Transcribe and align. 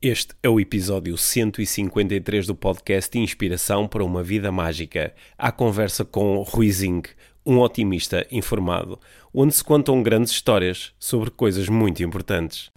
Este 0.00 0.34
é 0.42 0.48
o 0.48 0.60
episódio 0.60 1.16
153 1.16 2.46
do 2.46 2.54
podcast 2.54 3.18
Inspiração 3.18 3.88
para 3.88 4.04
uma 4.04 4.22
Vida 4.22 4.52
Mágica. 4.52 5.14
A 5.38 5.50
conversa 5.50 6.04
com 6.04 6.42
Rui 6.42 6.70
Zinc, 6.70 7.08
um 7.46 7.60
otimista 7.60 8.26
informado, 8.30 9.00
onde 9.32 9.54
se 9.54 9.64
contam 9.64 10.02
grandes 10.02 10.32
histórias 10.32 10.92
sobre 10.98 11.30
coisas 11.30 11.70
muito 11.70 12.02
importantes. 12.02 12.70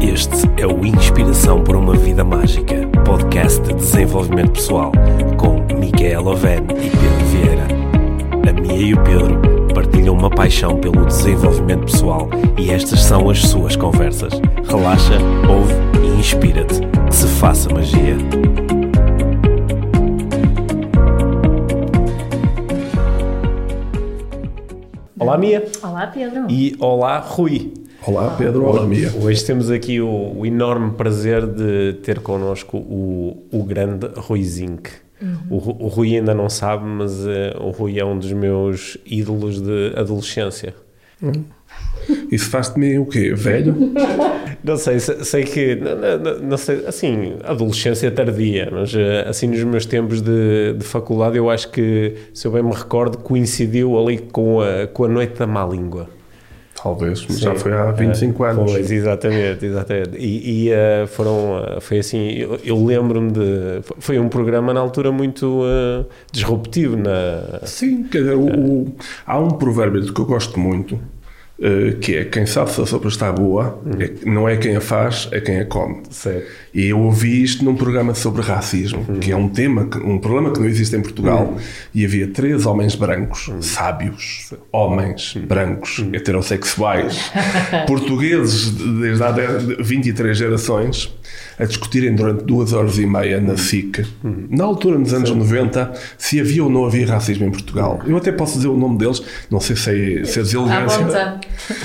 Este 0.00 0.48
é 0.58 0.66
o 0.66 0.86
Inspiração 0.86 1.62
para 1.62 1.76
uma 1.76 1.94
Vida 1.94 2.24
Mágica, 2.24 2.88
podcast 3.04 3.60
de 3.60 3.74
desenvolvimento 3.74 4.52
pessoal, 4.52 4.90
com 5.36 5.60
Miguel 5.78 6.28
Oven 6.28 6.62
e 6.62 6.88
Pedro 6.88 7.26
Vieira. 7.26 7.68
A 8.48 8.52
Mia 8.54 8.88
e 8.88 8.94
o 8.94 9.04
Pedro 9.04 9.57
partilham 9.98 10.14
uma 10.14 10.30
paixão 10.30 10.78
pelo 10.78 11.04
desenvolvimento 11.06 11.86
pessoal 11.86 12.28
e 12.56 12.70
estas 12.70 13.00
são 13.00 13.28
as 13.28 13.40
suas 13.40 13.74
conversas. 13.74 14.32
Relaxa, 14.64 15.18
ouve 15.48 15.74
e 16.00 16.20
inspira-te. 16.20 16.80
Que 17.08 17.14
se 17.14 17.26
faça 17.26 17.68
magia. 17.68 18.16
Olá, 25.18 25.36
Mia. 25.36 25.66
Olá, 25.82 26.06
Pedro. 26.06 26.46
E 26.48 26.76
olá, 26.78 27.18
Rui. 27.18 27.74
Olá, 28.06 28.36
Pedro. 28.38 28.66
Olá, 28.66 28.86
Mia. 28.86 29.12
Hoje 29.20 29.44
temos 29.44 29.68
aqui 29.68 30.00
o, 30.00 30.38
o 30.38 30.46
enorme 30.46 30.92
prazer 30.92 31.44
de 31.44 31.94
ter 32.04 32.20
connosco 32.20 32.76
o, 32.78 33.48
o 33.50 33.64
grande 33.64 34.08
Rui 34.16 34.44
Zinc. 34.44 35.07
Uhum. 35.20 35.36
O, 35.50 35.84
o, 35.84 35.88
Rui 35.88 36.16
ainda 36.16 36.34
não 36.34 36.48
sabe, 36.48 36.84
mas 36.84 37.24
uh, 37.26 37.60
o 37.60 37.70
Rui 37.70 37.98
é 37.98 38.04
um 38.04 38.18
dos 38.18 38.32
meus 38.32 38.96
ídolos 39.04 39.60
de 39.60 39.92
adolescência. 39.96 40.74
Uhum. 41.20 41.44
Isso 42.30 42.48
faz 42.50 42.72
de 42.72 42.78
mim 42.78 42.98
o 42.98 43.06
quê? 43.06 43.34
Velho? 43.34 43.74
Não 44.62 44.76
sei, 44.76 44.98
sei 44.98 45.44
que, 45.44 45.76
não, 45.76 46.18
não, 46.18 46.38
não, 46.40 46.56
sei, 46.56 46.84
assim, 46.86 47.36
adolescência 47.44 48.10
tardia, 48.10 48.68
mas 48.70 48.94
eh, 48.94 49.24
assim 49.26 49.46
nos 49.46 49.62
meus 49.62 49.86
tempos 49.86 50.20
de, 50.20 50.74
de 50.74 50.84
faculdade 50.84 51.36
eu 51.36 51.48
acho 51.48 51.70
que, 51.70 52.14
se 52.34 52.46
eu 52.46 52.52
bem 52.52 52.62
me 52.62 52.72
recordo, 52.72 53.18
coincidiu 53.18 53.98
ali 53.98 54.18
com 54.18 54.60
a, 54.60 54.86
com 54.86 55.04
a 55.04 55.08
Noite 55.08 55.38
da 55.38 55.46
Má 55.46 55.64
Língua. 55.64 56.08
Talvez, 56.80 57.26
mas 57.28 57.38
Sim, 57.38 57.44
já 57.44 57.54
foi 57.54 57.72
há 57.72 57.90
25 57.90 58.42
uh, 58.42 58.46
anos. 58.46 58.72
Pois, 58.72 58.90
exatamente, 58.90 59.66
exatamente. 59.66 60.16
E, 60.16 60.66
e 60.66 60.70
uh, 60.70 61.06
foram, 61.08 61.56
uh, 61.56 61.80
foi 61.80 61.98
assim, 61.98 62.28
eu, 62.28 62.58
eu 62.64 62.84
lembro-me 62.84 63.32
de, 63.32 63.80
foi 63.98 64.18
um 64.18 64.28
programa 64.28 64.72
na 64.72 64.80
altura 64.80 65.10
muito 65.10 65.64
disruptivo. 66.30 66.96
Na, 66.96 67.60
Sim, 67.64 68.04
quer 68.04 68.18
dizer, 68.18 68.34
o, 68.34 68.46
o, 68.46 68.96
há 69.26 69.38
um 69.38 69.48
provérbio 69.48 70.12
que 70.12 70.20
eu 70.20 70.26
gosto 70.26 70.58
muito, 70.58 70.94
Uh, 70.94 71.17
que 72.00 72.16
é 72.16 72.24
quem 72.24 72.46
sabe 72.46 72.70
se 72.70 72.80
a 72.80 72.86
sopa 72.86 73.08
está 73.08 73.32
boa, 73.32 73.80
uhum. 73.84 74.00
é, 74.00 74.10
não 74.24 74.48
é 74.48 74.56
quem 74.56 74.76
a 74.76 74.80
faz, 74.80 75.28
é 75.32 75.40
quem 75.40 75.58
a 75.58 75.64
come. 75.64 76.02
Certo. 76.08 76.46
E 76.72 76.86
eu 76.86 77.00
ouvi 77.00 77.42
isto 77.42 77.64
num 77.64 77.74
programa 77.74 78.14
sobre 78.14 78.42
racismo, 78.42 79.04
uhum. 79.08 79.18
que 79.18 79.32
é 79.32 79.36
um 79.36 79.48
tema, 79.48 79.88
um 80.04 80.18
problema 80.18 80.52
que 80.52 80.60
não 80.60 80.66
existe 80.68 80.94
em 80.94 81.02
Portugal. 81.02 81.46
Uhum. 81.46 81.56
E 81.92 82.04
havia 82.04 82.28
três 82.28 82.64
homens 82.64 82.94
brancos, 82.94 83.48
uhum. 83.48 83.60
sábios, 83.60 84.54
homens 84.70 85.34
uhum. 85.34 85.46
brancos, 85.46 85.98
uhum. 85.98 86.10
heterossexuais, 86.14 87.32
portugueses 87.88 88.70
desde 88.70 89.24
há 89.24 89.32
23 89.80 90.38
gerações, 90.38 91.12
a 91.58 91.64
discutirem 91.64 92.14
durante 92.14 92.44
duas 92.44 92.72
horas 92.72 92.98
e 92.98 93.06
meia 93.06 93.40
na 93.40 93.56
SIC, 93.56 94.06
na 94.22 94.64
altura, 94.64 94.98
nos 94.98 95.12
anos 95.12 95.30
Sim. 95.30 95.36
90, 95.36 95.92
se 96.16 96.40
havia 96.40 96.62
ou 96.62 96.70
não 96.70 96.84
havia 96.84 97.06
racismo 97.06 97.46
em 97.46 97.50
Portugal. 97.50 98.00
Eu 98.06 98.16
até 98.16 98.30
posso 98.30 98.56
dizer 98.56 98.68
o 98.68 98.76
nome 98.76 98.98
deles, 98.98 99.22
não 99.50 99.60
sei 99.60 99.76
se 99.76 99.90
é, 99.90 100.24
se 100.24 100.38
é 100.38 100.42
deselegância. 100.42 101.40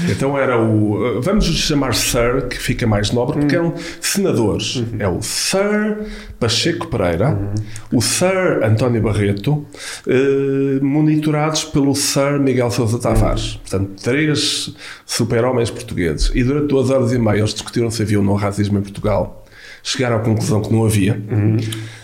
Então 0.10 0.38
era 0.38 0.62
o. 0.62 1.22
Vamos 1.22 1.46
chamar 1.46 1.94
Sir, 1.96 2.48
que 2.50 2.58
fica 2.58 2.86
mais 2.86 3.12
nobre, 3.12 3.40
porque 3.40 3.56
eram 3.56 3.74
senadores. 4.00 4.76
Uhum. 4.76 4.96
É 5.00 5.08
o 5.08 5.22
Sir 5.22 5.98
Pacheco 6.40 6.88
Pereira, 6.88 7.30
uhum. 7.30 7.98
o 7.98 8.02
Sir 8.02 8.64
António 8.64 9.02
Barreto, 9.02 9.66
eh, 10.08 10.80
monitorados 10.82 11.64
pelo 11.64 11.96
Sir 11.96 12.40
Miguel 12.40 12.70
Sousa 12.70 13.00
Tavares. 13.00 13.54
Uhum. 13.54 13.60
Portanto, 13.60 14.04
três 14.04 14.76
super-homens 15.06 15.70
portugueses. 15.70 16.32
E 16.34 16.44
durante 16.44 16.68
duas 16.68 16.90
horas 16.90 17.12
e 17.12 17.18
meia 17.18 17.40
eles 17.40 17.54
discutiram 17.54 17.90
se 17.90 18.02
havia 18.02 18.20
ou 18.20 18.26
não 18.26 18.36
racismo 18.36 18.78
em 18.78 18.82
Portugal 18.82 19.43
chegaram 19.84 20.16
à 20.16 20.20
conclusão 20.20 20.62
que 20.62 20.72
não 20.72 20.86
havia. 20.86 21.22
Uhum. 21.30 21.58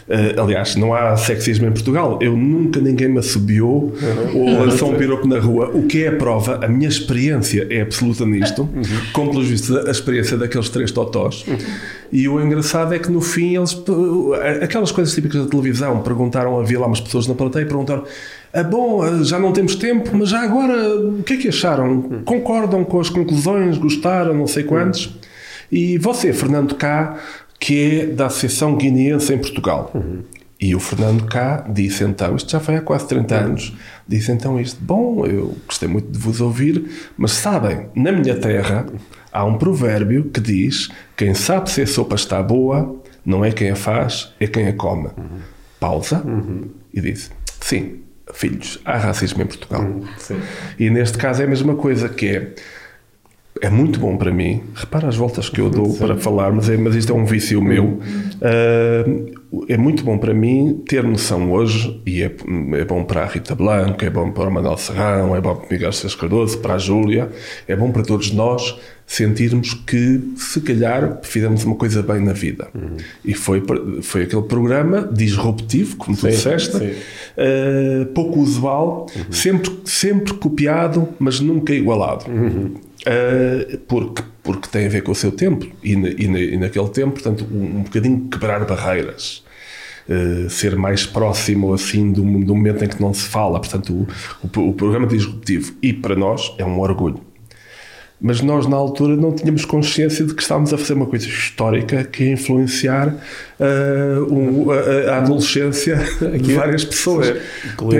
Uh, 0.09 0.41
aliás, 0.41 0.75
não 0.75 0.93
há 0.93 1.15
sexismo 1.15 1.67
em 1.67 1.71
Portugal. 1.71 2.19
Eu 2.19 2.35
nunca 2.35 2.81
ninguém 2.81 3.07
me 3.07 3.19
assobiou 3.19 3.93
uhum. 4.33 4.41
ou 4.41 4.65
lançou 4.65 4.91
um 4.91 4.97
piropo 4.97 5.27
na 5.27 5.39
rua. 5.39 5.69
O 5.73 5.83
que 5.83 6.03
é 6.03 6.09
a 6.09 6.15
prova? 6.15 6.59
A 6.65 6.67
minha 6.67 6.89
experiência 6.89 7.67
é 7.69 7.81
absoluta 7.81 8.25
nisto, 8.25 8.63
uhum. 8.63 8.81
como 9.13 9.31
pelos 9.31 9.47
vistos 9.47 9.87
a 9.87 9.91
experiência 9.91 10.35
daqueles 10.35 10.67
três 10.69 10.91
totós. 10.91 11.45
Uhum. 11.47 11.57
E 12.11 12.27
o 12.27 12.41
engraçado 12.41 12.93
é 12.93 12.99
que 12.99 13.09
no 13.11 13.21
fim 13.21 13.55
eles. 13.55 13.81
Aquelas 14.61 14.91
coisas 14.91 15.13
típicas 15.13 15.43
da 15.43 15.47
televisão, 15.47 16.01
perguntaram, 16.01 16.59
havia 16.59 16.79
lá 16.79 16.87
umas 16.87 16.99
pessoas 16.99 17.27
na 17.27 17.35
plateia 17.35 17.63
e 17.63 17.65
perguntaram. 17.65 18.03
Ah, 18.51 18.63
bom, 18.63 19.03
ah, 19.03 19.23
já 19.23 19.37
não 19.37 19.53
temos 19.53 19.75
tempo, 19.75 20.09
mas 20.13 20.29
já 20.29 20.41
agora 20.41 20.95
o 20.97 21.21
que 21.21 21.33
é 21.33 21.37
que 21.37 21.47
acharam? 21.49 22.23
Concordam 22.25 22.83
com 22.83 22.99
as 22.99 23.11
conclusões? 23.11 23.77
Gostaram? 23.77 24.33
Não 24.33 24.47
sei 24.47 24.63
quantos? 24.63 25.05
Uhum. 25.05 25.13
E 25.71 25.97
você, 25.99 26.33
Fernando 26.33 26.73
Cá, 26.73 27.19
que 27.59 27.99
é 27.99 28.05
da 28.05 28.27
Associação 28.27 28.75
Guineense 28.75 29.33
em 29.33 29.37
Portugal. 29.37 29.91
Uhum. 29.93 30.23
E 30.59 30.75
o 30.75 30.79
Fernando 30.79 31.25
cá 31.25 31.65
disse 31.69 32.03
então, 32.03 32.35
isto 32.35 32.51
já 32.51 32.59
foi 32.59 32.75
há 32.75 32.81
quase 32.81 33.07
30 33.07 33.35
uhum. 33.35 33.45
anos, 33.45 33.73
disse 34.07 34.31
então 34.31 34.59
isto, 34.59 34.77
bom, 34.81 35.25
eu 35.25 35.57
gostei 35.65 35.87
muito 35.87 36.11
de 36.11 36.19
vos 36.19 36.41
ouvir, 36.41 37.11
mas 37.17 37.31
sabem, 37.31 37.87
na 37.95 38.11
minha 38.11 38.35
terra 38.35 38.85
há 39.31 39.45
um 39.45 39.57
provérbio 39.57 40.25
que 40.25 40.41
diz, 40.41 40.89
quem 41.15 41.33
sabe 41.33 41.69
se 41.69 41.81
a 41.81 41.87
sopa 41.87 42.15
está 42.15 42.43
boa, 42.43 42.93
não 43.25 43.45
é 43.45 43.51
quem 43.51 43.69
a 43.69 43.75
faz, 43.75 44.33
é 44.39 44.47
quem 44.47 44.67
a 44.67 44.73
come. 44.73 45.07
Uhum. 45.17 45.39
Pausa 45.79 46.21
uhum. 46.25 46.69
e 46.93 46.99
disse, 46.99 47.29
sim, 47.61 48.01
filhos, 48.33 48.79
há 48.83 48.97
racismo 48.97 49.41
em 49.41 49.45
Portugal. 49.45 49.81
Uhum. 49.81 50.03
E 50.77 50.89
neste 50.89 51.17
caso 51.17 51.41
é 51.41 51.45
a 51.45 51.47
mesma 51.47 51.75
coisa, 51.75 52.09
que 52.09 52.27
é 52.27 52.53
é 53.61 53.69
muito 53.69 53.99
bom 53.99 54.17
para 54.17 54.31
mim. 54.31 54.61
Repara 54.73 55.07
as 55.07 55.15
voltas 55.15 55.49
que 55.49 55.59
eu 55.59 55.69
dou 55.69 55.95
para 55.97 56.15
falar, 56.17 56.51
mas, 56.51 56.69
é, 56.69 56.77
mas 56.77 56.95
isto 56.95 57.11
é 57.11 57.15
um 57.15 57.25
vício 57.25 57.61
meu. 57.61 57.99
Uh, 58.41 59.39
é 59.67 59.77
muito 59.77 60.03
bom 60.03 60.17
para 60.17 60.33
mim 60.33 60.81
ter 60.87 61.03
noção 61.03 61.51
hoje, 61.51 62.01
e 62.05 62.21
é, 62.21 62.31
é 62.73 62.85
bom 62.85 63.03
para 63.03 63.23
a 63.23 63.25
Rita 63.25 63.55
Blanco, 63.55 64.03
é 64.05 64.09
bom 64.09 64.31
para 64.31 64.47
o 64.47 64.51
Manuel 64.51 64.77
Serrão, 64.77 65.35
é 65.35 65.41
bom 65.41 65.55
para 65.55 65.65
o 65.65 65.71
Miguel 65.71 65.91
César 65.91 66.17
Cardoso, 66.17 66.59
para 66.59 66.75
a 66.75 66.77
Júlia, 66.77 67.29
é 67.67 67.75
bom 67.75 67.91
para 67.91 68.03
todos 68.03 68.31
nós 68.31 68.79
sentirmos 69.09 69.73
que, 69.73 70.21
se 70.35 70.61
calhar, 70.61 71.19
fizemos 71.23 71.63
uma 71.63 71.75
coisa 71.75 72.03
bem 72.03 72.19
na 72.19 72.31
vida. 72.31 72.67
Uhum. 72.75 72.97
E 73.25 73.33
foi, 73.33 73.63
foi 74.03 74.23
aquele 74.23 74.43
programa 74.43 75.09
disruptivo, 75.11 75.97
como 75.97 76.15
tu 76.15 76.21
sim, 76.21 76.29
disseste, 76.29 76.77
sim. 76.77 76.91
Uh, 77.35 78.05
pouco 78.13 78.39
usual, 78.39 79.07
uhum. 79.15 79.31
sempre, 79.31 79.71
sempre 79.85 80.35
copiado, 80.35 81.09
mas 81.17 81.39
nunca 81.39 81.73
igualado. 81.73 82.29
Uhum. 82.29 82.75
Uh, 83.07 83.77
porque, 83.87 84.23
porque 84.43 84.67
tem 84.67 84.85
a 84.85 84.89
ver 84.89 85.03
com 85.03 85.11
o 85.11 85.15
seu 85.15 85.31
tempo 85.31 85.65
e, 85.81 85.95
na, 85.95 86.09
e, 86.09 86.27
na, 86.27 86.39
e 86.39 86.57
naquele 86.57 86.89
tempo, 86.89 87.13
portanto, 87.13 87.47
um, 87.49 87.79
um 87.79 87.83
bocadinho 87.83 88.27
quebrar 88.29 88.65
barreiras. 88.65 89.43
Uh, 90.07 90.49
ser 90.49 90.75
mais 90.75 91.05
próximo 91.05 91.71
assim 91.71 92.11
do, 92.11 92.23
do, 92.23 92.55
momento 92.55 92.83
em 92.83 92.87
que 92.87 92.99
não 92.99 93.13
se 93.13 93.27
fala, 93.27 93.59
portanto, 93.59 93.93
o, 93.93 94.07
o, 94.59 94.69
o 94.69 94.73
programa 94.73 95.05
disruptivo. 95.05 95.73
E 95.83 95.93
para 95.93 96.15
nós 96.15 96.53
é 96.57 96.65
um 96.65 96.79
orgulho 96.79 97.29
mas 98.21 98.41
nós 98.41 98.67
na 98.67 98.75
altura 98.75 99.15
não 99.15 99.31
tínhamos 99.31 99.63
consciência 99.63 100.25
de 100.25 100.33
que 100.33 100.41
estávamos 100.41 100.73
a 100.73 100.77
fazer 100.77 100.93
uma 100.93 101.05
coisa 101.05 101.25
histórica 101.25 102.03
que 102.03 102.25
ia 102.25 102.33
influenciar 102.33 103.07
uh, 103.07 104.33
um, 104.33 104.71
a, 104.71 105.13
a, 105.13 105.17
adolescência 105.19 105.97
de 106.41 106.53
várias 106.53 106.83
pessoas. 106.83 107.33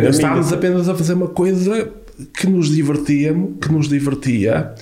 Estávamos 0.10 0.52
apenas 0.52 0.90
a 0.90 0.96
fazer 0.96 1.14
uma 1.14 1.30
coisa 1.30 1.90
que 2.34 2.48
nos 2.48 2.70
divertia, 2.70 3.34
que 3.62 3.72
nos 3.72 3.88
divertia 3.88 4.74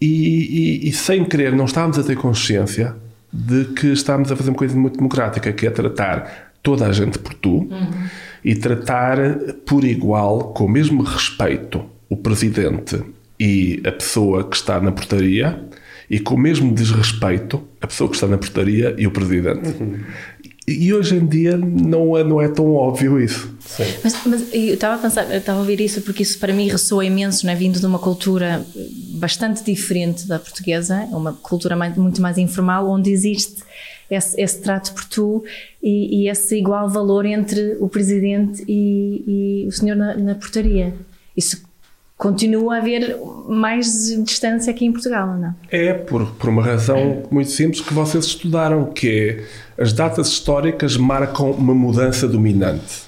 e, 0.00 0.84
e, 0.84 0.88
e, 0.88 0.92
sem 0.92 1.24
querer 1.24 1.54
não 1.54 1.64
estávamos 1.64 1.98
a 1.98 2.02
ter 2.02 2.16
consciência 2.16 2.94
de 3.32 3.66
que 3.66 3.88
estávamos 3.88 4.30
a 4.30 4.36
fazer 4.36 4.50
uma 4.50 4.56
coisa 4.56 4.76
muito 4.76 4.96
democrática, 4.96 5.52
que 5.52 5.66
é 5.66 5.70
tratar 5.70 6.52
toda 6.62 6.86
a 6.86 6.92
gente 6.92 7.18
por 7.18 7.34
tu 7.34 7.58
uhum. 7.58 7.90
e 8.44 8.54
tratar 8.54 9.18
por 9.64 9.84
igual, 9.84 10.52
com 10.52 10.64
o 10.64 10.68
mesmo 10.68 11.02
respeito, 11.02 11.84
o 12.08 12.16
presidente 12.16 13.02
e 13.38 13.80
a 13.86 13.92
pessoa 13.92 14.44
que 14.44 14.56
está 14.56 14.80
na 14.80 14.92
portaria 14.92 15.64
e 16.08 16.20
com 16.20 16.34
o 16.34 16.38
mesmo 16.38 16.72
desrespeito 16.72 17.62
a 17.80 17.86
pessoa 17.86 18.08
que 18.08 18.16
está 18.16 18.26
na 18.26 18.38
portaria 18.38 18.94
e 18.96 19.06
o 19.06 19.10
presidente. 19.10 19.68
Uhum. 19.80 20.00
E 20.68 20.92
hoje 20.92 21.14
em 21.14 21.24
dia 21.24 21.56
não 21.56 22.16
é, 22.16 22.24
não 22.24 22.42
é 22.42 22.48
tão 22.48 22.74
óbvio 22.74 23.20
isso. 23.20 23.54
Sim. 23.60 23.84
Mas, 24.02 24.26
mas 24.26 24.52
eu 24.52 24.74
estava 24.74 24.96
a 24.96 24.98
pensar, 24.98 25.30
eu 25.30 25.38
estava 25.38 25.58
a 25.58 25.60
ouvir 25.60 25.80
isso 25.80 26.00
porque 26.02 26.24
isso 26.24 26.38
para 26.40 26.52
mim 26.52 26.68
ressoa 26.68 27.04
imenso, 27.04 27.46
né? 27.46 27.54
vindo 27.54 27.78
de 27.78 27.86
uma 27.86 28.00
cultura 28.00 28.66
bastante 29.14 29.62
diferente 29.62 30.26
da 30.26 30.40
portuguesa, 30.40 31.02
é 31.02 31.14
uma 31.14 31.32
cultura 31.34 31.76
mais, 31.76 31.96
muito 31.96 32.20
mais 32.20 32.36
informal, 32.36 32.88
onde 32.90 33.10
existe 33.10 33.62
esse, 34.10 34.40
esse 34.40 34.60
trato 34.60 34.92
por 34.92 35.04
tu 35.04 35.44
e, 35.80 36.22
e, 36.22 36.28
esse 36.28 36.56
igual 36.56 36.88
valor 36.88 37.24
entre 37.24 37.76
o 37.80 37.88
presidente 37.88 38.64
e, 38.66 39.62
e 39.64 39.68
o 39.68 39.72
senhor 39.72 39.96
na, 39.96 40.16
na 40.16 40.34
portaria. 40.34 40.94
Isso 41.36 41.62
continua 42.16 42.76
a 42.76 42.78
haver 42.78 43.16
mais 43.48 44.08
distância 44.24 44.70
aqui 44.70 44.86
em 44.86 44.92
Portugal, 44.92 45.36
não? 45.36 45.54
É, 45.70 45.92
por, 45.92 46.26
por 46.32 46.48
uma 46.48 46.62
razão 46.62 47.22
muito 47.30 47.50
simples 47.50 47.80
que 47.80 47.92
vocês 47.92 48.24
estudaram, 48.24 48.86
que 48.86 49.08
é 49.78 49.82
as 49.82 49.92
datas 49.92 50.28
históricas 50.28 50.96
marcam 50.96 51.50
uma 51.50 51.74
mudança 51.74 52.26
dominante. 52.26 53.04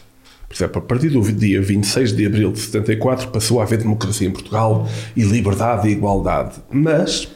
Por 0.47 0.55
exemplo, 0.55 0.79
a 0.79 0.85
partir 0.85 1.11
do 1.11 1.21
dia 1.33 1.61
26 1.61 2.13
de 2.13 2.27
abril 2.27 2.53
de 2.53 2.61
74 2.61 3.29
passou 3.29 3.61
a 3.61 3.65
haver 3.65 3.79
democracia 3.79 4.27
em 4.27 4.31
Portugal 4.31 4.89
e 5.15 5.23
liberdade 5.23 5.89
e 5.89 5.93
igualdade. 5.93 6.57
Mas 6.71 7.29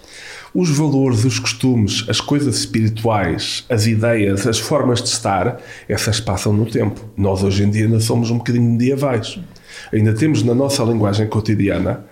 os 0.54 0.70
valores, 0.70 1.24
os 1.24 1.38
costumes, 1.38 2.04
as 2.08 2.20
coisas 2.20 2.58
espirituais, 2.58 3.64
as 3.68 3.86
ideias, 3.86 4.46
as 4.46 4.58
formas 4.58 5.02
de 5.02 5.08
estar, 5.08 5.60
essas 5.88 6.20
passam 6.20 6.52
no 6.52 6.66
tempo. 6.66 7.00
Nós 7.16 7.42
hoje 7.42 7.64
em 7.64 7.70
dia 7.70 7.84
ainda 7.84 8.00
somos 8.00 8.30
um 8.30 8.38
bocadinho 8.38 8.70
medievais. 8.70 9.38
Ainda 9.92 10.12
temos 10.12 10.42
na 10.42 10.54
nossa 10.54 10.82
linguagem 10.82 11.26
cotidiana, 11.26 12.04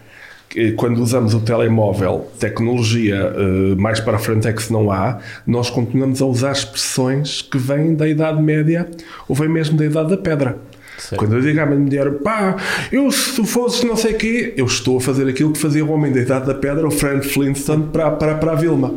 quando 0.76 1.00
usamos 1.00 1.32
o 1.32 1.40
telemóvel, 1.40 2.28
tecnologia 2.38 3.14
eh, 3.14 3.74
mais 3.76 4.00
para 4.00 4.18
frente 4.18 4.48
é 4.48 4.52
que 4.52 4.60
se 4.60 4.72
não 4.72 4.90
há, 4.90 5.18
nós 5.46 5.70
continuamos 5.70 6.20
a 6.20 6.26
usar 6.26 6.50
expressões 6.50 7.40
que 7.40 7.56
vêm 7.56 7.94
da 7.94 8.08
Idade 8.08 8.42
Média 8.42 8.88
ou 9.28 9.36
vêm 9.36 9.48
mesmo 9.48 9.76
da 9.76 9.84
Idade 9.84 10.10
da 10.10 10.16
Pedra. 10.16 10.58
Sim. 10.98 11.16
Quando 11.16 11.36
eu 11.36 11.40
digo 11.40 11.60
à 11.60 11.66
minha 11.66 11.78
mulher, 11.78 12.10
pá, 12.14 12.56
eu 12.90 13.10
se 13.12 13.36
tu 13.36 13.44
fosses 13.44 13.84
não 13.84 13.96
sei 13.96 14.14
o 14.14 14.18
quê, 14.18 14.52
eu 14.56 14.66
estou 14.66 14.98
a 14.98 15.00
fazer 15.00 15.28
aquilo 15.28 15.52
que 15.52 15.58
fazia 15.58 15.84
o 15.84 15.90
homem 15.90 16.12
da 16.12 16.20
Idade 16.20 16.46
da 16.46 16.54
Pedra, 16.54 16.86
o 16.86 16.90
Frank 16.90 17.26
Flintstone, 17.26 17.84
para, 17.92 18.10
para, 18.10 18.34
para 18.34 18.52
a 18.52 18.54
Vilma. 18.56 18.92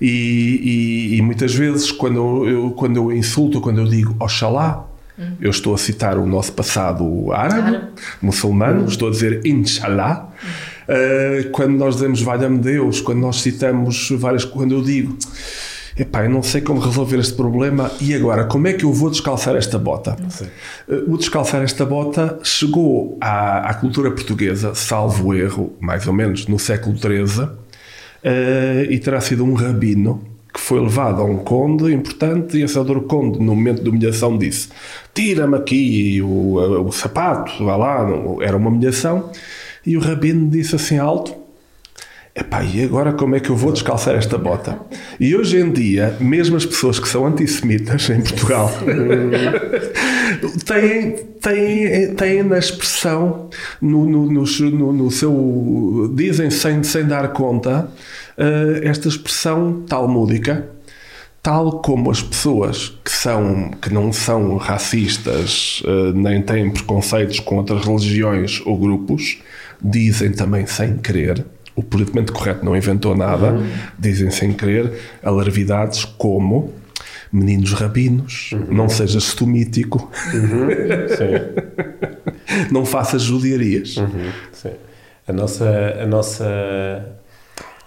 E, 0.00 1.10
e, 1.12 1.16
e, 1.16 1.22
muitas 1.22 1.54
vezes, 1.54 1.90
quando 1.90 2.48
eu, 2.48 2.70
quando 2.70 2.96
eu 2.96 3.12
insulto, 3.12 3.60
quando 3.60 3.80
eu 3.80 3.84
digo 3.84 4.14
Oxalá, 4.18 4.87
Uhum. 5.18 5.36
Eu 5.40 5.50
estou 5.50 5.74
a 5.74 5.78
citar 5.78 6.16
o 6.16 6.26
nosso 6.26 6.52
passado 6.52 7.32
árabe, 7.32 7.80
muçulmano, 8.22 8.82
uhum. 8.82 8.88
estou 8.88 9.08
a 9.08 9.10
dizer 9.10 9.44
Inshallah. 9.44 10.28
Uh, 10.88 11.50
quando 11.50 11.76
nós 11.76 11.96
dizemos 11.96 12.22
Valha-me 12.22 12.58
Deus, 12.58 13.00
quando 13.00 13.18
nós 13.18 13.42
citamos 13.42 14.10
várias. 14.12 14.44
Quando 14.44 14.74
eu 14.74 14.82
digo. 14.82 15.16
Epá, 15.98 16.22
eu 16.22 16.30
não 16.30 16.44
sei 16.44 16.60
como 16.60 16.78
resolver 16.78 17.18
este 17.18 17.34
problema 17.34 17.90
e 18.00 18.14
agora, 18.14 18.44
como 18.44 18.68
é 18.68 18.72
que 18.72 18.84
eu 18.84 18.92
vou 18.92 19.10
descalçar 19.10 19.56
esta 19.56 19.76
bota? 19.76 20.16
Uh, 20.88 21.12
o 21.12 21.18
descalçar 21.18 21.60
esta 21.62 21.84
bota 21.84 22.38
chegou 22.44 23.18
à, 23.20 23.68
à, 23.68 23.74
cultura 23.74 24.08
portuguesa, 24.12 24.76
salvo 24.76 25.34
erro, 25.34 25.76
mais 25.80 26.06
ou 26.06 26.12
menos, 26.12 26.46
no 26.46 26.56
século 26.56 26.96
XIII, 26.96 27.42
uh, 27.42 27.56
e 28.88 28.96
terá 29.00 29.20
sido 29.20 29.44
um 29.44 29.54
rabino 29.54 30.37
foi 30.68 30.80
levado 30.80 31.22
a 31.22 31.24
um 31.24 31.38
conde 31.38 31.90
importante 31.94 32.58
e 32.58 32.62
esse 32.62 32.78
Adoro 32.78 33.00
Conde, 33.00 33.38
no 33.38 33.56
momento 33.56 33.82
de 33.82 33.88
humilhação, 33.88 34.36
disse: 34.36 34.68
Tira-me 35.14 35.56
aqui 35.56 36.20
o, 36.20 36.86
o 36.86 36.92
sapato, 36.92 37.64
vá 37.64 37.74
lá, 37.74 38.06
era 38.42 38.54
uma 38.54 38.68
humilhação. 38.68 39.30
E 39.86 39.96
o 39.96 40.00
rabino 40.00 40.50
disse 40.50 40.76
assim 40.76 40.98
alto: 40.98 41.34
Epá, 42.34 42.62
e 42.62 42.84
agora 42.84 43.14
como 43.14 43.34
é 43.34 43.40
que 43.40 43.48
eu 43.48 43.56
vou 43.56 43.72
descalçar 43.72 44.14
esta 44.14 44.36
bota? 44.36 44.78
E 45.18 45.34
hoje 45.34 45.58
em 45.58 45.72
dia, 45.72 46.14
mesmo 46.20 46.58
as 46.58 46.66
pessoas 46.66 47.00
que 47.00 47.08
são 47.08 47.24
antissemitas 47.24 48.10
em 48.10 48.20
Portugal 48.20 48.70
têm, 50.66 51.12
têm, 51.40 52.14
têm 52.14 52.42
na 52.42 52.58
expressão, 52.58 53.48
no, 53.80 54.04
no, 54.04 54.26
no, 54.30 54.92
no 54.92 55.10
seu. 55.10 56.12
dizem 56.14 56.50
sem, 56.50 56.82
sem 56.82 57.06
dar 57.06 57.32
conta 57.32 57.88
uh, 58.38 58.86
esta 58.86 59.08
expressão 59.08 59.82
talmúdica, 59.86 60.68
tal 61.42 61.80
como 61.82 62.10
as 62.10 62.22
pessoas 62.22 62.98
que, 63.04 63.10
são, 63.10 63.70
que 63.82 63.92
não 63.92 64.12
são 64.12 64.56
racistas 64.56 65.82
uh, 65.84 66.12
nem 66.14 66.40
têm 66.40 66.70
preconceitos 66.70 67.40
com 67.40 67.56
outras 67.56 67.84
religiões 67.84 68.62
ou 68.64 68.78
grupos, 68.78 69.38
dizem 69.82 70.32
também 70.32 70.66
sem 70.66 70.96
querer. 70.96 71.44
O 71.74 71.82
politicamente 71.82 72.32
correto 72.32 72.64
não 72.64 72.76
inventou 72.76 73.16
nada, 73.16 73.52
uhum. 73.52 73.68
dizem 73.98 74.30
sem 74.30 74.52
querer 74.52 74.92
alarvidades 75.22 76.04
como 76.04 76.72
meninos 77.30 77.72
rabinos, 77.72 78.50
uhum. 78.52 78.66
não 78.70 78.88
sejas 78.88 79.34
tu 79.34 79.46
mítico, 79.46 80.10
uhum. 80.34 80.68
não 82.72 82.84
faças 82.84 83.22
judiarias. 83.22 83.96
Uhum. 83.96 84.30
A 85.28 85.32
nossa, 85.32 85.96
a 86.02 86.06
nossa 86.06 87.17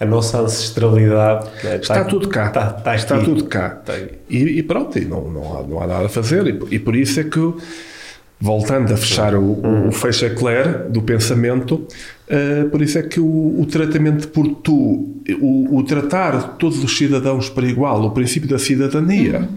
a 0.01 0.05
nossa 0.05 0.41
ancestralidade 0.41 1.45
né? 1.63 1.75
está, 1.75 1.99
está, 1.99 2.03
tudo 2.05 2.27
cá. 2.27 2.47
Está, 2.47 2.75
está, 2.75 2.95
está 2.95 3.19
tudo 3.19 3.43
cá. 3.45 3.81
E, 4.27 4.37
e, 4.37 4.63
pronto, 4.63 4.97
e 4.97 5.05
não, 5.05 5.29
não, 5.29 5.57
há, 5.57 5.61
não 5.61 5.79
há 5.79 5.85
nada 5.85 6.05
a 6.07 6.09
fazer. 6.09 6.47
E, 6.47 6.75
e 6.75 6.79
por 6.79 6.95
isso 6.95 7.19
é 7.19 7.23
que, 7.23 7.53
voltando 8.39 8.91
a 8.91 8.97
fechar 8.97 9.35
o, 9.35 9.43
o, 9.43 9.89
o 9.89 9.91
fecha 9.91 10.27
Claire 10.31 10.89
do 10.89 11.03
pensamento, 11.03 11.75
uh, 11.75 12.67
por 12.71 12.81
isso 12.81 12.97
é 12.97 13.03
que 13.03 13.19
o, 13.19 13.61
o 13.61 13.65
tratamento 13.67 14.27
por 14.29 14.47
tu, 14.47 15.21
o, 15.39 15.77
o, 15.77 15.83
tratar 15.83 16.57
todos 16.57 16.83
os 16.83 16.97
cidadãos 16.97 17.47
para 17.47 17.67
igual, 17.67 18.03
o 18.03 18.09
princípio 18.09 18.49
da 18.49 18.57
cidadania. 18.57 19.47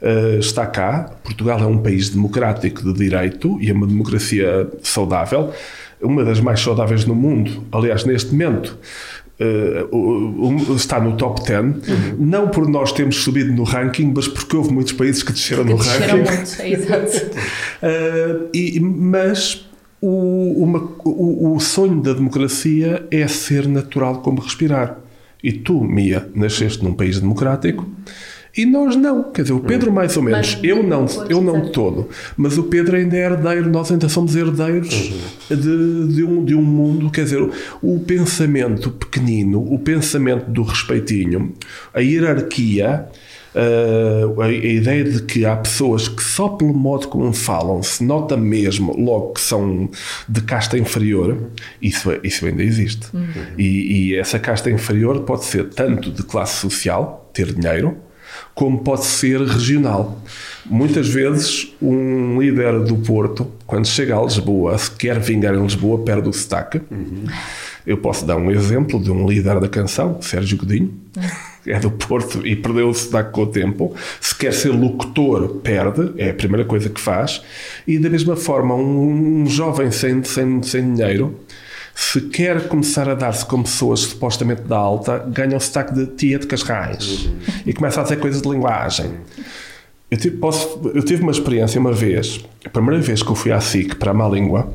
Uh, 0.00 0.38
está 0.38 0.64
cá. 0.64 1.10
Portugal 1.24 1.58
é 1.58 1.66
um 1.66 1.78
país 1.78 2.08
democrático 2.08 2.84
de 2.84 2.92
direito 2.92 3.58
e 3.60 3.68
é 3.68 3.72
uma 3.72 3.84
democracia 3.84 4.68
saudável, 4.80 5.52
uma 6.00 6.24
das 6.24 6.38
mais 6.38 6.60
saudáveis 6.60 7.04
no 7.04 7.16
mundo. 7.16 7.64
Aliás, 7.72 8.04
neste 8.04 8.30
momento, 8.30 8.78
uh, 9.40 10.74
está 10.74 11.00
no 11.00 11.16
top 11.16 11.44
10, 11.44 11.64
uhum. 11.64 11.76
não 12.18 12.48
por 12.48 12.68
nós 12.68 12.92
termos 12.92 13.16
subido 13.16 13.52
no 13.52 13.62
ranking, 13.62 14.12
mas 14.14 14.28
porque 14.28 14.56
houve 14.56 14.72
muitos 14.72 14.92
países 14.92 15.22
que 15.22 15.32
desceram 15.32 15.64
que 15.64 15.70
no 15.70 15.78
desceram 15.78 16.24
ranking. 16.24 16.36
Muito, 16.36 16.62
é 16.62 16.70
exato. 16.70 17.26
uh, 17.82 18.48
e, 18.54 18.80
mas 18.80 19.68
o, 20.00 20.62
uma, 20.62 20.78
o, 21.04 21.54
o 21.54 21.60
sonho 21.60 22.00
da 22.00 22.12
democracia 22.12 23.06
é 23.10 23.26
ser 23.26 23.66
natural 23.66 24.20
como 24.22 24.40
respirar. 24.40 24.98
E 25.42 25.52
tu, 25.52 25.84
Mia, 25.84 26.28
nasceste 26.34 26.82
num 26.82 26.94
país 26.94 27.20
democrático. 27.20 27.88
E 28.56 28.64
nós 28.66 28.96
não, 28.96 29.24
quer 29.24 29.42
dizer, 29.42 29.54
o 29.54 29.60
Pedro 29.60 29.92
mais 29.92 30.16
ou 30.16 30.22
menos, 30.22 30.54
mas, 30.54 30.64
eu 30.64 30.82
não, 30.82 31.06
eu 31.28 31.40
não 31.40 31.60
de 31.62 31.70
todo, 31.70 32.08
mas 32.36 32.58
o 32.58 32.64
Pedro 32.64 32.96
ainda 32.96 33.16
é 33.16 33.26
herdeiro, 33.26 33.68
nós 33.68 33.90
ainda 33.90 34.08
somos 34.08 34.34
herdeiros 34.34 35.12
uhum. 35.50 35.56
de, 35.56 36.14
de, 36.14 36.24
um, 36.24 36.44
de 36.44 36.54
um 36.54 36.62
mundo, 36.62 37.10
quer 37.10 37.24
dizer, 37.24 37.48
o 37.82 38.00
pensamento 38.00 38.90
pequenino, 38.90 39.60
o 39.60 39.78
pensamento 39.78 40.50
do 40.50 40.62
respeitinho, 40.62 41.52
a 41.92 42.00
hierarquia, 42.00 43.06
Uh, 43.54 44.40
a, 44.42 44.44
a, 44.44 44.52
ideia 44.52 45.02
de 45.02 45.22
que 45.22 45.46
há 45.46 45.56
pessoas 45.56 46.06
que 46.06 46.22
só 46.22 46.50
pelo 46.50 46.74
modo 46.74 47.08
como 47.08 47.32
falam 47.32 47.82
se 47.82 48.04
nota 48.04 48.36
mesmo 48.36 48.94
logo 48.94 49.32
que 49.32 49.40
são 49.40 49.90
de 50.28 50.42
casta 50.42 50.78
inferior, 50.78 51.50
isso, 51.80 52.10
isso 52.22 52.46
ainda 52.46 52.62
existe. 52.62 53.08
Uhum. 53.12 53.26
E, 53.56 54.10
e, 54.10 54.16
essa 54.16 54.38
casta 54.38 54.70
inferior 54.70 55.22
pode 55.22 55.46
ser 55.46 55.70
tanto 55.70 56.12
de 56.12 56.22
classe 56.22 56.60
social, 56.60 57.30
ter 57.32 57.52
dinheiro, 57.52 57.96
como 58.58 58.80
pode 58.80 59.04
ser 59.04 59.40
regional. 59.40 60.20
Muitas 60.66 61.08
vezes, 61.08 61.72
um 61.80 62.40
líder 62.40 62.80
do 62.80 62.96
Porto, 62.96 63.46
quando 63.64 63.86
chega 63.86 64.18
a 64.18 64.20
Lisboa, 64.20 64.76
se 64.76 64.90
quer 64.90 65.20
vingar 65.20 65.54
em 65.54 65.62
Lisboa, 65.62 66.00
perde 66.00 66.28
o 66.28 66.32
sotaque. 66.32 66.80
Uhum. 66.90 67.22
Eu 67.86 67.98
posso 67.98 68.26
dar 68.26 68.36
um 68.36 68.50
exemplo 68.50 69.00
de 69.00 69.12
um 69.12 69.28
líder 69.28 69.60
da 69.60 69.68
canção, 69.68 70.20
Sérgio 70.20 70.58
Godinho, 70.58 70.92
é 71.64 71.78
do 71.78 71.88
Porto 71.88 72.44
e 72.44 72.56
perdeu 72.56 72.88
o 72.88 72.94
sotaque 72.94 73.30
com 73.30 73.42
o 73.42 73.46
tempo. 73.46 73.94
Se 74.20 74.34
quer 74.34 74.52
ser 74.52 74.70
locutor, 74.70 75.60
perde, 75.62 76.12
é 76.16 76.30
a 76.30 76.34
primeira 76.34 76.64
coisa 76.64 76.88
que 76.88 77.00
faz. 77.00 77.40
E 77.86 77.96
da 77.96 78.10
mesma 78.10 78.34
forma, 78.34 78.74
um, 78.74 79.46
jovem 79.46 79.92
sem, 79.92 80.24
sem, 80.24 80.60
sem 80.64 80.94
dinheiro 80.94 81.38
se 82.00 82.20
quer 82.20 82.68
começar 82.68 83.08
a 83.08 83.14
dar-se 83.14 83.44
com 83.44 83.60
pessoas 83.60 84.00
supostamente 84.00 84.62
da 84.62 84.76
alta, 84.76 85.18
ganha 85.18 85.56
o 85.56 85.60
sotaque 85.60 85.92
de 85.92 86.06
tia 86.06 86.38
de 86.38 86.46
Cascais 86.46 87.24
uhum. 87.24 87.38
e 87.66 87.72
começa 87.72 88.00
a 88.00 88.04
dizer 88.04 88.20
coisas 88.20 88.40
de 88.40 88.48
linguagem. 88.48 89.10
Eu 90.08 90.16
tive, 90.16 90.36
posso, 90.36 90.80
eu 90.94 91.02
tive 91.02 91.22
uma 91.24 91.32
experiência 91.32 91.80
uma 91.80 91.92
vez, 91.92 92.46
a 92.64 92.70
primeira 92.70 93.02
vez 93.02 93.20
que 93.20 93.28
eu 93.28 93.34
fui 93.34 93.50
à 93.50 93.60
SIC 93.60 93.96
para 93.96 94.12
a 94.12 94.14
má 94.14 94.28
língua, 94.28 94.72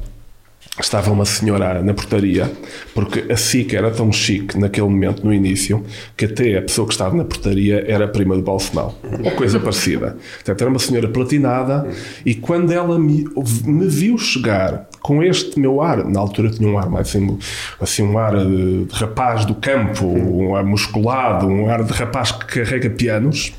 estava 0.78 1.12
uma 1.12 1.24
senhora 1.24 1.82
na 1.82 1.94
portaria, 1.94 2.52
porque 2.94 3.32
a 3.32 3.38
SIC 3.38 3.74
era 3.74 3.90
tão 3.90 4.12
chique 4.12 4.60
naquele 4.60 4.88
momento, 4.88 5.26
no 5.26 5.34
início, 5.34 5.82
que 6.18 6.26
até 6.26 6.58
a 6.58 6.62
pessoa 6.62 6.86
que 6.86 6.94
estava 6.94 7.16
na 7.16 7.24
portaria 7.24 7.86
era 7.88 8.06
prima 8.06 8.36
de 8.36 8.42
Balsemão, 8.42 8.94
ou 9.24 9.32
coisa 9.32 9.62
parecida. 9.62 10.18
Portanto, 10.36 10.60
era 10.62 10.70
uma 10.70 10.80
senhora 10.80 11.08
platinada, 11.08 11.88
e 12.26 12.36
quando 12.36 12.74
ela 12.74 13.00
me, 13.00 13.26
me 13.66 13.88
viu 13.88 14.18
chegar 14.18 14.90
com 15.04 15.22
este 15.22 15.60
meu 15.60 15.82
ar, 15.82 16.06
na 16.06 16.20
altura 16.20 16.50
tinha 16.50 16.68
um 16.68 16.78
ar 16.78 16.90
mais 16.90 17.10
assim, 17.10 17.38
assim 17.80 18.04
um 18.04 18.18
ar 18.18 18.38
de 18.38 18.88
rapaz 18.94 19.44
do 19.44 19.54
campo, 19.54 20.06
um 20.06 20.56
ar 20.56 20.64
musculado, 20.64 21.46
um 21.46 21.70
ar 21.70 21.84
de 21.84 21.92
rapaz 21.92 22.32
que 22.32 22.46
carrega 22.46 22.90
pianos, 22.90 23.54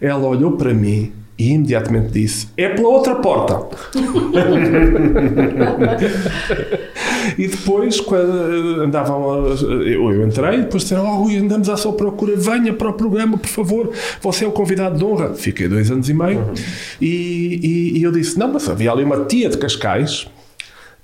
ela 0.00 0.26
olhou 0.26 0.52
para 0.52 0.72
mim 0.72 1.12
e 1.38 1.52
imediatamente 1.52 2.10
disse: 2.10 2.48
É 2.56 2.70
pela 2.70 2.88
outra 2.88 3.16
porta. 3.16 3.68
e 7.36 7.46
depois, 7.46 8.00
quando 8.00 8.80
andavam, 8.80 9.46
eu, 9.84 10.10
eu 10.10 10.26
entrei, 10.26 10.62
depois 10.62 10.84
disseram: 10.84 11.04
Oh, 11.04 11.16
Rui, 11.22 11.36
andamos 11.36 11.68
à 11.68 11.76
sua 11.76 11.92
procura, 11.92 12.34
venha 12.34 12.72
para 12.72 12.88
o 12.88 12.94
programa, 12.94 13.36
por 13.36 13.50
favor, 13.50 13.90
você 14.22 14.46
é 14.46 14.48
o 14.48 14.52
convidado 14.52 14.96
de 14.96 15.04
honra. 15.04 15.34
Fiquei 15.34 15.68
dois 15.68 15.90
anos 15.90 16.08
e 16.08 16.14
meio. 16.14 16.38
Uhum. 16.38 16.54
E, 16.98 17.60
e, 17.62 17.98
e, 17.98 18.02
eu 18.02 18.10
disse: 18.10 18.38
Não, 18.38 18.50
mas 18.50 18.66
havia 18.68 18.90
ali 18.90 19.04
uma 19.04 19.26
tia 19.26 19.50
de 19.50 19.58
Cascais 19.58 20.26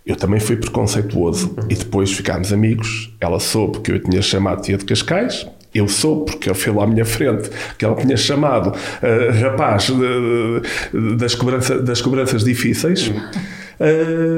Eu 0.07 0.17
também 0.17 0.39
fui 0.39 0.57
preconceituoso 0.57 1.57
e 1.71 1.75
depois 1.75 2.13
ficámos 2.13 2.53
amigos. 2.53 3.11
Ela 3.19 3.41
soube 3.41 3.81
que 3.81 3.91
eu 3.91 3.99
tinha 3.99 4.21
chamado 4.21 4.61
tia 4.61 4.77
de 4.77 4.85
Cascais. 4.85 5.47
Eu 5.75 5.89
soube, 5.89 6.33
porque 6.33 6.49
ele 6.49 6.55
foi 6.55 6.73
lá 6.73 6.85
à 6.85 6.87
minha 6.87 7.07
frente, 7.07 7.51
que 7.79 7.85
ela 7.85 7.97
tinha 7.97 8.17
chamado 8.17 8.69
uh, 8.69 9.43
rapaz 9.43 9.89
uh, 9.89 11.17
das, 11.17 11.35
cobrança, 11.35 11.81
das 11.81 12.01
cobranças 12.01 12.45
difíceis, 12.45 13.09
uh, 13.09 13.15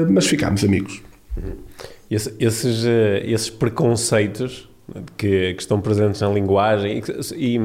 mas 0.09 0.25
ficámos 0.25 0.63
amigos. 0.63 0.99
Esse, 2.09 2.33
esses, 2.39 2.85
esses 3.23 3.49
preconceitos 3.51 4.67
que, 5.15 5.53
que, 5.53 5.61
estão 5.61 5.79
presentes 5.79 6.21
na 6.21 6.29
linguagem 6.29 7.03
e, 7.35 7.55
e 7.55 7.59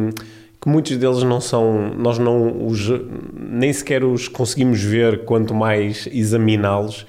que 0.60 0.68
muitos 0.68 0.96
deles 0.98 1.22
não 1.22 1.40
são, 1.40 1.94
nós 1.96 2.18
não 2.18 2.66
os, 2.66 2.90
nem 3.32 3.72
sequer 3.72 4.04
os 4.04 4.28
conseguimos 4.28 4.82
ver, 4.82 5.24
quanto 5.24 5.54
mais 5.54 6.06
examiná-los. 6.12 7.06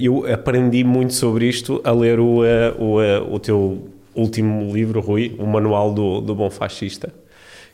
Eu 0.00 0.30
aprendi 0.30 0.84
muito 0.84 1.14
sobre 1.14 1.48
isto 1.48 1.80
a 1.84 1.90
ler 1.90 2.20
o, 2.20 2.42
o, 2.78 3.34
o 3.34 3.38
teu 3.38 3.88
último 4.14 4.70
livro, 4.72 5.00
Rui, 5.00 5.34
O 5.38 5.46
Manual 5.46 5.92
do, 5.92 6.20
do 6.20 6.34
Bom 6.34 6.50
Fascista, 6.50 7.12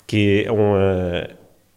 que 0.06 0.44
é, 0.46 0.52
uma, 0.52 1.28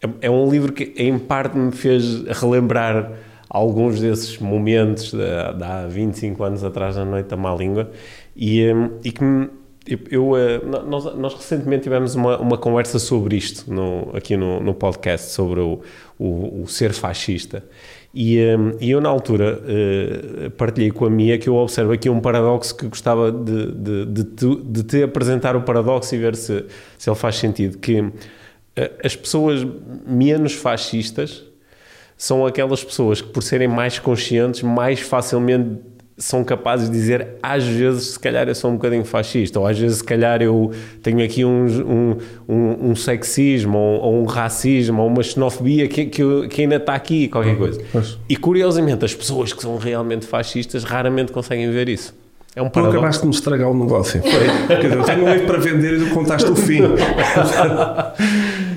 é, 0.01 0.09
é 0.21 0.29
um 0.29 0.49
livro 0.49 0.71
que 0.71 0.93
em 0.97 1.17
parte 1.17 1.57
me 1.57 1.71
fez 1.71 2.23
relembrar 2.27 3.11
alguns 3.49 3.99
desses 3.99 4.37
momentos 4.37 5.11
de, 5.11 5.17
de 5.17 5.63
há 5.63 5.87
25 5.87 6.43
anos 6.43 6.63
atrás 6.63 6.95
na 6.95 7.05
Noite 7.05 7.27
da 7.27 7.37
Má 7.37 7.53
Língua 7.55 7.91
e, 8.35 8.65
e 9.03 9.11
que 9.11 9.23
me, 9.23 9.49
eu, 10.09 10.37
eh, 10.37 10.61
nós, 10.87 11.13
nós, 11.15 11.33
recentemente 11.33 11.83
tivemos 11.83 12.15
uma, 12.15 12.37
uma 12.39 12.57
conversa 12.57 12.97
sobre 12.97 13.35
isto 13.35 13.71
no, 13.71 14.15
aqui 14.15 14.37
no, 14.37 14.61
no 14.61 14.73
podcast, 14.73 15.31
sobre 15.31 15.59
o, 15.59 15.81
o, 16.17 16.63
o 16.63 16.67
ser 16.67 16.93
fascista. 16.93 17.65
E, 18.13 18.39
um, 18.55 18.77
e 18.79 18.91
eu, 18.91 19.01
na 19.01 19.09
altura, 19.09 19.59
uh, 19.59 20.51
partilhei 20.51 20.91
com 20.91 21.05
a 21.05 21.09
Mia 21.09 21.37
que 21.39 21.49
eu 21.49 21.55
observo 21.55 21.91
aqui 21.93 22.09
um 22.09 22.19
paradoxo 22.19 22.75
que 22.77 22.87
gostava 22.87 23.31
de, 23.31 23.71
de, 23.71 24.05
de, 24.05 24.23
te, 24.23 24.55
de 24.63 24.83
te 24.83 25.03
apresentar 25.03 25.55
o 25.55 25.63
paradoxo 25.63 26.13
e 26.13 26.19
ver 26.19 26.35
se, 26.35 26.63
se 26.97 27.09
ele 27.09 27.15
faz 27.15 27.37
sentido. 27.37 27.79
Que 27.79 28.01
uh, 28.01 28.13
as 29.03 29.15
pessoas 29.15 29.65
menos 30.05 30.53
fascistas 30.53 31.43
são 32.15 32.45
aquelas 32.45 32.83
pessoas 32.83 33.19
que, 33.19 33.29
por 33.29 33.41
serem 33.41 33.67
mais 33.67 33.97
conscientes, 33.97 34.61
mais 34.61 34.99
facilmente 34.99 35.79
são 36.17 36.43
capazes 36.43 36.89
de 36.89 36.95
dizer 36.95 37.27
às 37.41 37.63
vezes 37.63 38.11
se 38.11 38.19
calhar 38.19 38.47
eu 38.47 38.55
sou 38.55 38.71
um 38.71 38.75
bocadinho 38.75 39.03
fascista 39.03 39.59
ou 39.59 39.65
às 39.65 39.77
vezes 39.77 39.97
se 39.97 40.03
calhar 40.03 40.41
eu 40.41 40.71
tenho 41.01 41.23
aqui 41.23 41.43
um, 41.43 41.65
um, 41.65 42.17
um, 42.47 42.91
um 42.91 42.95
sexismo 42.95 43.77
ou, 43.77 44.01
ou, 44.01 44.21
um 44.21 44.25
racismo 44.25 45.01
ou 45.01 45.07
uma 45.07 45.23
xenofobia 45.23 45.87
que, 45.87 46.05
que, 46.05 46.47
que 46.47 46.61
ainda 46.61 46.75
está 46.75 46.93
aqui 46.93 47.27
qualquer 47.27 47.57
coisa 47.57 47.81
e 48.29 48.35
curiosamente 48.35 49.03
as 49.03 49.15
pessoas 49.15 49.53
que 49.53 49.61
são 49.61 49.77
realmente 49.77 50.25
fascistas 50.25 50.83
raramente 50.83 51.31
conseguem 51.31 51.71
ver 51.71 51.89
isso 51.89 52.13
é 52.55 52.61
um 52.61 52.69
paradoxo. 52.69 52.91
Tu 52.91 52.99
acabaste 52.99 53.21
de 53.21 53.27
me 53.27 53.33
estragar 53.33 53.69
o 53.69 53.73
negócio. 53.73 54.21
Quer 54.21 54.81
dizer, 54.81 54.97
eu 54.97 55.03
tenho 55.03 55.25
um 55.25 55.31
livro 55.31 55.47
para 55.47 55.57
vender 55.57 55.93
e 55.95 56.05
tu 56.05 56.13
contaste 56.13 56.51
o 56.51 56.55
fim. 56.55 56.81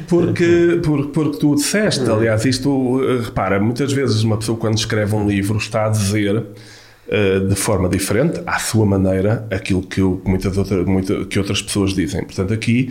porque, 0.09 0.81
porque, 0.83 1.09
porque 1.12 1.38
tu 1.38 1.55
disseste, 1.55 2.09
aliás, 2.09 2.47
isto, 2.47 3.00
repara, 3.23 3.61
muitas 3.61 3.93
vezes 3.93 4.23
uma 4.23 4.38
pessoa 4.38 4.57
quando 4.57 4.78
escreve 4.78 5.14
um 5.14 5.28
livro 5.28 5.59
está 5.59 5.87
a 5.87 5.88
dizer 5.90 6.37
eh, 6.37 6.43
de 7.49 7.55
forma 7.55 7.89
diferente, 7.89 8.41
à 8.47 8.59
sua 8.59 8.85
maneira, 8.85 9.47
aquilo 9.51 9.83
que, 9.83 10.01
eu, 10.01 10.21
muitas 10.25 10.57
outra, 10.59 10.83
muita, 10.85 11.25
que 11.25 11.39
outras 11.39 11.63
pessoas 11.63 11.95
dizem. 11.95 12.25
Portanto, 12.25 12.53
aqui 12.53 12.91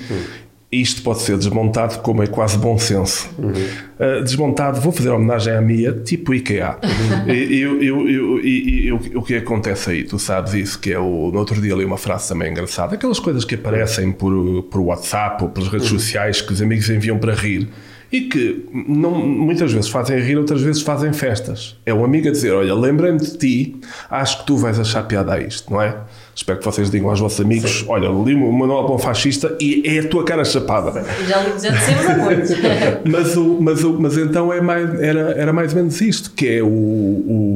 isto 0.81 1.01
pode 1.03 1.21
ser 1.21 1.37
desmontado 1.37 1.99
como 1.99 2.23
é 2.23 2.27
quase 2.27 2.57
bom 2.57 2.77
senso. 2.77 3.29
Uhum. 3.37 3.51
Uh, 3.51 4.23
desmontado, 4.23 4.81
vou 4.81 4.91
fazer 4.91 5.09
homenagem 5.09 5.53
à 5.53 5.61
minha, 5.61 5.93
tipo 5.93 6.33
IKEA. 6.33 6.77
Uhum. 6.83 7.33
E, 7.33 7.59
eu, 7.59 7.81
eu, 7.81 8.09
eu, 8.09 8.41
eu, 8.43 9.19
o 9.19 9.23
que 9.23 9.35
acontece 9.35 9.91
aí? 9.91 10.03
Tu 10.03 10.17
sabes 10.19 10.53
isso, 10.53 10.79
que 10.79 10.91
é 10.91 10.99
o. 10.99 11.31
No 11.31 11.39
outro 11.39 11.61
dia 11.61 11.73
li 11.75 11.85
uma 11.85 11.97
frase 11.97 12.27
também 12.27 12.51
engraçada, 12.51 12.95
aquelas 12.95 13.19
coisas 13.19 13.45
que 13.45 13.55
aparecem 13.55 14.11
por, 14.11 14.63
por 14.63 14.81
WhatsApp 14.81 15.43
ou 15.43 15.49
pelas 15.49 15.69
redes 15.69 15.91
uhum. 15.91 15.99
sociais 15.99 16.41
que 16.41 16.51
os 16.51 16.61
amigos 16.61 16.89
enviam 16.89 17.17
para 17.17 17.33
rir 17.33 17.69
e 18.11 18.21
que 18.21 18.65
não, 18.73 19.11
muitas 19.11 19.71
vezes 19.71 19.89
fazem 19.89 20.19
rir, 20.19 20.37
outras 20.37 20.61
vezes 20.61 20.81
fazem 20.81 21.11
festas. 21.13 21.75
É 21.85 21.93
um 21.93 22.03
amigo 22.03 22.27
a 22.27 22.31
dizer: 22.31 22.51
Olha, 22.53 22.73
lembrei-me 22.73 23.19
de 23.19 23.37
ti, 23.37 23.75
acho 24.09 24.39
que 24.39 24.45
tu 24.45 24.57
vais 24.57 24.79
achar 24.79 25.03
piada 25.03 25.33
a 25.33 25.39
isto, 25.39 25.71
não 25.71 25.81
é? 25.81 25.97
Espero 26.35 26.59
que 26.59 26.65
vocês 26.65 26.91
digam 26.91 27.09
aos 27.09 27.19
vossos 27.19 27.39
amigos: 27.39 27.79
Sim. 27.79 27.85
Olha, 27.87 28.09
li 28.09 28.35
o 28.35 28.51
Manual 28.51 28.87
Bom 28.87 28.97
Fascista 28.97 29.55
e 29.59 29.83
é 29.85 29.99
a 29.99 30.07
tua 30.07 30.25
cara 30.25 30.43
chapada. 30.43 31.05
Já, 31.25 31.41
já 31.57 31.69
dissemos 31.71 32.05
a 32.05 32.17
muito. 32.17 33.09
mas, 33.09 33.37
o, 33.37 33.57
mas, 33.61 33.83
o, 33.83 33.93
mas 33.93 34.17
então 34.17 34.51
é 34.51 34.59
mais, 34.59 34.99
era, 34.99 35.31
era 35.31 35.53
mais 35.53 35.71
ou 35.71 35.77
menos 35.77 36.01
isto: 36.01 36.31
que 36.31 36.57
é 36.57 36.61
o, 36.61 36.67
o, 36.67 37.54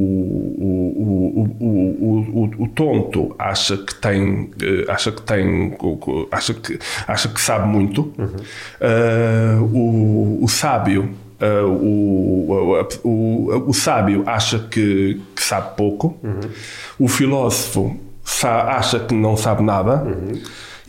o, 2.59 2.67
tonto 2.67 3.35
acha 3.37 3.77
que 3.77 3.95
tem, 3.95 4.51
eh, 4.61 4.85
acha 4.91 5.11
que 5.11 5.21
tem, 5.21 5.77
acha 6.31 6.53
que, 6.53 6.79
acha 7.07 7.29
que 7.29 7.39
sabe 7.39 7.67
muito, 7.67 8.13
uhum. 8.17 8.35
uh, 8.81 9.63
o, 9.63 10.43
o 10.43 10.47
sábio 10.47 11.09
Uh, 11.41 11.69
o, 11.69 12.51
o, 12.51 13.09
o, 13.09 13.69
o, 13.69 13.73
sábio 13.73 14.23
acha 14.25 14.59
que, 14.59 15.21
que 15.33 15.41
sabe 15.41 15.73
pouco, 15.77 16.19
uhum. 16.21 16.41
o 16.99 17.07
filósofo 17.07 17.97
acha 18.43 18.99
que 18.99 19.15
não 19.15 19.37
sabe 19.37 19.63
nada. 19.63 20.03
Uhum 20.03 20.33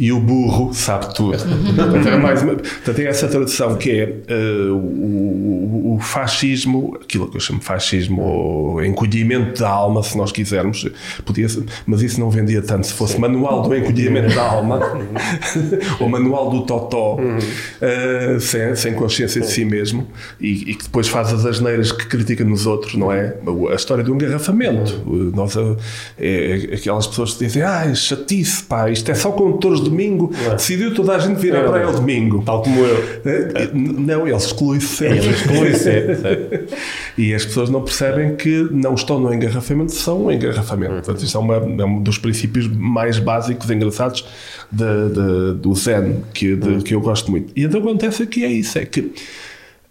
e 0.00 0.10
o 0.12 0.18
burro 0.18 0.72
sabe 0.72 1.14
tudo. 1.14 1.36
portanto, 1.76 2.08
é 2.08 2.16
mais 2.16 2.42
uma, 2.42 2.54
portanto, 2.54 2.96
tem 2.96 3.06
essa 3.06 3.28
tradução 3.28 3.76
que 3.76 3.90
é 3.90 4.34
uh, 4.34 4.74
o, 4.74 5.96
o, 5.96 5.98
fascismo, 6.00 6.96
aquilo 6.98 7.28
que 7.28 7.36
eu 7.36 7.40
chamo 7.40 7.58
de 7.58 7.66
fascismo, 7.66 8.22
ou 8.22 8.82
encolhimento 8.82 9.60
da 9.60 9.68
alma, 9.68 10.02
se 10.02 10.16
nós 10.16 10.32
quisermos, 10.32 10.88
podia 11.26 11.46
mas 11.84 12.00
isso 12.00 12.18
não 12.18 12.30
vendia 12.30 12.62
tanto. 12.62 12.86
Se 12.86 12.94
fosse 12.94 13.20
manual 13.20 13.60
do 13.60 13.76
encolhimento 13.76 14.34
da 14.34 14.42
alma, 14.42 14.80
ou 16.00 16.08
manual 16.08 16.48
do 16.48 16.62
totó, 16.62 17.18
uh, 17.18 18.40
sem, 18.40 18.74
sem 18.74 18.94
consciência 18.94 19.42
de 19.42 19.48
si 19.48 19.66
mesmo, 19.66 20.08
e, 20.40 20.70
e, 20.70 20.74
que 20.76 20.84
depois 20.84 21.08
faz 21.08 21.30
as 21.30 21.44
asneiras 21.44 21.92
que 21.92 22.06
critica 22.06 22.42
nos 22.42 22.64
outros, 22.64 22.94
não 22.94 23.12
é? 23.12 23.36
A 23.70 23.74
história 23.74 24.02
do 24.02 24.14
engarrafamento. 24.14 25.02
Nós, 25.34 25.54
é, 25.58 26.70
é, 26.70 26.74
aquelas 26.74 27.06
pessoas 27.06 27.34
que 27.34 27.44
dizem, 27.44 27.62
ah, 27.62 27.94
chatice, 27.94 28.62
pá, 28.62 28.88
isto 28.88 29.10
é 29.10 29.14
só 29.14 29.30
condutores 29.30 29.82
de 29.82 29.89
domingo, 29.90 30.32
é. 30.46 30.54
decidiu 30.54 30.94
toda 30.94 31.14
a 31.14 31.18
gente 31.18 31.38
vir 31.38 31.54
à 31.54 31.62
praia 31.62 31.86
ao 31.86 31.92
domingo. 31.92 32.42
Tal 32.44 32.62
como 32.62 32.80
eu. 32.80 33.04
É, 33.24 33.70
não, 33.72 34.26
ele 34.26 34.36
exclui-se 34.36 34.86
sempre. 34.86 35.18
Ele 35.18 35.30
exclui-se 35.30 36.14
sempre. 36.16 36.66
e 37.18 37.34
as 37.34 37.44
pessoas 37.44 37.68
não 37.68 37.82
percebem 37.82 38.36
que 38.36 38.68
não 38.70 38.94
estão 38.94 39.20
no 39.20 39.32
engarrafamento, 39.32 39.92
são 39.92 40.26
um 40.26 40.30
engarrafamento. 40.30 40.92
Uhum. 40.92 41.00
Portanto, 41.00 41.24
isto 41.24 41.36
é, 41.36 41.40
uma, 41.40 41.56
é, 41.56 41.84
um 41.84 42.02
dos 42.02 42.18
princípios 42.18 42.66
mais 42.66 43.18
básicos 43.18 43.70
engraçados 43.70 44.24
de, 44.70 44.84
de, 44.84 45.54
do 45.60 45.74
Zen, 45.74 46.22
que, 46.32 46.56
de, 46.56 46.68
uhum. 46.68 46.80
que 46.80 46.94
eu 46.94 47.00
gosto 47.00 47.30
muito. 47.30 47.52
E 47.54 47.64
então 47.64 47.80
acontece 47.80 48.22
aqui 48.22 48.44
é 48.44 48.48
isso, 48.48 48.78
é 48.78 48.84
que 48.84 49.12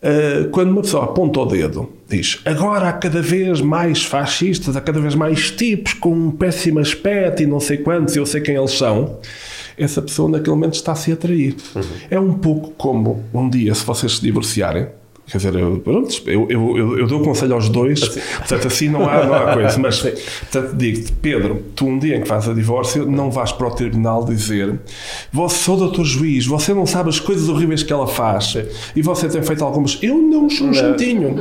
Uh, 0.01 0.47
quando 0.51 0.71
uma 0.71 0.81
pessoa 0.81 1.03
aponta 1.03 1.41
o 1.41 1.45
dedo, 1.45 1.89
diz 2.07 2.39
agora 2.45 2.87
há 2.87 2.93
cada 2.93 3.21
vez 3.21 3.59
mais 3.59 4.01
fascistas, 4.01 4.77
há 4.77 4.79
cada 4.79 4.97
vez 5.01 5.13
mais 5.13 5.51
tipos 5.51 5.91
com 5.91 6.13
um 6.13 6.31
péssimo 6.31 6.79
aspecto 6.79 7.43
e 7.43 7.45
não 7.45 7.59
sei 7.59 7.79
quantos, 7.79 8.15
eu 8.15 8.25
sei 8.25 8.39
quem 8.39 8.55
eles 8.55 8.71
são 8.71 9.19
essa 9.79 10.01
pessoa 10.01 10.29
naquele 10.29 10.51
momento 10.51 10.75
está-se 10.75 11.11
a 11.11 11.13
atrair. 11.13 11.55
Uhum. 11.75 11.81
É 12.09 12.19
um 12.19 12.33
pouco 12.33 12.71
como 12.71 13.23
um 13.33 13.49
dia, 13.49 13.73
se 13.73 13.85
vocês 13.85 14.17
se 14.17 14.21
divorciarem, 14.21 14.87
Quer 15.29 15.37
dizer, 15.37 15.55
eu, 15.55 15.79
pronto, 15.79 16.21
eu, 16.25 16.47
eu, 16.49 16.99
eu 16.99 17.07
dou 17.07 17.21
conselho 17.21 17.53
aos 17.53 17.69
dois, 17.69 18.01
assim. 18.01 18.19
portanto, 18.37 18.67
assim 18.67 18.89
não 18.89 19.07
há, 19.07 19.25
não 19.25 19.33
há 19.33 19.53
coisa. 19.53 19.77
Mas, 19.77 19.99
portanto, 19.99 20.75
digo-te, 20.75 21.11
Pedro, 21.13 21.63
tu 21.75 21.85
um 21.85 21.99
dia 21.99 22.17
em 22.17 22.21
que 22.21 22.27
fazes 22.27 22.49
a 22.49 22.53
divórcio, 22.53 23.05
não 23.05 23.29
vais 23.29 23.51
para 23.51 23.67
o 23.67 23.71
tribunal 23.71 24.25
dizer 24.25 24.79
você 25.31 25.59
sou 25.59 25.77
doutor 25.77 26.05
juiz, 26.05 26.47
você 26.47 26.73
não 26.73 26.85
sabe 26.85 27.09
as 27.09 27.19
coisas 27.19 27.47
horríveis 27.49 27.83
que 27.83 27.93
ela 27.93 28.07
faz 28.07 28.57
e 28.95 29.01
você 29.01 29.27
tem 29.27 29.43
feito 29.43 29.63
algumas. 29.63 29.99
Eu 30.01 30.17
não 30.17 30.49
sou 30.49 30.67
um 30.67 30.73
jantinho. 30.73 31.35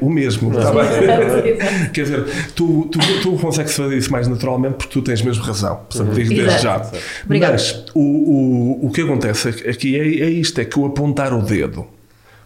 O 0.00 0.10
mesmo, 0.10 0.52
está 0.52 0.72
bem? 0.72 1.90
Quer 1.92 2.02
dizer, 2.02 2.24
tu, 2.56 2.88
tu, 2.90 2.98
tu 3.22 3.32
consegues 3.36 3.74
fazer 3.74 3.96
isso 3.96 4.10
mais 4.10 4.26
naturalmente 4.26 4.74
porque 4.74 4.92
tu 4.92 5.02
tens 5.02 5.22
mesmo 5.22 5.44
razão. 5.44 5.76
Portanto, 5.88 6.08
uhum. 6.08 6.14
digo 6.14 6.34
desde 6.34 6.62
já. 6.62 6.90
Mas 7.28 7.84
o, 7.94 8.00
o, 8.00 8.86
o 8.86 8.90
que 8.90 9.02
acontece 9.02 9.48
aqui 9.48 9.96
é, 9.96 10.24
é 10.24 10.30
isto: 10.30 10.60
é 10.60 10.64
que 10.64 10.78
o 10.78 10.86
apontar 10.86 11.32
o 11.32 11.42
dedo 11.42 11.86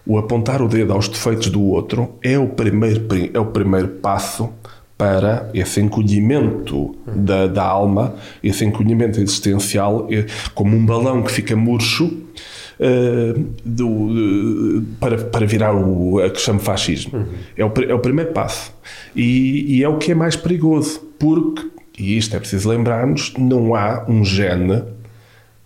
o 0.06 0.18
apontar 0.18 0.62
o 0.62 0.68
dedo 0.68 0.92
aos 0.92 1.08
defeitos 1.08 1.48
do 1.48 1.62
outro 1.62 2.14
é 2.22 2.38
o 2.38 2.48
primeiro, 2.48 3.06
é 3.34 3.38
o 3.38 3.46
primeiro 3.46 3.88
passo 3.88 4.50
para 4.96 5.50
esse 5.52 5.80
encolhimento 5.80 6.94
da, 7.06 7.46
da 7.46 7.64
alma, 7.64 8.14
esse 8.42 8.64
encolhimento 8.64 9.20
existencial, 9.20 10.08
como 10.54 10.74
um 10.74 10.86
balão 10.86 11.22
que 11.22 11.30
fica 11.30 11.54
murcho 11.54 12.06
uh, 12.06 13.44
do, 13.64 14.82
para, 14.98 15.18
para 15.18 15.44
virar 15.44 15.74
o 15.74 16.20
a 16.20 16.30
que 16.30 16.40
chama 16.40 16.60
fascismo. 16.60 17.18
Uhum. 17.18 17.26
É, 17.56 17.64
o, 17.64 17.72
é 17.88 17.94
o 17.94 17.98
primeiro 17.98 18.32
passo. 18.32 18.72
E, 19.14 19.76
e 19.76 19.84
é 19.84 19.88
o 19.88 19.98
que 19.98 20.12
é 20.12 20.14
mais 20.14 20.34
perigoso, 20.34 21.00
porque, 21.18 21.66
e 21.98 22.16
isto 22.16 22.34
é 22.34 22.38
preciso 22.38 22.68
lembrar-nos, 22.68 23.34
não 23.36 23.74
há 23.74 24.04
um 24.08 24.24
gene 24.24 24.82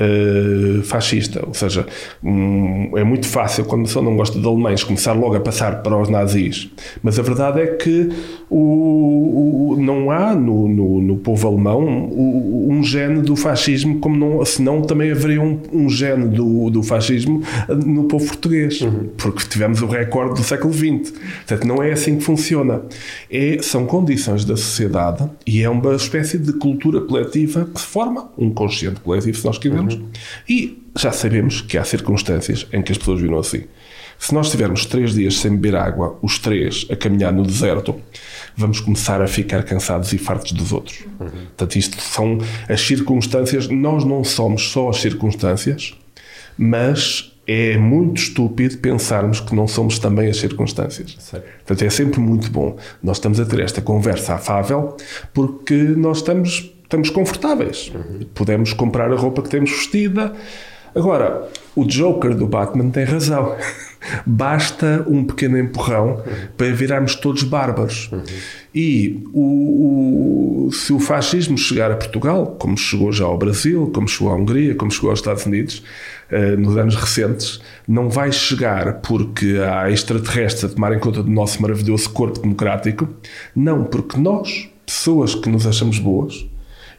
uh, 0.00 0.82
fascista. 0.82 1.42
Ou 1.46 1.54
seja, 1.54 1.86
um, 2.22 2.96
é 2.96 3.04
muito 3.04 3.26
fácil, 3.26 3.64
quando 3.64 3.84
pessoa 3.84 4.04
não 4.04 4.16
gosta 4.16 4.38
de 4.38 4.46
alemães, 4.46 4.82
começar 4.82 5.12
logo 5.12 5.36
a 5.36 5.40
passar 5.40 5.82
para 5.82 5.96
os 5.96 6.08
nazis. 6.08 6.70
Mas 7.02 7.18
a 7.18 7.22
verdade 7.22 7.60
é 7.60 7.66
que 7.66 8.08
o, 8.48 9.72
o 9.72 9.76
não 9.78 10.10
há 10.10 10.34
no, 10.34 10.68
no, 10.68 11.00
no, 11.00 11.16
povo 11.16 11.46
alemão 11.48 11.80
um 11.82 12.82
gene 12.82 13.22
do 13.22 13.36
fascismo, 13.36 13.98
como 13.98 14.16
não, 14.16 14.44
senão 14.44 14.82
também 14.82 15.10
haveria 15.10 15.40
um, 15.40 15.60
um 15.72 15.88
gene 15.88 16.28
do, 16.28 16.70
do 16.70 16.82
fascismo 16.82 17.42
no 17.68 18.04
povo 18.04 18.26
português, 18.26 18.80
uhum. 18.80 19.08
porque 19.16 19.44
tivemos 19.48 19.82
o 19.82 19.86
recorde 19.86 20.40
do 20.40 20.44
século 20.44 20.72
XX. 20.72 21.10
Portanto, 21.10 21.66
não 21.66 21.82
é 21.82 21.92
assim 21.92 22.16
que 22.16 22.24
funciona. 22.24 22.82
É, 23.30 23.58
são 23.60 23.86
condições 23.86 24.44
da 24.44 24.56
sociedade 24.56 25.28
e 25.46 25.62
é 25.62 25.68
uma 25.68 25.94
espécie 25.94 26.38
de 26.38 26.52
cultura 26.54 27.00
coletiva 27.00 27.68
que 27.72 27.80
se 27.80 27.86
forma, 27.86 28.30
um 28.36 28.50
consciente 28.50 29.00
coletivo, 29.00 29.36
se 29.36 29.44
nós 29.44 29.58
quisermos, 29.58 29.89
Uhum. 29.89 29.89
E 30.48 30.82
já 30.96 31.12
sabemos 31.12 31.60
que 31.60 31.78
há 31.78 31.84
circunstâncias 31.84 32.66
em 32.72 32.82
que 32.82 32.92
as 32.92 32.98
pessoas 32.98 33.20
viram 33.20 33.38
assim. 33.38 33.64
Se 34.18 34.34
nós 34.34 34.50
tivermos 34.50 34.84
três 34.84 35.14
dias 35.14 35.38
sem 35.38 35.52
beber 35.56 35.76
água, 35.76 36.18
os 36.20 36.38
três 36.38 36.86
a 36.90 36.96
caminhar 36.96 37.32
no 37.32 37.42
deserto, 37.42 37.98
vamos 38.54 38.78
começar 38.78 39.22
a 39.22 39.26
ficar 39.26 39.62
cansados 39.62 40.12
e 40.12 40.18
fartos 40.18 40.52
dos 40.52 40.72
outros. 40.72 41.04
Uhum. 41.18 41.28
Portanto, 41.28 41.76
isto 41.76 42.00
são 42.02 42.36
as 42.68 42.82
circunstâncias. 42.82 43.66
Nós 43.68 44.04
não 44.04 44.22
somos 44.22 44.68
só 44.68 44.90
as 44.90 44.98
circunstâncias, 44.98 45.94
mas 46.58 47.32
é 47.46 47.78
muito 47.78 48.20
estúpido 48.20 48.76
pensarmos 48.76 49.40
que 49.40 49.54
não 49.54 49.66
somos 49.66 49.98
também 49.98 50.28
as 50.28 50.36
circunstâncias. 50.36 51.16
Certo. 51.18 51.44
Portanto, 51.66 51.82
é 51.82 51.90
sempre 51.90 52.20
muito 52.20 52.50
bom. 52.50 52.76
Nós 53.02 53.16
estamos 53.16 53.40
a 53.40 53.46
ter 53.46 53.60
esta 53.60 53.80
conversa 53.80 54.34
afável 54.34 54.96
porque 55.32 55.74
nós 55.74 56.18
estamos 56.18 56.70
estamos 56.90 57.08
confortáveis. 57.08 57.92
Uhum. 57.94 58.26
Podemos 58.34 58.72
comprar 58.72 59.12
a 59.12 59.16
roupa 59.16 59.42
que 59.42 59.48
temos 59.48 59.70
vestida. 59.70 60.34
Agora, 60.92 61.48
o 61.76 61.84
Joker 61.84 62.34
do 62.34 62.48
Batman 62.48 62.90
tem 62.90 63.04
razão. 63.04 63.54
Basta 64.26 65.04
um 65.06 65.22
pequeno 65.22 65.56
empurrão 65.56 66.16
uhum. 66.16 66.48
para 66.56 66.72
virarmos 66.72 67.14
todos 67.14 67.44
bárbaros. 67.44 68.10
Uhum. 68.10 68.22
E 68.74 69.22
o, 69.32 70.66
o, 70.66 70.72
se 70.72 70.92
o 70.92 70.98
fascismo 70.98 71.56
chegar 71.56 71.92
a 71.92 71.96
Portugal, 71.96 72.56
como 72.58 72.76
chegou 72.76 73.12
já 73.12 73.24
ao 73.24 73.38
Brasil, 73.38 73.88
como 73.94 74.08
chegou 74.08 74.32
à 74.32 74.36
Hungria, 74.36 74.74
como 74.74 74.90
chegou 74.90 75.10
aos 75.10 75.20
Estados 75.20 75.46
Unidos, 75.46 75.84
uh, 76.32 76.58
nos 76.58 76.76
anos 76.76 76.96
recentes, 76.96 77.60
não 77.86 78.10
vai 78.10 78.32
chegar 78.32 78.94
porque 78.94 79.58
há 79.58 79.88
extraterrestres 79.90 80.64
a 80.64 80.74
tomarem 80.74 80.98
conta 80.98 81.22
do 81.22 81.30
nosso 81.30 81.62
maravilhoso 81.62 82.10
corpo 82.10 82.40
democrático. 82.40 83.08
Não, 83.54 83.84
porque 83.84 84.18
nós, 84.18 84.68
pessoas 84.84 85.36
que 85.36 85.48
nos 85.48 85.66
achamos 85.66 85.98
boas, 85.98 86.49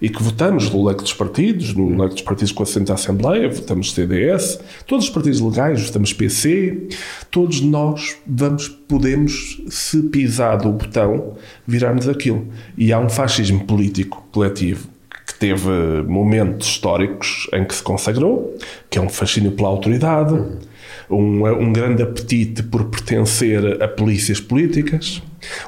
e 0.02 0.10
que 0.10 0.22
votamos 0.22 0.70
no 0.70 0.84
leque 0.84 1.04
dos 1.04 1.14
partidos, 1.14 1.74
no 1.76 1.90
leque 2.02 2.16
dos 2.16 2.24
partidos 2.24 2.52
com 2.52 2.64
assento 2.64 2.92
à 2.92 2.96
Assembleia, 2.96 3.48
votamos 3.48 3.94
CDS, 3.94 4.60
todos 4.88 5.06
os 5.06 5.12
partidos 5.12 5.40
legais, 5.40 5.86
votamos 5.86 6.12
PC, 6.12 6.88
todos 7.30 7.62
nós 7.62 8.18
vamos, 8.26 8.68
podemos, 8.68 9.62
se 9.70 10.02
pisado 10.04 10.68
o 10.70 10.74
botão, 10.74 11.36
virarmos 11.68 12.10
aquilo. 12.10 12.48
E 12.76 12.92
há 12.92 13.00
um 13.00 13.10
fascismo 13.10 13.64
político 13.66 14.28
coletivo 14.32 14.90
que 15.28 15.36
teve 15.36 16.02
momentos 16.08 16.68
históricos 16.68 17.48
em 17.54 17.64
que 17.64 17.76
se 17.76 17.84
consagrou, 17.84 18.58
que 18.90 18.98
é 18.98 19.02
um 19.02 19.10
fascínio 19.10 19.52
pela 19.52 19.70
autoridade, 19.70 20.34
um, 21.10 21.46
um 21.46 21.72
grande 21.72 22.02
apetite 22.02 22.64
por 22.64 22.86
pertencer 22.86 23.82
a 23.82 23.88
polícias 23.88 24.40
políticas, 24.40 25.22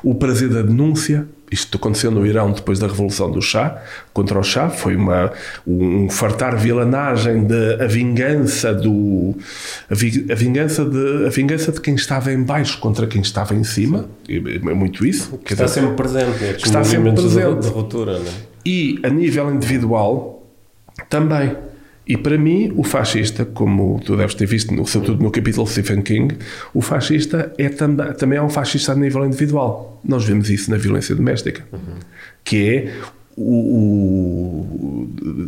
o 0.04 0.16
prazer 0.16 0.50
da 0.50 0.62
denúncia, 0.62 1.28
isto 1.54 1.78
aconteceu 1.78 2.12
no 2.12 2.26
Irão 2.26 2.52
depois 2.52 2.80
da 2.80 2.88
Revolução 2.88 3.32
do 3.32 3.42
Chá, 3.42 3.82
contra 4.12 4.40
o 4.40 4.44
Chá, 4.44 4.70
foi 4.70 4.96
uma, 4.96 5.32
um 5.66 6.10
fartar 6.10 6.58
vilanagem 6.58 7.46
de 7.46 7.82
a 7.82 7.88
vingança 7.88 8.74
do 8.74 9.36
a, 9.90 9.94
vi, 9.94 10.26
a, 10.32 10.36
vingança 10.36 10.84
de 10.84 11.28
a 11.28 11.30
vingança 11.30 11.72
de 11.72 11.80
quem 11.80 11.96
estava 11.96 12.32
em 12.32 12.44
baixo 12.44 12.80
contra 12.80 13.08
quem 13.08 13.22
estava 13.22 13.54
em 13.54 13.64
cima, 13.64 14.10
é, 14.28 14.36
é 14.36 14.74
muito 14.74 15.06
isso. 15.06 15.38
Que 15.38 15.54
está 15.54 15.66
dizer, 15.66 15.82
sempre 15.82 15.96
presente, 15.96 16.44
né? 16.44 16.52
está 16.52 16.84
sempre 16.84 17.12
presente. 17.14 17.56
De, 17.56 17.62
de 17.62 17.68
ruptura, 17.68 18.20
né? 18.20 18.32
E 18.66 19.00
a 19.04 19.10
nível 19.10 19.54
individual 19.54 20.44
também. 21.10 21.56
E 22.06 22.18
para 22.18 22.38
mim, 22.38 22.74
o 22.76 22.84
fascista, 22.84 23.46
como 23.46 24.00
tu 24.04 24.18
deves 24.18 24.36
ter 24.36 24.46
visto, 24.46 24.74
no, 24.74 24.86
sobretudo 24.86 25.24
no 25.24 25.32
capítulo 25.32 25.66
Stephen 25.66 26.02
King, 26.02 26.38
o 26.74 26.82
fascista 26.82 27.54
é 27.58 27.70
também, 27.70 28.38
é 28.38 28.42
um 28.42 28.50
fascista 28.50 28.92
a 28.92 28.96
nível 28.96 29.26
individual. 29.26 30.02
Nós 30.04 30.26
vemos 30.26 30.50
isso 30.50 30.70
na 30.70 30.78
violência 30.78 31.16
doméstica, 31.16 31.64
uhum. 31.72 31.96
que 32.44 32.70
é 32.70 32.94
o, 33.38 34.68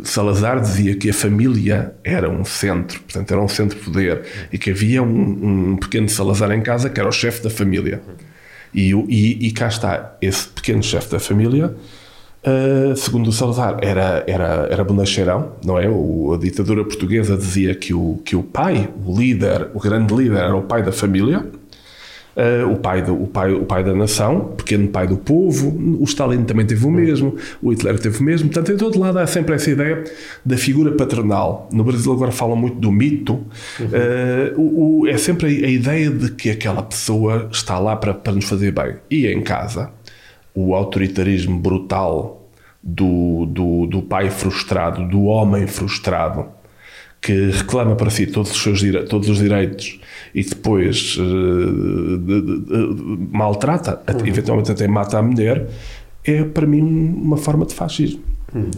Salazar 0.04 0.60
dizia 0.60 0.96
que 0.96 1.10
a 1.10 1.14
família 1.14 1.94
era 2.02 2.28
um 2.28 2.44
centro, 2.44 3.00
portanto 3.00 3.30
era 3.30 3.40
um 3.40 3.48
centro 3.48 3.78
de 3.78 3.84
poder, 3.84 4.22
e 4.50 4.56
que 4.56 4.70
havia 4.70 5.02
um, 5.02 5.72
um 5.72 5.76
pequeno 5.76 6.08
Salazar 6.08 6.50
em 6.52 6.62
casa 6.62 6.88
que 6.88 6.98
era 6.98 7.08
o 7.08 7.12
chefe 7.12 7.42
da 7.42 7.50
família. 7.50 8.00
E, 8.74 8.92
e, 8.92 9.46
e 9.46 9.52
cá 9.52 9.68
está, 9.68 10.16
esse 10.20 10.48
pequeno 10.48 10.82
chefe 10.82 11.10
da 11.10 11.20
família 11.20 11.74
Uh, 12.46 12.94
segundo 12.94 13.28
o 13.28 13.32
Salazar, 13.32 13.76
era, 13.82 14.22
era, 14.24 14.68
era 14.70 14.84
bonacheirão, 14.84 15.54
não 15.64 15.76
é? 15.76 15.88
O, 15.88 16.32
a 16.32 16.38
ditadura 16.38 16.84
portuguesa 16.84 17.36
dizia 17.36 17.74
que 17.74 17.92
o, 17.92 18.20
que 18.24 18.36
o 18.36 18.42
pai, 18.44 18.88
o 19.04 19.18
líder, 19.18 19.70
o 19.74 19.80
grande 19.80 20.14
líder, 20.14 20.38
era 20.38 20.54
o 20.54 20.62
pai 20.62 20.80
da 20.80 20.92
família, 20.92 21.44
uh, 22.36 22.70
o, 22.70 22.76
pai 22.76 23.02
do, 23.02 23.20
o, 23.20 23.26
pai, 23.26 23.52
o 23.52 23.64
pai 23.64 23.82
da 23.82 23.92
nação, 23.92 24.52
pequeno 24.56 24.86
pai 24.86 25.08
do 25.08 25.16
povo. 25.16 25.76
O 26.00 26.04
Stalin 26.04 26.44
também 26.44 26.64
teve 26.64 26.86
o 26.86 26.90
mesmo, 26.90 27.34
o 27.60 27.70
Hitler 27.70 27.98
teve 27.98 28.20
o 28.20 28.22
mesmo. 28.22 28.48
Portanto, 28.48 28.72
em 28.72 28.76
todo 28.76 28.96
lado 28.96 29.18
há 29.18 29.26
sempre 29.26 29.56
essa 29.56 29.68
ideia 29.68 30.04
da 30.44 30.56
figura 30.56 30.92
paternal. 30.92 31.68
No 31.72 31.82
Brasil 31.82 32.12
agora 32.12 32.30
falam 32.30 32.54
muito 32.54 32.78
do 32.78 32.92
mito. 32.92 33.44
Uh, 33.80 34.60
o, 34.60 35.00
o, 35.00 35.08
é 35.08 35.18
sempre 35.18 35.46
a, 35.46 35.66
a, 35.66 35.70
ideia 35.70 36.10
de 36.10 36.30
que 36.30 36.48
aquela 36.50 36.84
pessoa 36.84 37.48
está 37.50 37.76
lá 37.80 37.96
para, 37.96 38.14
para 38.14 38.34
nos 38.34 38.44
fazer 38.44 38.70
bem. 38.70 38.94
E 39.10 39.26
em 39.26 39.42
casa 39.42 39.95
o 40.56 40.74
autoritarismo 40.74 41.58
brutal 41.58 42.48
do, 42.82 43.46
do, 43.46 43.86
do 43.86 44.02
pai 44.02 44.30
frustrado, 44.30 45.06
do 45.06 45.24
homem 45.24 45.66
frustrado, 45.66 46.46
que 47.20 47.50
reclama 47.50 47.94
para 47.94 48.08
si 48.08 48.26
todos 48.26 48.50
os 48.52 48.62
seus 48.62 48.80
todos 49.08 49.28
os 49.28 49.38
direitos 49.38 50.00
e 50.34 50.42
depois 50.42 51.16
uh, 51.18 52.18
de, 52.18 52.40
de, 52.40 52.60
de, 52.60 53.28
maltrata, 53.30 54.00
uhum. 54.08 54.26
eventualmente 54.26 54.72
até 54.72 54.88
mata 54.88 55.18
a 55.18 55.22
mulher, 55.22 55.68
é 56.24 56.42
para 56.42 56.66
mim 56.66 56.80
uma 56.82 57.36
forma 57.36 57.66
de 57.66 57.74
fascismo. 57.74 58.22
Uhum. 58.54 58.70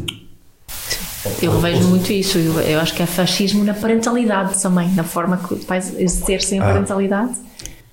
Eu 1.43 1.61
vejo 1.61 1.83
muito 1.89 2.13
isso. 2.13 2.39
Eu, 2.39 2.59
eu, 2.61 2.81
acho 2.81 2.95
que 2.95 3.03
é 3.03 3.07
fascismo 3.07 3.65
na 3.65 3.75
parentalidade 3.75 4.61
também, 4.63 4.89
na 4.95 5.05
forma 5.05 5.37
que 5.37 5.55
os 5.55 5.65
pais 5.65 5.95
exercem 5.99 6.61
a 6.61 6.71
ah. 6.71 6.75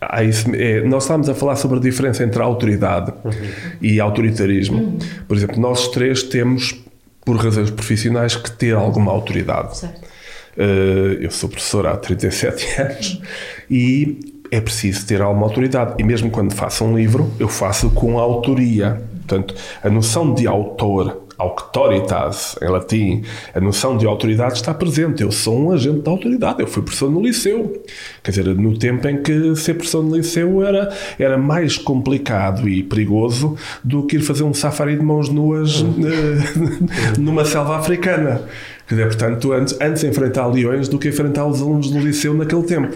Parentalidade. 0.09 0.61
É, 0.61 0.81
nós 0.81 1.03
estávamos 1.03 1.29
a 1.29 1.35
falar 1.35 1.55
sobre 1.55 1.77
a 1.77 1.81
diferença 1.81 2.23
entre 2.23 2.41
a 2.41 2.45
autoridade 2.45 3.13
uhum. 3.23 3.31
e 3.81 3.99
autoritarismo. 3.99 4.77
Uhum. 4.77 4.97
Por 5.27 5.37
exemplo, 5.37 5.59
nós 5.59 5.87
três 5.89 6.23
temos, 6.23 6.75
por 7.23 7.37
razões 7.37 7.69
profissionais, 7.69 8.35
que 8.35 8.51
ter 8.51 8.75
alguma 8.75 9.11
autoridade. 9.11 9.85
Uh, 10.57 11.19
eu 11.19 11.31
sou 11.31 11.49
professor 11.49 11.85
há 11.85 11.97
37 11.97 12.79
anos 12.81 13.21
e 13.69 14.33
é 14.51 14.61
preciso 14.61 15.05
ter 15.05 15.21
alguma 15.21 15.45
autoridade. 15.45 15.95
E 15.97 16.03
mesmo 16.03 16.29
quando 16.29 16.53
faço 16.53 16.85
um 16.85 16.95
livro, 16.95 17.31
eu 17.39 17.49
faço 17.49 17.89
com 17.89 18.19
autoria. 18.19 19.01
Portanto, 19.27 19.55
a 19.83 19.89
noção 19.89 20.33
de 20.33 20.47
autor 20.47 21.24
auctoritas, 21.37 22.55
em 22.61 22.69
latim, 22.69 23.23
a 23.53 23.59
noção 23.59 23.97
de 23.97 24.05
autoridade 24.05 24.53
está 24.53 24.73
presente. 24.73 25.21
Eu 25.21 25.31
sou 25.31 25.57
um 25.57 25.71
agente 25.71 25.99
da 25.99 26.11
autoridade, 26.11 26.61
eu 26.61 26.67
fui 26.67 26.81
professor 26.81 27.11
no 27.11 27.21
liceu. 27.21 27.81
Quer 28.23 28.31
dizer, 28.31 28.45
no 28.55 28.77
tempo 28.77 29.07
em 29.07 29.21
que 29.21 29.55
ser 29.55 29.73
professor 29.73 30.03
no 30.03 30.15
liceu 30.15 30.65
era, 30.65 30.93
era 31.19 31.37
mais 31.37 31.77
complicado 31.77 32.67
e 32.67 32.83
perigoso 32.83 33.57
do 33.83 34.03
que 34.03 34.17
ir 34.17 34.21
fazer 34.21 34.43
um 34.43 34.53
safari 34.53 34.95
de 34.95 35.03
mãos 35.03 35.29
nuas 35.29 35.81
eh, 35.81 37.17
numa 37.19 37.45
selva 37.45 37.77
africana. 37.77 38.41
Quer 38.87 38.95
dizer, 38.95 39.07
portanto, 39.07 39.51
antes, 39.51 39.77
antes 39.81 40.03
enfrentar 40.03 40.47
leões 40.47 40.87
do 40.87 40.97
que 40.97 41.09
enfrentar 41.09 41.45
os 41.45 41.61
alunos 41.61 41.89
do 41.89 41.99
liceu 41.99 42.33
naquele 42.33 42.63
tempo. 42.63 42.95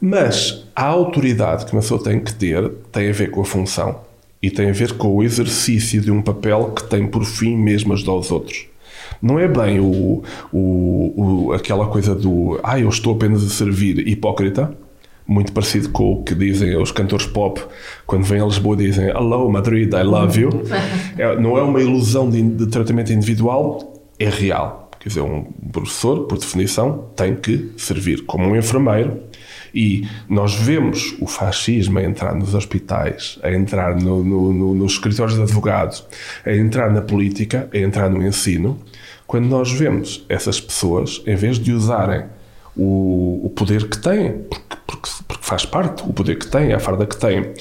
Mas 0.00 0.66
a 0.76 0.84
autoridade 0.84 1.64
que 1.64 1.72
uma 1.72 1.80
pessoa 1.80 2.02
tem 2.02 2.20
que 2.20 2.34
ter 2.34 2.70
tem 2.92 3.08
a 3.08 3.12
ver 3.12 3.30
com 3.30 3.40
a 3.40 3.44
função 3.44 4.05
e 4.46 4.50
tem 4.50 4.70
a 4.70 4.72
ver 4.72 4.92
com 4.92 5.08
o 5.08 5.24
exercício 5.24 6.00
de 6.00 6.08
um 6.08 6.22
papel 6.22 6.70
que 6.70 6.84
tem 6.84 7.04
por 7.04 7.24
fim 7.24 7.56
mesmo 7.56 7.92
ajudar 7.92 8.12
os 8.12 8.30
outros. 8.30 8.66
Não 9.20 9.40
é 9.40 9.48
bem 9.48 9.80
o, 9.80 10.22
o, 10.52 11.48
o, 11.48 11.52
aquela 11.52 11.88
coisa 11.88 12.14
do 12.14 12.60
ah, 12.62 12.78
eu 12.78 12.88
estou 12.88 13.14
apenas 13.14 13.44
a 13.44 13.48
servir 13.48 14.06
hipócrita, 14.06 14.72
muito 15.26 15.52
parecido 15.52 15.88
com 15.88 16.12
o 16.12 16.22
que 16.22 16.32
dizem 16.32 16.76
os 16.76 16.92
cantores 16.92 17.26
pop 17.26 17.60
quando 18.06 18.22
vêm 18.22 18.40
a 18.40 18.44
Lisboa 18.44 18.76
dizem 18.76 19.08
Hello 19.08 19.50
Madrid, 19.50 19.92
I 19.92 20.04
love 20.04 20.40
you. 20.40 20.50
É, 21.18 21.34
não 21.40 21.58
é 21.58 21.62
uma 21.62 21.80
ilusão 21.80 22.30
de, 22.30 22.40
de 22.42 22.66
tratamento 22.66 23.12
individual, 23.12 23.94
é 24.18 24.28
real. 24.28 24.90
Quer 25.00 25.08
dizer, 25.08 25.22
um 25.22 25.44
professor, 25.72 26.26
por 26.26 26.38
definição, 26.38 27.06
tem 27.16 27.34
que 27.34 27.72
servir 27.76 28.24
como 28.26 28.44
um 28.44 28.54
enfermeiro 28.54 29.22
e 29.74 30.06
nós 30.28 30.54
vemos 30.54 31.14
o 31.20 31.26
fascismo 31.26 31.98
a 31.98 32.02
entrar 32.02 32.34
nos 32.34 32.54
hospitais, 32.54 33.38
a 33.42 33.52
entrar 33.52 33.96
no, 33.96 34.22
no, 34.22 34.52
no, 34.52 34.74
nos 34.74 34.92
escritórios 34.92 35.36
de 35.36 35.42
advogados, 35.42 36.06
a 36.44 36.52
entrar 36.52 36.92
na 36.92 37.02
política, 37.02 37.68
a 37.72 37.78
entrar 37.78 38.10
no 38.10 38.26
ensino, 38.26 38.78
quando 39.26 39.46
nós 39.46 39.72
vemos 39.72 40.24
essas 40.28 40.60
pessoas, 40.60 41.22
em 41.26 41.34
vez 41.34 41.58
de 41.58 41.72
usarem 41.72 42.24
o, 42.76 43.40
o 43.46 43.50
poder 43.50 43.88
que 43.88 43.98
têm, 43.98 44.32
porque, 44.48 44.76
porque, 44.86 45.10
porque, 45.26 45.44
faz 45.44 45.64
parte, 45.64 46.02
o 46.08 46.12
poder 46.12 46.38
que 46.38 46.46
têm, 46.46 46.72
a 46.72 46.78
farda 46.78 47.06
que 47.06 47.16
têm, 47.16 47.52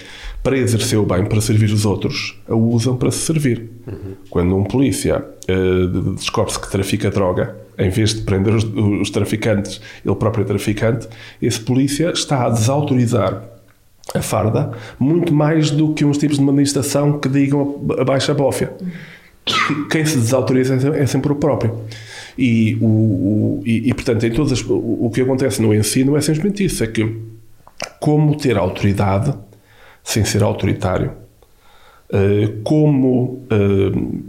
para 0.44 0.58
exercer 0.58 1.00
o 1.00 1.06
bem, 1.06 1.26
para 1.26 1.41
servir 1.41 1.72
os 1.72 1.86
outros, 1.86 2.39
a 2.48 2.54
usam 2.54 2.96
para 2.98 3.10
se 3.10 3.20
servir. 3.20 3.72
Uhum. 3.88 4.15
Quando 4.30 4.56
um 4.56 4.63
polícia 4.63 5.26
uh, 5.50 6.13
descobre-se 6.13 6.60
que 6.60 6.70
trafica 6.70 7.10
droga, 7.10 7.64
em 7.78 7.90
vez 7.90 8.14
de 8.14 8.22
prender 8.22 8.54
os, 8.54 8.64
os 8.64 9.10
traficantes, 9.10 9.82
ele 10.06 10.16
próprio 10.16 10.44
é 10.44 10.46
traficante, 10.46 11.08
esse 11.42 11.60
polícia 11.60 12.12
está 12.12 12.46
a 12.46 12.50
desautorizar 12.50 13.44
a 14.14 14.22
farda 14.22 14.72
muito 15.00 15.34
mais 15.34 15.72
do 15.72 15.94
que 15.94 16.06
uns 16.06 16.18
tipos 16.18 16.38
de 16.38 16.44
manifestação 16.44 17.20
que 17.20 17.28
digam 17.28 17.82
a 17.98 18.34
bófia. 18.34 18.72
Quem 19.90 20.06
se 20.06 20.18
desautoriza 20.18 20.76
é 20.96 21.06
sempre 21.06 21.32
o 21.32 21.36
próprio. 21.36 21.82
E, 22.38 22.78
o, 22.82 22.86
o 22.86 23.64
e, 23.66 23.90
e, 23.90 23.94
portanto, 23.94 24.26
em 24.26 24.32
todas 24.32 24.52
as, 24.52 24.62
o, 24.62 25.06
o 25.06 25.12
que 25.14 25.22
acontece 25.22 25.62
no 25.62 25.74
ensino 25.74 26.18
é 26.18 26.22
simplesmente 26.22 26.66
isso: 26.66 26.84
é 26.84 26.88
que 26.88 27.16
como 28.00 28.36
ter 28.36 28.58
autoridade 28.58 29.34
sem 30.04 30.26
ser 30.26 30.44
autoritário, 30.44 31.12
uh, 32.10 32.62
como 32.64 33.46
uh, 33.52 34.24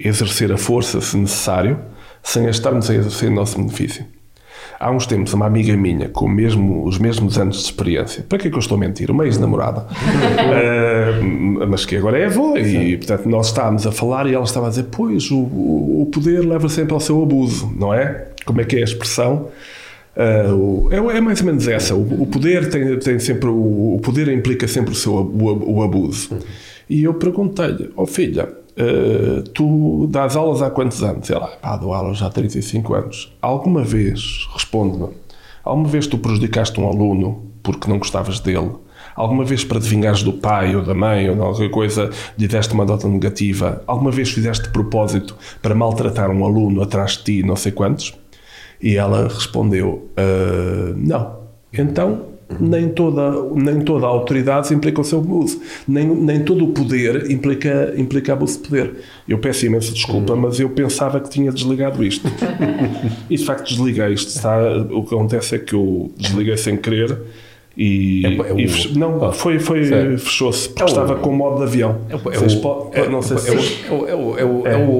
exercer 0.00 0.52
a 0.52 0.56
força 0.56 1.00
se 1.00 1.16
necessário, 1.16 1.78
sem 2.24 2.48
estarmos 2.48 2.90
a 2.90 2.94
exercer 2.94 3.30
o 3.30 3.34
nosso 3.34 3.56
benefício. 3.58 4.04
Há 4.80 4.90
uns 4.90 5.06
tempos, 5.06 5.32
uma 5.32 5.46
amiga 5.46 5.76
minha, 5.76 6.08
com 6.08 6.26
mesmo, 6.26 6.84
os 6.84 6.98
mesmos 6.98 7.38
anos 7.38 7.58
de 7.58 7.64
experiência, 7.64 8.24
para 8.28 8.38
que 8.38 8.48
é 8.48 8.50
que 8.50 8.56
eu 8.56 8.60
estou 8.60 8.76
a 8.76 8.80
mentir? 8.80 9.10
Uma 9.10 9.24
ex-namorada, 9.24 9.86
uh, 9.86 11.66
mas 11.68 11.86
que 11.86 11.96
agora 11.96 12.18
é 12.18 12.26
avó, 12.26 12.56
e 12.56 12.96
portanto 12.96 13.28
nós 13.28 13.46
estávamos 13.46 13.86
a 13.86 13.92
falar 13.92 14.26
e 14.26 14.34
ela 14.34 14.44
estava 14.44 14.66
a 14.66 14.70
dizer: 14.70 14.86
Pois, 14.90 15.30
o, 15.30 15.38
o 15.38 16.08
poder 16.12 16.44
leva 16.44 16.68
sempre 16.68 16.92
ao 16.92 17.00
seu 17.00 17.22
abuso, 17.22 17.72
não 17.78 17.94
é? 17.94 18.28
Como 18.44 18.60
é 18.60 18.64
que 18.64 18.76
é 18.76 18.80
a 18.80 18.84
expressão? 18.84 19.48
Uh, 20.16 20.88
é, 20.92 21.16
é, 21.16 21.20
mais 21.20 21.40
ou 21.40 21.46
menos 21.46 21.66
essa. 21.68 21.94
O, 21.94 22.22
o 22.22 22.26
poder 22.26 22.68
tem, 22.68 22.98
tem 22.98 23.18
sempre 23.18 23.48
o, 23.48 23.94
o, 23.94 24.00
poder 24.02 24.28
implica 24.28 24.66
sempre 24.66 24.92
o 24.92 24.94
seu 24.94 25.14
o, 25.14 25.76
o 25.76 25.82
abuso. 25.82 26.38
E 26.88 27.02
eu 27.04 27.14
perguntei-lhe, 27.14 27.90
ó 27.96 28.02
oh, 28.02 28.06
filha, 28.06 28.48
uh, 28.78 29.42
tu 29.50 30.06
dás 30.08 30.36
aulas 30.36 30.62
há 30.62 30.70
quantos 30.70 31.02
anos? 31.02 31.30
Ela, 31.30 31.48
pá, 31.48 31.76
dou 31.76 31.92
aulas 31.92 32.22
há 32.22 32.30
35 32.30 32.94
anos. 32.94 33.32
Alguma 33.40 33.82
vez, 33.82 34.48
responde-me, 34.52 35.08
alguma 35.62 35.88
vez 35.88 36.06
tu 36.06 36.18
prejudicaste 36.18 36.78
um 36.80 36.88
aluno 36.88 37.50
porque 37.62 37.88
não 37.88 37.98
gostavas 37.98 38.40
dele? 38.40 38.72
Alguma 39.16 39.44
vez 39.44 39.64
para 39.64 39.80
te 39.80 39.88
vingares 39.88 40.22
do 40.22 40.32
pai 40.32 40.74
ou 40.74 40.82
da 40.82 40.94
mãe 40.94 41.28
ou 41.28 41.36
de 41.36 41.40
alguma 41.40 41.70
coisa 41.70 42.10
lhe 42.36 42.48
deste 42.48 42.74
uma 42.74 42.84
nota 42.84 43.08
negativa? 43.08 43.82
Alguma 43.86 44.10
vez 44.10 44.30
fizeste 44.30 44.68
propósito 44.70 45.36
para 45.62 45.74
maltratar 45.74 46.30
um 46.30 46.44
aluno 46.44 46.82
atrás 46.82 47.12
de 47.12 47.24
ti, 47.24 47.42
não 47.42 47.54
sei 47.54 47.70
quantos? 47.70 48.14
E 48.82 48.96
ela 48.96 49.28
respondeu: 49.28 50.10
uh, 50.18 50.94
Não. 50.96 51.44
Então, 51.72 52.33
nem 52.60 52.88
toda, 52.88 53.30
nem 53.54 53.80
toda 53.80 54.06
a 54.06 54.08
autoridade 54.08 54.72
implica 54.72 55.00
o 55.00 55.04
seu 55.04 55.18
abuso. 55.18 55.60
Nem, 55.86 56.06
nem 56.06 56.42
todo 56.44 56.64
o 56.64 56.68
poder 56.68 57.30
implica, 57.30 57.94
implica 57.96 58.32
abuso 58.32 58.62
de 58.62 58.68
poder. 58.68 58.94
Eu 59.28 59.38
peço 59.38 59.66
imensa 59.66 59.92
desculpa, 59.92 60.36
mas 60.36 60.60
eu 60.60 60.70
pensava 60.70 61.20
que 61.20 61.30
tinha 61.30 61.50
desligado 61.50 62.04
isto. 62.04 62.28
e 63.28 63.36
de 63.36 63.44
facto 63.44 63.68
desliguei 63.68 64.12
isto. 64.12 64.28
Está, 64.28 64.58
o 64.90 65.04
que 65.04 65.14
acontece 65.14 65.56
é 65.56 65.58
que 65.58 65.74
eu 65.74 66.12
desliguei 66.16 66.56
sem 66.56 66.76
querer 66.76 67.18
e, 67.76 68.24
é, 68.24 68.36
é 68.36 68.52
o, 68.52 68.60
e 68.60 68.98
não, 68.98 69.20
oh, 69.20 69.32
foi, 69.32 69.58
foi 69.58 69.84
fechou-se 70.16 70.68
porque 70.68 70.82
é 70.82 70.86
estava 70.86 71.16
com 71.16 71.32
modo 71.32 71.58
de 71.58 71.64
avião. 71.64 71.98
É, 72.08 72.14
o, 72.14 72.90
é 72.92 73.08
não 73.08 73.20
sei 73.20 73.38
se. 73.38 73.50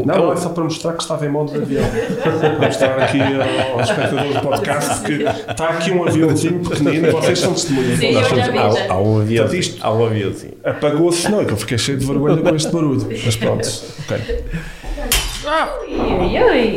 Não, 0.05 0.33
é 0.33 0.37
só 0.37 0.49
para 0.49 0.65
mostrar 0.65 0.93
que 0.95 1.03
estava 1.03 1.25
em 1.25 1.29
modo 1.29 1.53
de 1.53 1.63
avião. 1.63 1.85
para 2.21 2.67
mostrar 2.67 2.99
aqui 2.99 3.21
aos 3.21 3.89
espectadores 3.89 4.35
do 4.35 4.41
podcast 4.41 5.03
que 5.05 5.23
está 5.23 5.69
aqui 5.69 5.93
um 5.93 6.05
aviãozinho 6.05 6.61
pequenino, 6.69 7.13
vocês 7.13 7.39
são 7.39 7.53
testemunhas. 7.53 7.99
Sim, 7.99 8.17
há, 8.17 8.93
há 8.93 9.01
um 9.01 9.21
avião. 9.21 9.49
Há 9.81 9.93
um 9.93 10.07
aviãozinho. 10.07 10.55
Apagou-se, 10.65 11.31
não, 11.31 11.41
é 11.41 11.45
que 11.45 11.53
eu 11.53 11.57
fiquei 11.57 11.79
cheio 11.79 11.99
de 11.99 12.07
vergonha 12.07 12.43
com 12.43 12.57
este 12.57 12.73
barulho. 12.73 13.09
Mas 13.25 13.37
pronto, 13.37 13.69
ok. 14.05 14.45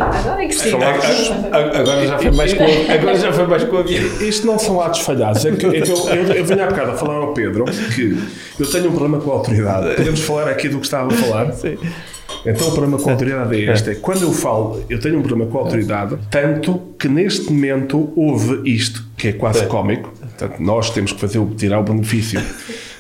Agora 0.02 0.44
é 0.44 0.48
que 0.48 0.56
sim. 0.56 0.74
Agora 0.74 2.08
já 2.08 2.18
foi 2.20 2.32
mais 2.32 2.54
com, 2.54 2.64
agora 2.92 3.18
já 3.18 3.34
foi 3.34 3.48
mais 3.48 3.64
com 3.64 3.78
a 3.78 3.82
vida. 3.82 4.24
Isto 4.24 4.48
não 4.48 4.60
são 4.60 4.82
atos 4.82 5.00
falhados. 5.02 5.46
É 5.46 5.52
que, 5.52 5.66
é 5.66 5.82
que 5.82 5.92
eu, 5.92 5.98
eu, 6.10 6.24
eu 6.34 6.46
venho 6.46 6.64
há 6.64 6.68
bocado 6.68 6.92
a 6.92 6.96
falar 6.96 7.16
ao 7.16 7.34
Pedro 7.34 7.66
que 7.96 8.18
eu 8.60 8.70
tenho 8.70 8.90
um 8.90 8.92
problema 8.92 9.20
com 9.20 9.32
a 9.32 9.34
autoridade. 9.34 9.96
Podemos 9.96 10.22
falar 10.22 10.50
aqui 10.50 10.70
do 10.70 10.80
que 10.80 10.86
estava 10.86 11.12
a 11.12 11.16
falar? 11.16 11.52
Sim. 11.54 11.78
Então 12.46 12.68
o 12.68 12.72
problema 12.72 12.98
com 12.98 13.10
a 13.10 13.14
autoridade 13.14 13.56
é 13.56 13.74
este: 13.74 13.90
é 13.90 13.96
quando 13.96 14.22
eu 14.24 14.32
falo, 14.32 14.84
eu 14.90 15.00
tenho 15.00 15.20
um 15.20 15.24
problema 15.24 15.50
com 15.50 15.58
a 15.58 15.62
autoridade, 15.62 16.18
tanto 16.30 16.80
que 17.00 17.08
neste 17.08 17.52
momento 17.52 18.12
houve 18.16 18.62
isto, 18.70 19.04
que 19.18 19.30
é 19.30 19.34
quase 19.34 19.66
cómico. 19.66 20.14
Portanto, 20.20 20.60
nós 20.60 20.90
temos 20.92 21.12
que 21.12 21.20
fazer 21.20 21.40
o, 21.40 21.48
tirar 21.48 21.80
o 21.80 21.84
benefício 21.84 22.40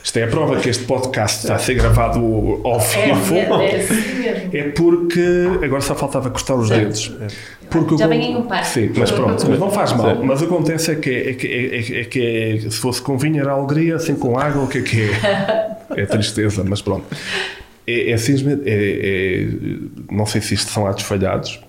isto 0.08 0.20
é 0.20 0.24
a 0.24 0.28
prova 0.28 0.58
que 0.62 0.70
este 0.70 0.86
podcast 0.86 1.39
está 1.39 1.56
a 1.56 1.60
ser 1.60 1.74
gravado 1.74 2.22
ao 2.63 2.80
vivo. 2.80 3.36
É, 3.36 3.72
é, 3.72 4.50
é, 4.54 4.58
é 4.58 4.63
porque 4.70 5.20
agora 5.62 5.82
só 5.82 5.96
faltava 5.96 6.30
cortar 6.30 6.56
os 6.56 6.70
dedos. 6.70 7.13
Porque 7.70 7.98
Já 7.98 8.08
vem 8.08 8.32
em 8.32 8.38
um 8.38 8.43
par. 8.43 8.63
Sim, 8.63 8.89
mas 8.96 9.12
pronto, 9.12 9.46
mas 9.50 9.60
não 9.60 9.70
faz 9.70 9.91
mal. 9.91 10.15
Mas 10.24 10.41
acontece 10.41 10.91
é 10.91 10.96
que, 10.96 11.10
é, 11.10 11.34
que, 11.34 11.48
é, 11.48 12.00
é, 12.00 12.04
que 12.06 12.22
é, 12.22 12.70
se 12.70 12.78
fosse 12.78 13.02
com 13.02 13.17
vinho 13.17 13.41
era 13.41 13.52
alegria, 13.52 13.98
assim 13.98 14.15
com 14.15 14.39
água, 14.39 14.63
o 14.63 14.67
que 14.70 14.78
é 14.78 14.82
que 14.82 15.02
é? 15.02 15.78
É 16.02 16.06
tristeza, 16.06 16.63
mas 16.63 16.82
pronto. 16.82 17.06
É, 17.86 18.12
é 18.12 18.17
simplesmente. 18.17 18.62
É, 18.65 18.74
é, 18.74 19.48
não 20.10 20.26
sei 20.26 20.39
se 20.39 20.54
isto 20.54 20.72
são 20.72 20.88
atos 20.88 21.04
falhados, 21.04 21.60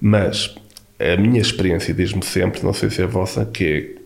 mas 0.00 0.54
a 0.98 1.20
minha 1.20 1.42
experiência 1.42 1.92
diz-me 1.92 2.24
sempre, 2.24 2.62
não 2.64 2.72
sei 2.72 2.88
se 2.88 3.02
é 3.02 3.04
a 3.04 3.06
vossa, 3.06 3.44
que 3.44 3.64
é 3.64 4.02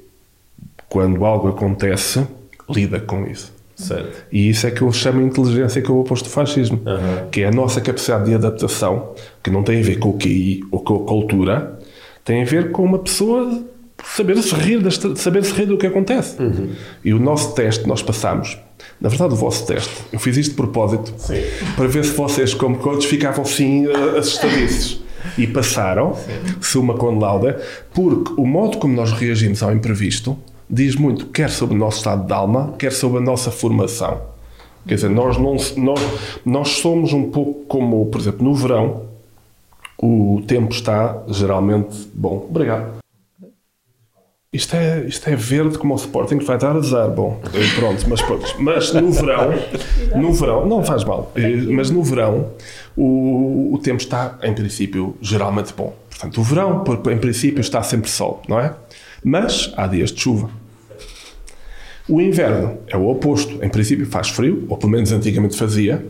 quando 0.88 1.24
algo 1.24 1.50
acontece, 1.50 2.26
lida 2.68 2.98
com 2.98 3.24
isso. 3.28 3.54
Certo. 3.76 4.24
E 4.32 4.48
isso 4.48 4.66
é 4.66 4.70
que 4.70 4.80
eu 4.80 4.90
chamo 4.90 5.20
de 5.20 5.26
inteligência 5.26 5.82
que 5.82 5.90
eu 5.90 5.98
oposto 5.98 6.24
do 6.24 6.30
fascismo, 6.30 6.80
uhum. 6.84 7.28
que 7.30 7.42
é 7.42 7.48
a 7.48 7.50
nossa 7.50 7.80
capacidade 7.80 8.24
de 8.24 8.34
adaptação, 8.34 9.12
que 9.42 9.50
não 9.50 9.62
tem 9.62 9.80
a 9.80 9.82
ver 9.82 9.98
com 9.98 10.08
o 10.08 10.18
QI 10.18 10.64
ou 10.70 10.80
com 10.80 10.96
a 10.96 11.06
cultura, 11.06 11.78
tem 12.24 12.42
a 12.42 12.44
ver 12.44 12.72
com 12.72 12.82
uma 12.82 12.98
pessoa 12.98 13.62
saber 14.02 14.40
se 14.42 14.54
rir, 14.54 14.80
saber 15.16 15.44
se 15.44 15.52
rir 15.52 15.66
do 15.66 15.76
que 15.76 15.86
acontece. 15.86 16.42
Uhum. 16.42 16.70
E 17.04 17.12
o 17.12 17.18
nosso 17.18 17.54
teste 17.54 17.86
nós 17.86 18.02
passamos, 18.02 18.58
na 18.98 19.10
verdade 19.10 19.34
o 19.34 19.36
vosso 19.36 19.66
teste, 19.66 19.92
eu 20.10 20.18
fiz 20.18 20.38
isto 20.38 20.50
de 20.50 20.56
propósito, 20.56 21.12
Sim. 21.18 21.42
para 21.76 21.86
ver 21.86 22.04
se 22.04 22.12
vocês 22.12 22.54
como 22.54 22.78
coaches 22.78 23.04
ficavam 23.04 23.42
assim 23.42 23.86
eh, 23.86 24.18
assustadiços. 24.18 25.04
E 25.36 25.44
passaram, 25.44 26.14
Sim. 26.14 26.54
suma 26.60 26.94
com 26.94 27.18
lauda, 27.18 27.60
porque 27.92 28.32
o 28.36 28.46
modo 28.46 28.78
como 28.78 28.94
nós 28.94 29.12
reagimos 29.12 29.60
ao 29.60 29.72
imprevisto 29.72 30.38
diz 30.68 30.96
muito, 30.96 31.26
quer 31.26 31.50
sobre 31.50 31.74
o 31.74 31.78
nosso 31.78 31.98
estado 31.98 32.26
de 32.26 32.32
alma, 32.32 32.74
quer 32.78 32.92
sobre 32.92 33.18
a 33.18 33.20
nossa 33.20 33.50
formação. 33.50 34.20
Quer 34.86 34.94
dizer, 34.94 35.10
nós, 35.10 35.36
não, 35.36 35.56
nós, 35.76 36.00
nós 36.44 36.68
somos 36.68 37.12
um 37.12 37.30
pouco 37.30 37.64
como, 37.66 38.06
por 38.06 38.20
exemplo, 38.20 38.44
no 38.44 38.54
verão, 38.54 39.02
o 39.98 40.42
tempo 40.46 40.72
está 40.72 41.22
geralmente 41.28 42.08
bom. 42.14 42.46
Obrigado. 42.48 42.96
Isto 44.52 44.74
é, 44.74 45.04
isto 45.06 45.28
é 45.28 45.36
verde 45.36 45.76
como 45.76 45.92
o 45.92 45.96
Sporting 45.96 46.38
vai 46.38 46.56
dar 46.56 46.76
azar. 46.76 47.10
Bom, 47.10 47.40
pronto, 47.74 48.08
mas 48.08 48.22
pronto. 48.22 48.54
Mas 48.58 48.92
no 48.92 49.10
verão, 49.10 49.50
no 50.14 50.32
verão, 50.32 50.66
não 50.66 50.84
faz 50.84 51.04
mal, 51.04 51.30
mas 51.72 51.90
no 51.90 52.02
verão 52.02 52.52
o, 52.96 53.74
o 53.74 53.78
tempo 53.78 54.00
está, 54.00 54.38
em 54.42 54.54
princípio, 54.54 55.16
geralmente 55.20 55.74
bom. 55.76 55.94
Portanto, 56.08 56.40
o 56.40 56.44
verão, 56.44 56.84
em 57.12 57.18
princípio, 57.18 57.60
está 57.60 57.82
sempre 57.82 58.08
sol, 58.08 58.40
não 58.48 58.58
é? 58.58 58.72
Mas 59.28 59.72
há 59.76 59.88
dias 59.88 60.12
de 60.12 60.20
chuva. 60.20 60.48
O 62.08 62.20
inverno 62.20 62.78
é 62.86 62.96
o 62.96 63.08
oposto. 63.08 63.58
Em 63.60 63.68
princípio 63.68 64.06
faz 64.06 64.28
frio, 64.28 64.64
ou 64.68 64.76
pelo 64.76 64.92
menos 64.92 65.10
antigamente 65.10 65.56
fazia, 65.56 66.06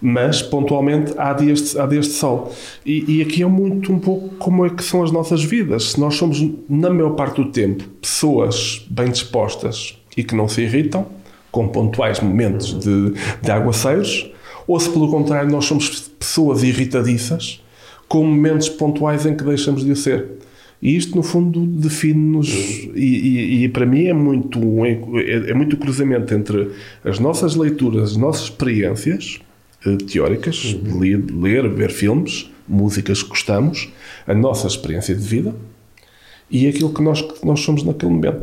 mas 0.00 0.40
pontualmente 0.40 1.12
há 1.18 1.34
dias 1.34 1.72
de, 1.72 1.78
há 1.78 1.84
dias 1.84 2.06
de 2.06 2.12
sol. 2.12 2.50
E, 2.84 3.18
e, 3.18 3.20
aqui 3.20 3.42
é 3.42 3.46
muito 3.46 3.92
um 3.92 3.98
pouco 3.98 4.36
como 4.36 4.64
é 4.64 4.70
que 4.70 4.82
são 4.82 5.02
as 5.02 5.12
nossas 5.12 5.44
vidas. 5.44 5.90
Se 5.90 6.00
nós 6.00 6.14
somos, 6.14 6.42
na 6.66 6.88
maior 6.88 7.10
parte 7.10 7.42
do 7.42 7.50
tempo, 7.52 7.84
pessoas 8.00 8.86
bem 8.88 9.10
dispostas 9.10 9.98
e 10.16 10.24
que 10.24 10.34
não 10.34 10.48
se 10.48 10.62
irritam, 10.62 11.06
com 11.52 11.68
pontuais 11.68 12.20
momentos 12.20 12.72
de, 12.72 13.12
de 13.42 13.50
aguaceiros, 13.50 14.32
ou 14.66 14.80
se 14.80 14.88
pelo 14.88 15.10
contrário 15.10 15.50
nós 15.50 15.66
somos 15.66 15.90
pessoas 16.18 16.62
irritadiças, 16.62 17.62
com 18.08 18.24
momentos 18.24 18.70
pontuais 18.70 19.26
em 19.26 19.36
que 19.36 19.44
deixamos 19.44 19.84
de 19.84 19.92
o 19.92 19.96
ser. 19.96 20.36
E 20.80 20.96
isto, 20.96 21.16
no 21.16 21.22
fundo, 21.22 21.66
define-nos, 21.66 22.48
e, 22.94 22.94
e, 22.94 23.64
e, 23.64 23.68
para 23.68 23.86
mim 23.86 24.06
é 24.06 24.12
muito, 24.12 24.60
é, 24.84 25.50
é 25.50 25.54
muito 25.54 25.76
cruzamento 25.76 26.34
entre 26.34 26.70
as 27.02 27.18
nossas 27.18 27.54
leituras, 27.54 28.10
as 28.10 28.16
nossas 28.16 28.44
experiências 28.44 29.40
uh, 29.86 29.96
teóricas, 29.96 30.74
uhum. 30.74 30.82
de 30.82 30.98
ler, 30.98 31.24
ler, 31.32 31.68
ver 31.70 31.90
filmes, 31.90 32.50
músicas 32.68 33.22
que 33.22 33.30
gostamos, 33.30 33.88
a 34.26 34.34
nossa 34.34 34.66
experiência 34.66 35.14
de 35.14 35.22
vida 35.22 35.54
e 36.50 36.66
aquilo 36.68 36.92
que 36.92 37.02
nós, 37.02 37.22
que 37.22 37.44
nós 37.44 37.60
somos 37.60 37.82
naquele 37.82 38.12
momento. 38.12 38.42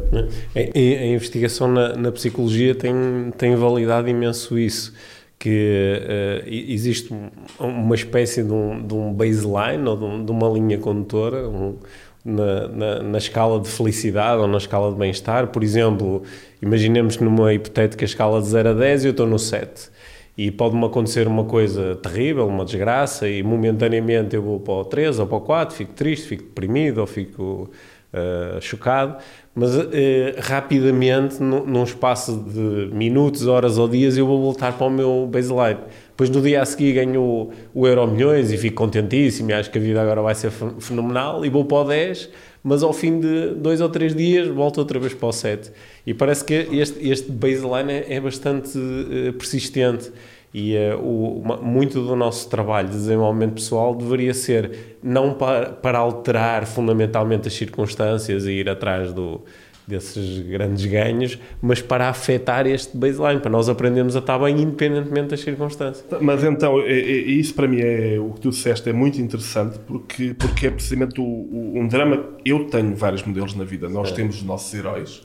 É, 0.53 0.71
a, 0.73 1.03
a 1.03 1.05
investigação 1.07 1.67
na, 1.67 1.95
na, 1.95 2.11
psicologia 2.11 2.75
tem, 2.75 2.93
tem 3.37 3.55
validado 3.55 4.09
imenso 4.09 4.57
isso 4.57 4.93
que 5.39 5.99
uh, 5.99 6.47
existe 6.47 7.13
uma 7.59 7.95
espécie 7.95 8.43
de 8.43 8.51
um, 8.51 8.85
de 8.85 8.93
um 8.93 9.13
baseline 9.13 9.85
ou 9.85 9.97
de, 9.97 10.05
um, 10.05 10.25
de, 10.25 10.31
uma 10.31 10.49
linha 10.49 10.77
condutora 10.77 11.49
um, 11.49 11.75
na, 12.23 12.67
na, 12.67 13.03
na, 13.03 13.17
escala 13.17 13.59
de 13.59 13.67
felicidade 13.67 14.41
ou 14.41 14.47
na 14.47 14.57
escala 14.57 14.91
de 14.91 14.97
bem-estar. 14.97 15.47
Por 15.47 15.63
exemplo, 15.63 16.23
imaginemos 16.61 17.17
que 17.17 17.23
numa 17.23 17.53
hipotética 17.53 18.05
escala 18.05 18.41
de 18.41 18.47
0 18.47 18.69
a 18.69 18.73
10 18.73 19.05
eu 19.05 19.11
estou 19.11 19.27
no 19.27 19.37
7 19.37 19.91
e 20.37 20.49
pode-me 20.49 20.85
acontecer 20.85 21.27
uma 21.27 21.43
coisa 21.43 21.95
terrível, 21.97 22.47
uma 22.47 22.65
desgraça, 22.65 23.29
e 23.29 23.43
momentaneamente 23.43 24.35
eu 24.35 24.41
vou 24.41 24.59
para 24.59 24.73
o 24.73 24.85
3 24.85 25.19
ou 25.19 25.27
para 25.27 25.37
o 25.37 25.41
4, 25.41 25.75
fico 25.75 25.93
triste, 25.93 26.27
fico 26.27 26.43
deprimido 26.43 26.99
ou 26.99 27.05
fico 27.05 27.69
uh, 28.13 28.59
chocado, 28.59 29.17
mas 29.53 29.75
uh, 29.75 29.91
rapidamente, 30.39 31.41
num 31.41 31.83
espaço 31.83 32.35
de 32.35 32.89
minutos, 32.95 33.45
horas 33.45 33.77
ou 33.77 33.87
dias, 33.87 34.17
eu 34.17 34.25
vou 34.25 34.41
voltar 34.41 34.75
para 34.75 34.87
o 34.87 34.89
meu 34.89 35.29
baseline. 35.31 35.79
Depois 36.13 36.29
no 36.29 36.41
dia 36.43 36.61
a 36.61 36.65
seguir 36.65 36.93
ganho 36.93 37.51
o, 37.73 37.87
Euro 37.87 38.05
Milhões 38.05 38.51
e 38.51 38.57
fico 38.57 38.75
contentíssimo 38.75 39.49
e 39.49 39.53
acho 39.53 39.71
que 39.71 39.79
a 39.79 39.81
vida 39.81 39.99
agora 39.99 40.21
vai 40.21 40.35
ser 40.35 40.51
fenomenal 40.51 41.43
e 41.43 41.49
vou 41.49 41.65
para 41.65 41.77
o 41.77 41.83
10, 41.85 42.29
mas 42.63 42.83
ao 42.83 42.93
fim 42.93 43.19
de 43.19 43.55
dois 43.55 43.81
ou 43.81 43.89
três 43.89 44.13
dias 44.15 44.47
volto 44.47 44.77
outra 44.77 44.99
vez 44.99 45.15
para 45.15 45.27
o 45.27 45.31
7. 45.31 45.71
E 46.05 46.13
parece 46.13 46.45
que 46.45 46.53
este, 46.53 47.09
este 47.09 47.31
baseline 47.31 47.91
é, 47.91 48.13
é 48.13 48.19
bastante 48.19 48.77
uh, 48.77 49.33
persistente 49.33 50.11
e 50.53 50.75
uh, 50.75 50.99
o, 50.99 51.63
muito 51.63 51.99
do 51.99 52.15
nosso 52.15 52.47
trabalho 52.47 52.89
de 52.89 52.93
desenvolvimento 52.93 53.55
pessoal 53.55 53.95
deveria 53.95 54.35
ser 54.35 54.97
não 55.01 55.33
para, 55.33 55.71
para 55.71 55.97
alterar 55.97 56.67
fundamentalmente 56.67 57.47
as 57.47 57.55
circunstâncias 57.55 58.45
e 58.45 58.51
ir 58.51 58.69
atrás 58.69 59.11
do, 59.11 59.41
desses 59.87 60.39
grandes 60.39 60.85
ganhos, 60.85 61.37
mas 61.61 61.81
para 61.81 62.09
afetar 62.09 62.65
este 62.67 62.95
baseline, 62.95 63.39
para 63.39 63.51
nós 63.51 63.69
aprendermos 63.69 64.15
a 64.15 64.19
estar 64.19 64.39
bem 64.39 64.61
independentemente 64.61 65.29
das 65.29 65.41
circunstâncias. 65.41 66.05
Mas 66.21 66.43
então, 66.43 66.79
é, 66.79 66.91
é, 66.91 67.17
isso 67.17 67.53
para 67.53 67.67
mim 67.67 67.79
é 67.79 68.17
o 68.19 68.31
que 68.31 68.41
tu 68.41 68.49
disseste 68.49 68.89
é 68.89 68.93
muito 68.93 69.19
interessante 69.21 69.79
porque, 69.79 70.33
porque 70.33 70.67
é 70.67 70.71
precisamente 70.71 71.19
o, 71.19 71.23
o, 71.23 71.73
um 71.75 71.87
drama. 71.87 72.23
Eu 72.45 72.65
tenho 72.65 72.95
vários 72.95 73.23
modelos 73.23 73.55
na 73.55 73.63
vida, 73.63 73.89
nós 73.89 74.11
é. 74.11 74.13
temos 74.13 74.37
os 74.37 74.43
nossos 74.43 74.73
heróis. 74.73 75.21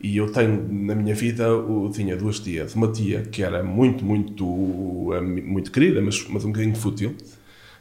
E 0.00 0.16
eu 0.16 0.32
tenho 0.32 0.66
na 0.68 0.96
minha 0.96 1.14
vida, 1.14 1.44
eu 1.44 1.88
tinha 1.94 2.16
duas 2.16 2.40
tias. 2.40 2.74
Uma 2.74 2.88
tia 2.88 3.22
que 3.22 3.40
era 3.40 3.62
muito, 3.62 4.04
muito, 4.04 4.44
muito 4.44 5.70
querida, 5.70 6.00
mas, 6.00 6.26
mas 6.28 6.44
um 6.44 6.48
bocadinho 6.48 6.74
fútil 6.74 7.14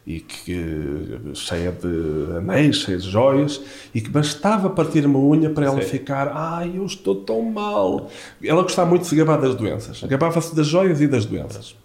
e 0.05 0.19
que 0.19 1.19
cheia 1.35 1.71
de 1.71 2.37
anéis, 2.37 2.77
cheia 2.77 2.97
de 2.97 3.09
joias, 3.09 3.61
e 3.93 4.01
que 4.01 4.09
bastava 4.09 4.69
partir 4.69 5.05
uma 5.05 5.19
unha 5.19 5.49
para 5.49 5.65
ela 5.67 5.81
Sim. 5.81 5.87
ficar, 5.87 6.31
ai, 6.33 6.73
eu 6.75 6.85
estou 6.85 7.15
tão 7.15 7.41
mal. 7.41 8.09
Ela 8.43 8.63
gostava 8.63 8.89
muito 8.89 9.03
de 9.03 9.07
se 9.07 9.15
gabar 9.15 9.39
das 9.39 9.55
doenças, 9.55 10.01
gabava-se 10.03 10.55
das 10.55 10.67
joias 10.67 11.01
e 11.01 11.07
das 11.07 11.25
doenças. 11.25 11.75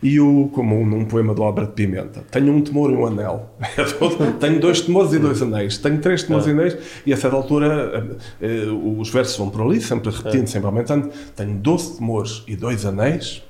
E 0.00 0.20
o, 0.20 0.48
como 0.54 0.86
num 0.86 1.04
poema 1.04 1.34
do 1.34 1.42
Albert 1.42 1.72
Pimenta, 1.72 2.24
tenho 2.30 2.52
um 2.52 2.62
temor 2.62 2.90
e 2.90 2.94
um 2.94 3.04
anel. 3.04 3.50
tenho 4.38 4.60
dois 4.60 4.80
temores 4.80 5.12
e 5.12 5.18
dois 5.18 5.42
anéis. 5.42 5.76
Tenho 5.78 5.98
três 5.98 6.22
temores 6.22 6.46
e 6.46 6.50
anéis. 6.50 6.76
E 7.04 7.12
a 7.12 7.16
certa 7.16 7.36
altura 7.36 8.16
eh, 8.40 8.46
eh, 8.46 8.66
os 8.70 9.10
versos 9.10 9.36
vão 9.36 9.50
por 9.50 9.62
ali, 9.62 9.80
sempre 9.80 10.10
repetindo, 10.10 10.46
sempre 10.46 10.66
aumentando. 10.66 11.10
Tenho 11.34 11.56
doze 11.56 11.98
temores 11.98 12.44
e 12.46 12.54
dois 12.54 12.86
anéis 12.86 13.42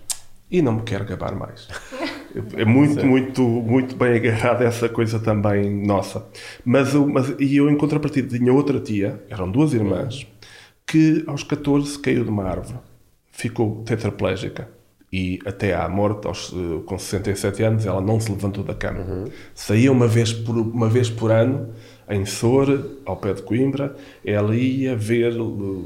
e 0.50 0.62
não 0.62 0.72
me 0.72 0.83
quero 0.83 1.04
gabar 1.04 1.35
mais. 1.35 1.68
É 2.57 2.64
muito, 2.64 3.05
muito, 3.05 3.42
muito 3.42 3.96
bem 3.96 4.16
agarrada 4.16 4.64
essa 4.64 4.88
coisa 4.88 5.18
também 5.18 5.70
nossa. 5.85 6.27
Mas, 6.64 6.94
mas 6.94 7.35
e 7.38 7.57
eu, 7.57 7.70
em 7.70 7.77
contrapartida, 7.77 8.37
tinha 8.37 8.53
outra 8.53 8.81
tia, 8.81 9.22
eram 9.29 9.51
duas 9.51 9.72
irmãs, 9.72 10.27
que 10.87 11.24
aos 11.27 11.42
14 11.42 11.98
caiu 11.98 12.24
de 12.24 12.31
uma 12.31 12.44
árvore, 12.44 12.79
ficou 13.31 13.83
tetraplégica 13.85 14.68
e 15.12 15.38
até 15.46 15.74
à 15.74 15.88
morte, 15.88 16.27
aos, 16.27 16.53
eh, 16.53 16.83
com 16.85 16.98
67 16.98 17.62
anos, 17.62 17.87
ela 17.87 18.01
não 18.01 18.20
se 18.20 18.31
levantou 18.31 18.62
da 18.62 18.74
cama. 18.74 19.01
Uhum. 19.01 19.24
Saía 19.55 19.90
uma 19.90 20.07
vez, 20.07 20.33
por, 20.33 20.57
uma 20.57 20.88
vez 20.88 21.09
por 21.09 21.31
ano 21.31 21.70
em 22.11 22.25
Sor, 22.25 22.99
ao 23.05 23.16
pé 23.16 23.35
de 23.35 23.42
Coimbra, 23.42 23.94
ela 24.25 24.57
ia 24.57 24.97
ver, 24.97 25.35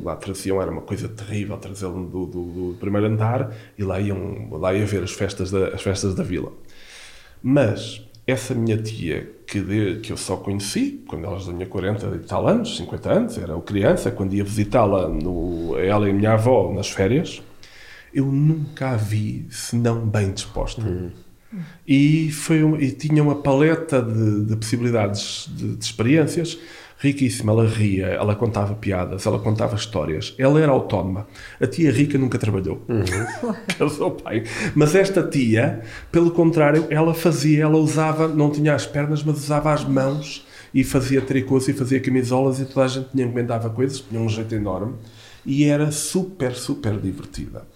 lá 0.02 0.14
traziam, 0.16 0.60
era 0.62 0.70
uma 0.70 0.82
coisa 0.82 1.08
terrível, 1.08 1.56
trazê-lo 1.56 2.06
do, 2.06 2.26
do, 2.26 2.42
do, 2.44 2.76
primeiro 2.78 3.06
andar, 3.08 3.52
e 3.76 3.82
lá, 3.82 4.00
iam, 4.00 4.48
lá 4.52 4.72
ia 4.72 4.86
ver 4.86 5.02
as 5.02 5.12
festas 5.12 5.50
da, 5.50 5.68
as 5.68 5.82
festas 5.82 6.14
da 6.14 6.22
vila. 6.22 6.52
Mas 7.42 8.02
essa 8.26 8.54
minha 8.54 8.76
tia, 8.76 9.28
que, 9.46 9.60
de, 9.60 10.00
que 10.00 10.12
eu 10.12 10.16
só 10.16 10.36
conheci 10.36 11.02
quando 11.08 11.24
ela 11.26 11.38
tinha 11.40 11.66
40 11.66 12.06
e 12.14 12.18
tal 12.20 12.46
anos, 12.46 12.76
50 12.76 13.12
anos, 13.12 13.38
era 13.38 13.60
criança, 13.60 14.10
quando 14.10 14.34
ia 14.34 14.44
visitá-la, 14.44 15.10
ela 15.80 16.08
e 16.08 16.10
a 16.10 16.14
minha 16.14 16.32
avó, 16.32 16.72
nas 16.72 16.88
férias, 16.88 17.42
eu 18.14 18.26
nunca 18.26 18.90
a 18.90 18.96
vi 18.96 19.46
senão 19.50 20.06
bem 20.06 20.32
disposta. 20.32 20.82
Uhum. 20.82 21.10
E, 21.86 22.30
foi 22.30 22.62
um, 22.62 22.76
e 22.76 22.90
tinha 22.90 23.22
uma 23.22 23.36
paleta 23.36 24.00
de, 24.00 24.46
de 24.46 24.56
possibilidades 24.56 25.48
de, 25.54 25.76
de, 25.76 25.84
experiências 25.84 26.58
riquíssima. 26.98 27.52
Ela 27.52 27.66
ria, 27.66 28.06
ela 28.06 28.34
contava 28.34 28.74
piadas, 28.74 29.26
ela 29.26 29.38
contava 29.38 29.76
histórias. 29.76 30.34
Ela 30.38 30.60
era 30.60 30.72
autónoma. 30.72 31.26
A 31.60 31.66
tia 31.66 31.90
rica 31.90 32.16
nunca 32.16 32.38
trabalhou. 32.38 32.82
Uhum. 32.88 33.54
Casou 33.78 34.12
pai. 34.12 34.44
Mas 34.74 34.94
esta 34.94 35.22
tia, 35.22 35.82
pelo 36.10 36.30
contrário, 36.30 36.86
ela 36.90 37.12
fazia, 37.12 37.64
ela 37.64 37.76
usava, 37.76 38.28
não 38.28 38.50
tinha 38.50 38.74
as 38.74 38.86
pernas, 38.86 39.22
mas 39.22 39.36
usava 39.36 39.72
as 39.72 39.84
mãos 39.84 40.46
e 40.72 40.82
fazia 40.82 41.20
tricôs 41.20 41.68
e 41.68 41.72
fazia 41.72 42.00
camisolas 42.00 42.58
e 42.60 42.64
toda 42.64 42.86
a 42.86 42.88
gente 42.88 43.10
tinha 43.10 43.26
encomendava 43.26 43.68
coisas, 43.68 44.00
tinha 44.00 44.20
um 44.20 44.28
jeito 44.28 44.54
enorme 44.54 44.94
e 45.44 45.64
era 45.64 45.90
super, 45.90 46.54
super 46.54 46.98
divertida. 46.98 47.66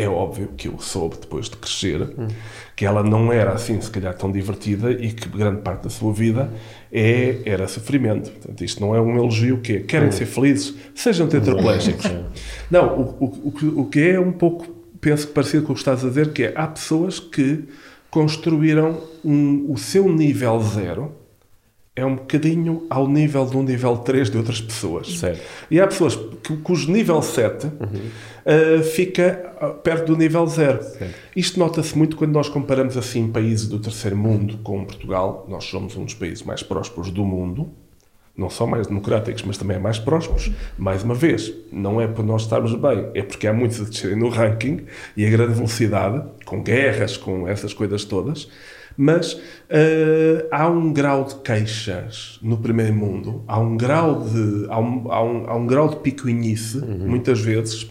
É 0.00 0.08
óbvio 0.08 0.48
que 0.56 0.66
eu 0.66 0.78
soube 0.78 1.16
depois 1.20 1.50
de 1.50 1.56
crescer 1.58 2.00
hum. 2.00 2.28
que 2.74 2.86
ela 2.86 3.02
não 3.02 3.30
era 3.30 3.52
assim, 3.52 3.78
se 3.82 3.90
calhar, 3.90 4.14
tão 4.14 4.32
divertida 4.32 4.90
e 4.90 5.12
que 5.12 5.28
grande 5.28 5.60
parte 5.60 5.84
da 5.84 5.90
sua 5.90 6.10
vida 6.10 6.50
é, 6.90 7.42
era 7.44 7.68
sofrimento. 7.68 8.30
Portanto, 8.30 8.64
isto 8.64 8.80
não 8.80 8.94
é 8.94 9.00
um 9.00 9.18
elogio 9.18 9.58
que 9.58 9.76
é, 9.76 9.80
querem 9.80 10.08
hum. 10.08 10.12
ser 10.12 10.24
felizes, 10.24 10.74
sejam 10.94 11.28
tetraplégicos. 11.28 12.06
não, 12.70 12.98
o, 12.98 13.24
o, 13.24 13.80
o 13.82 13.86
que 13.90 14.00
é 14.00 14.18
um 14.18 14.32
pouco, 14.32 14.66
penso 15.02 15.26
que 15.26 15.34
parecido 15.34 15.66
com 15.66 15.72
o 15.72 15.74
que 15.74 15.82
estás 15.82 16.02
a 16.02 16.08
dizer, 16.08 16.32
que 16.32 16.44
é, 16.44 16.52
há 16.56 16.66
pessoas 16.66 17.20
que 17.20 17.64
construíram 18.10 19.02
um, 19.22 19.66
o 19.70 19.76
seu 19.76 20.10
nível 20.10 20.58
zero 20.62 21.19
é 21.94 22.04
um 22.04 22.14
bocadinho 22.14 22.86
ao 22.88 23.08
nível 23.08 23.44
de 23.44 23.56
um 23.56 23.62
nível 23.62 23.96
3 23.96 24.30
de 24.30 24.38
outras 24.38 24.60
pessoas. 24.60 25.18
Certo. 25.18 25.42
E 25.70 25.80
há 25.80 25.86
pessoas 25.86 26.16
que, 26.42 26.56
cujo 26.58 26.90
nível 26.90 27.20
7 27.20 27.66
uhum. 27.66 27.70
uh, 27.70 28.82
fica 28.82 29.52
ah, 29.60 29.68
perto 29.68 30.06
do 30.06 30.16
nível 30.16 30.46
0. 30.46 30.78
Isto 31.34 31.58
nota-se 31.58 31.96
muito 31.98 32.16
quando 32.16 32.32
nós 32.32 32.48
comparamos 32.48 32.96
assim 32.96 33.28
países 33.28 33.66
do 33.66 33.78
terceiro 33.78 34.16
mundo 34.16 34.58
com 34.62 34.84
Portugal. 34.84 35.46
Nós 35.48 35.64
somos 35.64 35.96
um 35.96 36.04
dos 36.04 36.14
países 36.14 36.42
mais 36.42 36.62
prósperos 36.62 37.10
do 37.10 37.24
mundo. 37.24 37.70
Não 38.36 38.48
só 38.48 38.66
mais 38.66 38.86
democráticos, 38.86 39.42
mas 39.42 39.58
também 39.58 39.78
mais 39.78 39.98
prósperos. 39.98 40.50
Mais 40.78 41.02
uma 41.02 41.14
vez, 41.14 41.52
não 41.70 42.00
é 42.00 42.06
por 42.06 42.24
nós 42.24 42.42
estarmos 42.42 42.74
bem, 42.74 43.10
é 43.12 43.22
porque 43.22 43.46
há 43.46 43.52
muitos 43.52 43.80
a 43.80 43.84
descerem 43.84 44.16
no 44.16 44.30
ranking 44.30 44.86
e 45.14 45.26
a 45.26 45.30
grande 45.30 45.54
velocidade, 45.54 46.24
com 46.46 46.62
guerras, 46.62 47.18
com 47.18 47.46
essas 47.46 47.74
coisas 47.74 48.04
todas, 48.04 48.48
mas 49.00 49.32
uh, 49.32 50.46
há 50.50 50.68
um 50.68 50.92
grau 50.92 51.24
de 51.24 51.36
queixas 51.36 52.38
no 52.42 52.58
primeiro 52.58 52.92
mundo, 52.92 53.42
há 53.48 53.58
um 53.58 53.74
grau 53.74 54.20
de, 54.20 54.66
há 54.68 54.78
um, 54.78 55.10
há 55.10 55.24
um, 55.24 55.44
há 55.48 55.56
um 55.56 55.66
grau 55.66 55.88
de 55.88 55.96
picuinhice, 55.96 56.76
uhum. 56.76 57.08
muitas 57.08 57.40
vezes. 57.40 57.90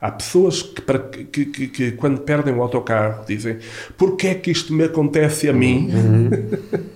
Há 0.00 0.12
pessoas 0.12 0.62
que, 0.62 0.80
para, 0.80 1.00
que, 1.00 1.46
que, 1.46 1.66
que, 1.66 1.92
quando 1.92 2.20
perdem 2.20 2.54
o 2.54 2.62
autocarro, 2.62 3.24
dizem 3.26 3.58
porquê 3.98 4.28
é 4.28 4.34
que 4.34 4.50
isto 4.50 4.72
me 4.72 4.84
acontece 4.84 5.48
a 5.48 5.52
mim? 5.52 5.90
Uhum. 5.92 6.30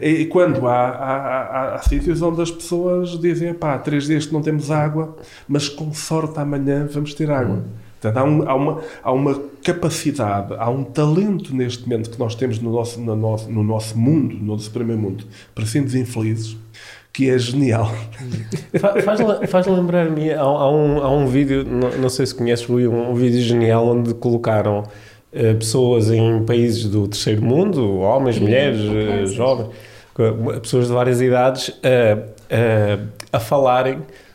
E 0.00 0.26
quando 0.26 0.66
há, 0.66 0.88
há, 0.88 1.16
há, 1.16 1.74
há, 1.76 1.78
sítios 1.78 2.20
onde 2.20 2.42
as 2.42 2.50
pessoas 2.50 3.18
dizem, 3.20 3.54
pá, 3.54 3.78
três 3.78 4.04
dias 4.04 4.26
que 4.26 4.32
não 4.32 4.42
temos 4.42 4.68
água, 4.70 5.16
mas 5.48 5.68
com 5.68 5.94
sorte 5.94 6.38
amanhã 6.40 6.88
vamos 6.90 7.14
ter 7.14 7.30
água. 7.30 7.54
Uhum. 7.54 7.85
Portanto, 8.00 8.18
há, 8.18 8.24
um, 8.24 8.48
há, 8.48 8.54
uma, 8.54 8.80
há 9.02 9.12
uma 9.12 9.42
capacidade, 9.64 10.54
há 10.58 10.68
um 10.68 10.84
talento 10.84 11.54
neste 11.54 11.82
momento 11.82 12.10
que 12.10 12.18
nós 12.18 12.34
temos 12.34 12.58
no 12.58 12.70
nosso, 12.70 13.00
no 13.00 13.16
nosso, 13.16 13.50
no 13.50 13.62
nosso 13.62 13.98
mundo, 13.98 14.36
no 14.36 14.52
nosso 14.52 14.70
primeiro 14.70 15.00
mundo, 15.00 15.24
para 15.54 15.64
sermos 15.64 15.94
infelizes, 15.94 16.56
que 17.12 17.30
é 17.30 17.38
genial. 17.38 17.90
Faz, 19.04 19.20
faz 19.48 19.66
lembrar-me, 19.66 20.30
há, 20.30 20.42
há, 20.42 20.70
um, 20.70 21.02
há 21.02 21.10
um 21.10 21.26
vídeo, 21.26 21.64
não, 21.64 21.90
não 21.98 22.08
sei 22.10 22.26
se 22.26 22.34
conheces, 22.34 22.66
Rui, 22.66 22.86
um, 22.86 23.10
um 23.10 23.14
vídeo 23.14 23.40
genial 23.40 23.88
onde 23.88 24.12
colocaram 24.12 24.80
uh, 24.80 25.54
pessoas 25.56 26.10
em 26.10 26.44
países 26.44 26.84
do 26.84 27.08
terceiro 27.08 27.42
mundo, 27.42 28.00
homens, 28.00 28.38
mulheres, 28.38 28.80
uh, 28.80 29.26
jovens, 29.34 29.70
pessoas 30.60 30.88
de 30.88 30.92
várias 30.92 31.22
idades, 31.22 31.68
uh, 31.68 32.36
a 33.32 33.40
falarem 33.40 33.94
eh, 33.94 34.25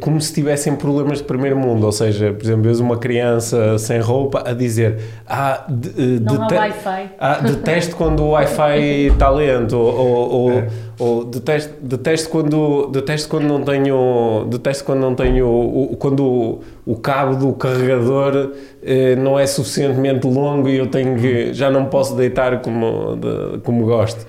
como 0.00 0.20
se 0.20 0.32
tivessem 0.32 0.76
problemas 0.76 1.18
de 1.18 1.24
primeiro 1.24 1.56
mundo, 1.58 1.84
ou 1.84 1.90
seja, 1.90 2.32
por 2.32 2.44
exemplo, 2.44 2.62
vês 2.62 2.78
uma 2.78 2.96
criança 2.96 3.76
sem 3.76 3.98
roupa 3.98 4.44
a 4.48 4.52
dizer 4.52 4.98
ah, 5.26 5.64
de, 5.68 5.88
eh, 5.88 6.20
Não 6.20 6.42
há 6.44 6.46
Wi-Fi. 6.46 7.10
ah, 7.18 7.40
detesto 7.40 7.96
quando 7.96 8.22
o 8.22 8.28
Wi-Fi 8.30 8.78
está 9.12 9.28
lento, 9.30 9.76
ou, 9.76 9.94
ou, 9.98 10.32
ou, 10.52 10.62
ou 10.98 11.24
detesto, 11.24 11.74
detesto, 11.82 12.28
quando, 12.30 12.86
detesto 12.92 13.28
quando 13.28 13.44
não 13.48 13.62
tenho, 13.62 14.46
detesto 14.48 14.84
quando 14.84 15.00
não 15.00 15.14
tenho, 15.14 15.48
o, 15.48 15.96
quando 15.96 16.24
o, 16.24 16.60
o 16.86 16.94
cabo 16.96 17.34
do 17.34 17.52
carregador 17.54 18.52
eh, 18.80 19.16
não 19.16 19.36
é 19.36 19.44
suficientemente 19.46 20.24
longo 20.26 20.68
e 20.68 20.76
eu 20.76 20.86
tenho 20.86 21.16
que, 21.18 21.52
já 21.52 21.68
não 21.68 21.86
posso 21.86 22.14
deitar 22.14 22.60
como, 22.62 23.16
de- 23.16 23.58
como 23.64 23.84
gosto. 23.86 24.24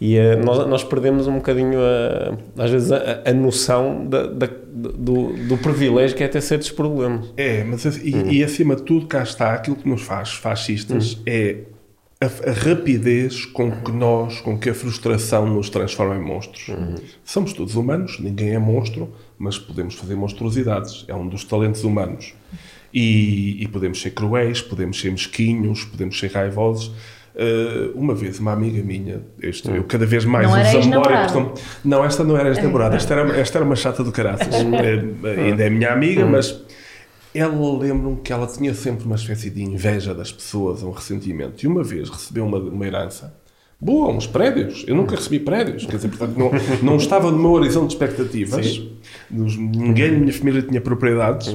E 0.00 0.16
eh, 0.16 0.36
nós, 0.36 0.66
nós 0.68 0.84
perdemos 0.84 1.26
um 1.26 1.36
bocadinho, 1.36 1.78
a, 1.80 2.62
às 2.62 2.70
vezes, 2.70 2.92
a, 2.92 3.22
a 3.24 3.32
noção 3.32 4.06
da, 4.06 4.26
da- 4.26 4.50
do, 4.70 5.32
do 5.48 5.56
privilégio 5.56 6.14
que 6.16 6.22
é 6.22 6.28
ter 6.28 6.42
certos 6.42 6.70
problemas. 6.70 7.32
É, 7.36 7.64
mas 7.64 7.84
e, 7.84 8.10
e 8.30 8.44
acima 8.44 8.76
de 8.76 8.82
tudo, 8.82 9.06
cá 9.06 9.22
está, 9.22 9.54
aquilo 9.54 9.76
que 9.76 9.88
nos 9.88 10.02
faz 10.02 10.32
fascistas 10.34 11.18
é 11.24 11.60
a, 12.20 12.26
a 12.50 12.52
rapidez 12.52 13.46
com 13.46 13.70
que 13.70 13.90
nós, 13.90 14.38
com 14.42 14.58
que 14.58 14.68
a 14.68 14.74
frustração 14.74 15.46
nos 15.46 15.70
transforma 15.70 16.14
em 16.16 16.20
monstros. 16.20 16.66
Somos 17.24 17.54
todos 17.54 17.74
humanos, 17.74 18.18
ninguém 18.20 18.50
é 18.50 18.58
monstro, 18.58 19.10
mas 19.38 19.58
podemos 19.58 19.94
fazer 19.94 20.14
monstruosidades. 20.14 21.04
É 21.08 21.14
um 21.14 21.26
dos 21.26 21.42
talentos 21.44 21.84
humanos. 21.84 22.34
E, 22.92 23.62
e 23.62 23.68
podemos 23.68 24.00
ser 24.00 24.10
cruéis, 24.10 24.60
podemos 24.62 25.00
ser 25.00 25.10
mesquinhos, 25.10 25.84
podemos 25.84 26.18
ser 26.18 26.30
raivosos. 26.32 26.92
Uh, 27.38 27.92
uma 27.94 28.14
vez, 28.14 28.38
uma 28.38 28.52
amiga 28.52 28.82
minha, 28.82 29.20
este, 29.42 29.68
eu 29.70 29.84
cada 29.84 30.06
vez 30.06 30.24
mais 30.24 30.46
Não 30.46 30.52
uso 30.58 30.78
a 30.78 30.80
memória. 30.90 31.16
Não, 31.84 32.02
esta 32.02 32.24
não 32.24 32.34
era 32.36 32.48
ex-namorada, 32.48 32.96
esta 32.96 33.12
era, 33.12 33.36
esta 33.38 33.58
era 33.58 33.64
uma 33.66 33.76
chata 33.76 34.02
do 34.02 34.10
caraças. 34.10 34.54
É, 34.54 35.40
ainda 35.44 35.64
é 35.64 35.68
minha 35.68 35.92
amiga, 35.92 36.24
mas 36.24 36.62
ela 37.34 37.78
lembra-me 37.78 38.16
que 38.22 38.32
ela 38.32 38.46
tinha 38.46 38.72
sempre 38.72 39.04
uma 39.04 39.16
espécie 39.16 39.50
de 39.50 39.62
inveja 39.62 40.14
das 40.14 40.32
pessoas, 40.32 40.82
um 40.82 40.90
ressentimento. 40.90 41.62
E 41.62 41.66
uma 41.66 41.82
vez 41.84 42.08
recebeu 42.08 42.46
uma, 42.46 42.56
uma 42.58 42.86
herança. 42.86 43.34
Boa, 43.78 44.10
uns 44.10 44.26
prédios. 44.26 44.84
Eu 44.88 44.94
nunca 44.96 45.14
recebi 45.16 45.38
prédios. 45.38 45.84
Quer 45.84 45.96
dizer, 45.96 46.08
portanto, 46.08 46.38
não, 46.38 46.50
não 46.82 46.96
estava 46.96 47.30
no 47.30 47.38
meu 47.38 47.50
horizonte 47.50 47.88
de 47.88 47.92
expectativas. 48.02 48.80
Nos- 49.30 49.58
ninguém 49.58 50.12
na 50.12 50.18
minha 50.20 50.32
família 50.32 50.62
tinha 50.62 50.80
propriedades. 50.80 51.54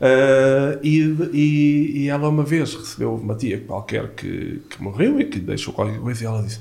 Ah, 0.00 0.78
e, 0.82 0.98
e, 1.32 1.92
e 2.02 2.08
ela 2.08 2.28
uma 2.28 2.42
vez 2.42 2.74
recebeu 2.74 3.14
uma 3.14 3.34
tia 3.34 3.60
qualquer 3.60 4.08
que, 4.14 4.62
que 4.70 4.82
morreu 4.82 5.20
e 5.20 5.24
que 5.26 5.38
lhe 5.38 5.44
deixou 5.44 5.74
qualquer 5.74 5.98
coisa 5.98 6.24
e 6.24 6.26
ela 6.26 6.42
disse 6.42 6.60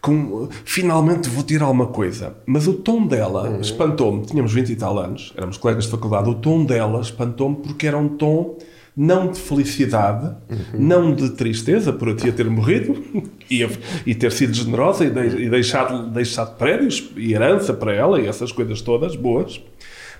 com, 0.00 0.48
finalmente 0.64 1.28
vou 1.28 1.42
tirar 1.42 1.66
alguma 1.66 1.88
coisa. 1.88 2.36
Mas 2.46 2.66
o 2.66 2.74
tom 2.74 3.06
dela 3.06 3.58
espantou-me. 3.60 4.24
Tínhamos 4.24 4.52
20 4.52 4.70
e 4.70 4.76
tal 4.76 4.98
anos, 4.98 5.32
éramos 5.36 5.56
colegas 5.56 5.84
de 5.84 5.90
faculdade. 5.90 6.30
O 6.30 6.34
tom 6.34 6.64
dela 6.64 7.00
espantou-me 7.00 7.56
porque 7.56 7.86
era 7.86 7.98
um 7.98 8.08
tom 8.08 8.56
não 8.96 9.30
de 9.30 9.38
felicidade, 9.38 10.34
não 10.74 11.14
de 11.14 11.30
tristeza 11.30 11.92
por 11.92 12.08
a 12.08 12.16
tia 12.16 12.32
ter 12.32 12.50
morrido 12.50 13.00
e, 13.48 13.64
e 14.04 14.12
ter 14.12 14.32
sido 14.32 14.52
generosa 14.52 15.04
e, 15.04 15.10
de, 15.10 15.44
e 15.44 15.48
deixado, 15.48 16.10
deixado 16.10 16.56
prédios 16.56 17.08
e 17.16 17.32
herança 17.32 17.72
para 17.72 17.94
ela 17.94 18.20
e 18.20 18.26
essas 18.26 18.50
coisas 18.50 18.80
todas 18.80 19.14
boas, 19.14 19.60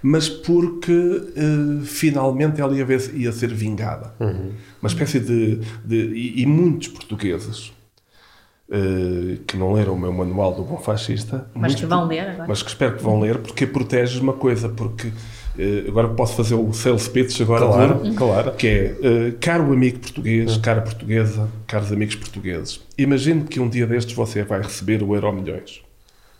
mas 0.02 0.28
porque 0.28 0.92
eh, 1.36 1.84
finalmente 1.84 2.60
ela 2.60 2.74
ia, 2.76 2.84
ver- 2.84 3.12
ia 3.14 3.32
ser 3.32 3.48
vingada. 3.52 4.12
Uma 4.80 4.86
espécie 4.88 5.18
de. 5.20 5.56
de 5.84 5.96
e, 6.14 6.42
e 6.42 6.46
muitos 6.46 6.88
portugueses 6.88 7.72
eh, 8.70 9.38
que 9.46 9.56
não 9.56 9.72
leram 9.72 9.94
o 9.94 9.98
meu 9.98 10.12
manual 10.12 10.54
do 10.54 10.62
bom 10.62 10.78
fascista, 10.78 11.48
Mas 11.54 11.74
que 11.74 11.86
vão 11.86 12.06
ler 12.06 12.20
agora. 12.28 12.48
mas 12.48 12.62
que 12.62 12.68
espero 12.68 12.96
que 12.96 13.02
vão 13.02 13.20
ler, 13.20 13.38
porque 13.38 13.66
protege 13.66 14.20
uma 14.20 14.34
coisa, 14.34 14.68
porque 14.68 15.10
eh, 15.58 15.84
agora 15.88 16.08
posso 16.08 16.34
fazer 16.36 16.54
o 16.54 16.72
sales 16.72 17.08
pitch 17.08 17.40
agora 17.40 17.66
Claro, 17.66 18.14
claro. 18.14 18.52
que 18.52 18.66
é, 18.66 18.96
eh, 19.02 19.34
caro 19.40 19.72
amigo 19.72 19.98
português, 20.00 20.56
cara 20.58 20.82
portuguesa, 20.82 21.48
caros 21.66 21.90
amigos 21.90 22.14
portugueses, 22.16 22.80
imagine 22.96 23.44
que 23.44 23.58
um 23.58 23.68
dia 23.68 23.86
destes 23.86 24.14
você 24.14 24.42
vai 24.42 24.60
receber 24.62 25.02
o 25.02 25.14
Euro 25.14 25.32
Milhões 25.32 25.80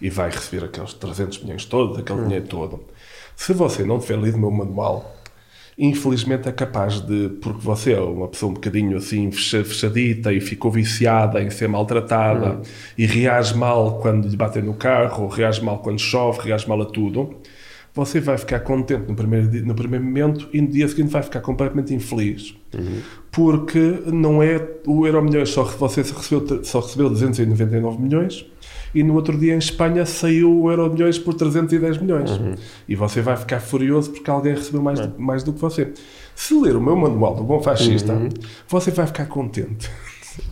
e 0.01 0.11
vai 0.11 0.31
receber 0.31 0.65
aqueles 0.67 0.93
300 0.93 1.43
milhões 1.43 1.65
todos, 1.65 1.99
aquele 1.99 2.23
dinheiro 2.25 2.47
todo. 2.47 2.81
Se 3.39 3.53
você 3.53 3.85
não 3.85 4.01
tiver 4.01 4.19
lido 4.19 4.37
o 4.37 4.41
meu 4.41 4.51
manual, 4.51 5.15
infelizmente 5.79 6.49
é 6.49 6.53
capaz 6.53 7.01
de, 7.01 7.29
porque 7.41 7.61
você 7.65 7.93
é 7.93 8.01
uma 8.01 8.27
pessoa 8.27 8.51
um 8.51 8.55
bocadinho 8.55 8.97
assim 8.99 9.31
fecha- 9.31 9.65
fechadita 9.65 10.33
e 10.33 10.41
ficou 10.41 10.73
viciada 10.73 11.41
em 11.41 11.49
ser 11.49 11.69
maltratada 11.69 12.61
e 12.99 13.07
reage 13.07 13.57
mal 13.57 14.01
quando 14.01 14.27
lhe 14.29 14.37
batem 14.37 14.63
no 14.65 14.75
carro, 14.75 15.29
reage 15.29 15.63
mal 15.65 15.79
quando 15.79 16.01
chove, 16.01 16.41
reage 16.43 16.69
mal 16.69 16.83
a 16.83 16.87
tudo, 16.87 17.37
você 17.95 18.19
vai 18.21 18.37
ficar 18.37 18.59
contente 18.61 19.09
no 19.09 19.15
primeiro, 19.15 19.67
no 19.67 19.75
primeiro 19.75 20.05
momento 20.05 20.49
e 20.53 20.61
no 20.61 20.67
dia 20.67 20.89
seguinte 20.89 21.11
vai 21.11 21.23
ficar 21.23 21.41
completamente 21.41 21.95
infeliz. 21.95 22.57
Porque 23.31 24.03
não 24.07 24.43
é 24.43 24.61
o 24.85 25.07
Euro 25.07 25.23
Milhões, 25.23 25.49
só, 25.51 25.63
você 25.63 26.03
recebeu, 26.03 26.65
só 26.65 26.81
recebeu 26.81 27.09
299 27.09 28.03
milhões 28.03 28.45
e 28.95 29.03
no 29.03 29.15
outro 29.15 29.37
dia 29.37 29.55
em 29.55 29.59
Espanha 29.59 30.05
saiu 30.07 30.63
o 30.63 30.71
Euro 30.71 30.91
Milhões 30.93 31.19
por 31.19 31.35
310 31.35 31.99
milhões. 31.99 32.31
E 32.89 32.95
você 32.97 33.21
vai 33.21 33.37
ficar 33.37 33.61
furioso 33.61 34.11
porque 34.13 34.31
alguém 34.31 34.55
recebeu 34.55 34.83
mais, 34.83 35.01
do, 35.01 35.21
mais 35.21 35.43
do 35.43 35.53
que 35.53 35.61
você. 35.61 35.93
Se 36.35 36.55
ler 36.55 36.77
o 36.77 36.81
meu 36.81 36.97
manual 36.97 37.35
do 37.35 37.43
Bom 37.45 37.61
Fascista, 37.61 38.13
você 38.69 38.91
vai 38.91 39.07
ficar 39.07 39.27
contente. 39.27 39.91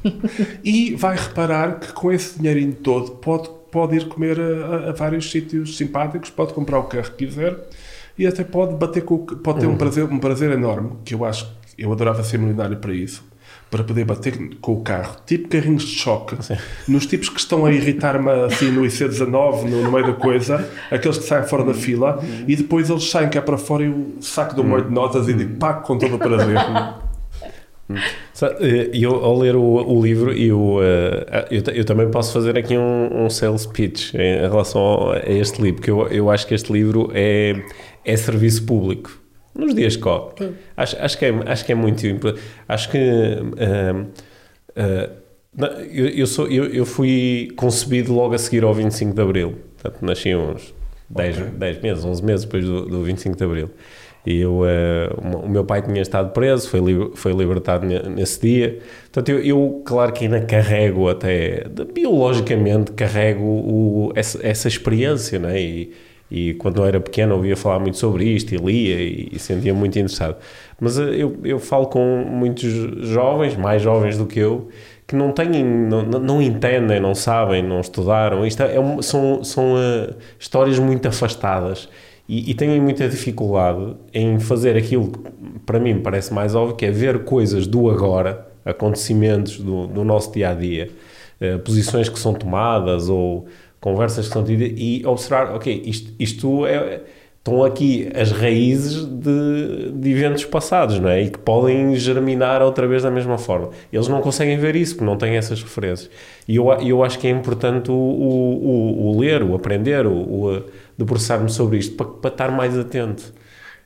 e 0.65 0.95
vai 0.97 1.17
reparar 1.17 1.79
que 1.81 1.93
com 1.93 2.11
esse 2.13 2.39
dinheirinho 2.39 2.73
todo 2.75 3.13
pode, 3.13 3.49
pode 3.71 3.97
ir 3.97 4.07
comer 4.09 4.39
a, 4.41 4.43
a- 4.87 4.91
a 4.91 4.93
vários 4.93 5.31
sítios 5.31 5.77
simpáticos, 5.77 6.31
pode 6.31 6.53
comprar 6.55 6.79
o 6.79 6.85
carro 6.85 7.05
que 7.17 7.27
quiser 7.27 7.57
e 8.19 8.27
até 8.27 8.43
pode 8.45 8.75
bater 8.75 9.05
com 9.05 9.15
o, 9.15 9.19
pode 9.19 9.61
ter 9.61 9.67
um 9.67 9.77
prazer, 9.77 10.05
um 10.05 10.19
prazer 10.19 10.51
enorme, 10.51 10.91
que 11.05 11.15
eu 11.15 11.25
acho 11.25 11.47
que 11.77 11.85
eu 11.85 11.93
adorava 11.93 12.23
ser 12.25 12.39
milionário 12.39 12.79
para 12.79 12.93
isso, 12.95 13.23
para 13.77 13.85
poder 13.85 14.05
bater 14.07 14.57
com 14.61 14.73
o 14.73 14.81
carro, 14.81 15.17
tipo 15.27 15.49
carrinhos 15.49 15.83
de 15.83 15.97
choque, 15.97 16.35
nos 16.89 17.05
tipos 17.05 17.29
que 17.29 17.39
estão 17.39 17.67
a 17.67 17.73
irritar-me 17.73 18.31
assim 18.47 18.71
no 18.71 18.83
IC19, 18.83 19.65
no, 19.65 19.83
no 19.83 19.93
meio 19.93 20.07
da 20.07 20.13
coisa, 20.15 20.67
aqueles 20.91 21.19
que 21.19 21.25
saem 21.25 21.47
fora 21.47 21.63
da 21.63 21.75
fila, 21.75 22.19
e 22.49 22.57
depois 22.57 22.89
eles 22.89 23.05
saem 23.11 23.29
cá 23.29 23.43
para 23.43 23.59
fora 23.59 23.83
e 23.85 23.87
eu 23.87 24.15
saco 24.21 24.55
do 24.55 24.65
molho 24.65 24.85
de 24.85 24.93
notas 24.93 25.29
e 25.29 25.35
digo, 25.35 25.57
pá, 25.57 25.75
com 25.75 25.99
todo 25.99 26.17
o 26.17 26.19
prazer. 26.19 26.57
Eh, 27.89 28.91
Eu, 28.95 29.25
ao 29.25 29.39
ler 29.39 29.55
o, 29.55 29.63
o 29.63 30.03
livro, 30.03 30.33
eu, 30.33 30.81
eh, 30.83 31.47
eu, 31.53 31.63
eu 31.73 31.85
também 31.85 32.11
posso 32.11 32.33
fazer 32.33 32.59
aqui 32.59 32.77
um, 32.77 33.25
um 33.25 33.31
sales 33.31 33.65
pitch 33.65 34.13
em 34.13 34.41
relação 34.41 35.13
a 35.13 35.21
este 35.31 35.63
livro, 35.63 35.77
porque 35.77 35.91
eu, 35.93 36.09
eu 36.09 36.29
acho 36.29 36.49
que 36.49 36.55
este 36.55 36.73
livro 36.73 37.13
é, 37.15 37.55
é 38.05 38.17
serviço 38.17 38.67
público. 38.67 39.17
Nos 39.57 39.75
dias 39.75 39.97
que 39.97 40.03
correm. 40.03 40.55
Acho, 40.77 40.97
acho, 41.01 41.19
que 41.19 41.25
é, 41.27 41.35
acho 41.47 41.65
que 41.65 41.73
é 41.73 41.75
muito 41.75 42.07
importante. 42.07 42.45
Acho 42.69 42.91
que. 42.91 42.99
eh, 44.77 45.11
na- 45.57 45.69
eu, 45.93 46.07
eu, 46.09 46.27
sou, 46.27 46.47
eu, 46.49 46.67
eu 46.67 46.85
fui 46.85 47.49
concebido 47.57 48.13
logo 48.13 48.35
a 48.35 48.39
seguir 48.39 48.63
ao 48.65 48.75
25 48.75 49.15
de 49.15 49.23
Abril. 49.23 49.55
Portanto, 49.81 50.03
nasci 50.05 50.35
uns 50.35 50.75
10, 51.09 51.39
Ok. 51.39 51.51
10 51.59 51.81
meses, 51.83 52.05
11 52.05 52.25
meses 52.25 52.45
depois 52.45 52.65
do, 52.65 52.87
do 52.87 53.03
25 53.03 53.37
de 53.37 53.45
Abril. 53.45 53.71
E 54.27 54.41
eu, 54.41 54.63
eh, 54.67 55.09
o 55.45 55.49
meu 55.49 55.65
pai 55.65 55.81
tinha 55.81 56.03
estado 56.03 56.33
preso, 56.33 56.69
foi, 56.69 56.81
li- 56.81 57.11
foi 57.15 57.33
libertado 57.33 57.87
ne- 57.87 58.03
nesse 58.09 58.41
dia. 58.41 58.81
Portanto, 59.05 59.29
eu, 59.31 59.39
eu, 59.41 59.83
claro 59.87 60.13
que 60.13 60.25
ainda 60.25 60.41
carrego 60.41 61.09
até, 61.09 61.65
de- 61.69 61.85
biologicamente, 61.85 62.91
carrego 62.93 63.45
o, 63.45 64.13
essa, 64.17 64.45
essa 64.45 64.67
experiência, 64.67 65.39
né? 65.39 65.61
E, 65.61 65.93
e 66.31 66.55
quando 66.55 66.79
eu 66.79 66.85
era 66.87 67.01
pequeno 67.01 67.35
ouvia 67.35 67.57
falar 67.57 67.79
muito 67.79 67.97
sobre 67.99 68.25
isto 68.25 68.55
e 68.55 68.59
lia 68.59 68.97
e, 69.01 69.29
e 69.33 69.39
sentia 69.39 69.73
muito 69.75 69.99
interessado. 69.99 70.37
Mas 70.81 70.99
eh, 70.99 71.15
eu, 71.17 71.37
eu 71.45 71.59
falo 71.59 71.87
com 71.87 72.25
muitos 72.29 72.71
jovens, 73.07 73.57
mais 73.57 73.81
jovens 73.83 74.19
do 74.19 74.27
que 74.27 74.39
eu, 74.41 74.69
que 75.07 75.15
não 75.15 75.31
têm, 75.33 75.65
não, 75.65 76.03
não- 76.03 76.43
entendem, 76.43 76.99
não 77.01 77.15
sabem, 77.15 77.63
não 77.63 77.81
estudaram. 77.81 78.45
Isto 78.47 78.63
é, 78.65 78.79
um- 78.81 79.01
são, 79.03 79.45
são 79.45 79.77
eh, 79.79 80.15
histórias 80.39 80.79
muito 80.79 81.07
afastadas 81.09 81.89
e, 82.29 82.51
e 82.51 82.55
têm 82.55 82.81
muita 82.81 83.09
dificuldade 83.09 83.95
em 84.13 84.39
fazer 84.41 84.77
aquilo 84.77 85.11
que 85.13 85.21
para 85.65 85.79
mim 85.79 86.01
parece 86.01 86.33
mais 86.35 86.55
óbvio, 86.55 86.77
que 86.77 86.87
é 86.87 86.91
ver 86.91 87.21
coisas 87.25 87.67
do 87.67 87.89
agora, 87.91 88.47
acontecimentos 88.65 89.59
do, 89.61 89.87
do 89.87 90.05
nosso 90.05 90.33
dia 90.33 90.51
a 90.51 90.55
dia, 90.55 90.91
eh, 91.41 91.59
posições 91.59 92.09
que 92.09 92.19
são 92.19 92.35
tomadas 92.35 93.09
ou 93.09 93.47
conversas 93.93 94.27
que 94.29 94.33
são 94.33 94.45
tidas 94.45 94.73
e 94.77 95.03
observar, 95.07 95.55
ok, 95.55 95.83
isto, 95.87 96.13
isto 96.19 96.67
é. 96.67 97.01
Estão 97.39 97.63
aqui 97.63 98.09
as 98.13 98.33
raízes 98.33 99.05
de, 99.07 99.93
de 99.93 100.11
eventos 100.11 100.45
passados, 100.45 100.99
não 100.99 101.09
é? 101.09 101.23
E 101.23 101.31
que 101.31 101.39
podem 101.39 101.95
germinar 101.95 102.61
outra 102.61 102.89
vez 102.89 103.05
da 103.05 103.11
mesma 103.11 103.39
forma. 103.39 103.71
Eles 103.93 104.09
não 104.09 104.21
conseguem 104.21 104.59
ver 104.59 104.75
isso, 104.75 104.97
porque 104.97 105.05
não 105.09 105.17
têm 105.17 105.37
essas 105.37 105.63
referências. 105.63 106.11
E 106.49 106.57
eu, 106.57 106.73
eu 106.73 107.05
acho 107.05 107.21
que 107.21 107.29
é 107.29 107.31
importante 107.31 107.89
o, 107.89 107.95
o, 107.95 109.13
o- 109.17 109.21
ler, 109.21 109.45
o 109.45 109.55
aprender, 109.55 110.07
o, 110.09 110.13
o 110.13 110.63
debruçar-me 110.99 111.49
sobre 111.49 111.79
isto, 111.79 111.95
para, 111.95 112.07
para 112.07 112.31
estar 112.31 112.51
mais 112.51 112.77
atento. 112.77 113.33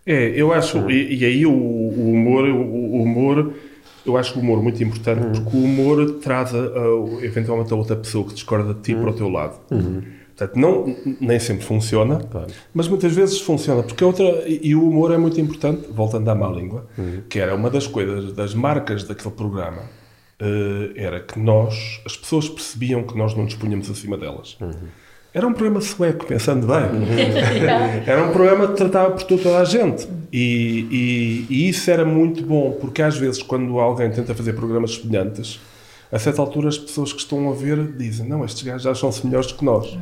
É, 0.06 0.32
eu 0.34 0.52
acho, 0.52 0.90
e, 0.90 1.18
e 1.20 1.24
aí 1.24 1.44
o, 1.46 1.52
o 1.52 2.10
humor, 2.12 2.44
o 2.48 3.02
humor, 3.02 3.52
eu 4.06 4.16
acho 4.16 4.38
o 4.38 4.42
humor 4.42 4.62
muito 4.62 4.82
importante 4.82 5.40
porque 5.40 5.56
o 5.56 5.60
humor 5.62 6.18
traz 6.20 6.54
a, 6.54 6.58
a- 6.58 7.24
eventualmente 7.24 7.72
a 7.72 7.76
outra 7.76 7.96
pessoa 7.96 8.26
que 8.26 8.34
discorda 8.34 8.72
de 8.74 8.80
ti 8.80 8.94
para 8.94 9.10
o 9.10 9.12
teu 9.12 9.28
lado. 9.28 9.58
Portanto, 9.68 10.58
não, 10.58 10.96
nem 11.20 11.38
sempre 11.38 11.64
funciona, 11.66 12.16
Claro. 12.30 12.46
mas 12.72 12.88
muitas 12.88 13.12
vezes 13.14 13.38
funciona. 13.40 13.82
Porque 13.82 14.02
outra, 14.02 14.24
e 14.48 14.68
e 14.70 14.74
o 14.74 14.88
humor 14.88 15.12
é 15.12 15.18
muito 15.18 15.38
importante, 15.38 15.86
voltando 15.92 16.26
à 16.30 16.34
má 16.34 16.48
língua, 16.48 16.86
que 17.28 17.38
era 17.38 17.54
uma 17.54 17.68
das 17.68 17.86
coisas, 17.86 18.32
das 18.32 18.54
marcas 18.54 19.04
daquele 19.04 19.34
programa, 19.34 19.82
eh, 20.38 20.92
era 20.96 21.20
que 21.20 21.38
nós, 21.38 22.00
as 22.06 22.16
pessoas 22.16 22.48
percebiam 22.48 23.02
que 23.02 23.18
nós 23.18 23.34
não 23.34 23.44
nos 23.44 23.54
punhamos 23.54 23.90
acima 23.90 24.16
delas. 24.16 24.56
Era 25.32 25.46
um 25.46 25.52
programa 25.52 25.80
sueco, 25.80 26.26
pensando 26.26 26.66
bem. 26.66 27.06
era 28.06 28.24
um 28.26 28.32
programa 28.32 28.68
que 28.68 28.74
tratava 28.76 29.12
por 29.12 29.22
toda 29.22 29.58
a 29.58 29.64
gente. 29.64 30.08
E, 30.32 30.86
e- 30.90 31.46
e 31.48 31.68
isso 31.68 31.90
era 31.90 32.04
muito 32.04 32.44
bom, 32.44 32.72
porque 32.80 33.00
às 33.02 33.16
vezes, 33.16 33.42
quando 33.42 33.78
alguém 33.78 34.10
tenta 34.10 34.34
fazer 34.34 34.54
programas 34.54 34.96
semelhantes, 34.96 35.60
a 36.10 36.18
certa 36.18 36.40
altura 36.42 36.68
as 36.68 36.78
pessoas 36.78 37.12
que 37.12 37.20
estão 37.20 37.48
a 37.50 37.54
ver 37.54 37.92
dizem: 37.96 38.28
Não, 38.28 38.44
estes 38.44 38.62
gajos 38.62 38.82
já 38.82 38.94
são 38.94 39.12
melhores 39.24 39.52
que 39.52 39.64
nós. 39.64 39.96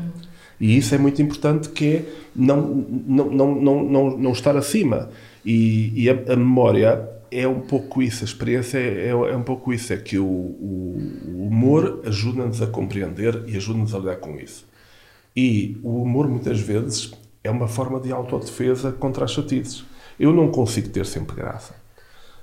E 0.61 0.77
isso 0.77 0.95
é 0.95 0.99
muito 0.99 1.21
importante, 1.23 1.69
que 1.69 1.85
é 1.97 2.03
não, 2.35 2.61
não, 3.07 3.27
não, 3.31 3.55
não, 3.55 3.85
não, 3.85 4.11
não 4.19 4.33
estar 4.33 4.57
acima. 4.57 5.11
E, 5.45 5.93
e 6.05 6.11
a, 6.11 6.33
a 6.33 6.37
memória 6.37 7.07
é 7.31 7.47
um 7.47 7.61
pouco 7.61 8.03
isso, 8.03 8.25
a 8.25 8.27
experiência 8.27 8.79
é, 8.79 9.07
é, 9.07 9.11
é 9.11 9.37
um 9.37 9.43
pouco 9.43 9.73
isso, 9.73 9.93
é 9.93 9.97
que 9.99 10.19
o, 10.19 10.25
o, 10.25 10.99
o 11.29 11.47
humor 11.47 12.01
ajuda-nos 12.07 12.61
a 12.63 12.67
compreender 12.67 13.43
e 13.47 13.57
ajuda-nos 13.57 13.95
a 13.95 13.99
lidar 13.99 14.17
com 14.17 14.37
isso. 14.39 14.67
E 15.41 15.79
o 15.85 16.03
humor, 16.03 16.27
muitas 16.27 16.59
vezes, 16.59 17.13
é 17.45 17.49
uma 17.49 17.69
forma 17.69 18.01
de 18.01 18.11
autodefesa 18.11 18.91
contra 18.91 19.25
as 19.25 19.31
chatices. 19.31 19.85
Eu 20.19 20.33
não 20.33 20.51
consigo 20.51 20.89
ter 20.89 21.07
sempre 21.07 21.37
graça. 21.37 21.77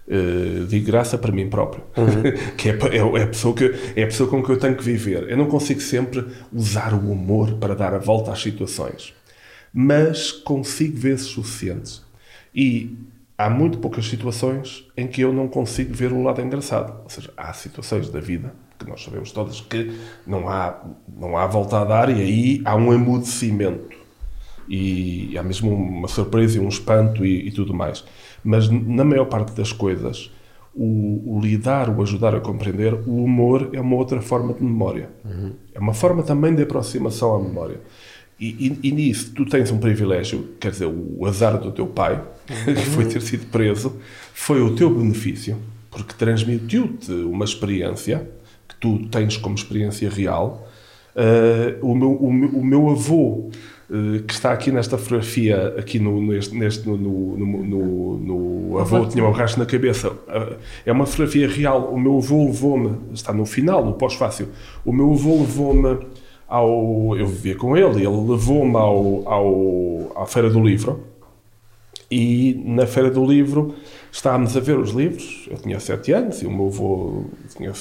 Uh, 0.08 0.66
digo 0.66 0.86
graça 0.86 1.18
para 1.18 1.30
mim 1.30 1.50
próprio, 1.50 1.84
que 2.56 2.70
é, 2.70 2.72
é, 2.72 2.98
é 3.00 3.24
a 3.24 3.28
pessoa 3.28 3.54
que, 3.54 3.66
é 3.98 4.04
a 4.04 4.06
pessoa 4.06 4.30
com 4.30 4.42
que 4.42 4.50
eu 4.50 4.58
tenho 4.58 4.78
que 4.78 4.84
viver. 4.84 5.30
Eu 5.30 5.36
não 5.36 5.48
consigo 5.48 5.82
sempre 5.82 6.26
usar 6.54 6.94
o 6.94 7.12
humor 7.12 7.56
para 7.56 7.76
dar 7.76 7.94
a 7.94 7.98
volta 7.98 8.32
às 8.32 8.42
situações, 8.42 9.14
mas 9.74 10.32
consigo 10.32 10.98
vezes 10.98 11.26
suficientes. 11.26 12.02
E 12.56 12.98
há 13.38 13.50
muito 13.50 13.80
poucas 13.80 14.06
situações 14.06 14.88
em 14.96 15.06
que 15.06 15.20
eu 15.20 15.34
não 15.34 15.50
consigo 15.50 15.94
ver 15.94 16.14
o 16.14 16.24
lado 16.24 16.40
engraçado. 16.40 16.98
Ou 17.04 17.10
seja, 17.10 17.34
há 17.36 17.52
situações 17.52 18.10
da 18.10 18.22
vida 18.22 18.54
que 18.78 18.90
nós 18.90 19.04
sabemos 19.04 19.32
todas 19.32 19.62
que 19.62 19.92
não 20.26 20.50
há, 20.50 20.82
não 21.18 21.38
há 21.38 21.48
volta 21.48 21.80
a 21.80 21.86
dar 21.86 22.10
e 22.10 22.22
aí 22.22 22.62
há 22.66 22.76
um 22.76 22.94
emudecimento. 22.94 23.96
E 24.68 25.38
há 25.38 25.44
mesmo 25.44 25.74
uma 25.74 26.08
surpresa 26.08 26.58
e 26.58 26.60
um 26.60 26.68
espanto 26.68 27.26
e, 27.26 27.48
e 27.48 27.52
tudo 27.52 27.74
mais. 27.74 28.04
Mas 28.44 28.70
na 28.70 29.04
maior 29.04 29.26
parte 29.26 29.54
das 29.54 29.72
coisas, 29.72 30.32
o, 30.74 31.38
o, 31.38 31.40
lidar, 31.40 31.90
o 31.90 32.02
ajudar 32.02 32.36
a 32.36 32.42
compreender, 32.42 32.94
o 32.94 33.24
humor 33.24 33.70
é 33.74 33.80
uma 33.80 33.96
outra 33.96 34.22
forma 34.22 34.54
de 34.54 34.64
memória. 34.64 35.10
Uhum. 35.24 35.54
É 35.74 35.80
uma 35.80 35.94
forma 35.94 36.24
também 36.24 36.54
de 36.54 36.64
aproximação 36.64 37.36
à 37.36 37.40
memória. 37.40 37.80
E, 38.38 38.48
e, 38.48 38.90
e, 38.90 38.92
nisso 38.92 39.32
tu 39.34 39.46
tens 39.46 39.72
um 39.72 39.78
privilégio, 39.78 40.50
quer 40.60 40.72
dizer, 40.72 40.88
o 40.88 41.26
azar 41.26 41.58
do 41.58 41.72
teu 41.72 41.88
pai, 41.88 42.22
que 42.46 42.86
foi 42.90 43.06
ter 43.06 43.22
sido 43.22 43.46
preso, 43.48 43.96
foi 44.34 44.62
o 44.62 44.76
teu 44.76 44.94
benefício, 44.94 45.58
porque 45.90 46.14
transmitiu-te 46.14 47.12
uma 47.12 47.46
experiência 47.46 48.30
que 48.76 48.82
tu 48.82 49.08
tens 49.10 49.38
como 49.38 49.56
experiência 49.56 50.10
real. 50.10 50.68
Uh, 51.16 51.86
o, 51.86 51.96
meu, 51.96 52.12
o, 52.12 52.34
meu, 52.34 52.50
o 52.50 52.66
meu 52.66 52.90
avô, 52.90 53.50
uh, 53.90 54.24
que 54.28 54.34
está 54.34 54.52
aqui 54.52 54.70
nesta 54.70 54.98
fotografia, 54.98 55.74
aqui 55.78 55.98
no, 55.98 56.22
neste, 56.22 56.54
neste 56.54 56.88
no, 56.88 56.98
no, 56.98 58.18
no, 58.18 58.78
avô, 58.80 59.06
tinha 59.06 59.24
um 59.24 59.32
racho 59.32 59.58
na 59.58 59.66
cabeça, 59.66 60.12
uh, 60.12 60.58
é 60.86 60.92
uma 60.92 61.06
fotografia 61.06 61.48
real. 61.48 61.94
O 61.94 62.00
meu 62.00 62.18
avô 62.18 62.46
levou-me, 62.46 62.98
está 63.14 63.32
no 63.32 63.46
final, 63.46 63.86
no 63.86 63.94
pós-fácil, 63.94 64.50
o 64.84 64.92
meu 64.92 65.14
avô 65.14 65.40
levou-me 65.40 66.06
ao. 66.48 67.16
Eu 67.18 67.28
vivia 67.28 67.56
com 67.56 67.78
ele, 67.78 68.06
ele 68.06 68.30
levou-me 68.30 68.76
ao, 68.76 69.28
ao, 69.28 70.22
à 70.22 70.26
Feira 70.26 70.50
do 70.50 70.62
Livro. 70.62 71.16
E 72.12 72.62
na 72.66 72.86
Feira 72.86 73.10
do 73.10 73.26
Livro 73.26 73.74
estávamos 74.12 74.56
a 74.56 74.60
ver 74.60 74.78
os 74.78 74.92
livros. 74.92 75.48
Eu 75.50 75.58
tinha 75.58 75.80
7 75.80 76.12
anos 76.12 76.42
e 76.42 76.46
o 76.46 76.52
meu 76.52 76.68
avô 76.68 77.26
tinha 77.56 77.74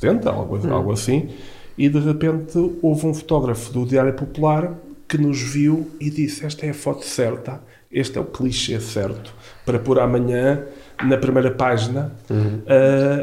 70, 0.00 0.30
algo, 0.30 0.56
hum. 0.56 0.72
algo 0.72 0.92
assim. 0.92 1.28
E 1.76 1.88
de 1.88 1.98
repente 1.98 2.58
houve 2.82 3.06
um 3.06 3.14
fotógrafo 3.14 3.72
do 3.72 3.86
Diário 3.86 4.12
Popular 4.14 4.74
que 5.08 5.16
nos 5.16 5.40
viu 5.40 5.90
e 6.00 6.10
disse: 6.10 6.44
Esta 6.44 6.66
é 6.66 6.70
a 6.70 6.74
foto 6.74 7.04
certa, 7.04 7.60
este 7.90 8.18
é 8.18 8.20
o 8.20 8.24
clichê 8.24 8.80
certo 8.80 9.32
para 9.64 9.78
pôr 9.78 9.98
amanhã 9.98 10.64
na 11.04 11.16
primeira 11.16 11.50
página 11.50 12.12
uhum. 12.28 12.62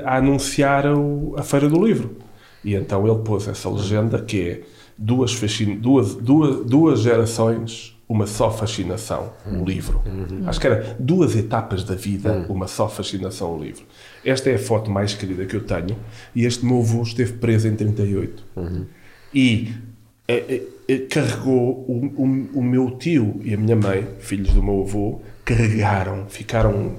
a, 0.06 0.10
a 0.10 0.18
anunciar 0.18 0.86
o, 0.88 1.36
a 1.38 1.44
Feira 1.44 1.68
do 1.68 1.86
Livro. 1.86 2.16
E 2.64 2.74
então 2.74 3.06
ele 3.08 3.20
pôs 3.20 3.48
essa 3.48 3.70
legenda 3.70 4.20
que 4.22 4.50
é 4.50 4.62
duas, 4.98 5.40
duas, 5.80 6.16
duas, 6.16 6.66
duas 6.66 7.00
gerações, 7.02 7.96
uma 8.08 8.26
só 8.26 8.50
fascinação, 8.50 9.32
o 9.46 9.58
um 9.58 9.66
livro. 9.66 10.02
Uhum. 10.06 10.48
Acho 10.48 10.60
que 10.60 10.68
era 10.68 10.96
duas 11.00 11.36
etapas 11.36 11.84
da 11.84 11.96
vida, 11.96 12.32
uhum. 12.32 12.56
uma 12.56 12.68
só 12.68 12.88
fascinação, 12.88 13.56
o 13.56 13.64
livro. 13.64 13.84
Esta 14.26 14.50
é 14.50 14.56
a 14.56 14.60
foto 14.60 14.90
mais 14.90 15.14
querida 15.14 15.46
que 15.46 15.56
eu 15.56 15.62
tenho 15.62 15.96
e 16.36 16.46
este 16.46 16.66
meu 16.66 16.80
avô 16.80 17.04
esteve 17.04 17.34
preso 17.34 17.68
em 17.68 17.76
38. 17.76 18.44
Uhum. 18.56 18.86
E 19.34 19.72
é, 20.28 20.62
é, 20.88 20.98
carregou 20.98 21.86
o, 21.88 22.12
o, 22.16 22.60
o, 22.60 22.64
meu 22.64 22.92
tio 22.98 23.40
e 23.44 23.54
a 23.54 23.58
minha 23.58 23.76
mãe, 23.76 24.08
filhos 24.20 24.54
do 24.54 24.64
meu 24.64 24.82
avô, 24.82 25.22
carregaram, 25.44 26.26
ficaram. 26.28 26.96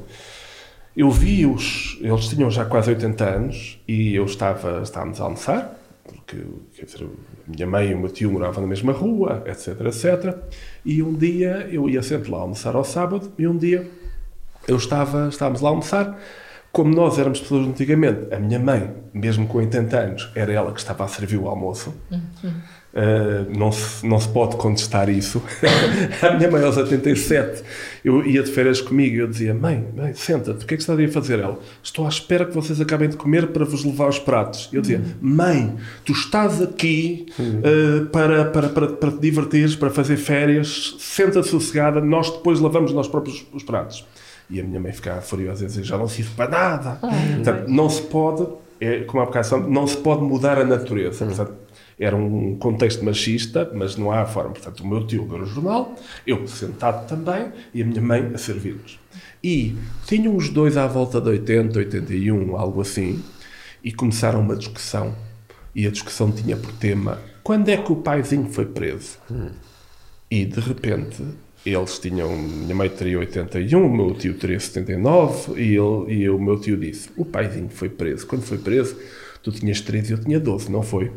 Eu 0.97 1.11
vi-os, 1.11 1.99
eles 2.01 2.29
tinham 2.29 2.51
já 2.51 2.65
quase 2.65 2.91
80 2.91 3.25
anos 3.25 3.83
e 3.87 4.15
eu 4.15 4.25
estava, 4.25 4.81
estávamos 4.83 5.21
a 5.21 5.25
almoçar, 5.25 5.79
porque 6.05 6.39
dizer, 6.73 7.05
a 7.05 7.51
minha 7.51 7.67
mãe 7.67 7.91
e 7.91 7.95
o 7.95 7.99
meu 7.99 8.09
tio 8.09 8.33
moravam 8.33 8.63
na 8.63 8.69
mesma 8.69 8.93
rua, 8.93 9.43
etc, 9.47 9.81
etc. 9.81 10.39
E 10.85 11.03
um 11.03 11.13
dia 11.13 11.69
eu 11.71 11.91
ia 11.91 12.03
sempre 12.03 12.31
lá 12.31 12.39
almoçar 12.39 12.75
ao 12.77 12.85
sábado 12.85 13.33
e 13.37 13.47
um 13.47 13.57
dia 13.57 13.91
eu 14.67 14.77
estava, 14.77 15.29
estávamos 15.29 15.61
lá 15.61 15.69
a 15.69 15.73
almoçar. 15.73 16.19
Como 16.77 16.95
nós 16.95 17.19
éramos 17.19 17.41
pessoas 17.41 17.67
antigamente, 17.67 18.35
a 18.35 18.39
minha 18.39 18.59
mãe, 18.59 18.93
mesmo 19.15 19.47
com 19.47 19.57
80 19.57 19.97
anos, 19.99 20.31
era 20.35 20.53
ela 20.53 20.71
que 20.73 20.79
estava 20.79 21.05
a 21.05 21.09
servir 21.09 21.39
o 21.39 21.49
almoço. 21.49 21.95
Uh, 22.13 23.59
não, 23.59 23.73
se, 23.73 24.07
não 24.07 24.21
se 24.21 24.29
pode 24.29 24.57
contestar 24.57 25.09
isso. 25.09 25.43
a 26.21 26.33
minha 26.33 26.51
mãe, 26.51 26.63
aos 26.63 26.77
87, 26.77 27.63
eu 28.05 28.23
ia 28.27 28.43
de 28.43 28.53
férias 28.53 28.83
comigo 28.83 29.17
e 29.17 29.19
eu 29.21 29.27
dizia: 29.27 29.55
Mãe, 29.55 29.87
mãe 29.97 30.13
senta-te, 30.13 30.65
o 30.65 30.67
que 30.67 30.75
é 30.75 30.77
que 30.77 30.83
está 30.83 30.93
a 30.93 31.09
fazer? 31.09 31.39
Ela, 31.39 31.59
estou 31.83 32.05
à 32.05 32.11
espera 32.11 32.45
que 32.45 32.55
vocês 32.55 32.79
acabem 32.79 33.09
de 33.09 33.17
comer 33.17 33.47
para 33.47 33.65
vos 33.65 33.83
levar 33.83 34.11
os 34.11 34.19
pratos. 34.19 34.69
Eu 34.71 34.83
dizia: 34.83 35.01
Mãe, 35.19 35.77
tu 36.05 36.13
estás 36.13 36.61
aqui 36.61 37.25
uh, 37.39 38.05
para, 38.11 38.45
para, 38.45 38.69
para, 38.69 38.89
para 38.89 39.11
te 39.13 39.19
divertires, 39.19 39.75
para 39.75 39.89
fazer 39.89 40.19
férias, 40.19 40.95
senta-te 40.99 41.49
sossegada, 41.49 42.03
nós 42.03 42.31
depois 42.31 42.61
lavamos 42.61 42.93
nós 42.93 43.09
próprios 43.09 43.47
os 43.51 43.63
pratos. 43.63 44.05
E 44.49 44.61
a 44.61 44.65
minha 44.65 44.79
mãe 44.79 44.93
ficava 44.93 45.21
furiosa 45.21 45.65
e 45.65 45.67
dizia: 45.67 45.83
Já 45.83 45.99
não 45.99 46.09
sirve 46.09 46.35
para 46.35 46.51
nada. 46.51 46.99
Portanto, 47.01 47.69
não 47.69 47.91
se 47.91 48.03
pode, 48.03 48.47
é, 48.81 49.01
como 49.01 49.23
a 49.23 49.27
bocado, 49.27 49.69
não 49.69 49.87
se 49.87 49.97
pode 49.97 50.23
mudar 50.23 50.59
a 50.59 50.65
natureza. 50.65 51.27
Portanto, 51.27 51.55
era 51.99 52.15
um 52.15 52.57
contexto 52.57 53.05
machista, 53.05 53.71
mas 53.75 53.97
não 53.97 54.13
há 54.13 54.25
forma. 54.27 54.51
Portanto, 54.51 54.81
o 54.81 54.87
meu 54.87 55.07
tio 55.07 55.27
ler 55.31 55.43
o 55.43 55.47
jornal, 55.47 55.95
eu 56.27 56.47
sentado 56.47 57.09
também 57.09 57.51
e 57.73 57.83
a 57.83 57.85
minha 57.85 58.03
mãe 58.03 58.31
a 58.35 58.39
servir-nos. 58.39 58.99
E 59.43 59.77
tinham 60.07 60.37
os 60.37 60.49
dois 60.49 60.77
à 60.77 60.87
volta 60.87 61.21
de 61.21 61.29
80, 61.29 61.79
81, 61.79 62.57
algo 62.57 62.81
assim, 62.81 63.23
e 63.83 63.93
começaram 63.93 64.41
uma 64.41 64.57
discussão. 64.57 65.15
E 65.75 65.87
a 65.87 65.91
discussão 65.91 66.31
tinha 66.31 66.57
por 66.57 66.73
tema: 66.73 67.19
quando 67.43 67.69
é 67.69 67.77
que 67.77 67.93
o 67.93 67.97
paizinho 67.97 68.51
foi 68.53 68.67
preso? 68.67 69.19
Hum. 69.31 69.51
E 70.31 70.45
de 70.45 70.61
repente 70.61 71.23
eles 71.67 71.99
tinham. 71.99 72.37
Minha 72.37 72.75
mãe 72.75 72.89
teria 72.89 73.19
81, 73.19 73.85
o 73.85 73.95
meu 73.95 74.15
tio 74.15 74.35
teria 74.35 74.59
79, 74.59 75.61
e, 75.61 75.77
ele, 75.77 76.15
e 76.15 76.31
o 76.31 76.39
meu 76.39 76.59
tio 76.61 76.77
disse: 76.77 77.11
o 77.17 77.25
paizinho 77.25 77.69
foi 77.69 77.89
preso. 77.89 78.27
Quando 78.27 78.43
foi 78.43 78.59
preso, 78.59 78.97
tu 79.43 79.51
tinhas 79.51 79.81
13 79.81 80.13
e 80.13 80.15
eu 80.15 80.21
tinha 80.21 80.39
12, 80.39 80.71
não 80.71 80.83
foi? 80.83 81.11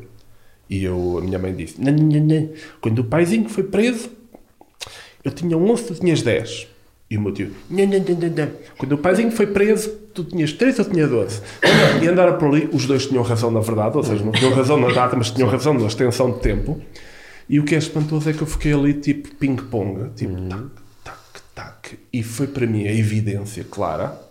E 0.70 0.84
eu, 0.84 1.18
a 1.20 1.22
minha 1.22 1.38
mãe 1.38 1.54
disse: 1.54 1.80
não, 1.80 1.94
não, 1.94 2.20
não. 2.20 2.50
Quando 2.82 3.00
o 3.00 3.04
paizinho 3.04 3.48
foi 3.48 3.64
preso, 3.64 4.10
eu 5.24 5.32
tinha 5.32 5.56
11, 5.56 5.84
tu 5.84 5.96
tinhas 5.96 6.22
10. 6.22 6.68
E 7.12 7.18
o 7.18 7.22
meu 7.22 7.34
tio: 7.34 7.52
não, 7.70 7.86
não, 7.86 8.00
não, 8.00 8.30
não. 8.30 8.52
Quando 8.78 8.94
o 8.94 8.98
paizinho 8.98 9.32
foi 9.32 9.48
preso, 9.48 9.90
tu 10.14 10.24
tinhas 10.24 10.52
13, 10.52 10.80
eu 10.80 10.86
tinha 10.86 11.08
12. 11.08 11.42
E 12.02 12.08
andaram 12.08 12.38
por 12.38 12.54
ali, 12.54 12.70
os 12.72 12.86
dois 12.86 13.06
tinham 13.06 13.24
razão 13.24 13.52
na 13.52 13.60
verdade, 13.60 13.98
ou 13.98 14.04
seja, 14.04 14.24
não 14.24 14.32
tinham 14.32 14.54
razão 14.54 14.80
na 14.80 14.92
data, 14.92 15.16
mas 15.16 15.30
tinham 15.30 15.48
razão 15.48 15.74
na 15.74 15.86
extensão 15.86 16.32
de 16.32 16.40
tempo. 16.40 16.82
E 17.50 17.60
o 17.60 17.64
que 17.64 17.74
é 17.74 17.78
espantoso 17.80 18.30
é 18.30 18.34
que 18.34 18.42
eu 18.42 18.48
fiquei 18.48 18.72
ali 18.74 18.94
tipo 18.94 19.34
ping-pong, 19.36 20.12
tipo 20.16 20.34
uhum. 20.34 20.70
tac, 21.04 21.20
tac, 21.34 21.42
tac. 21.56 22.00
E 22.14 22.22
foi 22.22 22.46
para 22.46 22.68
mim 22.68 22.88
a 22.88 22.94
evidência 22.94 23.64
clara, 23.64 24.22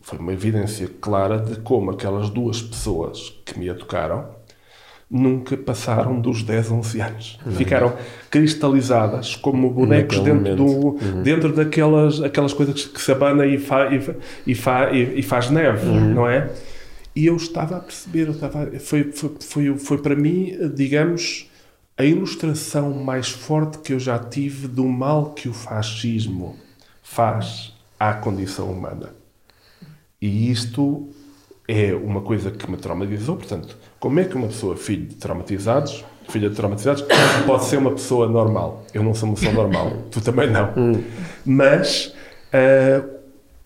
foi 0.00 0.18
uma 0.18 0.32
evidência 0.32 0.88
clara 1.00 1.38
de 1.38 1.60
como 1.60 1.90
aquelas 1.90 2.30
duas 2.30 2.62
pessoas 2.62 3.34
que 3.44 3.58
me 3.58 3.68
educaram 3.68 4.34
nunca 5.10 5.56
passaram 5.56 6.20
dos 6.20 6.42
10, 6.42 6.70
11 6.70 7.00
anos. 7.00 7.38
Não. 7.44 7.52
Ficaram 7.52 7.94
cristalizadas 8.30 9.36
como 9.36 9.70
bonecos 9.70 10.18
dentro, 10.20 10.56
do, 10.56 10.64
uhum. 10.64 11.22
dentro 11.22 11.52
daquelas 11.52 12.22
aquelas 12.22 12.52
coisas 12.52 12.86
que 12.86 13.00
se 13.00 13.12
abana 13.12 13.46
e, 13.46 13.58
fa, 13.58 13.88
e, 13.94 14.00
e, 14.46 14.54
fa, 14.54 14.90
e, 14.90 15.20
e 15.20 15.22
faz 15.22 15.50
neve, 15.50 15.86
uhum. 15.86 16.14
não 16.14 16.28
é? 16.28 16.50
E 17.14 17.26
eu 17.26 17.36
estava 17.36 17.76
a 17.76 17.80
perceber, 17.80 18.26
eu 18.26 18.32
estava, 18.32 18.66
foi, 18.78 19.10
foi, 19.12 19.30
foi, 19.40 19.78
foi 19.78 19.98
para 19.98 20.14
mim, 20.14 20.52
digamos, 20.74 21.48
a 21.96 22.04
ilustração 22.04 22.92
mais 22.92 23.30
forte 23.30 23.78
que 23.78 23.92
eu 23.92 23.98
já 23.98 24.18
tive 24.18 24.68
do 24.68 24.84
mal 24.84 25.30
que 25.30 25.48
o 25.48 25.52
fascismo 25.52 26.56
faz 27.02 27.72
à 27.98 28.12
condição 28.12 28.70
humana. 28.70 29.14
E 30.20 30.50
isto 30.50 31.08
é 31.66 31.94
uma 31.94 32.20
coisa 32.20 32.50
que 32.50 32.70
me 32.70 32.76
traumatizou. 32.76 33.36
Portanto, 33.36 33.76
como 33.98 34.20
é 34.20 34.24
que 34.24 34.36
uma 34.36 34.48
pessoa, 34.48 34.76
filho 34.76 35.06
de 35.06 35.14
traumatizados, 35.14 36.04
filha 36.28 36.50
de 36.50 36.56
traumatizados, 36.56 37.04
pode 37.46 37.64
ser 37.64 37.78
uma 37.78 37.92
pessoa 37.92 38.28
normal? 38.28 38.84
Eu 38.92 39.02
não 39.02 39.14
sou 39.14 39.30
uma 39.30 39.34
pessoa 39.34 39.54
normal, 39.54 39.92
tu 40.10 40.20
também 40.20 40.50
não. 40.50 40.72
Mas 41.44 42.14
uh, 42.52 43.08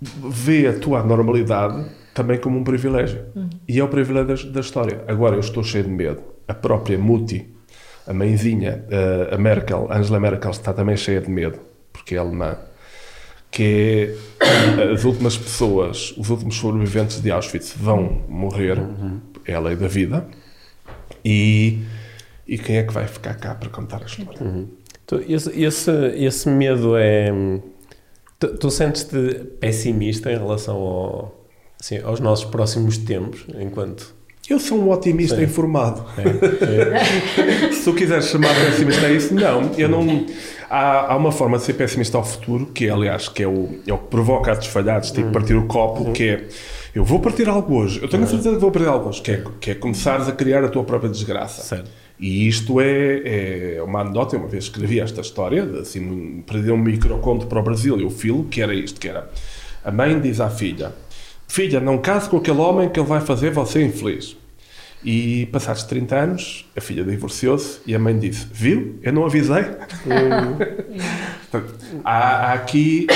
vê 0.00 0.68
a 0.68 0.78
tua 0.78 1.00
anormalidade 1.00 1.84
também 2.14 2.38
como 2.38 2.58
um 2.58 2.64
privilégio. 2.64 3.24
E 3.66 3.80
é 3.80 3.84
o 3.84 3.88
privilégio 3.88 4.50
da 4.52 4.60
história. 4.60 5.04
Agora 5.08 5.34
eu 5.34 5.40
estou 5.40 5.64
cheio 5.64 5.84
de 5.84 5.90
medo. 5.90 6.22
A 6.46 6.54
própria 6.54 6.98
Muti, 6.98 7.48
a 8.10 8.14
mãezinha, 8.14 8.84
uh, 8.88 9.34
a 9.34 9.38
Merkel, 9.38 9.88
Angela 9.90 10.20
Merkel, 10.20 10.50
está 10.50 10.72
também 10.72 10.96
cheia 10.96 11.20
de 11.20 11.30
medo, 11.30 11.58
porque 11.92 12.14
é 12.14 12.18
alemã 12.18 12.56
que 13.50 14.14
é 14.40 14.92
as 14.92 15.04
últimas 15.04 15.36
pessoas, 15.36 16.14
os 16.16 16.30
últimos 16.30 16.56
sobreviventes 16.56 17.20
de 17.20 17.30
Auschwitz 17.30 17.74
vão 17.76 18.22
morrer, 18.28 18.78
é 19.44 19.54
a 19.54 19.60
lei 19.60 19.74
da 19.74 19.88
vida, 19.88 20.26
e, 21.24 21.80
e 22.46 22.56
quem 22.56 22.76
é 22.76 22.82
que 22.82 22.92
vai 22.92 23.06
ficar 23.06 23.34
cá 23.34 23.54
para 23.54 23.68
contar 23.68 24.02
a 24.02 24.06
história? 24.06 24.40
Uhum. 24.40 24.68
Então, 25.04 25.20
esse, 25.28 25.60
esse, 25.60 25.90
esse 26.14 26.48
medo 26.48 26.96
é. 26.96 27.32
Tu, 28.38 28.56
tu 28.56 28.70
sentes-te 28.70 29.44
pessimista 29.60 30.30
em 30.32 30.38
relação 30.38 30.76
ao, 30.76 31.44
assim, 31.78 31.98
aos 31.98 32.20
nossos 32.20 32.44
próximos 32.44 32.96
tempos, 32.98 33.44
enquanto. 33.58 34.14
Eu 34.50 34.58
sou 34.58 34.78
um 34.78 34.90
otimista 34.90 35.36
Sim. 35.36 35.44
informado. 35.44 36.04
É, 36.18 37.68
é. 37.68 37.70
Se 37.72 37.84
tu 37.84 37.94
quiseres 37.94 38.26
chamar 38.26 38.52
pessimista 38.54 39.06
a 39.06 39.12
isso, 39.12 39.32
não. 39.32 39.70
Eu 39.78 39.88
não 39.88 40.26
há, 40.68 41.12
há, 41.12 41.16
uma 41.16 41.30
forma 41.30 41.56
de 41.56 41.62
ser 41.62 41.74
pessimista 41.74 42.18
ao 42.18 42.24
futuro, 42.24 42.66
que 42.66 42.86
é, 42.86 42.90
aliás, 42.90 43.28
que 43.28 43.44
é 43.44 43.46
o, 43.46 43.78
é 43.86 43.92
o 43.92 43.98
que 43.98 44.08
provoca 44.08 44.50
atos 44.50 44.66
falhados, 44.66 45.12
tipo 45.12 45.30
partir 45.30 45.54
o 45.54 45.66
copo, 45.66 46.02
uhum. 46.02 46.12
que 46.12 46.28
é 46.28 46.48
eu 46.92 47.04
vou 47.04 47.20
partir 47.20 47.48
algo 47.48 47.76
hoje, 47.76 48.02
eu 48.02 48.08
tenho 48.08 48.24
a 48.24 48.26
uhum. 48.26 48.32
certeza 48.32 48.56
que 48.56 48.60
vou 48.60 48.72
partir 48.72 48.88
algo 48.88 49.08
hoje, 49.08 49.22
que 49.22 49.30
é, 49.30 49.44
que 49.60 49.70
é 49.70 49.74
começares 49.76 50.28
a 50.28 50.32
criar 50.32 50.64
a 50.64 50.68
tua 50.68 50.82
própria 50.82 51.08
desgraça. 51.08 51.62
Certo. 51.62 51.88
E 52.18 52.48
isto 52.48 52.80
é, 52.80 53.76
é 53.76 53.82
uma 53.82 54.00
anedota, 54.00 54.36
uma 54.36 54.48
vez 54.48 54.64
escrevi 54.64 54.98
esta 54.98 55.20
história, 55.20 55.62
assim, 55.80 56.42
perdi 56.44 56.70
um 56.72 56.76
microconto 56.76 57.46
para 57.46 57.60
o 57.60 57.62
Brasil 57.62 57.98
e 57.98 58.04
o 58.04 58.10
filo, 58.10 58.44
que 58.44 58.60
era 58.60 58.74
isto, 58.74 59.00
que 59.00 59.08
era 59.08 59.30
a 59.84 59.90
mãe 59.90 60.20
diz 60.20 60.40
à 60.40 60.50
filha, 60.50 60.92
filha, 61.48 61.80
não 61.80 61.96
case 61.98 62.28
com 62.28 62.36
aquele 62.36 62.58
homem 62.58 62.88
que 62.88 62.98
ele 62.98 63.08
vai 63.08 63.20
fazer 63.20 63.50
você 63.52 63.82
infeliz. 63.82 64.36
E 65.02 65.46
passados 65.46 65.82
30 65.84 66.14
anos, 66.14 66.66
a 66.76 66.80
filha 66.80 67.02
divorciou-se 67.02 67.80
e 67.86 67.94
a 67.94 67.98
mãe 67.98 68.18
disse: 68.18 68.46
Viu? 68.52 68.98
Eu 69.02 69.14
não 69.14 69.24
avisei. 69.24 69.64
há, 72.04 72.18
há, 72.18 72.52
aqui 72.52 73.06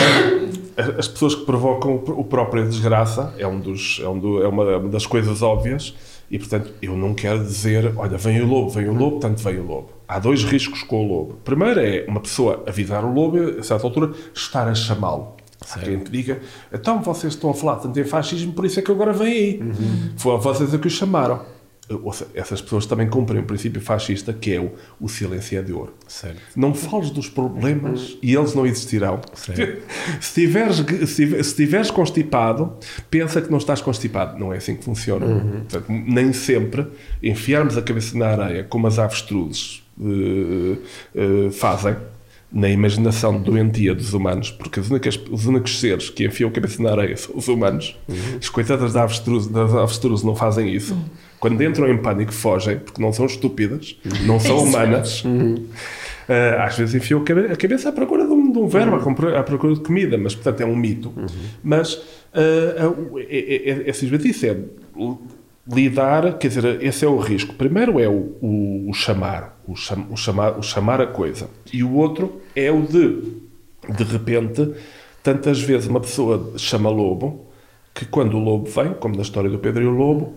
eh, 0.76 0.94
as 0.98 1.06
pessoas 1.06 1.34
que 1.34 1.44
provocam 1.44 1.96
o 1.96 2.24
próprio 2.24 2.66
desgraça, 2.66 3.34
é, 3.38 3.46
um 3.46 3.60
dos, 3.60 4.00
é, 4.02 4.08
um 4.08 4.18
do, 4.18 4.42
é 4.42 4.48
uma, 4.48 4.78
uma 4.78 4.88
das 4.88 5.04
coisas 5.04 5.42
óbvias. 5.42 5.94
E 6.30 6.38
portanto, 6.38 6.72
eu 6.80 6.96
não 6.96 7.12
quero 7.12 7.44
dizer: 7.44 7.92
Olha, 7.96 8.16
vem 8.16 8.40
o 8.40 8.46
lobo, 8.46 8.70
vem 8.70 8.88
o 8.88 8.94
lobo, 8.94 9.18
tanto 9.18 9.42
vem 9.42 9.58
o 9.58 9.66
lobo. 9.66 9.90
Há 10.08 10.18
dois 10.18 10.42
riscos 10.42 10.82
com 10.82 11.04
o 11.04 11.08
lobo. 11.08 11.38
Primeiro 11.44 11.80
é 11.80 12.06
uma 12.08 12.20
pessoa 12.20 12.64
avisar 12.66 13.04
o 13.04 13.12
lobo, 13.12 13.58
a 13.58 13.62
certa 13.62 13.86
altura, 13.86 14.12
estar 14.32 14.66
a 14.66 14.74
chamá-lo. 14.74 15.36
Há 15.70 15.78
quem 15.78 15.98
te 15.98 16.10
diga, 16.10 16.40
então 16.72 17.02
vocês 17.02 17.34
estão 17.34 17.50
a 17.50 17.54
falar 17.54 17.76
tanto 17.76 17.98
em 17.98 18.04
fascismo, 18.04 18.52
por 18.52 18.66
isso 18.66 18.78
é 18.78 18.82
que 18.82 18.90
agora 18.90 19.14
vem 19.14 19.28
aí. 19.28 19.60
Uhum. 19.60 20.10
Foi 20.16 20.38
vocês 20.38 20.74
a 20.74 20.78
que 20.78 20.86
o 20.86 20.90
chamaram 20.90 21.40
essas 22.34 22.62
pessoas 22.62 22.86
também 22.86 23.08
cumprem 23.08 23.40
o 23.40 23.44
princípio 23.44 23.80
fascista 23.80 24.32
que 24.32 24.54
é 24.54 24.60
o, 24.60 24.72
o 24.98 25.08
silêncio 25.08 25.58
é 25.58 25.62
de 25.62 25.72
ouro. 25.72 25.92
Certo. 26.08 26.40
Não 26.56 26.72
fales 26.72 27.10
dos 27.10 27.28
problemas 27.28 28.16
e 28.22 28.34
eles 28.34 28.54
não 28.54 28.66
existirão. 28.66 29.20
Se 30.20 30.34
tiveres, 30.34 30.76
se 31.06 31.24
estiveres 31.36 31.90
constipado, 31.90 32.72
pensa 33.10 33.40
que 33.42 33.50
não 33.50 33.58
estás 33.58 33.82
constipado. 33.82 34.38
Não 34.38 34.52
é 34.52 34.56
assim 34.56 34.76
que 34.76 34.84
funciona. 34.84 35.26
Uhum. 35.26 35.60
Portanto, 35.68 35.86
nem 35.88 36.32
sempre 36.32 36.86
enfiarmos 37.22 37.76
a 37.76 37.82
cabeça 37.82 38.16
na 38.16 38.28
areia 38.28 38.64
como 38.64 38.86
as 38.86 38.98
avestruzes 38.98 39.82
uh, 39.98 40.78
uh, 41.14 41.50
fazem 41.52 41.96
na 42.54 42.68
imaginação 42.68 43.40
doentia 43.40 43.94
dos 43.94 44.14
humanos, 44.14 44.50
porque 44.52 44.78
os 44.78 44.88
únicos, 44.88 45.20
os 45.28 45.44
únicos 45.44 45.80
seres 45.80 46.08
que 46.08 46.24
enfiam 46.24 46.48
a 46.48 46.52
cabeça 46.52 46.80
na 46.80 46.92
areia 46.92 47.16
são 47.16 47.36
os 47.36 47.48
humanos. 47.48 47.98
Uhum. 48.08 48.38
As 48.40 48.48
coitadas 48.48 48.92
das 48.92 49.02
avestruzes, 49.02 49.48
das 49.48 49.74
avestruzes 49.74 50.24
não 50.24 50.36
fazem 50.36 50.72
isso. 50.72 50.94
Uhum. 50.94 51.04
Quando 51.44 51.62
entram 51.62 51.90
em 51.92 51.98
pânico, 51.98 52.32
fogem, 52.32 52.78
porque 52.78 53.02
não 53.02 53.12
são 53.12 53.26
estúpidas, 53.26 54.00
uhum. 54.02 54.26
não 54.26 54.40
são 54.40 54.60
humanas. 54.60 55.22
Uhum. 55.26 55.56
Uh, 55.56 56.62
às 56.62 56.78
vezes 56.78 56.94
enfiam 56.94 57.20
a 57.20 57.54
cabeça 57.54 57.90
à 57.90 57.92
procura 57.92 58.26
de 58.26 58.32
um, 58.32 58.50
de 58.50 58.58
um 58.58 58.66
verbo, 58.66 58.96
à 59.36 59.42
procura 59.42 59.74
de 59.74 59.80
comida, 59.80 60.16
mas 60.16 60.34
portanto 60.34 60.62
é 60.62 60.64
um 60.64 60.74
mito. 60.74 61.12
Uhum. 61.14 61.26
Mas 61.62 61.96
uh, 61.96 63.18
é, 63.18 63.24
é, 63.28 63.70
é, 63.70 63.88
é, 63.88 63.90
isso 63.90 64.46
é 64.46 64.56
lidar, 65.70 66.38
quer 66.38 66.48
dizer, 66.48 66.82
esse 66.82 67.04
é 67.04 67.08
o 67.08 67.18
risco. 67.18 67.54
Primeiro 67.56 68.00
é 68.00 68.08
o, 68.08 68.38
o, 68.40 68.88
o 68.88 68.94
chamar, 68.94 69.60
o, 69.68 69.76
cham, 69.76 70.06
o, 70.10 70.16
chamar, 70.16 70.58
o 70.58 70.62
chamar 70.62 71.02
a 71.02 71.06
coisa. 71.06 71.50
E 71.70 71.84
o 71.84 71.92
outro 71.92 72.40
é 72.56 72.72
o 72.72 72.80
de, 72.80 73.20
de 73.94 74.02
repente, 74.02 74.72
tantas 75.22 75.60
vezes 75.60 75.88
uma 75.88 76.00
pessoa 76.00 76.54
chama 76.56 76.88
lobo, 76.88 77.50
que 77.94 78.04
quando 78.04 78.36
o 78.36 78.40
lobo 78.40 78.68
vem, 78.68 78.92
como 78.94 79.14
na 79.14 79.22
história 79.22 79.48
do 79.48 79.58
Pedro 79.58 79.84
e 79.84 79.86
o 79.86 79.90
Lobo, 79.90 80.34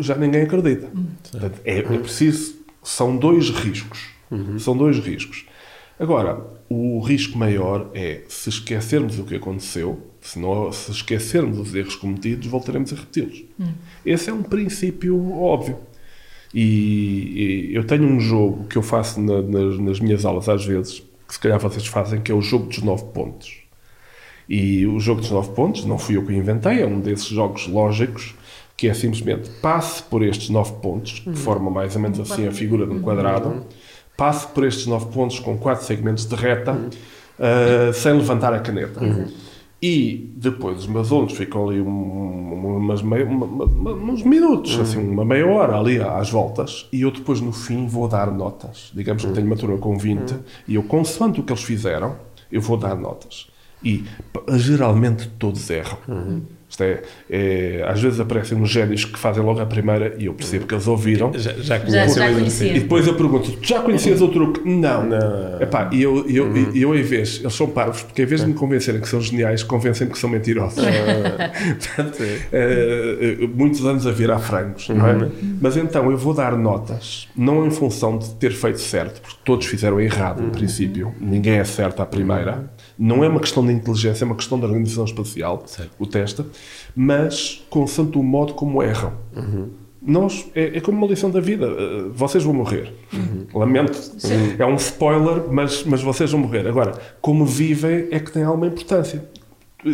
já 0.00 0.16
ninguém 0.16 0.42
acredita. 0.42 0.90
Uhum. 0.92 1.06
Portanto, 1.30 1.60
é, 1.64 1.78
é, 1.78 1.82
preciso. 1.82 2.58
São 2.82 3.16
dois 3.16 3.50
riscos. 3.50 4.08
Uhum. 4.30 4.58
São 4.58 4.76
dois 4.76 4.98
riscos. 4.98 5.46
Agora, 5.98 6.44
o 6.68 6.98
risco 7.00 7.38
maior 7.38 7.90
é 7.94 8.22
se 8.26 8.48
esquecermos 8.48 9.18
o 9.18 9.24
que 9.24 9.36
aconteceu, 9.36 10.00
se, 10.20 10.38
não, 10.38 10.72
se 10.72 10.90
esquecermos 10.90 11.58
os 11.58 11.74
erros 11.74 11.94
cometidos, 11.94 12.46
voltaremos 12.46 12.92
a 12.92 12.96
repeti-los. 12.96 13.44
Uhum. 13.58 13.72
Esse 14.04 14.30
é 14.30 14.32
um 14.32 14.42
princípio 14.42 15.32
óbvio. 15.32 15.78
E, 16.52 17.70
e, 17.70 17.74
eu 17.74 17.84
tenho 17.84 18.04
um 18.04 18.18
jogo 18.18 18.64
que 18.64 18.76
eu 18.76 18.82
faço 18.82 19.20
na, 19.20 19.40
nas, 19.42 19.78
nas 19.78 20.00
minhas 20.00 20.24
aulas 20.24 20.48
às 20.48 20.64
vezes, 20.64 21.00
que 21.28 21.34
se 21.34 21.38
calhar 21.38 21.60
vocês 21.60 21.86
fazem, 21.86 22.20
que 22.20 22.32
é 22.32 22.34
o 22.34 22.40
jogo 22.40 22.66
dos 22.66 22.82
nove 22.82 23.04
pontos. 23.12 23.59
E 24.50 24.84
o 24.84 24.98
jogo 24.98 25.20
dos 25.20 25.30
nove 25.30 25.50
pontos, 25.50 25.84
não 25.84 25.96
fui 25.96 26.16
eu 26.16 26.26
que 26.26 26.34
inventei, 26.34 26.82
é 26.82 26.86
um 26.86 26.98
desses 26.98 27.28
jogos 27.28 27.68
lógicos 27.68 28.34
que 28.76 28.88
é 28.88 28.94
simplesmente 28.94 29.48
passe 29.60 30.02
por 30.02 30.22
estes 30.22 30.48
nove 30.48 30.72
pontos, 30.80 31.20
que 31.20 31.34
forma 31.34 31.70
mais 31.70 31.94
ou 31.94 32.02
menos 32.02 32.18
assim 32.18 32.48
a 32.48 32.50
figura 32.50 32.86
de 32.86 32.92
um 32.94 33.02
quadrado, 33.02 33.62
passe 34.16 34.46
por 34.48 34.64
estes 34.66 34.86
nove 34.86 35.12
pontos 35.12 35.38
com 35.38 35.56
quatro 35.58 35.84
segmentos 35.84 36.24
de 36.24 36.34
reta, 36.34 36.72
uh, 36.72 37.92
sem 37.92 38.14
levantar 38.14 38.54
a 38.54 38.58
caneta. 38.58 39.00
E 39.82 40.32
depois 40.34 40.78
os 40.78 40.86
meus 40.86 41.12
alunos 41.12 41.34
ficam 41.34 41.68
ali 41.68 41.80
um, 41.80 42.76
umas 42.78 43.02
uma, 43.02 43.16
uma, 43.18 43.92
uns 43.92 44.22
minutos, 44.22 44.80
assim, 44.80 44.98
uma 44.98 45.26
meia 45.26 45.46
hora 45.46 45.78
ali 45.78 46.00
às 46.00 46.30
voltas, 46.30 46.88
e 46.90 47.02
eu 47.02 47.10
depois 47.10 47.40
no 47.40 47.52
fim 47.52 47.86
vou 47.86 48.08
dar 48.08 48.30
notas. 48.30 48.90
Digamos 48.94 49.26
que 49.26 49.32
tenho 49.32 49.46
uma 49.46 49.56
turma 49.56 49.76
com 49.76 49.96
20, 49.96 50.36
e 50.66 50.74
eu, 50.74 50.82
consoante 50.82 51.38
o 51.38 51.42
que 51.42 51.52
eles 51.52 51.62
fizeram, 51.62 52.16
eu 52.50 52.62
vou 52.62 52.78
dar 52.78 52.96
notas. 52.96 53.49
E 53.82 54.04
geralmente 54.56 55.28
todos 55.38 55.68
erram. 55.70 55.98
Uhum. 56.06 56.42
Isto 56.70 56.84
é, 56.84 57.02
é, 57.28 57.84
às 57.84 58.00
vezes 58.00 58.20
aparecem 58.20 58.56
uns 58.56 58.70
génios 58.70 59.04
que 59.04 59.18
fazem 59.18 59.42
logo 59.42 59.60
a 59.60 59.66
primeira 59.66 60.14
e 60.16 60.26
eu 60.26 60.34
percebo 60.34 60.68
que 60.68 60.74
eles 60.74 60.86
ouviram. 60.86 61.32
Já, 61.34 61.52
já, 61.54 61.78
já, 61.78 62.06
já 62.06 62.32
conhecia. 62.32 62.76
E 62.76 62.78
depois 62.78 63.08
eu 63.08 63.14
pergunto: 63.14 63.58
já 63.60 63.80
conhecias 63.80 64.20
o 64.22 64.28
truque? 64.28 64.60
Não. 64.64 65.04
não. 65.04 65.60
Epá, 65.60 65.90
e 65.92 66.00
eu, 66.00 66.24
eu, 66.30 66.44
uhum. 66.44 66.70
eu, 66.72 66.96
em 66.96 67.02
vez, 67.02 67.40
eles 67.40 67.54
são 67.54 67.66
parvos, 67.66 68.04
porque 68.04 68.22
em 68.22 68.24
vez 68.24 68.42
de 68.42 68.46
me 68.46 68.54
convencerem 68.54 69.00
que 69.00 69.08
são 69.08 69.20
geniais, 69.20 69.64
convencem-me 69.64 70.12
que 70.12 70.18
são 70.18 70.30
mentirosos. 70.30 70.78
Portanto, 71.96 72.22
é, 72.52 73.48
muitos 73.52 73.84
anos 73.84 74.06
a 74.06 74.12
virar 74.12 74.38
frangos, 74.38 74.88
não 74.90 75.08
é? 75.08 75.14
Uhum. 75.14 75.58
Mas 75.60 75.76
então 75.76 76.08
eu 76.08 76.16
vou 76.16 76.32
dar 76.32 76.56
notas, 76.56 77.28
não 77.36 77.66
em 77.66 77.70
função 77.72 78.16
de 78.16 78.30
ter 78.34 78.52
feito 78.52 78.80
certo, 78.80 79.20
porque 79.20 79.38
todos 79.44 79.66
fizeram 79.66 80.00
errado, 80.00 80.38
uhum. 80.38 80.46
no 80.46 80.52
princípio, 80.52 81.12
ninguém 81.20 81.54
é 81.54 81.64
certo 81.64 82.00
à 82.00 82.06
primeira. 82.06 82.70
Não 83.00 83.24
é 83.24 83.28
uma 83.28 83.40
questão 83.40 83.66
de 83.66 83.72
inteligência, 83.72 84.24
é 84.24 84.26
uma 84.26 84.34
questão 84.34 84.58
de 84.58 84.66
organização 84.66 85.06
espacial, 85.06 85.62
certo. 85.64 85.92
o 85.98 86.06
testa, 86.06 86.44
mas 86.94 87.64
consoante 87.70 88.18
o 88.18 88.22
modo 88.22 88.52
como 88.52 88.82
erram. 88.82 89.14
Uhum. 89.34 89.70
Nós, 90.02 90.46
é, 90.54 90.76
é, 90.76 90.80
como 90.82 90.98
uma 90.98 91.06
lição 91.06 91.30
da 91.30 91.40
vida. 91.40 91.66
Uh, 91.66 92.12
vocês 92.12 92.44
vão 92.44 92.52
morrer. 92.52 92.92
Uhum. 93.10 93.46
Lamento. 93.54 93.96
Sim. 93.96 94.54
É 94.58 94.66
um 94.66 94.74
spoiler, 94.74 95.44
mas, 95.50 95.82
mas 95.84 96.02
vocês 96.02 96.30
vão 96.30 96.40
morrer. 96.40 96.66
Agora, 96.68 96.92
como 97.22 97.46
vivem 97.46 98.08
é 98.10 98.20
que 98.20 98.30
tem 98.30 98.42
alguma 98.42 98.66
importância. 98.66 99.24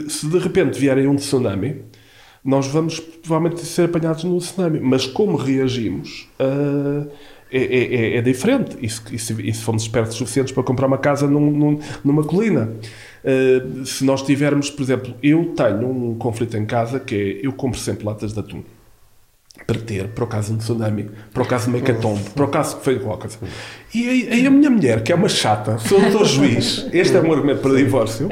Se 0.09 0.27
de 0.27 0.39
repente 0.39 0.77
vierem 0.77 1.07
um 1.07 1.15
tsunami, 1.15 1.83
nós 2.45 2.67
vamos 2.67 2.99
provavelmente 2.99 3.65
ser 3.65 3.85
apanhados 3.85 4.25
no 4.25 4.39
tsunami. 4.39 4.81
Mas 4.81 5.07
como 5.07 5.37
reagimos. 5.37 6.29
Uh, 6.41 7.09
é, 7.51 7.59
é, 7.59 7.95
é, 7.95 8.17
é, 8.17 8.23
diferente. 8.23 8.77
E 8.81 8.89
se, 8.89 9.53
fomos 9.55 9.83
espertos 9.83 10.17
suficientes 10.17 10.53
para 10.53 10.63
comprar 10.63 10.87
uma 10.87 10.99
casa 10.99 11.27
num, 11.27 11.51
num, 11.51 11.79
numa 12.05 12.25
colina. 12.25 12.73
Uh, 13.25 13.85
se 13.85 14.05
nós 14.05 14.23
tivermos, 14.23 14.71
por 14.71 14.83
exemplo, 14.83 15.15
eu 15.23 15.53
tenho 15.57 15.89
um 15.89 16.15
conflito 16.15 16.57
em 16.57 16.65
casa 16.65 17.01
que 17.01 17.41
é 17.43 17.47
eu 17.47 17.53
compro 17.53 17.79
sempre 17.79 18.05
latas 18.05 18.33
de 18.33 18.39
atum. 18.39 18.63
para 19.67 19.79
ter, 19.81 20.09
para 20.09 20.25
o 20.25 20.27
caso 20.27 20.49
de 20.49 20.55
um 20.55 20.59
tsunami, 20.59 21.11
para 21.33 21.43
o 21.43 21.47
caso 21.47 21.65
de 21.65 21.71
uma 21.71 21.79
hecatombe, 21.79 22.31
para 22.31 22.45
o 22.45 22.49
caso 22.49 22.77
que 22.77 22.85
foi 22.85 22.99
qualquer 23.01 23.31
coisa. 23.37 23.55
E 23.93 24.09
aí, 24.09 24.29
aí 24.31 24.47
a 24.47 24.51
minha 24.51 24.71
mulher, 24.71 25.03
que 25.03 25.11
é 25.11 25.15
uma 25.15 25.29
chata, 25.29 25.79
sou 25.79 26.01
doutor 26.01 26.25
juiz, 26.25 26.87
este 26.93 27.17
é 27.17 27.21
um 27.21 27.33
argumento 27.33 27.63
para 27.63 27.75
divórcio, 27.75 28.29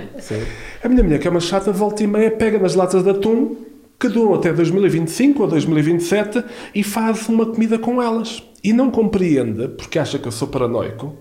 a 0.83 0.89
minha 0.89 1.03
mulher, 1.03 1.19
que 1.19 1.27
é 1.27 1.31
uma 1.31 1.41
chata, 1.41 1.73
volta 1.73 2.05
e 2.05 2.07
meia, 2.07 2.31
pega 2.31 2.59
nas 2.59 2.75
latas 2.75 3.03
de 3.03 3.11
atum, 3.11 3.57
que 3.99 4.09
duram 4.09 4.35
até 4.35 4.53
2025 4.53 5.43
ou 5.43 5.49
2027, 5.49 6.45
e 6.75 6.83
faz 6.83 7.29
uma 7.29 7.47
comida 7.47 7.79
com 7.79 8.03
elas. 8.03 8.43
E 8.65 8.73
não 8.73 8.91
compreende, 8.91 9.69
porque 9.69 9.99
acha 9.99 10.19
que 10.19 10.27
eu 10.27 10.33
sou 10.33 10.49
paranoico, 10.49 11.15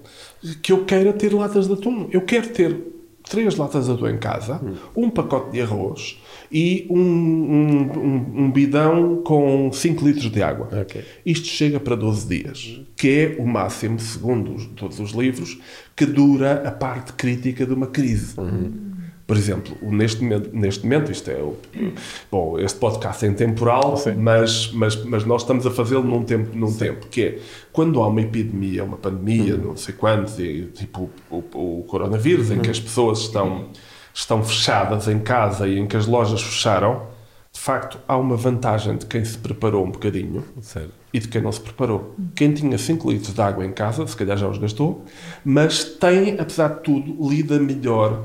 que 0.62 0.72
eu 0.72 0.86
queira 0.86 1.12
ter 1.12 1.34
latas 1.34 1.68
de 1.68 1.74
atum. 1.74 2.08
Eu 2.10 2.22
quero 2.22 2.48
ter 2.50 2.78
três 3.30 3.56
latas 3.58 3.86
de 3.86 3.92
atum 3.92 4.08
em 4.08 4.18
casa, 4.18 4.62
um 4.96 5.10
pacote 5.10 5.52
de 5.52 5.62
arroz 5.62 6.18
e 6.52 6.88
um, 6.90 7.00
um, 7.00 7.82
um, 8.00 8.44
um 8.46 8.52
bidão 8.52 9.22
com 9.24 9.70
5 9.74 10.06
litros 10.06 10.32
de 10.32 10.42
água. 10.42 10.70
Ok. 10.82 11.04
Isto 11.26 11.48
chega 11.48 11.80
para 11.80 11.96
12 11.96 12.28
dias, 12.28 12.82
que 12.96 13.10
é 13.10 13.36
o 13.40 13.46
máximo, 13.46 14.00
segundo 14.00 14.54
os- 14.56 14.66
todos 14.76 15.00
os 15.00 15.12
livros, 15.12 15.58
que 15.96 16.06
dura 16.06 16.64
a 16.66 16.72
parte 16.72 17.14
crítica 17.14 17.66
de 17.66 17.74
uma 17.74 17.88
crise. 17.88 18.36
Por 19.34 19.38
exemplo, 19.40 19.76
neste 19.82 20.22
momento, 20.22 20.50
neste 20.54 20.84
momento 20.84 21.12
isto 21.12 21.32
é 21.32 21.36
o, 21.42 21.56
bom, 22.32 22.60
este 22.60 22.78
podcast 22.78 23.26
é 23.26 23.30
intemporal, 23.30 23.96
mas, 24.18 24.72
mas, 24.72 24.96
mas 25.06 25.26
nós 25.26 25.42
estamos 25.42 25.66
a 25.66 25.72
fazê-lo 25.72 26.04
num 26.04 26.24
tempo, 26.24 26.56
num 26.56 26.72
tempo 26.72 27.08
que 27.08 27.22
é 27.24 27.40
quando 27.72 28.00
há 28.02 28.08
uma 28.08 28.22
epidemia, 28.22 28.84
uma 28.84 28.98
pandemia, 28.98 29.58
não 29.58 29.76
sei 29.76 29.96
quantos, 29.96 30.38
e, 30.38 30.70
tipo 30.74 31.10
o, 31.32 31.38
o- 31.54 31.80
o 31.80 31.84
coronavírus, 31.88 32.52
em 32.52 32.60
que 32.60 32.70
as 32.70 32.80
pessoas 32.80 33.22
estão, 33.22 33.70
estão 34.14 34.44
fechadas 34.44 35.08
em 35.08 35.18
casa 35.20 35.68
e 35.68 35.80
em 35.80 35.88
que 35.88 35.98
as 35.98 36.06
lojas 36.06 36.42
fecharam, 36.44 37.08
de 37.52 37.60
facto 37.60 37.98
há 38.08 38.16
uma 38.18 38.36
vantagem 38.36 38.98
de 38.98 39.06
quem 39.08 39.24
se 39.26 39.38
preparou 39.38 39.84
um 39.86 39.92
bocadinho 39.92 40.44
Sério. 40.62 40.90
e 41.14 41.20
de 41.20 41.28
quem 41.28 41.42
não 41.42 41.52
se 41.52 41.60
preparou. 41.62 42.16
Quem 42.36 42.52
tinha 42.54 42.78
5 42.78 43.10
litros 43.12 43.34
de 43.34 43.42
água 43.42 43.66
em 43.66 43.72
casa, 43.72 44.06
se 44.06 44.16
calhar 44.16 44.38
já 44.38 44.48
os 44.48 44.58
gastou, 44.60 45.06
mas 45.46 45.84
tem, 45.84 46.40
apesar 46.40 46.68
de 46.70 46.80
tudo, 46.82 47.30
lida 47.30 47.60
melhor. 47.60 48.24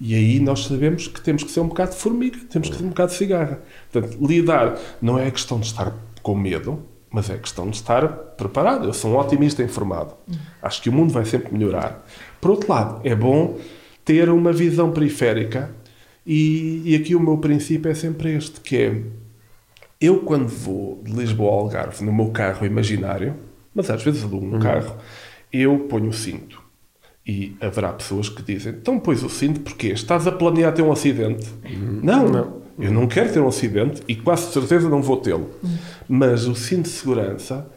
E 0.00 0.14
aí 0.14 0.40
nós 0.40 0.64
sabemos 0.64 1.06
que 1.06 1.20
temos 1.20 1.44
que 1.44 1.50
ser 1.50 1.60
um 1.60 1.68
bocado 1.68 1.90
de 1.90 1.98
formiga, 1.98 2.38
temos 2.48 2.70
que 2.70 2.76
ser 2.76 2.84
um 2.84 2.88
bocado 2.88 3.12
de 3.12 3.18
cigarra. 3.18 3.60
Portanto, 3.92 4.26
lidar 4.26 4.78
não 5.00 5.18
é 5.18 5.30
questão 5.30 5.60
de 5.60 5.66
estar 5.66 5.94
com 6.22 6.34
medo, 6.34 6.82
mas 7.10 7.28
é 7.28 7.36
questão 7.36 7.68
de 7.68 7.76
estar 7.76 8.08
preparado. 8.08 8.86
Eu 8.86 8.94
sou 8.94 9.12
um 9.12 9.18
otimista 9.18 9.62
informado. 9.62 10.14
Acho 10.62 10.80
que 10.80 10.88
o 10.88 10.92
mundo 10.92 11.12
vai 11.12 11.26
sempre 11.26 11.52
melhorar. 11.52 12.06
Por 12.40 12.52
outro 12.52 12.72
lado, 12.72 13.00
é 13.04 13.14
bom 13.14 13.58
ter 14.04 14.30
uma 14.30 14.52
visão 14.52 14.90
periférica 14.90 15.70
e, 16.24 16.82
e 16.84 16.96
aqui 16.96 17.14
o 17.14 17.20
meu 17.20 17.36
princípio 17.36 17.90
é 17.90 17.94
sempre 17.94 18.34
este, 18.34 18.60
que 18.60 18.76
é 18.76 19.02
eu, 20.00 20.20
quando 20.20 20.48
vou 20.48 21.02
de 21.04 21.12
Lisboa 21.12 21.50
ao 21.50 21.58
Algarve 21.60 22.02
no 22.02 22.12
meu 22.12 22.30
carro 22.30 22.64
imaginário, 22.64 23.36
mas 23.74 23.90
às 23.90 24.02
vezes 24.02 24.24
alugo 24.24 24.56
um 24.56 24.58
carro, 24.58 24.96
eu 25.52 25.78
ponho 25.80 26.08
o 26.08 26.12
cinto. 26.12 26.59
E 27.30 27.56
haverá 27.60 27.92
pessoas 27.92 28.28
que 28.28 28.42
dizem: 28.42 28.72
então 28.72 28.98
pões 28.98 29.22
o 29.22 29.28
cinto 29.28 29.60
porque 29.60 29.86
estás 29.86 30.26
a 30.26 30.32
planear 30.32 30.74
ter 30.74 30.82
um 30.82 30.90
acidente? 30.90 31.46
Não, 32.02 32.28
não. 32.28 32.60
Eu 32.76 32.90
não 32.90 33.06
quero 33.06 33.32
ter 33.32 33.38
um 33.38 33.46
acidente 33.46 34.02
e 34.08 34.16
quase 34.16 34.52
certeza 34.52 34.88
não 34.88 35.00
vou 35.00 35.16
tê-lo. 35.16 35.48
Mas 36.08 36.48
o 36.48 36.56
cinto 36.56 36.84
de 36.84 36.88
segurança 36.88 37.70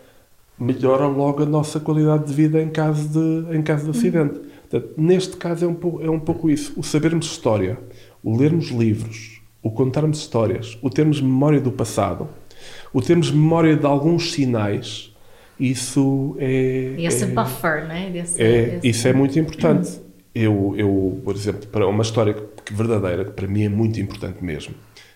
melhora 0.58 1.06
logo 1.06 1.44
a 1.44 1.46
nossa 1.46 1.80
qualidade 1.80 2.26
de 2.26 2.34
vida 2.34 2.60
em 2.60 2.70
caso 2.70 3.08
de, 3.10 3.56
em 3.56 3.62
caso 3.62 3.84
de 3.84 3.96
acidente. 3.96 4.40
Portanto, 4.68 4.94
neste 4.98 5.38
caso 5.38 5.66
é 5.66 5.68
um, 5.68 5.76
pouco, 5.76 6.04
é 6.04 6.10
um 6.10 6.20
pouco 6.20 6.50
isso. 6.50 6.74
O 6.76 6.82
sabermos 6.82 7.28
história, 7.28 7.78
o 8.24 8.36
lermos 8.36 8.70
livros, 8.70 9.40
o 9.62 9.70
contarmos 9.70 10.18
histórias, 10.18 10.80
o 10.82 10.90
termos 10.90 11.22
memória 11.22 11.62
do 11.62 11.72
passado, 11.72 12.28
o 12.92 13.02
termos 13.04 13.30
memória 13.30 13.76
de 13.76 13.86
alguns 13.86 14.32
sinais, 14.32 15.13
isso 15.60 16.36
é... 16.40 16.96
Esse 16.98 17.24
é, 17.26 17.28
buffer, 17.28 17.88
né? 17.88 18.10
Desse, 18.12 18.42
é, 18.42 18.66
desse- 18.66 18.88
isso 18.88 19.08
é 19.08 19.14
muito 19.14 19.38
importante. 19.40 20.02
Eu, 20.34 20.74
eu, 20.78 21.22
por 21.24 21.36
exemplo, 21.36 21.68
para 21.68 21.88
uma 21.88 22.02
história 22.02 22.36
que, 22.66 22.74
verdadeira, 22.74 23.26
que 23.26 23.32
para 23.32 23.48
mim 23.48 23.64
é 23.64 23.70
muito 23.70 24.00
importante 24.00 24.44
mesmo, 24.44 24.74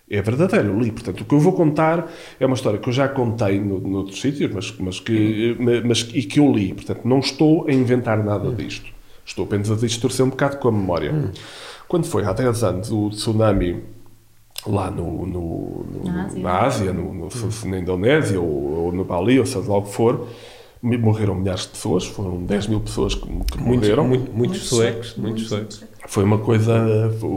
é 0.09 0.21
verdadeira, 0.21 0.67
eu 0.67 0.79
li. 0.79 0.91
Portanto, 0.91 1.21
o 1.21 1.25
que 1.25 1.33
eu 1.33 1.39
vou 1.39 1.53
contar 1.53 2.09
é 2.39 2.45
uma 2.45 2.55
história 2.55 2.79
que 2.79 2.88
eu 2.88 2.93
já 2.93 3.07
contei 3.09 3.59
no, 3.59 3.79
noutros 3.79 4.21
sítios, 4.21 4.51
mas, 4.53 4.73
mas, 4.79 4.99
que, 4.99 5.57
mas, 5.83 6.07
e 6.13 6.23
que 6.23 6.39
eu 6.39 6.51
li. 6.51 6.73
Portanto, 6.73 7.01
não 7.03 7.19
estou 7.19 7.67
a 7.67 7.73
inventar 7.73 8.23
nada 8.23 8.51
disto. 8.51 8.91
Estou 9.25 9.43
apenas 9.45 9.69
a 9.71 9.75
distorcer 9.75 10.25
um 10.25 10.29
bocado 10.29 10.57
com 10.57 10.69
a 10.69 10.71
memória. 10.71 11.31
Quando 11.88 12.05
foi 12.05 12.23
há 12.23 12.31
10 12.31 12.63
anos 12.63 12.91
o 12.91 13.09
tsunami 13.09 13.81
lá 14.72 14.89
no, 14.91 15.26
no- 15.26 15.86
no- 15.86 16.03
Na 16.11 16.26
Ásia. 16.26 16.43
na 16.43 16.59
Ásia, 16.61 16.93
no, 16.93 17.13
no- 17.13 17.30
na 17.65 17.80
Indonésia 17.80 18.39
ou, 18.39 18.86
ou 18.86 18.91
no 18.91 19.03
Bali, 19.03 19.39
ou 19.39 19.45
seja 19.45 19.70
lá 19.70 19.78
o 19.78 19.82
que 19.84 19.91
for, 19.93 20.28
morreram 20.82 21.36
milhares 21.36 21.61
de 21.63 21.70
pessoas, 21.70 22.05
foram 22.05 22.38
10 22.43 22.68
mil 22.68 22.80
pessoas 22.80 23.15
que, 23.15 23.22
que 23.22 23.28
Muitos, 23.57 23.61
morreram. 23.89 24.07
muito- 24.07 24.32
muitos 24.32 24.68
suecos. 24.68 25.15
Muitos 25.18 25.47
suecos. 25.47 25.84
Foi 26.07 26.23
uma 26.23 26.37
coisa, 26.37 26.73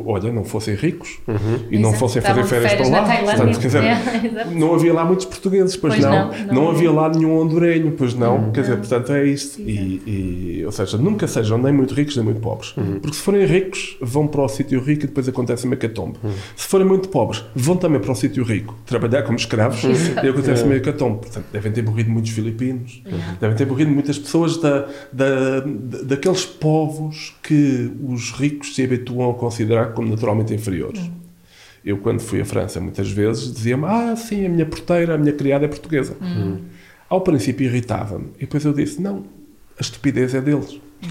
olha, 0.07 0.33
não 0.33 0.45
fossem 0.45 0.75
ricos 0.75 1.19
e 1.71 1.77
não 1.79 1.89
Exato. 1.91 1.99
fossem 1.99 2.23
fazer 2.23 2.43
de 2.43 2.49
férias 2.49 2.73
para 2.75 2.85
férias 2.85 2.91
lá. 2.91 3.25
Portanto, 3.37 3.61
quer 3.61 3.67
dizer, 3.67 3.83
É, 3.85 4.45
não 4.55 4.75
havia 4.75 4.93
lá 4.95 5.05
muitos 5.05 5.27
portugueses, 5.27 5.77
pois, 5.77 5.95
Pois 5.95 6.05
não. 6.07 6.29
não, 6.31 6.39
Não, 6.47 6.55
não 6.55 6.71
havia 6.71 6.91
lá 6.91 7.09
nenhum 7.09 7.39
hondurenho, 7.39 7.93
pois 7.93 8.15
não. 8.15 8.51
Quer 8.53 8.61
dizer, 8.63 8.77
portanto, 8.77 9.13
é 9.13 9.27
isto. 9.27 9.61
E, 9.61 10.59
e, 10.61 10.63
ou 10.65 10.73
seja, 10.73 10.97
nunca 10.97 11.27
sejam 11.27 11.59
nem 11.59 11.73
muito 11.73 11.95
ricos 11.95 12.17
nem 12.17 12.25
muito 12.25 12.41
pobres. 12.41 12.73
Porque 13.03 13.17
se 13.17 13.23
forem 13.23 13.45
ricos, 13.45 13.97
vão 14.01 14.27
para 14.27 14.43
o 14.43 14.49
sítio 14.49 14.81
rico 14.81 15.05
e 15.05 15.07
depois 15.09 15.29
acontece 15.29 15.65
uma 15.67 15.75
hecatombe. 15.75 16.19
Se 16.57 16.67
forem 16.69 16.87
muito 16.87 17.09
pobres, 17.09 17.45
vão 17.55 17.77
também 17.77 18.01
para 18.01 18.13
o 18.13 18.15
sítio 18.15 18.45
rico, 18.45 18.77
trabalhar 18.87 19.23
como 19.25 19.37
escravos 19.37 19.83
e 20.23 20.29
acontece 20.29 20.63
uma 20.65 20.75
hecatombe. 20.77 21.19
Portanto, 21.21 21.47
devem 21.53 21.73
ter 21.73 21.83
morrido 21.83 22.11
muitos 22.11 22.31
filipinos, 22.31 23.03
devem 23.41 23.57
ter 23.57 23.67
morrido 23.67 23.91
muitas 23.91 24.19
pessoas 24.19 24.57
da, 24.59 24.87
da- 25.13 25.61
daqueles 26.05 26.45
povos 26.47 27.35
que 27.55 27.91
os 28.07 28.31
ricos 28.31 28.75
se 28.75 28.83
habituam 28.85 29.31
a 29.31 29.35
considerar 29.35 29.93
como 29.93 30.09
naturalmente 30.09 30.55
inferiores. 30.55 31.01
Eu, 31.85 31.99
quando 31.99 32.21
fui 32.21 32.41
à 32.41 32.45
França, 32.45 32.81
muitas 32.81 33.11
vezes 33.11 33.53
dizia-me: 33.53 33.85
Ah, 33.87 34.15
sim, 34.17 34.47
a 34.47 34.49
minha 34.49 34.67
porteira, 34.67 35.15
a 35.15 35.19
minha 35.19 35.33
criada 35.33 35.65
é 35.65 35.69
portuguesa. 35.69 36.15
Ao 37.09 37.21
princípio 37.23 37.65
irritava-me. 37.67 38.27
E 38.37 38.41
depois 38.41 38.65
eu 38.65 38.73
disse: 38.73 39.01
Não, 39.03 39.25
a 39.79 39.81
estupidez 39.81 40.35
é 40.35 40.41
deles. 40.41 40.79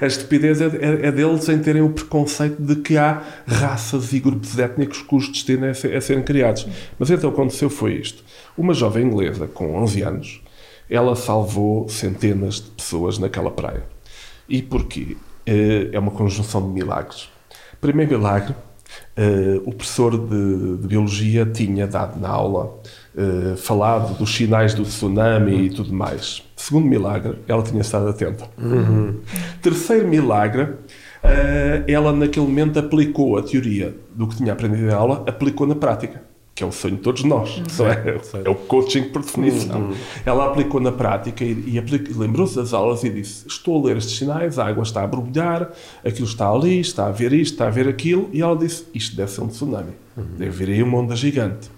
a 0.00 0.06
estupidez 0.06 0.60
é, 0.60 0.66
é- 0.66 1.06
é 1.06 1.12
deles 1.12 1.48
em 1.48 1.58
terem 1.58 1.80
o 1.82 1.88
preconceito 1.88 2.60
de 2.62 2.76
que 2.76 2.96
há 2.98 3.22
raças 3.46 4.12
e 4.12 4.20
grupos 4.20 4.58
étnicos 4.58 5.00
cujo 5.02 5.32
destino 5.32 5.64
é, 5.64 5.72
ser- 5.74 5.92
é 5.94 6.00
serem 6.00 6.22
criados. 6.22 6.66
Mas 6.98 7.10
então, 7.10 7.30
o 7.30 7.32
que 7.32 7.40
aconteceu 7.40 7.70
foi 7.70 7.94
isto: 7.94 8.22
uma 8.56 8.74
jovem 8.74 9.06
inglesa 9.06 9.46
com 9.46 9.74
11 9.82 10.02
anos, 10.02 10.42
ela 10.88 11.16
salvou 11.16 11.88
centenas 11.88 12.56
de 12.56 12.70
pessoas 12.70 13.18
naquela 13.18 13.50
praia. 13.50 13.82
E 14.48 14.62
porquê? 14.62 15.16
Eh, 15.46 15.90
É 15.92 15.98
uma 15.98 16.10
conjunção 16.10 16.60
de 16.62 16.68
milagres. 16.68 17.28
Primeiro 17.80 18.16
milagre, 18.18 18.54
eh, 19.16 19.60
o 19.64 19.72
professor 19.72 20.16
de, 20.16 20.76
de 20.78 20.86
Biologia 20.88 21.44
tinha 21.46 21.86
dado 21.86 22.18
na 22.20 22.28
aula, 22.28 22.78
eh, 23.16 23.56
falado 23.56 24.16
dos 24.18 24.34
sinais 24.34 24.74
do 24.74 24.82
tsunami 24.82 25.66
e 25.66 25.70
tudo 25.70 25.92
mais. 25.92 26.42
Segundo 26.56 26.86
milagre, 26.86 27.38
ela 27.46 27.62
tinha 27.62 27.80
estado 27.80 28.08
atenta. 28.08 28.48
Terceiro 29.62 30.08
milagre, 30.08 30.68
ela 31.88 32.12
naquele 32.12 32.46
momento 32.46 32.78
aplicou 32.78 33.36
a 33.36 33.42
teoria 33.42 33.94
do 34.14 34.26
que 34.28 34.36
tinha 34.36 34.52
aprendido 34.52 34.86
na 34.86 34.94
aula, 34.96 35.24
aplicou 35.26 35.66
na 35.66 35.74
prática, 35.74 36.22
que 36.56 36.64
é 36.64 36.66
o 36.66 36.72
sonho 36.72 36.96
de 36.96 37.02
todos 37.02 37.22
nós. 37.22 37.62
não 37.78 37.86
é? 37.86 38.18
é 38.42 38.48
o 38.48 38.54
coaching 38.54 39.10
por 39.10 39.20
definição. 39.22 39.92
Ela 40.24 40.46
aplicou 40.46 40.80
na 40.80 40.90
prática 40.90 41.44
e, 41.44 41.50
e 41.50 42.14
lembrou-se 42.14 42.56
das 42.56 42.72
aulas 42.72 43.04
e 43.04 43.10
disse: 43.10 43.46
Estou 43.46 43.78
a 43.78 43.86
ler 43.88 43.98
estes 43.98 44.16
sinais, 44.16 44.58
a 44.58 44.66
água 44.66 44.82
está 44.82 45.02
a 45.02 45.06
borbulhar, 45.06 45.70
aquilo 46.02 46.26
está 46.26 46.50
ali, 46.50 46.80
está 46.80 47.08
a 47.08 47.10
ver 47.10 47.34
isto, 47.34 47.52
está 47.52 47.66
a 47.66 47.70
ver 47.70 47.86
aquilo. 47.86 48.30
E 48.32 48.40
ela 48.40 48.56
disse: 48.56 48.86
Isto 48.94 49.14
deve 49.14 49.30
ser 49.30 49.42
um 49.42 49.48
tsunami, 49.48 49.92
deve 50.16 50.50
vir 50.50 50.72
aí 50.72 50.82
uma 50.82 50.96
onda 50.96 51.14
gigante. 51.14 51.70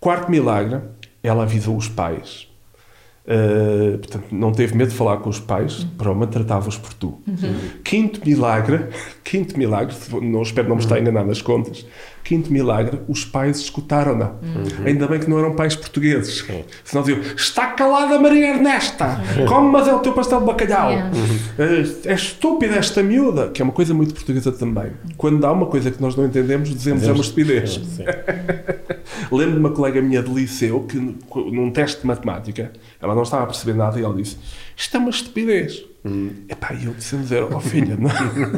Quarto 0.00 0.30
milagre, 0.30 0.80
ela 1.22 1.42
avisou 1.42 1.76
os 1.76 1.88
pais. 1.88 2.48
Uh, 3.26 3.98
portanto, 3.98 4.26
não 4.30 4.52
teve 4.52 4.76
medo 4.76 4.90
de 4.90 4.94
falar 4.94 5.16
com 5.16 5.28
os 5.28 5.40
pais, 5.40 5.84
Proma 5.98 6.28
tratava-os 6.28 6.78
por 6.78 6.94
tu. 6.94 7.20
Quinto 7.82 8.20
milagre, 8.24 8.86
quinto 9.24 9.58
milagre, 9.58 9.96
não 10.22 10.42
espero 10.42 10.68
não 10.68 10.76
me 10.76 10.82
estar 10.82 10.94
a 10.94 11.00
enganar 11.00 11.24
nas 11.24 11.42
contas. 11.42 11.84
Quinto 12.22 12.52
milagre, 12.52 13.00
os 13.08 13.24
pais 13.24 13.58
escutaram-na. 13.60 14.32
Ainda 14.84 15.06
bem 15.06 15.20
que 15.20 15.30
não 15.30 15.38
eram 15.38 15.54
pais 15.54 15.76
portugueses. 15.76 16.44
Senão 16.84 17.04
diziam: 17.04 17.20
Está 17.36 17.68
calada 17.68 18.18
Maria 18.18 18.54
Ernesta, 18.54 19.20
come, 19.48 19.70
mas 19.70 19.86
é 19.86 19.94
o 19.94 20.00
teu 20.00 20.12
pastel 20.12 20.40
de 20.40 20.46
bacalhau. 20.46 20.90
Yeah. 20.90 21.10
Uh, 21.16 22.08
é 22.08 22.14
estúpida 22.14 22.74
esta 22.76 23.02
miúda, 23.02 23.48
que 23.50 23.62
é 23.62 23.64
uma 23.64 23.72
coisa 23.72 23.94
muito 23.94 24.12
portuguesa 24.12 24.50
também. 24.50 24.92
Quando 25.16 25.44
há 25.44 25.52
uma 25.52 25.66
coisa 25.66 25.90
que 25.90 26.00
nós 26.00 26.16
não 26.16 26.26
entendemos, 26.26 26.68
dizemos 26.68 27.04
é 27.04 27.12
uma 27.12 27.22
estupidez. 27.22 27.80
Lembro 29.30 29.54
de 29.54 29.60
uma 29.60 29.70
colega 29.70 30.00
minha 30.02 30.22
de 30.22 30.32
liceu 30.32 30.80
que, 30.84 30.96
num 30.98 31.70
teste 31.70 32.00
de 32.02 32.06
matemática, 32.06 32.72
ela 33.00 33.14
não 33.14 33.22
estava 33.22 33.44
a 33.44 33.46
perceber 33.46 33.74
nada 33.76 33.98
e 34.00 34.04
ela 34.04 34.14
disse: 34.14 34.36
Isto 34.76 34.96
é 34.96 35.00
uma 35.00 35.10
estupidez. 35.10 35.84
Epá, 36.48 36.72
e 36.74 36.84
eu 36.86 36.92
disse 36.94 37.16
dizer: 37.16 37.42
Oh 37.44 37.60
filha, 37.60 37.96
não, 37.96 38.10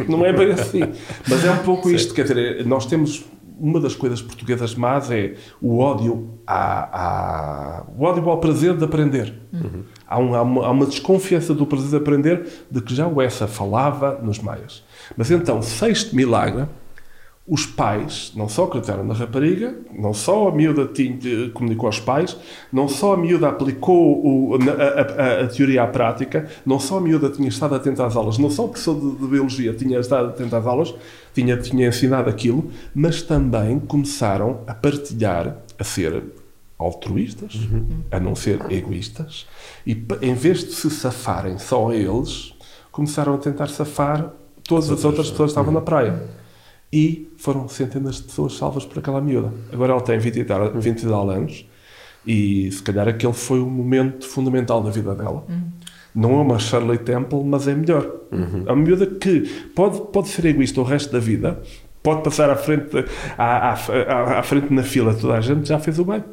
não 0.18 0.26
é 0.26 0.32
bem 0.32 0.52
assim. 0.52 0.82
Mas 1.28 1.44
é 1.44 1.50
um 1.50 1.58
pouco 1.58 1.90
isto, 1.90 2.12
quer 2.14 2.22
dizer, 2.22 2.64
nós 2.66 2.86
temos 2.86 3.24
uma 3.60 3.80
das 3.80 3.94
coisas 3.96 4.22
portuguesas 4.22 4.74
más 4.76 5.10
é 5.10 5.34
o 5.60 5.78
ódio, 5.80 6.28
à, 6.46 7.78
à- 7.80 7.84
o 7.98 8.04
ódio 8.04 8.28
ao 8.30 8.38
prazer 8.38 8.76
de 8.76 8.84
aprender. 8.84 9.34
Há, 10.06 10.18
um- 10.18 10.34
há 10.34 10.42
uma, 10.42 10.66
há 10.66 10.70
uma 10.70 10.86
desconfiança 10.86 11.52
do 11.54 11.66
prazer 11.66 11.90
de 11.90 11.96
aprender 11.96 12.46
de 12.70 12.80
que 12.80 12.94
já 12.94 13.08
o 13.08 13.20
essa 13.20 13.48
falava 13.48 14.20
nos 14.22 14.38
maias. 14.38 14.84
Mas 15.16 15.30
então, 15.30 15.60
sexto 15.60 16.14
milagre, 16.14 16.66
os 17.50 17.64
pais 17.64 18.30
não 18.36 18.46
só 18.48 18.64
acreditaram 18.64 19.02
na 19.04 19.14
rapariga, 19.14 19.74
não 19.98 20.12
só 20.12 20.48
a 20.48 20.52
miúda 20.52 20.84
tinha, 20.86 21.48
comunicou 21.54 21.86
aos 21.86 21.98
pais, 21.98 22.36
não 22.70 22.86
só 22.88 23.14
a 23.14 23.16
miúda 23.16 23.48
aplicou 23.48 24.52
o- 24.52 24.54
a, 24.56 25.22
a- 25.22 25.44
a 25.44 25.46
teoria 25.48 25.82
à 25.82 25.86
prática, 25.86 26.46
não 26.66 26.78
só 26.78 26.98
a 26.98 27.00
miúda 27.00 27.30
tinha 27.30 27.48
estado 27.48 27.74
atenta 27.74 28.04
às 28.04 28.14
aulas, 28.16 28.36
não 28.36 28.50
só 28.50 28.66
o 28.66 28.68
professor 28.68 29.00
de, 29.00 29.16
de 29.16 29.26
biologia 29.26 29.72
tinha 29.72 29.98
estado 29.98 30.28
atento 30.28 30.54
às 30.54 30.66
aulas, 30.66 30.94
tinha, 31.34 31.56
tinha 31.56 31.88
ensinado 31.88 32.28
aquilo, 32.28 32.70
mas 32.94 33.22
também 33.22 33.78
começaram 33.80 34.60
a 34.66 34.74
partilhar, 34.74 35.56
a 35.78 35.84
ser 35.84 36.22
altruístas, 36.78 37.54
a 38.10 38.20
não 38.20 38.34
ser 38.34 38.60
egoístas, 38.70 39.46
e 39.86 39.96
em 40.22 40.34
vez 40.34 40.64
de 40.64 40.72
se 40.72 40.90
safarem 40.90 41.58
só 41.58 41.92
eles, 41.92 42.54
começaram 42.92 43.34
a 43.34 43.38
tentar 43.38 43.68
safar 43.68 44.32
todas 44.62 44.90
as 44.90 45.04
outras 45.04 45.30
pessoas 45.30 45.48
que 45.48 45.52
estavam 45.58 45.72
na 45.72 45.80
praia. 45.80 46.22
E 46.92 47.30
foram 47.36 47.68
centenas 47.68 48.16
de 48.16 48.22
pessoas 48.24 48.54
salvas 48.56 48.84
por 48.86 48.98
aquela 48.98 49.20
miúda. 49.20 49.52
Agora 49.72 49.92
ela 49.92 50.00
tem 50.00 50.18
20 50.18 50.38
e 50.40 50.44
tal, 50.44 50.70
20 50.72 51.02
e 51.02 51.06
tal 51.06 51.28
anos 51.30 51.66
e 52.26 52.70
se 52.72 52.82
calhar 52.82 53.06
aquele 53.08 53.32
foi 53.32 53.60
o 53.60 53.66
momento 53.66 54.26
fundamental 54.26 54.82
da 54.82 54.90
vida 54.90 55.14
dela. 55.14 55.44
Não 56.14 56.32
é 56.32 56.42
uma 56.42 56.58
Shirley 56.58 56.98
Temple, 56.98 57.42
mas 57.44 57.68
é 57.68 57.74
melhor. 57.74 58.10
É 58.66 58.72
uma 58.72 58.82
miúda 58.82 59.06
que 59.06 59.40
pode, 59.74 60.00
pode 60.12 60.28
ser 60.28 60.44
egoísta 60.46 60.80
o 60.80 60.84
resto 60.84 61.12
da 61.12 61.18
vida, 61.18 61.62
pode 62.02 62.22
passar 62.22 62.48
à 62.50 62.56
frente, 62.56 62.96
à, 63.36 63.70
à, 63.70 63.72
à- 63.74 64.38
à 64.38 64.42
frente 64.42 64.72
na 64.72 64.82
fila 64.82 65.12
de 65.14 65.20
toda 65.20 65.34
a 65.34 65.40
gente, 65.40 65.68
já 65.68 65.78
fez 65.78 65.98
o 65.98 66.04
bem. 66.04 66.24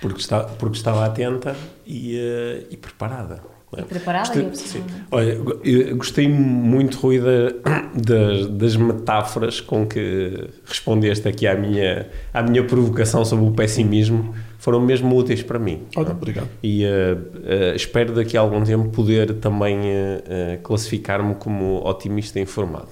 Porque, 0.00 0.20
está, 0.20 0.40
porque 0.44 0.76
estava 0.76 1.04
atenta 1.04 1.56
e, 1.86 2.16
eh, 2.18 2.66
e 2.70 2.76
preparada. 2.76 3.40
É? 3.78 3.80
E 3.80 3.84
preparada 3.84 4.28
Gostei- 4.42 4.48
e 4.52 4.56
sim. 4.56 4.84
Olha, 5.10 5.94
gostei 5.94 6.28
muito, 6.28 6.98
Rui, 6.98 7.18
da- 7.20 7.52
das, 7.94 8.46
das 8.48 8.76
metáforas 8.76 9.60
com 9.60 9.86
que 9.86 10.48
respondeste 10.66 11.26
aqui 11.28 11.46
à 11.46 11.54
minha, 11.54 12.08
à 12.34 12.42
minha 12.42 12.64
provocação 12.64 13.24
sobre 13.24 13.44
o 13.46 13.50
pessimismo. 13.52 14.34
Foram 14.58 14.80
mesmo 14.80 15.16
úteis 15.16 15.42
para 15.42 15.58
mim. 15.58 15.82
Olha, 15.96 16.12
obrigado. 16.12 16.48
E 16.62 16.84
eh, 16.84 17.16
eh, 17.44 17.72
espero 17.74 18.14
daqui 18.14 18.36
a 18.36 18.40
algum 18.40 18.62
tempo 18.62 18.90
poder 18.90 19.34
também 19.34 19.78
eh, 19.84 20.58
classificar-me 20.62 21.34
como 21.34 21.84
otimista 21.86 22.38
informado. 22.38 22.88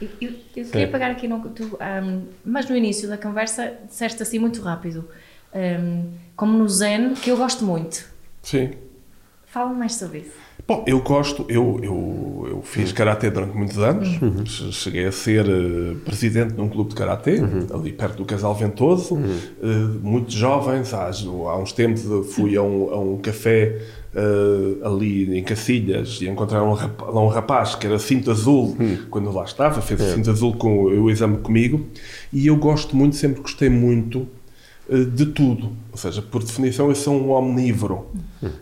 Eu, 0.00 0.08
eu- 0.20 0.30
eu 0.56 0.64
queria 0.64 0.84
É. 0.84 0.86
pegar 0.86 1.10
aqui 1.10 1.28
no. 1.28 1.40
Tu, 1.50 1.76
ahm, 1.78 2.22
mas 2.44 2.68
no 2.68 2.76
início 2.76 3.08
da 3.08 3.16
conversa 3.18 3.72
disseste 3.86 4.22
assim 4.22 4.38
muito 4.38 4.60
rápido, 4.62 5.04
ahm, 5.54 6.04
como 6.34 6.56
no 6.58 6.68
Zen, 6.68 7.14
que 7.14 7.30
eu 7.30 7.36
gosto 7.36 7.64
muito. 7.64 8.04
Sim. 8.42 8.70
Fala 9.50 9.72
mais 9.72 9.94
sobre 9.94 10.18
isso. 10.18 10.30
Bom, 10.66 10.84
eu 10.86 11.00
gosto, 11.00 11.46
eu, 11.48 11.80
eu, 11.82 12.46
eu 12.50 12.62
fiz 12.62 12.92
karatê 12.92 13.30
durante 13.30 13.56
muitos 13.56 13.78
anos, 13.78 14.08
Che- 14.44 14.70
cheguei 14.72 15.06
a 15.06 15.12
ser 15.12 15.46
eh, 15.48 15.94
presidente 16.04 16.52
de 16.52 16.60
um 16.60 16.68
clube 16.68 16.90
de 16.90 16.96
karatê, 16.96 17.40
ali 17.72 17.90
perto 17.92 18.18
do 18.18 18.24
Casal 18.26 18.54
Ventoso, 18.54 19.16
Eh, 19.62 19.66
muito 20.02 20.30
jovens, 20.32 20.92
há, 20.92 21.06
há 21.08 21.56
uns 21.58 21.72
tempos 21.72 22.02
fui 22.34 22.54
a 22.56 22.62
um, 22.62 22.90
a 22.92 23.00
um 23.00 23.16
café 23.16 23.80
eh, 24.14 24.84
ali 24.86 25.38
em 25.38 25.42
Cacilhas 25.42 26.20
e 26.20 26.28
encontraram 26.28 26.68
um 26.70 26.74
rapaz, 26.74 27.14
um 27.14 27.28
rapaz 27.28 27.74
que 27.74 27.86
era 27.86 27.98
cinto 27.98 28.30
azul, 28.30 28.76
quando 29.10 29.26
eu 29.30 29.32
lá 29.32 29.44
estava, 29.44 29.80
fez 29.80 29.98
o 29.98 30.04
cinto 30.16 30.30
azul 30.30 30.54
com 30.54 30.82
o, 30.84 31.08
exame 31.10 31.38
comigo, 31.38 31.86
e 32.30 32.46
eu 32.48 32.56
gosto 32.56 32.94
muito, 32.94 33.16
sempre 33.16 33.40
gostei 33.40 33.70
muito 33.70 34.28
de 34.96 35.26
tudo. 35.26 35.72
Ou 35.92 35.98
seja, 35.98 36.22
por 36.22 36.42
definição, 36.42 36.88
eu 36.88 36.94
sou 36.94 37.14
um 37.14 37.30
omnívoro. 37.32 38.06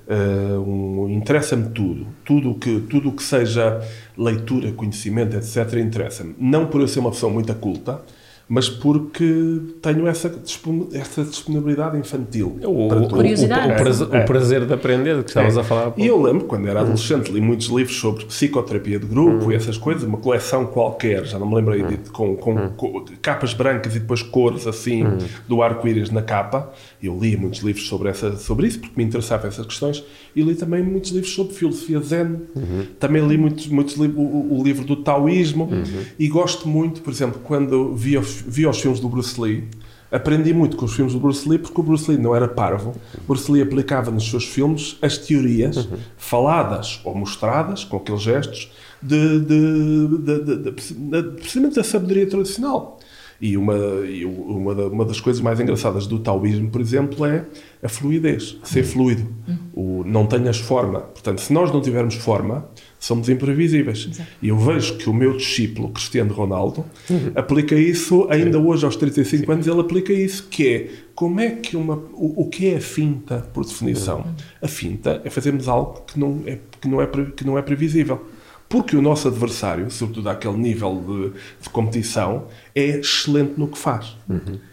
Eh, 0.09 0.59
um- 0.59 1.09
Interessa-me 1.11 1.71
tudo. 1.71 2.07
Tudo 2.25 2.55
que, 2.55 2.81
tudo 2.91 3.13
que 3.13 3.23
seja 3.23 3.81
leitura, 4.17 4.73
conhecimento, 4.73 5.37
etc., 5.37 5.75
interessa-me. 5.81 6.35
Não 6.39 6.67
por 6.67 6.81
eu 6.81 6.89
ser 6.89 6.99
uma 7.01 7.11
pessoa 7.11 7.33
muito 7.33 7.55
culta, 7.55 8.01
mas 8.49 8.69
porque 8.69 9.61
tenho 9.83 10.07
essa, 10.07 10.33
essa 10.93 11.25
disponibilidade 11.25 11.99
infantil. 11.99 12.59
O, 12.65 12.87
para 12.89 13.01
o-. 13.01 13.09
Curiosidade. 13.09 13.71
o- 13.71 13.73
o 13.73 13.77
prazer, 13.77 14.09
É. 14.13 14.23
o 14.23 14.25
prazer 14.25 14.65
de 14.67 14.73
aprender, 14.73 15.17
de 15.17 15.23
que 15.25 15.31
estavas 15.31 15.57
É. 15.57 15.61
a 15.61 15.65
falar. 15.65 15.93
E 15.97 16.07
eu 16.07 16.21
lembro, 16.23 16.45
quando 16.45 16.69
era 16.69 16.81
adolescente, 16.81 17.33
li 17.33 17.41
muitos 17.41 17.67
livros 17.67 17.97
sobre 17.99 18.25
psicoterapia 18.25 19.01
de 19.01 19.07
grupo 19.07 19.51
e 19.51 19.55
essas 19.57 19.77
coisas, 19.77 20.05
uma 20.05 20.19
coleção 20.19 20.65
qualquer, 20.67 21.25
já 21.25 21.39
não 21.41 21.49
me 21.49 21.57
lembro 21.57 21.75
aí, 21.75 21.83
de- 21.83 22.11
com, 22.11 22.37
com- 22.37 22.69
com 22.71 23.05
capas 23.21 23.53
brancas 23.53 23.97
e 23.97 23.99
depois 23.99 24.23
cores 24.23 24.67
assim, 24.67 25.05
do 25.49 25.61
arco-íris 25.61 26.11
na 26.11 26.23
capa. 26.23 26.73
Eu 27.03 27.19
li 27.21 27.37
muitos 27.37 27.61
livros 27.61 27.89
sobre, 27.89 28.09
essa, 28.11 28.37
sobre 28.37 28.69
isso, 28.69 28.79
porque 28.81 28.95
me 28.97 29.05
interessavam 29.05 29.49
essas 29.49 29.67
questões, 29.67 30.05
e 30.37 30.43
li 30.43 30.55
também 30.55 30.83
muitos 30.83 31.11
livros 31.11 31.35
sobre 31.35 31.53
filosofia 31.55 31.99
zen. 32.01 32.37
Também 33.01 33.27
li 33.27 33.37
muitos, 33.37 33.67
muitos 33.67 33.97
li- 33.97 34.13
o, 34.17 34.63
livro 34.63 34.85
do 34.85 34.97
taoísmo, 34.97 35.69
e 36.19 36.29
gosto 36.29 36.69
muito, 36.69 37.01
por 37.03 37.13
exemplo, 37.13 37.41
quando 37.43 37.95
vi, 37.95 38.17
os- 38.17 38.36
vi 38.47 38.67
os 38.67 38.81
filmes 38.81 39.01
do 39.01 39.09
Bruce 39.09 39.41
Lee, 39.41 39.69
Aprendi 40.11 40.55
muito 40.55 40.77
com 40.77 40.85
os 40.85 40.95
filmes 40.95 41.13
do 41.13 41.19
Bruce 41.19 41.49
Lee 41.49 41.59
porque 41.59 41.81
o 41.81 41.83
Bruce 41.83 42.11
Lee 42.11 42.19
não 42.19 42.35
era 42.35 42.47
parvo. 42.47 42.95
Bruce 43.27 43.51
Lee 43.51 43.63
aplicava 43.63 44.11
nos 44.11 44.29
seus 44.31 44.45
filmes 44.45 44.97
as 45.03 45.19
teorias 45.19 45.89
faladas 46.17 47.01
ou 47.05 47.15
mostradas 47.15 47.85
com 47.85 47.97
aqueles 47.97 48.23
gestos 48.23 48.71
de, 49.03 49.41
de, 49.41 50.19
de, 50.19 51.23
precisamente 51.33 51.75
da 51.75 51.85
sabedoria 51.85 52.27
tradicional. 52.29 53.01
E 53.39 53.57
uma, 53.57 53.77
e 54.07 54.25
uma, 54.25 54.73
uma 54.87 55.05
das 55.05 55.21
coisas 55.21 55.43
mais 55.43 55.61
engraçadas 55.61 56.07
do 56.07 56.19
taoísmo, 56.19 56.71
por 56.71 56.81
exemplo, 56.81 57.27
é 57.27 57.45
a 57.83 57.89
fluidez, 57.89 58.57
ser 58.63 58.83
fluido. 58.83 59.29
O, 59.75 60.03
não 60.07 60.25
tenhas 60.25 60.59
forma. 60.59 61.01
Portanto, 61.01 61.41
se 61.43 61.53
nós 61.53 61.71
não 61.71 61.83
tivermos 61.83 62.15
forma, 62.15 62.67
somos 63.07 63.29
imprevisíveis. 63.29 64.09
E 64.43 64.49
eu 64.49 64.59
vejo 64.59 64.97
que 64.97 65.09
o 65.09 65.15
meu 65.15 65.37
discípulo, 65.37 65.91
Cristiano 65.91 66.35
Ronaldo, 66.35 66.85
aplica 67.35 67.77
isso, 67.77 68.27
ainda 68.29 68.59
hoje 68.59 68.85
aos 68.85 68.97
35 68.97 69.51
anos, 69.51 69.67
ele 69.67 69.81
aplica 69.81 70.13
isso, 70.13 70.49
que 70.49 70.69
é 70.69 70.91
como 71.15 71.41
é 71.41 71.51
que 71.51 71.77
uma. 71.77 71.95
O, 72.13 72.43
o 72.43 72.49
que 72.49 72.67
é 72.69 72.77
a 72.77 72.81
finta, 72.81 73.49
por 73.55 73.65
definição? 73.65 74.27
A 74.61 74.69
finta 74.69 75.23
é 75.25 75.31
fazermos 75.31 75.69
algo 75.69 76.03
que 76.07 76.19
não 76.19 76.43
é, 76.45 76.59
que 76.81 76.89
não 76.89 77.01
é, 77.01 77.07
que 77.07 77.47
não 77.47 77.57
é 77.57 77.63
previsível. 77.63 78.27
Porque 78.69 78.97
o 78.97 79.01
nosso 79.01 79.29
adversário, 79.29 79.89
sobretudo 79.93 80.29
àquele 80.29 80.57
nível 80.57 81.01
de, 81.07 81.63
de 81.63 81.71
competição, 81.71 82.47
é 82.75 82.99
excelente 82.99 83.53
no 83.57 83.69
que 83.69 83.79
faz. 83.79 84.17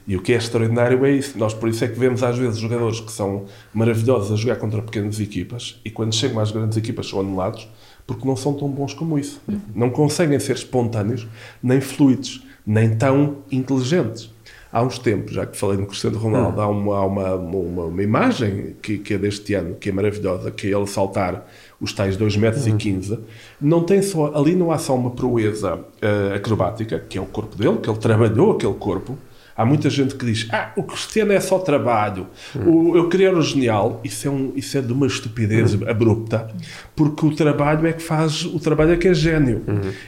E 0.07 0.17
o 0.17 0.21
que 0.21 0.33
é 0.33 0.35
extraordinário 0.35 1.05
é 1.05 1.11
isso. 1.11 1.37
Nós, 1.37 1.53
por 1.53 1.69
isso, 1.69 1.85
é 1.85 1.87
que 1.87 1.99
vemos 1.99 2.23
às 2.23 2.35
vezes 2.35 2.57
jogadores 2.57 2.99
que 2.99 3.11
são 3.11 3.45
maravilhosos 3.71 4.31
a 4.31 4.35
jogar 4.35 4.55
contra 4.55 4.81
pequenas 4.81 5.19
equipas 5.19 5.79
e 5.85 5.91
quando 5.91 6.15
chegam 6.15 6.39
às 6.39 6.49
grandes 6.49 6.75
equipas 6.75 7.07
são 7.07 7.19
anulados 7.19 7.69
porque 8.05 8.27
não 8.27 8.35
são 8.35 8.53
tão 8.53 8.67
bons 8.67 8.93
como 8.93 9.17
isso. 9.17 9.41
Não 9.73 9.89
conseguem 9.89 10.39
ser 10.39 10.55
espontâneos, 10.55 11.27
nem 11.61 11.79
fluidos, 11.79 12.45
nem 12.65 12.95
tão 12.95 13.37
inteligentes. 13.51 14.31
Há 14.71 14.81
uns 14.81 14.97
tempos, 14.97 15.35
já 15.35 15.45
que 15.45 15.55
falei 15.55 15.77
no 15.77 15.85
Cristiano 15.85 16.17
Ronaldo, 16.17 16.59
há, 16.59 16.67
uma, 16.67 16.97
há 16.97 17.05
uma, 17.05 17.35
uma, 17.35 17.83
uma 17.83 18.03
imagem 18.03 18.75
que, 18.81 18.97
que 18.97 19.13
é 19.13 19.17
deste 19.19 19.53
ano, 19.53 19.75
que 19.75 19.89
é 19.89 19.91
maravilhosa, 19.91 20.49
que 20.49 20.65
é 20.65 20.75
ele 20.75 20.87
saltar 20.87 21.47
os 21.79 21.93
tais 21.93 22.17
2 22.17 22.37
metros 22.37 22.65
e 22.65 22.73
15. 22.73 23.19
Não 23.61 23.83
tem 23.83 24.01
só, 24.01 24.33
ali 24.33 24.55
não 24.55 24.71
há 24.71 24.79
só 24.79 24.95
uma 24.95 25.11
proeza 25.11 25.79
eh, 26.01 26.33
acrobática, 26.35 26.97
que 27.07 27.19
é 27.19 27.21
o 27.21 27.25
corpo 27.25 27.55
dele, 27.55 27.77
que 27.77 27.87
ele 27.87 27.99
trabalhou 27.99 28.53
aquele 28.53 28.73
corpo. 28.73 29.15
Há 29.55 29.63
muita 29.63 29.89
gente 29.89 30.15
que 30.15 30.25
diz, 30.25 30.47
ah, 30.51 30.71
o 30.75 30.83
Cristiano 30.83 31.31
é 31.31 31.39
só 31.39 31.59
trabalho. 31.59 32.27
O, 32.65 32.97
eu 32.97 33.07
queria 33.07 33.31
o 33.35 33.41
genial. 33.41 34.01
Isso 34.03 34.27
é, 34.27 34.31
um, 34.31 34.51
isso 34.55 34.77
é 34.77 34.81
de 34.81 34.91
uma 34.91 35.05
estupidez 35.05 35.75
abrupta, 35.87 36.49
porque 36.95 37.25
o 37.25 37.35
trabalho 37.35 37.85
é 37.85 37.93
que 37.93 38.01
faz, 38.01 38.45
o 38.45 38.59
trabalho 38.59 38.93
é 38.93 38.97
que 38.97 39.07
é 39.07 39.13
gênio. 39.13 39.63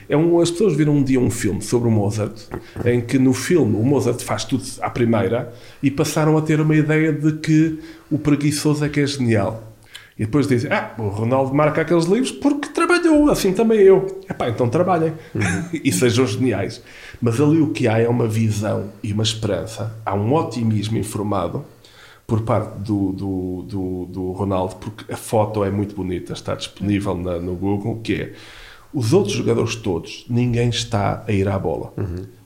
É 0.08 0.16
um, 0.16 0.40
as 0.40 0.50
pessoas 0.50 0.74
viram 0.74 0.94
um 0.94 1.02
dia 1.02 1.20
um 1.20 1.30
filme 1.30 1.62
sobre 1.62 1.88
o 1.88 1.90
Mozart, 1.90 2.36
em 2.84 3.00
que 3.00 3.18
no 3.18 3.32
filme 3.32 3.76
o 3.76 3.82
Mozart 3.82 4.20
faz 4.22 4.44
tudo 4.44 4.64
à 4.80 4.90
primeira 4.90 5.52
e 5.82 5.90
passaram 5.90 6.36
a 6.36 6.42
ter 6.42 6.60
uma 6.60 6.74
ideia 6.74 7.12
de 7.12 7.32
que 7.32 7.78
o 8.10 8.18
preguiçoso 8.18 8.84
é 8.84 8.88
que 8.88 9.00
é 9.00 9.06
genial. 9.06 9.72
E 10.18 10.24
depois 10.24 10.46
dizem, 10.46 10.72
ah, 10.72 10.94
o 10.98 11.08
Ronaldo 11.08 11.54
marca 11.54 11.82
aqueles 11.82 12.06
livros 12.06 12.32
porque 12.32 12.68
trabalhou, 13.06 13.30
assim 13.30 13.52
também 13.52 13.78
eu. 13.80 14.20
Epá, 14.28 14.48
então 14.48 14.68
trabalhem 14.68 15.12
e 15.72 15.92
sejam 15.92 16.26
geniais. 16.26 16.82
Mas 17.20 17.40
ali 17.40 17.60
o 17.60 17.70
que 17.70 17.88
há 17.88 17.98
é 17.98 18.08
uma 18.08 18.26
visão 18.26 18.90
e 19.02 19.12
uma 19.12 19.22
esperança. 19.22 19.96
Há 20.04 20.14
um 20.14 20.34
otimismo 20.34 20.98
informado 20.98 21.64
por 22.26 22.42
parte 22.42 22.78
do, 22.80 23.12
do, 23.12 23.62
do, 23.68 24.04
do 24.06 24.32
Ronaldo, 24.32 24.76
porque 24.76 25.12
a 25.12 25.16
foto 25.16 25.62
é 25.64 25.70
muito 25.70 25.94
bonita, 25.94 26.32
está 26.32 26.54
disponível 26.56 27.16
na- 27.16 27.38
no 27.38 27.54
Google, 27.54 28.00
que 28.02 28.14
é 28.14 28.32
os 28.92 29.12
outros 29.12 29.34
jogadores 29.34 29.76
todos, 29.76 30.24
ninguém 30.28 30.68
está 30.70 31.22
a 31.26 31.32
ir 31.32 31.46
à 31.48 31.58
bola. 31.58 31.92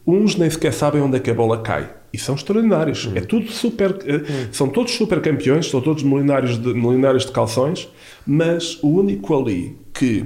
Uns 0.07 0.37
nem 0.37 0.51
sequer 0.51 0.73
sabem 0.73 1.01
onde 1.01 1.17
é 1.17 1.21
que 1.21 1.31
a 1.31 1.35
bola 1.35 1.59
cai. 1.63 1.89
E 2.13 2.19
são 2.19 2.35
extraordinários. 2.35 3.09
É 3.15 3.21
tudo 3.21 3.49
super. 3.53 3.97
eh, 4.05 4.49
São 4.51 4.69
todos 4.69 4.93
super 4.93 5.21
campeões, 5.23 5.71
são 5.71 5.81
todos 5.81 6.03
milionários 6.03 6.59
de, 6.59 6.75
milionários 6.75 7.25
de 7.25 7.31
calções, 7.31 7.89
mas 8.27 8.79
o 8.83 8.89
único 8.89 9.33
ali 9.41 9.79
que 9.95 10.25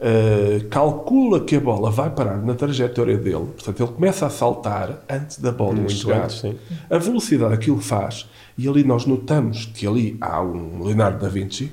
uh, 0.00 0.68
calcula 0.68 1.40
que 1.40 1.56
a 1.56 1.60
bola 1.60 1.90
vai 1.90 2.10
parar 2.10 2.38
na 2.38 2.54
trajetória 2.54 3.16
dele, 3.16 3.46
portanto, 3.54 3.82
ele 3.82 3.92
começa 3.92 4.26
a 4.26 4.30
saltar 4.30 5.02
antes 5.08 5.38
da 5.38 5.52
bola 5.52 5.74
Muito 5.74 5.92
chegar. 5.92 6.24
antes, 6.24 6.40
sim. 6.40 6.56
A 6.90 6.98
velocidade 6.98 7.52
que 7.54 7.60
aquilo 7.62 7.80
faz, 7.80 8.28
e 8.56 8.68
ali 8.68 8.84
nós 8.84 9.06
notamos 9.06 9.66
que 9.66 9.86
ali 9.86 10.16
há 10.20 10.42
um 10.42 10.82
Leonardo 10.84 11.18
da 11.18 11.28
Vinci 11.28 11.70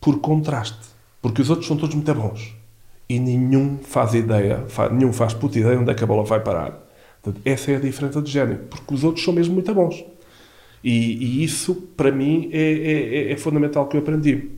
por 0.00 0.18
contraste, 0.20 0.78
porque 1.22 1.40
os 1.42 1.50
outros 1.50 1.66
são 1.68 1.76
todos 1.76 1.94
muito 1.94 2.14
bons 2.14 2.54
e 3.08 3.18
nenhum 3.18 3.78
faz 3.82 4.14
ideia, 4.14 4.64
fa- 4.68 4.88
nenhum 4.88 5.12
faz 5.12 5.34
puta 5.34 5.58
ideia 5.58 5.78
onde 5.78 5.90
é 5.90 5.94
que 5.94 6.02
a 6.04 6.06
bola 6.06 6.24
vai 6.24 6.40
parar. 6.40 6.82
Portanto, 7.22 7.40
essa 7.44 7.70
é 7.70 7.76
a 7.76 7.80
diferença 7.80 8.20
de 8.20 8.30
gênio, 8.30 8.60
porque 8.68 8.92
os 8.94 9.02
outros 9.04 9.24
são 9.24 9.32
mesmo 9.32 9.54
muito 9.54 9.72
bons. 9.74 10.04
E, 10.82 10.90
e 11.40 11.42
isso, 11.44 11.74
para 11.96 12.12
mim, 12.12 12.50
é, 12.52 12.58
é- 12.60 13.14
é- 13.28 13.32
é 13.32 13.36
fundamental 13.38 13.86
que 13.88 13.96
eu 13.96 14.00
aprendi. 14.02 14.50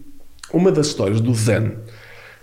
Uma 0.53 0.73
das 0.73 0.89
histórias 0.89 1.21
do 1.21 1.33
Zen, 1.33 1.73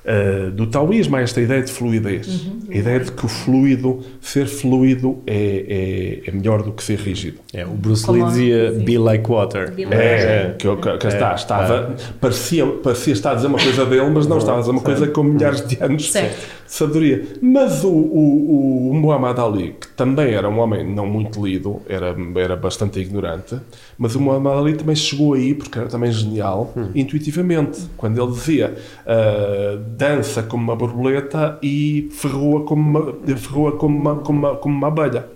eh, 0.06 0.49
do 0.51 0.68
taoísmo, 0.68 1.16
há 1.16 1.22
esta 1.22 1.39
ideia 1.39 1.62
de 1.62 1.72
fluidez. 1.72 2.47
A 2.70 2.76
ideia 2.76 2.99
de 2.99 3.12
que 3.12 3.26
o 3.26 3.28
fluido, 3.30 4.01
ser 4.20 4.47
fluido, 4.47 5.20
é, 5.28 6.22
é, 6.26 6.30
é 6.30 6.32
melhor 6.32 6.62
do 6.64 6.72
que 6.72 6.84
ser 6.84 6.97
rígido. 6.99 7.38
É, 7.54 7.66
o 7.66 7.70
Bruce 7.70 8.10
Lee 8.12 8.24
dizia 8.24 8.72
be 8.84 8.97
like 8.97 9.30
water. 9.30 9.72
Be 9.72 9.86
like 9.86 9.95
É, 9.97 10.56
que, 10.58 10.68
eu- 10.68 10.78
que, 10.78 10.97
que 10.97 11.08
está, 11.08 11.36
estava, 11.36 11.95
parecia, 12.20 12.66
parecia 12.66 13.14
estar 13.14 13.32
a 13.32 13.36
dizer 13.36 13.47
uma 13.47 13.60
coisa 13.60 13.86
dele, 13.86 14.10
mas 14.10 14.28
não 14.28 14.38
estava 14.39 14.58
a 14.58 14.60
dizer 14.62 14.72
uma 14.72 14.82
coisa 14.82 15.08
com 15.08 15.24
milhares 15.24 15.66
de 15.68 15.78
anos 15.82 16.12
Certo. 16.12 16.62
Sabedoria. 16.74 17.24
Mas 17.39 17.84
o, 17.84 17.89
o, 17.89 18.89
o 18.89 18.93
Muhammad 18.95 19.38
Ali, 19.38 19.76
que 19.80 19.88
também 19.89 20.34
era 20.34 20.49
um 20.49 20.57
homem 20.59 20.84
não 20.84 21.05
muito 21.05 21.45
lido, 21.45 21.82
era, 21.88 22.15
era 22.36 22.55
bastante 22.55 22.99
ignorante, 22.99 23.57
mas 23.97 24.15
o 24.15 24.19
Muhammad 24.19 24.57
Ali 24.57 24.74
também 24.74 24.95
chegou 24.95 25.34
aí, 25.34 25.53
porque 25.53 25.78
era 25.78 25.88
também 25.88 26.11
genial, 26.11 26.74
intuitivamente, 26.95 27.82
quando 27.95 28.21
ele 28.21 28.32
dizia 28.32 28.76
ah, 29.05 29.78
dança 29.95 30.41
como 30.41 30.63
uma 30.63 30.76
borboleta 30.76 31.59
e 31.61 32.09
ferroa 32.11 32.63
como 32.63 32.82
uma, 32.82 33.13
ferroa 33.38 33.74
como 33.74 33.97
uma, 33.97 34.15
como 34.15 34.39
uma, 34.39 34.55
como 34.55 34.76
uma 34.76 34.88
abelha. 34.88 35.28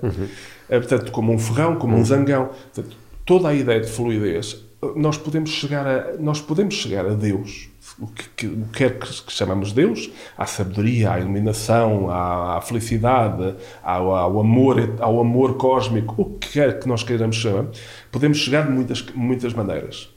É, 0.70 0.80
portanto, 0.80 1.12
como 1.12 1.32
um 1.32 1.38
ferrão, 1.38 1.76
como 1.76 1.96
um 1.96 2.04
zangão. 2.04 2.50
Portanto, 2.74 2.98
toda 3.26 3.50
a 3.50 3.54
ideia 3.54 3.80
de 3.80 3.88
fluidez, 3.88 4.66
nós 4.96 5.18
podemos 5.18 5.52
chegar 5.52 5.86
a, 5.86 6.14
nós 6.20 6.42
podemos 6.42 6.74
chegar 6.76 7.06
a 7.06 7.14
Deus, 7.14 7.70
o 8.00 8.08
que, 8.08 8.30
que, 8.36 8.48
o 8.48 8.66
que 8.72 8.78
quer 8.78 9.00
que, 9.00 9.08
que 9.24 9.32
chamamos 9.32 9.72
Deus, 9.72 10.10
à 10.38 10.46
sabedoria, 10.46 11.14
à 11.14 11.20
iluminação, 11.20 12.10
à, 12.10 12.58
à 12.58 12.62
felicidade, 12.62 13.56
ao, 13.84 14.16
ao 14.16 14.40
amor, 14.40 14.96
ao 15.00 15.20
amor 15.20 15.58
cósmico, 15.58 16.22
o 16.22 16.26
que 16.26 16.54
quer 16.54 16.80
que 16.80 16.88
nós 16.88 17.04
queiramos 17.04 17.36
chamar, 17.36 17.68
podemos 18.12 18.38
chegar 18.38 18.66
de 18.68 18.72
muitas, 18.72 19.04
muitas 19.16 19.54
maneiras. 19.54 20.10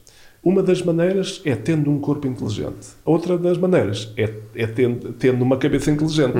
Uma 0.43 0.63
das 0.63 0.81
maneiras 0.81 1.39
é 1.45 1.55
tendo 1.55 1.91
um 1.91 1.99
corpo 1.99 2.27
inteligente. 2.27 2.87
Outra 3.05 3.37
das 3.37 3.59
maneiras 3.59 4.11
é, 4.17 4.27
é 4.55 4.65
tendo, 4.65 5.13
tendo 5.13 5.43
uma 5.43 5.55
cabeça 5.57 5.91
inteligente. 5.91 6.37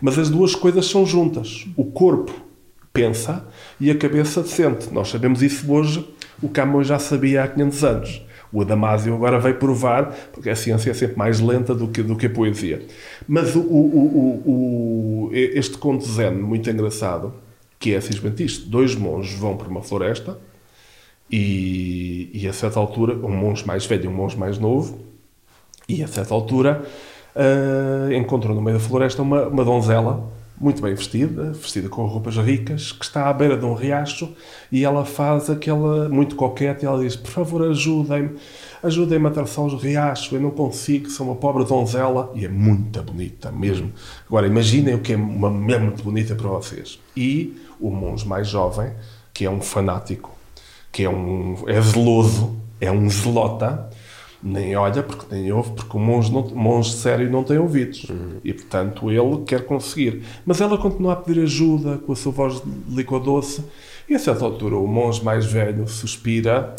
Mas 0.00 0.18
as 0.18 0.30
duas 0.30 0.54
coisas 0.54 0.86
são 0.86 1.04
juntas. 1.04 1.66
O 1.76 1.84
corpo 1.84 2.32
pensa 2.90 3.46
e 3.78 3.90
a 3.90 3.94
cabeça 3.94 4.42
sente. 4.44 4.90
Nós 4.90 5.10
sabemos 5.10 5.42
isso 5.42 5.70
hoje, 5.70 6.08
o 6.42 6.48
Camões 6.48 6.86
já 6.86 6.98
sabia 6.98 7.44
há 7.44 7.48
500 7.48 7.84
anos. 7.84 8.22
O 8.54 8.62
Adamásio 8.62 9.12
agora 9.12 9.40
veio 9.40 9.56
provar, 9.56 10.14
porque 10.32 10.48
a 10.48 10.54
ciência 10.54 10.92
é 10.92 10.94
sempre 10.94 11.18
mais 11.18 11.40
lenta 11.40 11.74
do 11.74 11.88
que, 11.88 12.04
do 12.04 12.14
que 12.14 12.26
a 12.26 12.30
poesia. 12.30 12.86
Mas 13.26 13.56
o, 13.56 13.60
o, 13.60 14.42
o, 14.46 15.30
este 15.32 15.76
conto 15.76 16.06
zen, 16.06 16.30
muito 16.30 16.70
engraçado, 16.70 17.34
que 17.80 17.92
é 17.92 18.00
simplesmente 18.00 18.44
isto. 18.44 18.68
Dois 18.68 18.94
monges 18.94 19.36
vão 19.36 19.56
para 19.56 19.66
uma 19.66 19.82
floresta 19.82 20.38
e, 21.28 22.30
e 22.32 22.46
a 22.46 22.52
certa 22.52 22.78
altura, 22.78 23.14
um 23.14 23.36
monge 23.36 23.66
mais 23.66 23.84
velho 23.86 24.04
e 24.04 24.08
um 24.08 24.14
monge 24.14 24.38
mais 24.38 24.56
novo, 24.56 25.00
e 25.88 26.04
a 26.04 26.06
certa 26.06 26.32
altura 26.32 26.84
ah, 27.34 28.14
encontram 28.14 28.54
no 28.54 28.62
meio 28.62 28.78
da 28.78 28.84
floresta 28.84 29.20
uma, 29.20 29.48
uma 29.48 29.64
donzela 29.64 30.32
muito 30.60 30.80
bem 30.80 30.94
vestida, 30.94 31.52
vestida 31.52 31.88
com 31.88 32.06
roupas 32.06 32.36
ricas, 32.36 32.92
que 32.92 33.04
está 33.04 33.28
à 33.28 33.32
beira 33.32 33.56
de 33.56 33.64
um 33.64 33.74
riacho 33.74 34.32
e 34.70 34.84
ela 34.84 35.04
faz 35.04 35.50
aquela 35.50 36.08
muito 36.08 36.36
coqueta 36.36 36.84
e 36.84 36.88
ela 36.88 37.02
diz: 37.02 37.16
Por 37.16 37.30
favor, 37.30 37.68
ajudem-me, 37.68 38.36
ajudem-me 38.82 39.26
a 39.26 39.28
atravessar 39.30 39.62
o 39.62 39.76
riacho. 39.76 40.34
Eu 40.36 40.40
não 40.40 40.50
consigo, 40.50 41.10
sou 41.10 41.26
uma 41.26 41.36
pobre 41.36 41.64
donzela 41.64 42.32
e 42.34 42.44
é 42.44 42.48
muito 42.48 43.02
bonita 43.02 43.50
mesmo. 43.50 43.92
Agora, 44.26 44.46
imaginem 44.46 44.94
o 44.94 45.00
que 45.00 45.12
é 45.12 45.16
uma 45.16 45.50
mulher 45.50 45.80
muito 45.80 46.02
bonita 46.02 46.34
para 46.34 46.48
vocês. 46.48 47.00
E 47.16 47.60
o 47.80 47.90
monge 47.90 48.26
mais 48.26 48.48
jovem, 48.48 48.92
que 49.32 49.44
é 49.44 49.50
um 49.50 49.60
fanático, 49.60 50.30
que 50.92 51.02
é 51.02 51.10
um 51.10 51.64
é 51.66 51.80
zeloso, 51.80 52.56
é 52.80 52.90
um 52.92 53.10
zelota, 53.10 53.90
nem 54.44 54.76
olha 54.76 55.02
porque 55.02 55.34
nem 55.34 55.50
ouve, 55.50 55.72
porque 55.72 55.96
o 55.96 56.00
monge, 56.00 56.30
não, 56.30 56.42
monge 56.50 56.92
sério 56.92 57.30
não 57.30 57.42
tem 57.42 57.58
ouvidos. 57.58 58.06
E, 58.44 58.52
portanto, 58.52 59.10
ele 59.10 59.42
quer 59.46 59.64
conseguir. 59.64 60.22
Mas 60.44 60.60
ela 60.60 60.76
continua 60.76 61.14
a 61.14 61.16
pedir 61.16 61.40
ajuda 61.40 61.96
com 61.96 62.12
a 62.12 62.16
sua 62.16 62.30
voz 62.30 62.62
de 62.62 62.94
líqua 62.94 63.18
doce. 63.18 63.64
E, 64.06 64.14
a 64.14 64.18
certa 64.18 64.44
altura, 64.44 64.76
o 64.76 64.86
monge 64.86 65.24
mais 65.24 65.46
velho 65.46 65.88
suspira, 65.88 66.76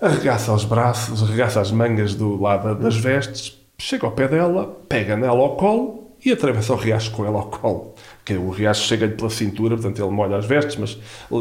arregaça 0.00 0.52
os 0.52 0.64
braços, 0.64 1.24
arregaça 1.24 1.60
as 1.60 1.72
mangas 1.72 2.14
do 2.14 2.40
lado 2.40 2.76
das 2.76 2.96
vestes, 2.96 3.60
chega 3.76 4.06
ao 4.06 4.12
pé 4.12 4.28
dela, 4.28 4.78
pega 4.88 5.16
nela 5.16 5.40
ao 5.40 5.56
colo 5.56 6.12
e 6.24 6.30
atravessa 6.30 6.72
o 6.72 6.76
riacho 6.76 7.10
com 7.10 7.26
ela 7.26 7.38
ao 7.38 7.50
colo. 7.50 7.94
Que 8.24 8.34
o 8.34 8.50
riacho 8.50 8.86
chega-lhe 8.86 9.14
pela 9.14 9.30
cintura, 9.30 9.74
portanto 9.74 10.00
ele 10.00 10.10
molha 10.12 10.36
as 10.36 10.46
vestes, 10.46 10.76
mas 10.76 10.98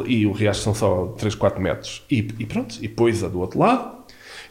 e 0.08 0.26
o 0.26 0.32
riacho 0.32 0.62
são 0.62 0.74
só 0.74 1.08
3, 1.18 1.36
4 1.36 1.62
metros. 1.62 2.04
E, 2.10 2.18
e 2.18 2.46
pronto, 2.46 2.78
e 2.82 2.88
pôs-a 2.88 3.28
do 3.28 3.40
outro 3.40 3.60
lado. 3.60 4.05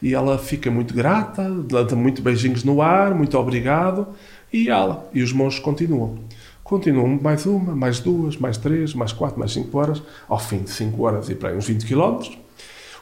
E 0.04 0.12
ela 0.12 0.36
fica 0.36 0.70
muito 0.70 0.92
grata, 0.92 1.48
dá 1.48 1.96
muito 1.96 2.20
beijinhos 2.20 2.62
no 2.62 2.82
ar, 2.82 3.14
muito 3.14 3.38
obrigado. 3.38 4.08
E 4.52 4.68
ela, 4.68 5.08
e 5.14 5.22
os 5.22 5.32
monges 5.32 5.58
continuam. 5.58 6.16
Continuam 6.62 7.18
mais 7.22 7.46
uma, 7.46 7.74
mais 7.74 8.00
duas, 8.00 8.36
mais 8.36 8.58
três, 8.58 8.92
mais 8.92 9.14
quatro, 9.14 9.38
mais 9.38 9.54
cinco 9.54 9.78
horas. 9.78 10.02
Ao 10.28 10.38
fim 10.38 10.58
de 10.58 10.68
cinco 10.68 11.04
horas 11.04 11.30
e 11.30 11.34
para 11.34 11.48
aí 11.48 11.56
uns 11.56 11.66
20 11.66 11.86
quilómetros, 11.86 12.36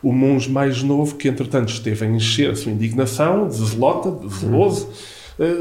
o 0.00 0.12
monge 0.12 0.48
mais 0.48 0.80
novo, 0.84 1.16
que 1.16 1.26
entretanto 1.26 1.72
esteve 1.72 2.06
a 2.06 2.08
encher 2.08 2.52
a 2.52 2.54
sua 2.54 2.70
indignação, 2.70 3.48
de 3.48 3.56
zelota, 3.56 4.24
de 4.24 4.32
zeloso, 4.32 4.88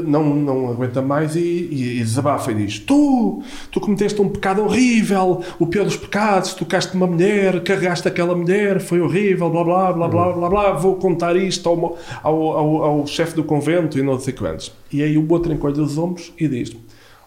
não, 0.04 0.34
não 0.34 0.70
aguenta 0.70 1.00
mais 1.00 1.34
e, 1.34 1.40
e, 1.40 1.98
e 1.98 1.98
desabafa 1.98 2.52
e 2.52 2.54
diz: 2.54 2.78
Tu, 2.78 3.42
tu 3.70 3.80
cometeste 3.80 4.20
um 4.20 4.28
pecado 4.28 4.62
horrível, 4.62 5.42
o 5.58 5.66
pior 5.66 5.84
dos 5.84 5.96
pecados, 5.96 6.54
tocaste 6.54 6.94
uma 6.94 7.06
mulher, 7.06 7.62
carregaste 7.62 8.06
aquela 8.06 8.34
mulher, 8.34 8.80
foi 8.80 9.00
horrível, 9.00 9.50
blá 9.50 9.64
blá 9.64 9.92
blá 9.92 10.08
blá 10.08 10.32
blá 10.32 10.48
blá, 10.48 10.72
vou 10.72 10.96
contar 10.96 11.36
isto 11.36 11.68
ao, 11.68 11.98
ao, 12.22 12.42
ao, 12.42 12.82
ao 12.84 13.06
chefe 13.06 13.34
do 13.34 13.44
convento 13.44 13.98
e 13.98 14.02
não 14.02 14.18
sei 14.18 14.32
quantos. 14.32 14.72
E 14.92 15.02
aí 15.02 15.16
o 15.16 15.30
outro 15.30 15.52
encolhe 15.52 15.80
os 15.80 15.96
ombros 15.98 16.32
e 16.38 16.46
diz: 16.46 16.76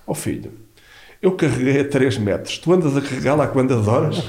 Ó 0.05 0.13
filho, 0.13 0.51
eu 1.21 1.31
carreguei 1.31 1.81
a 1.81 1.87
3 1.87 2.17
metros, 2.19 2.57
tu 2.59 2.71
andas 2.71 2.95
a 2.95 3.01
carregá-la 3.01 3.45
há 3.45 3.47
quantas 3.47 3.87
horas? 3.87 4.23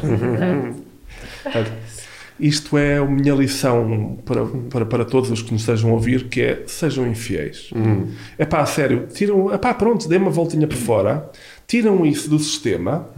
Isto 2.38 2.76
é 2.76 2.98
a 2.98 3.04
minha 3.04 3.34
lição 3.34 4.18
para, 4.24 4.44
para, 4.44 4.84
para 4.84 5.04
todos 5.04 5.30
os 5.30 5.40
que 5.40 5.52
nos 5.52 5.62
estejam 5.62 5.90
a 5.90 5.94
ouvir, 5.94 6.28
que 6.28 6.42
é 6.42 6.62
sejam 6.66 7.06
infiéis. 7.06 7.70
É 8.36 8.44
pá, 8.44 8.60
a 8.60 8.66
sério, 8.66 9.06
tiram, 9.12 9.52
é 9.52 9.56
pá, 9.56 9.72
pronto, 9.72 10.06
dê 10.06 10.18
uma 10.18 10.30
voltinha 10.30 10.66
por 10.66 10.76
fora, 10.76 11.30
tiram 11.66 12.04
isso 12.04 12.28
do 12.28 12.38
sistema 12.38 13.08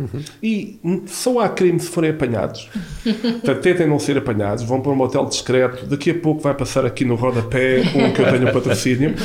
e 0.41 0.79
hum, 0.85 1.03
só 1.07 1.41
há 1.41 1.49
crime 1.49 1.81
se 1.81 1.89
forem 1.89 2.11
apanhados. 2.11 2.71
Portanto, 3.03 3.61
tentem 3.61 3.89
não 3.89 3.99
ser 3.99 4.17
apanhados, 4.17 4.63
vão 4.63 4.81
para 4.81 4.93
um 4.93 4.97
motel 4.97 5.27
discreto, 5.27 5.87
daqui 5.87 6.11
a 6.11 6.15
pouco 6.15 6.41
vai 6.41 6.55
passar 6.55 6.87
aqui 6.87 7.05
no 7.05 7.17
rodapé 7.17 7.81
um 7.97 8.13
que 8.13 8.23
eu 8.23 8.31
tenho 8.31 8.53
patrocínio. 8.53 9.17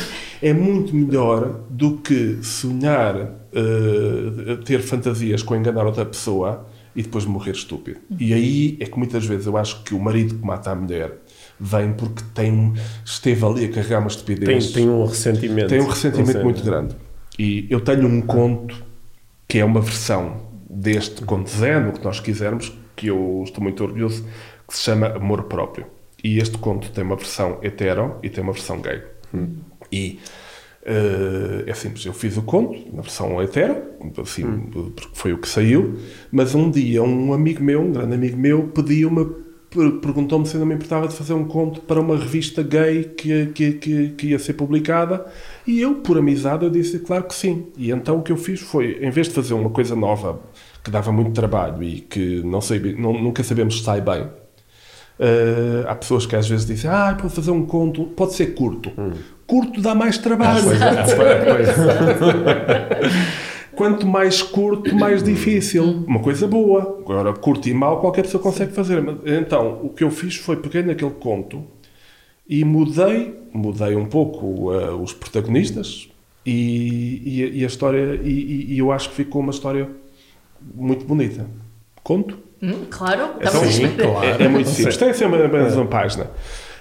É 0.42 0.54
muito 0.54 0.96
melhor 0.96 1.62
do 1.70 1.98
que 1.98 2.40
sonhar, 2.42 3.16
eh, 3.16 4.58
ter 4.66 4.82
fantasias 4.82 5.44
com 5.44 5.56
enganar 5.56 5.86
outra 5.86 6.04
pessoa 6.04 6.66
e 6.96 7.02
depois 7.04 7.26
morrer 7.26 7.52
estúpido. 7.52 8.00
E 8.20 8.34
aí 8.34 8.78
é 8.80 8.86
que 8.86 8.98
muitas 8.98 9.26
vezes 9.26 9.46
eu 9.46 9.58
acho 9.58 9.84
que 9.84 9.94
o 9.94 10.00
marido 10.00 10.36
que 10.36 10.46
mata 10.46 10.72
a 10.72 10.76
mulher 10.76 11.18
vem 11.60 11.94
porque 11.94 12.24
tem 12.34 12.74
esteve 13.06 13.46
ali 13.46 13.66
a 13.66 13.70
carregar 13.70 14.00
uma 14.00 14.10
Tem, 14.10 14.18
estupidez. 14.18 14.72
tem 14.72 14.90
um 14.90 15.06
ressentimento. 15.06 15.70
Tem 15.70 15.82
um 15.82 15.88
ressentimento 15.88 16.44
muito 16.44 16.64
grande. 16.64 16.96
E 17.38 17.68
eu 17.70 17.80
tenho 17.80 18.08
um 18.08 18.22
conto 18.22 18.84
que 19.48 19.60
é 19.60 19.66
uma 19.66 19.82
versão 19.82 20.42
deste 20.70 21.24
conto 21.24 21.50
zen, 21.50 21.88
o 21.90 21.94
que 21.94 22.04
nós 22.04 22.20
quisermos, 22.20 22.72
que 22.96 23.08
eu 23.08 23.42
estou 23.44 23.64
muito 23.64 23.84
orgulhoso, 23.84 24.26
que 24.68 24.76
se 24.76 24.84
chama 24.84 25.08
Amor 25.08 25.44
Próprio. 25.44 25.86
E 26.24 26.38
este 26.40 26.58
conto 26.58 26.90
tem 26.92 27.04
uma 27.04 27.16
versão 27.16 27.60
hetero 27.62 28.16
e 28.24 28.30
tem 28.30 28.44
uma 28.44 28.54
versão 28.54 28.80
gay. 28.82 29.02
E 29.92 30.20
eh, 30.86 31.64
é 31.68 31.74
simples, 31.74 32.06
eu 32.06 32.14
fiz 32.14 32.36
o 32.38 32.42
conto 32.42 32.78
na 32.94 33.02
versão 33.02 33.42
hetero, 33.42 33.76
assim, 34.22 34.44
porque 34.96 35.10
foi 35.14 35.34
o 35.34 35.38
que 35.38 35.48
saiu, 35.48 35.96
mas 36.32 36.54
um 36.56 36.70
dia 36.70 37.02
um 37.04 37.34
amigo 37.34 37.64
meu, 37.64 37.82
um 37.82 37.92
grande 37.92 38.14
amigo 38.16 38.38
meu, 38.38 38.68
pediu-me, 38.68 39.26
per- 39.70 39.94
perguntou-me 40.02 40.46
se 40.46 40.58
não 40.58 40.66
me 40.66 40.76
importava 40.76 41.08
de 41.08 41.16
fazer 41.16 41.34
um 41.34 41.46
conto 41.46 41.82
para 41.82 42.00
uma 42.02 42.18
revista 42.18 42.62
gay 42.62 43.06
que, 43.06 43.48
que, 43.48 43.72
que, 43.74 44.10
que 44.10 44.28
ia 44.28 44.40
ser 44.40 44.54
publicada, 44.54 45.26
e 45.66 45.80
eu, 45.82 45.96
por 45.96 46.18
amizade, 46.18 46.66
eu 46.66 46.70
disse 46.70 47.00
claro 47.00 47.24
que 47.26 47.34
sim. 47.34 47.68
E 47.78 47.90
então 47.92 48.18
o 48.20 48.22
que 48.22 48.32
eu 48.32 48.38
fiz 48.38 48.60
foi, 48.60 48.98
em 49.02 49.10
vez 49.10 49.28
de 49.30 49.34
fazer 49.34 49.54
uma 49.54 49.70
coisa 49.70 49.96
nova, 49.96 50.42
que 50.84 50.92
dava 50.92 51.12
muito 51.14 51.32
trabalho 51.32 51.82
e 51.82 52.02
que 52.02 52.42
não 52.44 52.60
sabe, 52.60 52.94
não- 52.94 53.14
nunca 53.22 53.42
sabemos 53.44 53.78
se 53.80 53.84
sai 53.86 54.02
bem, 54.02 54.28
Uh, 55.20 55.88
há 55.88 55.94
pessoas 55.94 56.26
que 56.26 56.36
às 56.36 56.50
vezes 56.50 56.66
dizem, 56.66 56.90
ah, 56.90 57.16
pode 57.20 57.34
fazer 57.36 57.52
um 57.52 57.64
conto, 57.68 58.06
pode 58.06 58.34
ser 58.34 58.56
curto. 58.56 58.92
Curto 59.54 59.82
dá 59.82 59.94
mais 59.94 60.18
trabalho. 60.18 60.66
Quanto 63.76 64.08
mais 64.08 64.42
curto, 64.42 64.96
mais 64.96 65.22
difícil. 65.22 66.04
Uma 66.08 66.20
coisa 66.20 66.48
boa. 66.48 66.98
Agora, 67.02 67.32
curto 67.34 67.70
e 67.70 67.74
mal, 67.74 68.00
qualquer 68.02 68.24
pessoa 68.24 68.42
consegue 68.42 68.74
fazer. 68.74 69.04
Então, 69.26 69.80
o 69.84 69.90
que 69.90 70.04
eu 70.04 70.10
fiz 70.10 70.38
foi 70.38 70.56
peguei 70.56 70.82
naquele 70.82 71.12
conto 71.12 71.64
e 72.50 72.66
mudei, 72.66 73.40
mudei 73.54 73.96
um 73.96 74.06
pouco 74.06 74.72
uh, 74.72 75.00
os 75.00 75.14
protagonistas 75.14 76.10
e, 76.44 77.22
e, 77.24 77.60
e 77.60 77.64
a 77.64 77.68
história, 77.68 78.20
e, 78.24 78.74
e, 78.74 78.80
eu 78.80 78.92
acho 78.92 79.10
que 79.10 79.16
ficou 79.16 79.42
uma 79.42 79.52
história 79.52 79.88
muito 80.74 81.06
bonita. 81.06 81.46
Conto? 82.04 82.40
Hum, 82.62 82.86
claro, 82.90 83.36
então, 83.40 83.64
sim, 83.66 83.88
claro. 83.96 84.26
É, 84.26 84.46
é, 84.46 84.48
muito 84.48 84.70
simples. 84.72 84.98
Tem 84.98 85.14
sempre 85.14 85.46
apenas 85.46 85.76
uma 85.76 85.86
página. 85.86 86.30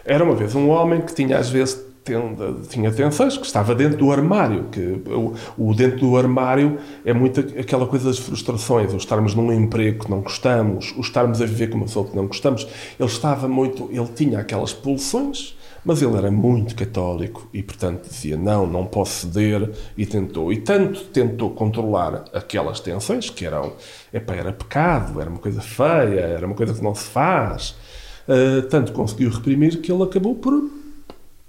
Era 0.05 0.25
uma 0.25 0.35
vez 0.35 0.55
um 0.55 0.69
homem 0.71 1.01
que 1.03 1.15
tinha 1.15 1.39
às 1.39 1.51
vezes 1.51 1.92
tenda, 2.05 2.55
tinha 2.69 2.91
tensões, 2.91 3.37
que 3.37 3.47
estava 3.47 3.75
dentro 3.75 3.99
do 3.99 4.13
armário. 4.13 4.65
Que 4.71 5.03
o, 5.09 5.35
o, 5.57 5.75
dentro 5.75 6.01
do 6.01 6.17
armário 6.17 6.79
é 7.05 7.13
muito 7.13 7.41
aquela 7.41 7.87
coisa 7.87 8.09
das 8.09 8.19
frustrações, 8.19 8.93
o 8.93 8.97
estarmos 8.97 9.35
num 9.35 9.53
emprego 9.53 10.05
que 10.05 10.11
não 10.11 10.21
gostamos, 10.21 10.93
o 10.97 11.01
estarmos 11.01 11.41
a 11.41 11.47
viver 11.47 11.69
com 11.69 11.77
uma 11.77 11.87
pessoa 11.87 12.07
que 12.07 12.17
não 12.17 12.27
gostamos. 12.27 12.67
Ele 12.99 13.09
estava 13.09 13.49
muito, 13.49 13.89
ele 13.91 14.09
tinha 14.15 14.39
aquelas 14.39 14.73
pulsões, 14.73 15.57
mas 15.85 16.01
ele 16.01 16.17
era 16.17 16.31
muito 16.31 16.77
católico 16.77 17.49
e, 17.53 17.63
portanto, 17.63 18.09
dizia: 18.09 18.37
Não, 18.37 18.67
não 18.67 18.87
posso 18.87 19.27
ceder. 19.27 19.71
E 19.97 20.07
tentou. 20.07 20.53
E 20.53 20.59
tanto 20.59 21.05
tentou 21.05 21.51
controlar 21.51 22.25
aquelas 22.33 22.81
tensões, 22.81 23.31
que 23.31 23.45
eram, 23.45 23.73
epá, 24.13 24.35
era 24.35 24.53
pecado, 24.53 25.21
era 25.21 25.29
uma 25.29 25.39
coisa 25.39 25.61
feia, 25.61 26.21
era 26.21 26.47
uma 26.47 26.55
coisa 26.55 26.75
que 26.75 26.83
não 26.83 26.95
se 26.95 27.05
faz. 27.05 27.77
Uh, 28.29 28.63
tanto 28.69 28.93
conseguiu 28.93 29.31
reprimir 29.31 29.81
que 29.81 29.91
ele 29.91 30.05
acabou 30.05 30.37
por 30.37 30.53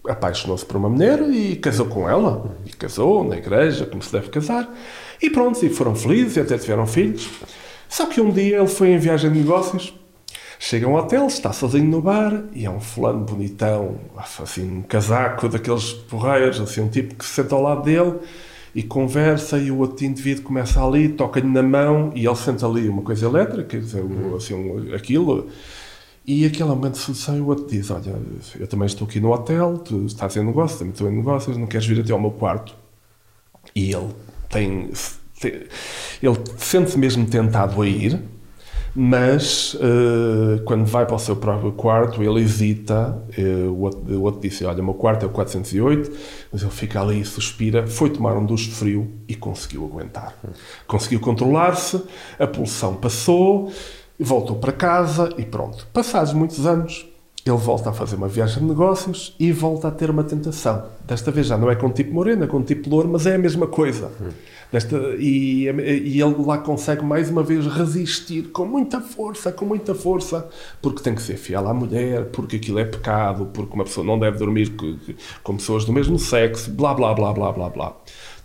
apaixonou-se 0.08 0.66
por 0.66 0.78
uma 0.78 0.89
mulher 0.89 1.22
e 1.30 1.56
casou 1.56 1.86
com 1.86 2.10
ela. 2.10 2.56
E 2.66 2.70
casou 2.72 3.24
na 3.24 3.38
igreja, 3.38 3.86
como 3.86 4.01
se 4.01 4.12
deve 4.12 4.30
casar. 4.30 4.70
E 5.22 5.30
pronto, 5.30 5.66
e 5.66 5.70
foram 5.70 5.95
felizes 5.95 6.38
e 6.38 6.39
até 6.41 6.58
tiveram 6.58 6.86
filhos. 6.86 7.30
Só 7.88 8.08
que 8.08 8.20
um 8.20 8.32
dia 8.32 8.58
ele 8.58 8.68
foi 8.68 8.89
em 8.89 8.97
viagem 8.97 9.32
de 9.32 9.39
negócios, 9.39 9.93
chega 10.58 10.88
a 10.88 10.89
um 10.89 10.95
hotel, 10.95 11.28
está 11.28 11.54
sozinho 11.54 11.86
no 11.86 12.01
bar 12.01 12.43
e 12.54 12.66
é 12.66 12.70
um 12.70 12.80
fulano 12.80 13.24
bonitão, 13.24 13.99
assim, 14.39 14.80
um 14.80 14.82
casaco 14.82 15.47
daqueles 15.47 15.93
porreiros, 15.93 16.60
assim, 16.60 16.82
um 16.82 16.88
tipo 16.88 17.14
que 17.16 17.24
se 17.24 17.36
senta 17.36 17.54
ao 17.54 17.62
lado 17.62 17.84
dele 17.84 18.16
e 18.74 18.82
conversa 18.82 19.60
e 19.60 19.70
o 19.70 19.78
outro 19.78 20.06
indivíduo 20.06 20.43
começa 20.43 20.84
ali, 20.84 21.10
toca-lhe 21.10 21.47
na 21.47 21.62
mão 21.62 22.12
e 22.16 22.26
ele 22.26 22.36
sente 22.36 22.66
ali 22.66 22.89
uma 22.89 23.04
coisa 23.04 23.28
elétrica, 23.28 23.64
quer 23.64 23.82
dizer, 23.82 24.04
assim, 24.36 24.56
um, 24.56 24.95
aquilo 24.95 25.49
e 26.26 26.45
aquele 26.45 26.69
momento 26.69 26.93
de 26.93 26.99
sedução 26.99 27.38
e 27.38 27.41
o 27.41 27.47
outro 27.47 27.67
diz: 27.67 27.91
Olha, 27.91 28.15
eu 28.57 28.67
também 28.67 28.86
estou 28.86 29.05
aqui 29.05 29.19
no 29.19 29.32
hotel, 29.32 29.78
tu 29.78 30.05
estás 30.05 30.38
em 30.38 30.43
negócio, 30.43 30.80
também 30.80 30.93
estou 30.93 31.09
em 31.09 31.17
negócios, 31.17 31.57
não 31.57 31.67
queres 31.67 31.86
vir 31.86 31.99
até 31.99 32.13
ao 32.13 32.19
meu 32.19 32.32
quarto? 32.32 32.76
E 33.76 33.93
ele 33.93 34.09
tem. 34.49 34.89
Ele 36.21 36.38
sente-se 36.57 36.97
mesmo 36.97 37.26
tentado 37.26 37.82
a 37.82 37.86
ir, 37.86 38.17
mas 38.95 39.74
uh, 39.74 40.63
quando 40.63 40.86
vai 40.86 41.05
para 41.05 41.15
o 41.15 41.19
seu 41.19 41.36
próprio 41.36 41.74
quarto, 41.74 42.24
ele 42.24 42.39
hesita. 42.39 43.21
Uh, 43.38 43.69
o, 43.69 43.82
outro, 43.82 44.13
o, 44.13 44.21
outro, 44.21 44.39
disse: 44.39 44.63
Olha, 44.63 44.82
o 44.82 44.86
meu 44.86 44.93
quarto 44.93 45.24
é 45.24 45.26
o 45.26 45.32
408, 45.32 46.09
mas 46.53 46.61
ele 46.61 46.71
fica 46.71 47.01
ali 47.01 47.19
e 47.19 47.26
suspira. 47.26 47.86
Foi 47.86 48.09
tomar 48.09 48.38
um 48.38 48.45
duche 48.45 48.71
frio 48.71 49.11
e 49.28 49.36
conseguiu 49.36 49.84
aguentar. 49.84 50.34
Conseguiu 50.88 51.19
controlar-se, 51.19 52.01
a 52.39 52.47
pulsão 52.47 52.95
passou 52.95 53.69
voltou 54.20 54.57
para 54.57 54.72
casa 54.72 55.30
e 55.38 55.43
pronto. 55.43 55.88
Passados 55.93 56.34
muitos 56.34 56.66
anos, 56.66 57.07
ele 57.45 57.57
volta 57.57 57.89
a 57.89 57.93
fazer 57.93 58.16
uma 58.16 58.28
viagem 58.28 58.59
de 58.59 58.66
negócios 58.66 59.36
e 59.38 59.51
volta 59.51 59.89
a 59.89 59.91
ter 59.91 60.09
uma 60.09 60.24
tentação. 60.24 60.86
Desta 61.05 61.30
vez 61.30 61.47
já 61.47 61.57
não 61.57 61.70
é 61.70 61.76
com 61.76 61.89
tipo 61.89 62.14
moreno, 62.14 62.45
é 62.45 62.47
com 62.47 62.61
tipo 62.61 62.89
louro, 62.89 63.09
mas 63.09 63.26
é 63.26 63.36
a 63.36 63.38
mesma 63.38 63.68
coisa. 63.68 64.09
Desta, 64.72 64.97
e, 65.20 65.66
e, 65.66 66.22
ele 66.22 66.36
lá 66.39 66.57
consegue 66.57 67.03
mais 67.03 67.30
uma 67.30 67.43
vez 67.43 67.68
resistir 67.68 68.43
com 68.43 68.66
muita 68.66 69.01
força, 69.01 69.51
com 69.51 69.66
muita 69.66 69.93
força, 69.93 70.49
porque 70.82 71.03
tem 71.03 71.14
que 71.14 71.22
ser 71.22 71.36
fiel 71.36 71.68
à 71.68 71.74
mulher, 71.74 72.26
porque 72.32 72.55
aquilo 72.55 72.80
é 72.80 72.86
pecado, 72.86 73.45
porque 73.53 73.76
uma 73.76 73.84
pessoa 73.84 74.05
não 74.05 74.18
deve 74.18 74.38
dormir 74.38 74.70
com, 74.70 74.97
com 75.43 75.57
pessoas 75.57 75.86
do 75.86 75.91
mesmo 75.91 76.18
sexo, 76.18 76.72
blá 76.72 76.93
blá 76.93 77.14
blá 77.14 77.34
blá 77.34 77.51
blá 77.51 77.70
blá. 77.70 77.93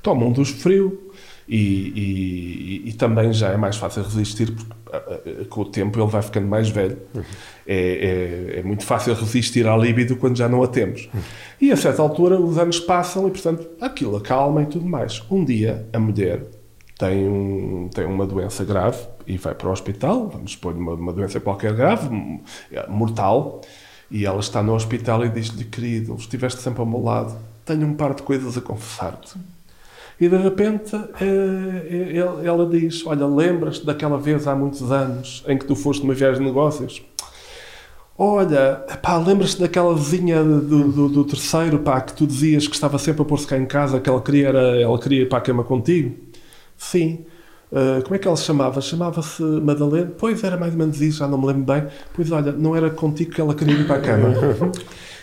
Toma 0.03 0.27
um 0.27 0.33
dos 0.33 0.51
frio, 0.51 1.08
e, 1.49 2.83
e, 2.85 2.89
e, 2.91 2.93
também 2.93 3.33
já 3.33 3.49
é 3.49 3.57
mais 3.57 3.77
fácil 3.77 4.03
resistir 4.03 4.53
porque 4.53 5.45
com 5.47 5.63
o 5.63 5.65
tempo 5.65 5.99
ele 5.99 6.11
vai 6.11 6.21
ficando 6.21 6.47
mais 6.47 6.69
velho. 6.69 6.99
Uhum. 7.15 7.23
É, 7.67 8.55
é, 8.55 8.59
é, 8.59 8.63
muito 8.63 8.85
fácil 8.85 9.15
resistir 9.15 9.67
à 9.67 9.75
libido 9.75 10.17
quando 10.17 10.37
já 10.37 10.47
não 10.47 10.63
a 10.63 10.69
temos. 10.69 11.09
Uhum. 11.13 11.21
E 11.61 11.73
a 11.73 11.77
certa 11.77 12.03
altura 12.03 12.39
os 12.39 12.59
anos 12.59 12.79
passam 12.79 13.27
e, 13.27 13.31
portanto, 13.31 13.67
aquilo 13.81 14.17
acalma 14.17 14.63
e 14.63 14.67
tudo 14.67 14.87
mais. 14.87 15.23
Um 15.31 15.43
dia 15.43 15.87
a 15.91 15.99
mulher 15.99 16.43
tem, 16.99 17.27
um, 17.27 17.89
tem 17.95 18.05
uma 18.05 18.27
doença 18.27 18.63
grave 18.63 18.99
e 19.27 19.39
vai 19.39 19.55
para 19.55 19.69
o 19.69 19.73
hospital, 19.73 20.29
vamos 20.29 20.53
supor 20.53 20.75
uma, 20.75 20.93
uma 20.93 21.13
doença 21.15 21.41
qualquer 21.41 21.73
grave, 21.73 22.11
mortal, 22.89 23.63
e 24.11 24.27
ela 24.27 24.41
está 24.41 24.63
no 24.63 24.75
hospital 24.75 25.25
e 25.25 25.31
diz-lhe: 25.31 25.65
Querido, 25.65 26.15
estiveste 26.17 26.61
sempre 26.61 26.81
ao 26.81 26.87
meu 26.87 27.03
lado, 27.03 27.35
tenho 27.65 27.87
um 27.87 27.95
par 27.95 28.15
de 28.15 28.23
coisas 28.23 28.59
a 28.59 28.61
confessar-te 28.61 29.39
e 30.21 30.29
de 30.29 30.37
repente 30.37 30.97
eh, 31.21 32.16
ela 32.45 32.66
diz: 32.66 33.07
Olha, 33.07 33.27
lembras-te 33.27 33.87
daquela 33.87 34.19
vez 34.19 34.47
há 34.47 34.55
muitos 34.55 34.91
anos 34.91 35.45
em 35.47 35.57
que 35.57 35.64
tu 35.64 35.77
foste 35.77 36.03
numa 36.03 36.14
viagem 36.14 36.41
de 36.41 36.47
negócios? 36.47 37.03
Olha, 38.21 38.85
pá, 39.01 39.16
lembras-te 39.16 39.61
daquela 39.61 39.95
vizinha 39.95 40.43
do, 40.43 40.91
do, 40.91 41.09
do, 41.09 41.25
terceiro, 41.25 41.79
pá, 41.79 42.01
que 42.01 42.14
tu 42.14 42.27
dizias 42.27 42.66
que 42.66 42.75
estava 42.75 42.99
sempre 42.99 43.23
a 43.23 43.25
pôr-se 43.25 43.47
cá 43.47 43.57
em 43.57 43.64
casa, 43.64 44.01
que 44.01 44.11
ela 44.11 44.21
queria, 44.21 44.49
era, 44.49 44.81
ela 44.81 44.99
queria 44.99 45.23
ir 45.23 45.29
para 45.29 45.39
a 45.39 45.41
cama 45.41 45.62
contigo? 45.62 46.16
Sim. 46.77 47.25
Uh, 47.71 48.03
como 48.03 48.16
é 48.16 48.19
que 48.19 48.27
ela 48.27 48.37
se 48.37 48.43
chamava? 48.43 48.81
Chamava-se 48.81 49.41
Madalena? 49.43 50.11
Pois 50.19 50.43
era 50.43 50.57
mais 50.57 50.73
ou 50.73 50.79
menos 50.81 51.01
isso, 51.01 51.19
já 51.19 51.29
não 51.29 51.39
me 51.39 51.47
lembro 51.47 51.62
bem. 51.73 51.87
Pois 52.12 52.33
olha, 52.33 52.51
não 52.51 52.75
era 52.75 52.91
contigo 52.91 53.31
que 53.31 53.41
ela 53.41 53.55
queria 53.55 53.75
ir 53.75 53.87
para 53.87 53.97
a 53.97 54.01
cama. 54.01 54.35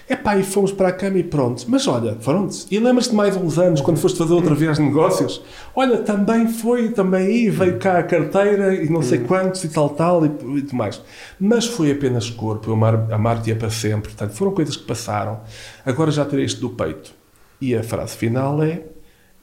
Epá, 0.08 0.38
e 0.38 0.44
fomos 0.44 0.72
para 0.72 0.90
a 0.90 0.92
cama 0.92 1.18
e 1.18 1.24
pronto. 1.24 1.66
Mas 1.68 1.88
olha, 1.88 2.14
pronto. 2.14 2.56
E 2.70 2.78
lembras-te 2.78 3.16
mais 3.16 3.36
uns 3.36 3.58
anos, 3.58 3.82
quando 3.82 3.98
foste 3.98 4.20
fazer 4.20 4.34
outra 4.34 4.54
vez 4.54 4.78
negócios? 4.78 5.42
Olha, 5.76 5.98
também 5.98 6.48
foi, 6.48 6.90
também 6.90 7.26
aí, 7.26 7.50
veio 7.50 7.80
cá 7.80 7.98
a 7.98 8.04
carteira 8.04 8.76
e 8.76 8.88
não 8.88 9.02
sei 9.02 9.20
quantos 9.20 9.64
e 9.64 9.70
tal, 9.70 9.90
tal 9.90 10.24
e, 10.24 10.28
e 10.30 10.62
tudo 10.62 10.76
mais. 10.76 11.02
Mas 11.40 11.66
foi 11.66 11.92
apenas 11.92 12.30
corpo, 12.30 12.70
eu 12.70 12.74
amar, 12.76 13.12
amar-te 13.12 13.56
para 13.56 13.72
sempre. 13.72 14.12
Portanto, 14.12 14.34
foram 14.34 14.52
coisas 14.52 14.78
que 14.78 14.84
passaram. 14.84 15.42
Agora 15.84 16.12
já 16.12 16.24
terei 16.24 16.46
isto 16.46 16.62
do 16.62 16.70
peito. 16.70 17.12
E 17.60 17.76
a 17.76 17.82
frase 17.82 18.16
final 18.16 18.62
é: 18.62 18.84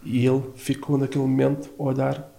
e 0.04 0.24
ele 0.24 0.42
ficou 0.54 0.96
naquele 0.96 1.24
momento 1.24 1.70
a 1.76 1.82
olhar 1.82 2.32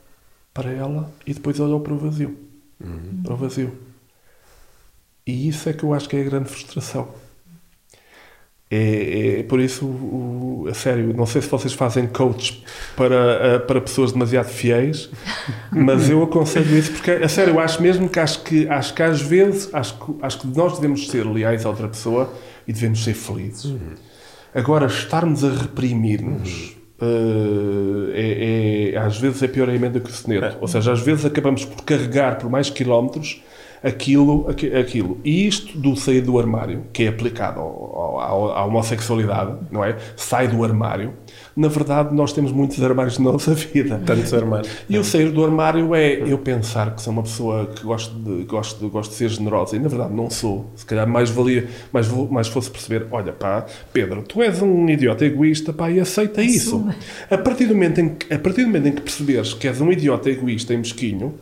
para 0.53 0.71
ela 0.71 1.11
e 1.28 1.34
depois 1.34 1.59
olhou 1.59 1.82
para 1.82 1.93
o 1.93 1.97
vazio. 1.97 2.38
Uhum. 2.80 3.21
Para 3.21 3.34
o 3.34 3.36
vazio. 3.36 3.78
E 5.28 5.49
isso 5.49 5.67
é 5.67 5.74
que 5.74 5.84
eu 5.84 5.93
acho 5.93 6.07
que 6.07 6.15
é 6.15 6.21
a 6.21 6.24
grande 6.24 6.47
frustração 6.47 7.22
é, 8.76 9.39
é, 9.39 9.43
por 9.43 9.59
isso, 9.59 9.86
o, 9.86 10.65
a 10.67 10.74
sério, 10.74 11.13
não 11.15 11.28
sei 11.28 11.43
se 11.43 11.47
vocês 11.47 11.74
fazem 11.74 12.07
coach 12.07 12.63
para, 12.95 13.15
eh, 13.15 13.59
para 13.59 13.80
pessoas 13.80 14.11
demasiado 14.11 14.47
fiéis, 14.47 15.11
mas 15.69 16.09
eu 16.09 16.24
aconselho 16.24 16.76
isso 16.76 16.91
porque, 16.93 17.11
a 17.11 17.30
sério, 17.30 17.53
eu 17.53 17.59
acho 17.59 17.80
mesmo 17.84 18.09
que 18.09 18.19
acho 18.19 18.41
que, 18.41 18.67
acho 18.67 18.95
que 18.95 19.03
às 19.03 19.21
vezes, 19.21 19.69
acho 19.71 19.93
que, 19.99 20.15
acho 20.24 20.39
que 20.39 20.47
nós 20.47 20.80
devemos 20.80 21.07
ser 21.07 21.24
leais 21.24 21.67
a 21.67 21.69
outra 21.69 21.88
pessoa 21.88 22.34
e 22.67 22.74
devemos 22.74 23.03
ser 23.03 23.13
felizes. 23.13 23.65
Uhum. 23.65 23.93
Agora, 24.55 24.88
estarmos 24.88 25.43
a 25.43 25.51
reprimir-nos. 25.51 26.49
Uhum. 26.49 26.84
Uh, 27.01 28.11
é, 28.13 28.93
é, 28.93 28.97
às 28.97 29.17
vezes 29.17 29.43
é 29.43 29.47
pior 29.47 29.69
a 29.69 29.76
emenda 29.76 29.99
que 29.99 30.09
o 30.09 30.13
soneto. 30.13 30.57
Ou 30.61 30.67
seja, 30.67 30.93
às 30.93 31.01
vezes 31.01 31.26
acabamos 31.26 31.65
por 31.65 31.84
carregar 31.84 32.38
por 32.38 32.49
mais 32.49 32.69
quilómetros 32.69 33.43
aquilo, 33.84 34.47
aquilo. 34.79 35.19
E 35.23 35.45
isto 35.45 35.77
do 35.77 35.95
sair 35.95 36.21
do 36.21 36.39
armário, 36.39 36.86
que 36.93 37.03
é 37.03 37.07
aplicado 37.09 37.59
ao, 37.59 38.19
ao, 38.19 38.51
à 38.51 38.65
homossexualidade, 38.65 39.57
não 39.69 39.84
é? 39.84 39.97
Sai 40.15 40.47
do 40.47 40.63
armário. 40.63 41.13
Na 41.55 41.67
verdade, 41.67 42.15
nós 42.15 42.31
temos 42.31 42.51
muitos 42.51 42.81
armários 42.81 43.19
na 43.19 43.31
nossa 43.31 43.53
vida. 43.53 44.01
Tantos 44.05 44.34
armários. 44.34 44.69
E 44.89 44.97
o 44.97 45.03
sair 45.03 45.29
do 45.31 45.43
armário 45.43 45.93
é 45.93 46.13
eu 46.13 46.38
pensar 46.38 46.95
que 46.95 47.01
sou 47.01 47.11
uma 47.11 47.23
pessoa 47.23 47.65
que 47.67 47.84
gosto 47.84 48.15
de, 48.15 48.43
gosto 48.45 48.79
de, 48.79 48.89
gosto 48.89 49.11
de 49.11 49.17
ser 49.17 49.29
generosa. 49.29 49.75
E 49.75 49.79
na 49.79 49.89
verdade 49.89 50.13
não 50.13 50.29
sou. 50.29 50.71
Se 50.75 50.86
calhar 50.86 51.07
mais 51.07 51.29
valia, 51.29 51.67
mais, 51.91 52.07
mais 52.07 52.47
fosse 52.47 52.71
perceber, 52.71 53.05
olha 53.11 53.34
pá, 53.34 53.65
Pedro, 53.91 54.23
tu 54.23 54.41
és 54.41 54.61
um 54.61 54.89
idiota 54.89 55.25
egoísta, 55.25 55.73
pá, 55.73 55.91
e 55.91 55.99
aceita 55.99 56.41
isso. 56.41 56.88
A 57.29 57.38
partir, 57.38 57.65
do 57.65 57.73
momento 57.73 57.99
em 57.99 58.09
que, 58.09 58.34
a 58.34 58.39
partir 58.39 58.61
do 58.61 58.67
momento 58.67 58.88
em 58.88 58.91
que 58.93 59.01
perceberes 59.01 59.53
que 59.53 59.67
és 59.67 59.81
um 59.81 59.91
idiota 59.91 60.29
egoísta 60.29 60.73
e 60.73 60.77
mesquinho, 60.77 61.34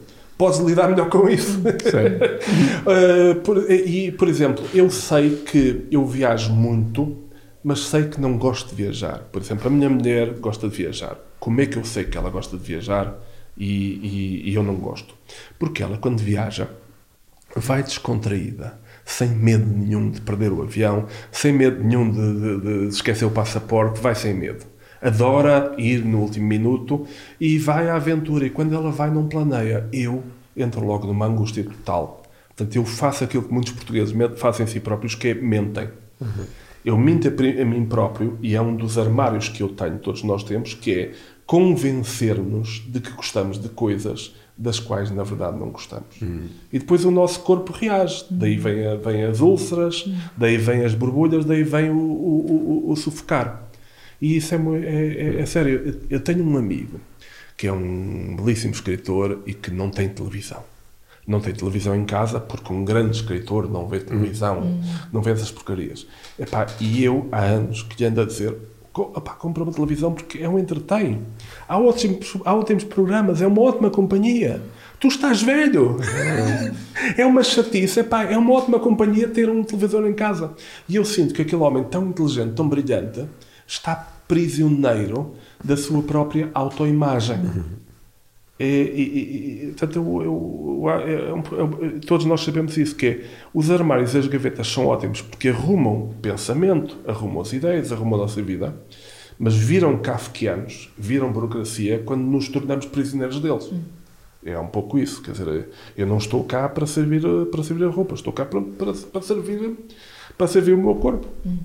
podes 0.41 0.59
lidar 0.59 0.89
melhor 0.89 1.07
com 1.07 1.29
isso. 1.29 1.59
uh, 1.59 3.35
por, 3.45 3.69
e, 3.69 4.11
por 4.11 4.27
exemplo, 4.27 4.65
eu 4.73 4.89
sei 4.89 5.35
que 5.35 5.87
eu 5.91 6.03
viajo 6.03 6.51
muito, 6.51 7.15
mas 7.63 7.81
sei 7.81 8.05
que 8.05 8.19
não 8.19 8.39
gosto 8.39 8.69
de 8.69 8.83
viajar. 8.83 9.19
Por 9.31 9.39
exemplo, 9.39 9.67
a 9.67 9.69
minha 9.69 9.87
mulher 9.87 10.33
gosta 10.39 10.67
de 10.67 10.75
viajar. 10.75 11.15
Como 11.39 11.61
é 11.61 11.67
que 11.67 11.77
eu 11.77 11.85
sei 11.85 12.05
que 12.05 12.17
ela 12.17 12.31
gosta 12.31 12.57
de 12.57 12.63
viajar 12.63 13.15
e, 13.55 13.67
e, 13.67 14.49
e 14.49 14.55
eu 14.55 14.63
não 14.63 14.73
gosto? 14.77 15.13
Porque 15.59 15.83
ela, 15.83 15.99
quando 15.99 16.19
viaja, 16.21 16.67
vai 17.55 17.83
descontraída 17.83 18.79
sem 19.05 19.29
medo 19.29 19.67
nenhum 19.67 20.09
de 20.09 20.21
perder 20.21 20.51
o 20.51 20.63
avião, 20.63 21.05
sem 21.31 21.53
medo 21.53 21.83
nenhum 21.83 22.09
de, 22.09 22.39
de, 22.39 22.87
de 22.87 22.87
esquecer 22.87 23.25
o 23.25 23.31
passaporte, 23.31 24.01
vai 24.01 24.15
sem 24.15 24.33
medo. 24.33 24.65
Adora 25.01 25.73
ir 25.77 26.05
no 26.05 26.19
último 26.19 26.47
minuto 26.47 27.07
e 27.39 27.57
vai 27.57 27.89
à 27.89 27.95
aventura. 27.95 28.45
E 28.45 28.49
quando 28.49 28.75
ela 28.75 28.91
vai, 28.91 29.09
não 29.09 29.27
planeia. 29.27 29.87
Eu 29.91 30.23
entro 30.55 30.85
logo 30.85 31.07
numa 31.07 31.25
angústia 31.25 31.63
total. 31.63 32.21
Portanto, 32.49 32.75
eu 32.75 32.85
faço 32.85 33.23
aquilo 33.23 33.43
que 33.43 33.53
muitos 33.53 33.73
portugueses 33.73 34.13
fazem 34.37 34.65
a 34.65 34.67
si 34.67 34.79
próprios, 34.79 35.15
que 35.15 35.29
é 35.29 35.33
mentem. 35.33 35.89
Uhum. 36.19 36.45
Eu 36.83 36.97
minto 36.97 37.27
a, 37.27 37.31
a 37.61 37.65
mim 37.65 37.85
próprio, 37.85 38.37
e 38.41 38.55
é 38.55 38.61
um 38.61 38.75
dos 38.75 38.97
armários 38.97 39.49
que 39.49 39.61
eu 39.61 39.69
tenho, 39.69 39.99
todos 39.99 40.23
nós 40.23 40.43
temos, 40.43 40.73
que 40.73 40.91
é 40.91 41.11
convencer-nos 41.45 42.83
de 42.87 42.99
que 42.99 43.11
gostamos 43.11 43.59
de 43.59 43.69
coisas 43.69 44.35
das 44.57 44.79
quais 44.79 45.09
na 45.11 45.23
verdade 45.23 45.57
não 45.57 45.69
gostamos. 45.69 46.21
Uhum. 46.21 46.47
E 46.71 46.79
depois 46.79 47.03
o 47.03 47.11
nosso 47.11 47.39
corpo 47.41 47.71
reage. 47.71 48.25
Daí 48.29 48.57
vem, 48.57 48.85
a, 48.85 48.95
vem 48.95 49.23
as 49.23 49.39
úlceras, 49.39 50.05
uhum. 50.05 50.17
daí 50.37 50.57
vem 50.57 50.85
as 50.85 50.93
borbulhas, 50.93 51.45
daí 51.45 51.63
vem 51.63 51.89
o, 51.89 51.97
o, 51.97 52.85
o, 52.87 52.91
o 52.91 52.95
sufocar. 52.95 53.70
E 54.21 54.37
isso 54.37 54.53
é, 54.53 54.57
é, 54.57 55.37
é, 55.37 55.41
é 55.41 55.45
sério. 55.45 55.99
Eu 56.09 56.19
tenho 56.19 56.45
um 56.45 56.57
amigo 56.57 56.99
que 57.57 57.67
é 57.67 57.73
um 57.73 58.35
belíssimo 58.35 58.73
escritor 58.73 59.41
e 59.45 59.53
que 59.53 59.71
não 59.71 59.89
tem 59.89 60.09
televisão. 60.09 60.63
Não 61.27 61.39
tem 61.39 61.53
televisão 61.53 61.95
em 61.95 62.05
casa 62.05 62.39
porque 62.39 62.73
um 62.73 62.83
grande 62.83 63.15
escritor 63.15 63.69
não 63.69 63.87
vê 63.87 63.99
televisão, 63.99 64.61
uhum. 64.61 64.81
não 65.13 65.21
vê 65.21 65.31
essas 65.31 65.51
porcarias. 65.51 66.07
Epá, 66.39 66.65
e 66.79 67.03
eu, 67.03 67.27
há 67.31 67.41
anos, 67.41 67.83
que 67.83 67.99
lhe 67.99 68.09
ando 68.09 68.21
a 68.21 68.25
dizer: 68.25 68.55
compra 68.91 69.63
uma 69.63 69.71
televisão 69.71 70.11
porque 70.13 70.39
é 70.39 70.49
um 70.49 70.57
entretém. 70.57 71.21
Há 71.67 71.79
ótimos, 71.79 72.35
há 72.43 72.55
ótimos 72.55 72.83
programas, 72.83 73.41
é 73.41 73.47
uma 73.47 73.61
ótima 73.61 73.89
companhia. 73.89 74.61
Tu 74.99 75.07
estás 75.07 75.41
velho. 75.41 75.97
é 77.17 77.25
uma 77.25 77.43
chatice. 77.43 77.99
Epá, 77.99 78.23
é 78.23 78.37
uma 78.37 78.53
ótima 78.53 78.79
companhia 78.79 79.27
ter 79.27 79.49
um 79.49 79.63
televisor 79.63 80.07
em 80.07 80.13
casa. 80.13 80.53
E 80.89 80.95
eu 80.95 81.05
sinto 81.05 81.33
que 81.33 81.43
aquele 81.43 81.61
homem 81.61 81.83
tão 81.83 82.07
inteligente, 82.07 82.53
tão 82.53 82.67
brilhante, 82.67 83.25
está 83.67 84.10
prisioneiro 84.31 85.33
da 85.61 85.75
sua 85.75 86.01
própria 86.01 86.49
autoimagem. 86.53 87.35
Uhum. 87.35 87.63
E, 88.57 88.63
e, 88.63 89.73
portanto, 89.75 90.01
todos 92.07 92.25
nós 92.25 92.41
sabemos 92.41 92.77
isso, 92.77 92.95
que 92.95 93.05
é, 93.07 93.25
os 93.53 93.69
armários 93.69 94.13
e 94.13 94.19
as 94.19 94.27
gavetas 94.27 94.67
são 94.67 94.85
ótimos 94.85 95.21
porque 95.21 95.49
arrumam 95.49 96.13
pensamento, 96.21 96.95
arrumam 97.05 97.41
as 97.41 97.51
ideias, 97.51 97.91
arrumam 97.91 98.19
a 98.19 98.21
nossa 98.21 98.41
vida, 98.41 98.73
mas 99.37 99.53
viram 99.53 99.97
kafkianos, 99.97 100.89
viram 100.97 101.29
burocracia 101.29 102.01
quando 102.05 102.21
nos 102.21 102.47
tornamos 102.47 102.85
prisioneiros 102.85 103.41
deles. 103.41 103.69
É 104.45 104.57
um 104.57 104.67
pouco 104.67 104.97
isso, 104.97 105.21
quer 105.21 105.33
dizer, 105.33 105.67
eu 105.97 106.07
não 106.07 106.19
estou 106.19 106.45
cá 106.45 106.69
para 106.69 106.85
servir, 106.85 107.21
para 107.51 107.63
servir 107.63 107.83
a 107.83 107.89
roupa, 107.89 108.15
estou 108.15 108.31
cá 108.31 108.45
para, 108.45 108.61
para, 108.61 108.93
para 108.93 109.21
servir, 109.21 109.75
para 110.37 110.47
servir 110.47 110.71
o 110.71 110.77
meu 110.77 110.95
corpo. 110.95 111.27
Hum. 111.45 111.57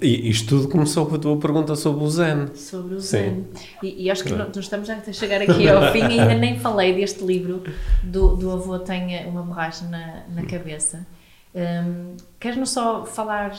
E 0.00 0.28
isto 0.28 0.48
tudo 0.48 0.68
começou 0.68 1.06
com 1.06 1.14
a 1.14 1.18
tua 1.18 1.36
pergunta 1.38 1.74
sobre 1.74 2.04
o 2.04 2.10
Zen. 2.10 2.48
Sobre 2.54 2.94
o 2.94 3.00
Zen. 3.00 3.46
E, 3.82 4.04
e, 4.04 4.10
acho 4.10 4.22
que 4.22 4.32
nós 4.32 4.54
estamos 4.54 4.88
a 4.90 5.12
chegar 5.12 5.40
aqui 5.40 5.68
ao 5.68 5.92
fim 5.92 6.00
e 6.00 6.20
ainda 6.20 6.34
nem 6.34 6.58
falei 6.58 6.94
deste 6.94 7.24
livro 7.24 7.64
do, 8.02 8.36
do 8.36 8.50
avô 8.50 8.78
Tenha 8.78 9.26
uma 9.26 9.42
borracha 9.42 9.86
na, 9.86 10.24
na 10.34 10.46
cabeça. 10.46 11.06
Um, 11.54 12.16
Queres-nos 12.38 12.70
só 12.70 13.06
falar 13.06 13.58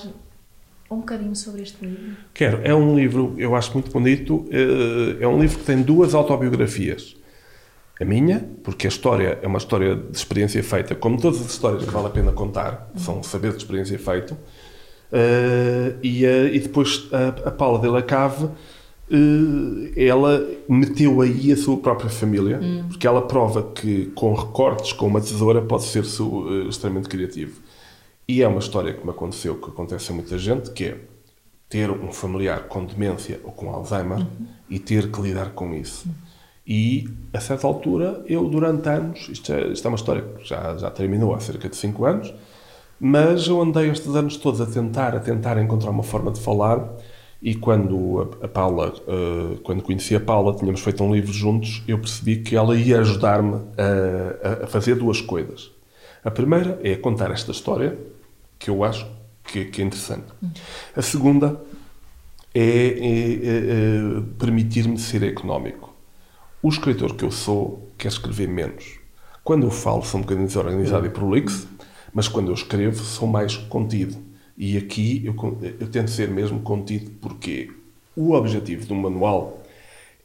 um 0.89 0.97
bocadinho 0.97 1.35
sobre 1.35 1.63
este 1.63 1.83
livro? 1.83 2.15
Quero. 2.33 2.61
É 2.63 2.73
um 2.73 2.95
livro, 2.95 3.33
eu 3.37 3.55
acho 3.55 3.73
muito 3.73 3.91
bonito. 3.91 4.45
Eh, 4.51 5.23
é 5.23 5.27
um 5.27 5.41
livro 5.41 5.57
que 5.57 5.65
tem 5.65 5.81
duas 5.81 6.13
autobiografias. 6.13 7.17
A 7.99 8.05
minha, 8.05 8.47
porque 8.63 8.85
a 8.85 8.89
história 8.89 9.39
é 9.41 9.47
uma 9.47 9.57
história 9.57 9.95
de 9.95 10.15
experiência 10.15 10.63
feita, 10.63 10.93
como 10.93 11.19
todas 11.19 11.41
as 11.41 11.47
histórias 11.47 11.83
que 11.83 11.89
vale 11.89 12.05
a 12.05 12.11
pena 12.11 12.31
contar, 12.31 12.89
são 12.95 13.23
saber 13.23 13.51
de 13.51 13.57
experiência 13.57 13.97
feito 13.97 14.33
Uh, 14.33 14.56
e, 16.03 16.25
uh, 16.25 16.53
e, 16.53 16.59
depois 16.59 17.07
a, 17.11 17.49
a 17.49 17.51
Paula 17.51 17.79
de 17.79 17.87
la 17.87 18.01
Cave, 18.01 18.45
uh, 18.45 18.49
ela 19.95 20.45
meteu 20.67 21.21
aí 21.21 21.51
a 21.51 21.57
sua 21.57 21.77
própria 21.77 22.09
família, 22.09 22.59
hum. 22.61 22.85
porque 22.89 23.07
ela 23.07 23.21
prova 23.21 23.63
que 23.63 24.07
com 24.07 24.33
recortes, 24.33 24.93
com 24.93 25.07
uma 25.07 25.21
tesoura, 25.21 25.61
pode 25.61 25.83
ser 25.83 26.03
extremamente 26.67 27.09
criativo. 27.09 27.61
E 28.27 28.41
é 28.41 28.47
uma 28.47 28.59
história 28.59 28.93
que 28.93 29.03
me 29.05 29.11
aconteceu, 29.11 29.55
que 29.55 29.69
acontece 29.69 30.11
a 30.11 30.15
muita 30.15 30.37
gente, 30.37 30.71
que 30.71 30.85
é 30.85 30.97
ter 31.69 31.89
um 31.89 32.11
familiar 32.11 32.67
com 32.67 32.85
demência 32.85 33.39
ou 33.43 33.51
com 33.51 33.69
Alzheimer 33.69 34.19
uhum. 34.19 34.47
e 34.69 34.79
ter 34.79 35.11
que 35.11 35.21
lidar 35.21 35.51
com 35.51 35.73
isso. 35.73 36.07
Uhum. 36.07 36.13
E, 36.67 37.09
a 37.33 37.39
certa 37.39 37.65
altura, 37.65 38.21
eu, 38.27 38.49
durante 38.49 38.89
anos, 38.89 39.29
isto 39.29 39.53
é, 39.53 39.67
isto 39.67 39.85
é 39.85 39.89
uma 39.89 39.95
história 39.95 40.21
que 40.21 40.43
já, 40.43 40.75
já 40.75 40.91
terminou 40.91 41.33
há 41.33 41.39
cerca 41.39 41.69
de 41.69 41.77
5 41.77 42.05
anos, 42.05 42.33
mas 42.99 43.47
eu 43.47 43.61
andei 43.61 43.89
estes 43.89 44.15
anos 44.15 44.37
todos 44.37 44.59
a 44.61 44.65
tentar, 44.65 45.15
a 45.15 45.19
tentar 45.19 45.61
encontrar 45.61 45.91
uma 45.91 46.03
forma 46.03 46.31
de 46.31 46.39
falar 46.39 46.89
e 47.41 47.53
quando 47.53 48.35
a, 48.41 48.47
Paula, 48.47 48.93
uh, 49.07 49.57
quando 49.59 49.83
conheci 49.83 50.15
a 50.15 50.19
Paula, 50.19 50.55
tínhamos 50.55 50.81
feito 50.81 51.03
um 51.03 51.13
livro 51.13 51.31
juntos, 51.31 51.83
eu 51.87 51.99
percebi 51.99 52.37
que 52.37 52.55
ela 52.55 52.75
ia 52.75 52.99
ajudar-me 52.99 53.61
a, 53.77 54.63
a, 54.63 54.67
fazer 54.67 54.95
duas 54.95 55.21
coisas. 55.21 55.69
A 56.23 56.31
primeira 56.31 56.79
é 56.83 56.95
contar 56.95 57.29
esta 57.31 57.51
história, 57.51 57.97
que 58.57 58.69
eu 58.69 58.83
acho 58.83 59.07
que, 59.43 59.65
que 59.65 59.81
é 59.81 59.85
interessante. 59.85 60.25
A 60.95 61.01
segunda 61.01 61.61
é, 62.53 62.59
é, 62.59 62.63
é, 62.63 62.97
é 62.97 64.21
permitir-me 64.39 64.97
ser 64.97 65.21
económico. 65.23 65.93
O 66.61 66.69
escritor 66.69 67.15
que 67.15 67.23
eu 67.23 67.31
sou 67.31 67.87
quer 67.97 68.07
escrever 68.07 68.47
menos. 68.47 68.99
Quando 69.43 69.67
eu 69.67 69.71
falo, 69.71 70.03
sou 70.03 70.19
um 70.19 70.23
bocadinho 70.23 70.47
desorganizado 70.47 71.05
e 71.05 71.09
prolixo, 71.09 71.67
mas 72.13 72.27
quando 72.27 72.49
eu 72.49 72.53
escrevo 72.53 73.03
sou 73.03 73.27
mais 73.27 73.55
contido. 73.55 74.17
E 74.57 74.77
aqui 74.77 75.21
eu, 75.23 75.35
eu 75.79 75.87
tento 75.87 76.09
ser 76.09 76.29
mesmo 76.29 76.59
contido 76.61 77.11
porque 77.21 77.69
o 78.15 78.31
objetivo 78.33 78.85
do 78.87 78.95
manual 78.95 79.63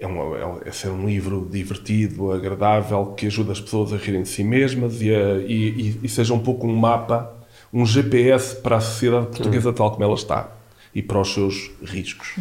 é, 0.00 0.06
uma, 0.06 0.60
é, 0.64 0.72
ser 0.72 0.88
um 0.88 1.06
livro 1.06 1.48
divertido, 1.50 2.32
agradável, 2.32 3.06
que 3.16 3.26
ajuda 3.26 3.52
as 3.52 3.60
pessoas 3.60 3.92
a 3.92 3.96
rirem 3.96 4.22
de 4.22 4.28
si 4.28 4.42
mesmas 4.42 5.00
e, 5.00 5.14
a, 5.14 5.36
e, 5.38 5.98
e, 6.02 6.08
seja 6.08 6.34
um 6.34 6.40
pouco 6.40 6.66
um 6.66 6.74
mapa, 6.74 7.32
um 7.72 7.86
GPS 7.86 8.56
para 8.56 8.78
a 8.78 8.80
sociedade 8.80 9.26
portuguesa 9.26 9.68
uhum. 9.68 9.74
tal 9.74 9.90
como 9.92 10.02
ela 10.02 10.14
está 10.14 10.50
e 10.94 11.02
para 11.02 11.20
os 11.20 11.32
seus 11.32 11.70
riscos. 11.84 12.36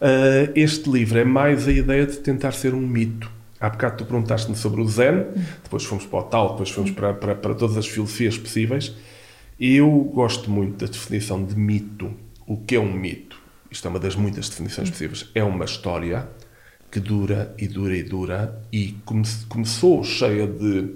Uh, 0.00 0.52
este 0.54 0.90
livro 0.90 1.18
é 1.18 1.24
mais 1.24 1.68
a 1.68 1.72
ideia 1.72 2.06
de 2.06 2.16
tentar 2.16 2.52
ser 2.52 2.74
um 2.74 2.80
mito 2.80 3.30
Há 3.60 3.70
bocado 3.70 3.96
tu 3.98 4.04
perguntaste-me 4.04 4.56
sobre 4.56 4.80
o 4.80 4.88
Zen, 4.88 5.24
depois 5.62 5.84
fomos 5.84 6.04
para 6.04 6.18
o 6.18 6.22
Tao, 6.24 6.50
depois 6.50 6.70
fomos 6.70 6.90
para, 6.90 7.14
para, 7.14 7.34
para 7.34 7.54
todas 7.54 7.76
as 7.76 7.86
filosofias 7.86 8.36
possíveis. 8.36 8.94
Eu 9.58 9.90
gosto 10.14 10.50
muito 10.50 10.84
da 10.84 10.90
definição 10.90 11.42
de 11.42 11.56
mito. 11.56 12.12
O 12.46 12.58
que 12.58 12.76
é 12.76 12.80
um 12.80 12.92
mito? 12.92 13.40
Isto 13.70 13.88
é 13.88 13.90
uma 13.90 13.98
das 13.98 14.14
muitas 14.14 14.48
definições 14.48 14.90
possíveis. 14.90 15.30
É 15.34 15.42
uma 15.42 15.64
história 15.64 16.28
que 16.90 17.00
dura 17.00 17.54
e 17.58 17.66
dura 17.66 17.96
e 17.96 18.02
dura 18.02 18.62
e 18.72 18.94
come, 19.04 19.24
começou 19.48 20.04
cheia 20.04 20.46
de, 20.46 20.94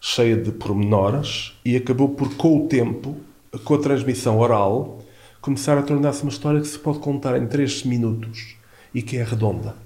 cheia 0.00 0.36
de 0.36 0.52
pormenores 0.52 1.58
e 1.64 1.76
acabou 1.76 2.10
por, 2.10 2.34
com 2.36 2.64
o 2.64 2.68
tempo, 2.68 3.16
com 3.64 3.74
a 3.74 3.78
transmissão 3.78 4.38
oral, 4.38 5.02
começar 5.40 5.78
a 5.78 5.82
tornar-se 5.82 6.22
uma 6.22 6.30
história 6.30 6.60
que 6.60 6.66
se 6.66 6.78
pode 6.78 6.98
contar 6.98 7.36
em 7.36 7.46
3 7.46 7.84
minutos 7.84 8.56
e 8.94 9.02
que 9.02 9.16
é 9.16 9.24
redonda. 9.24 9.83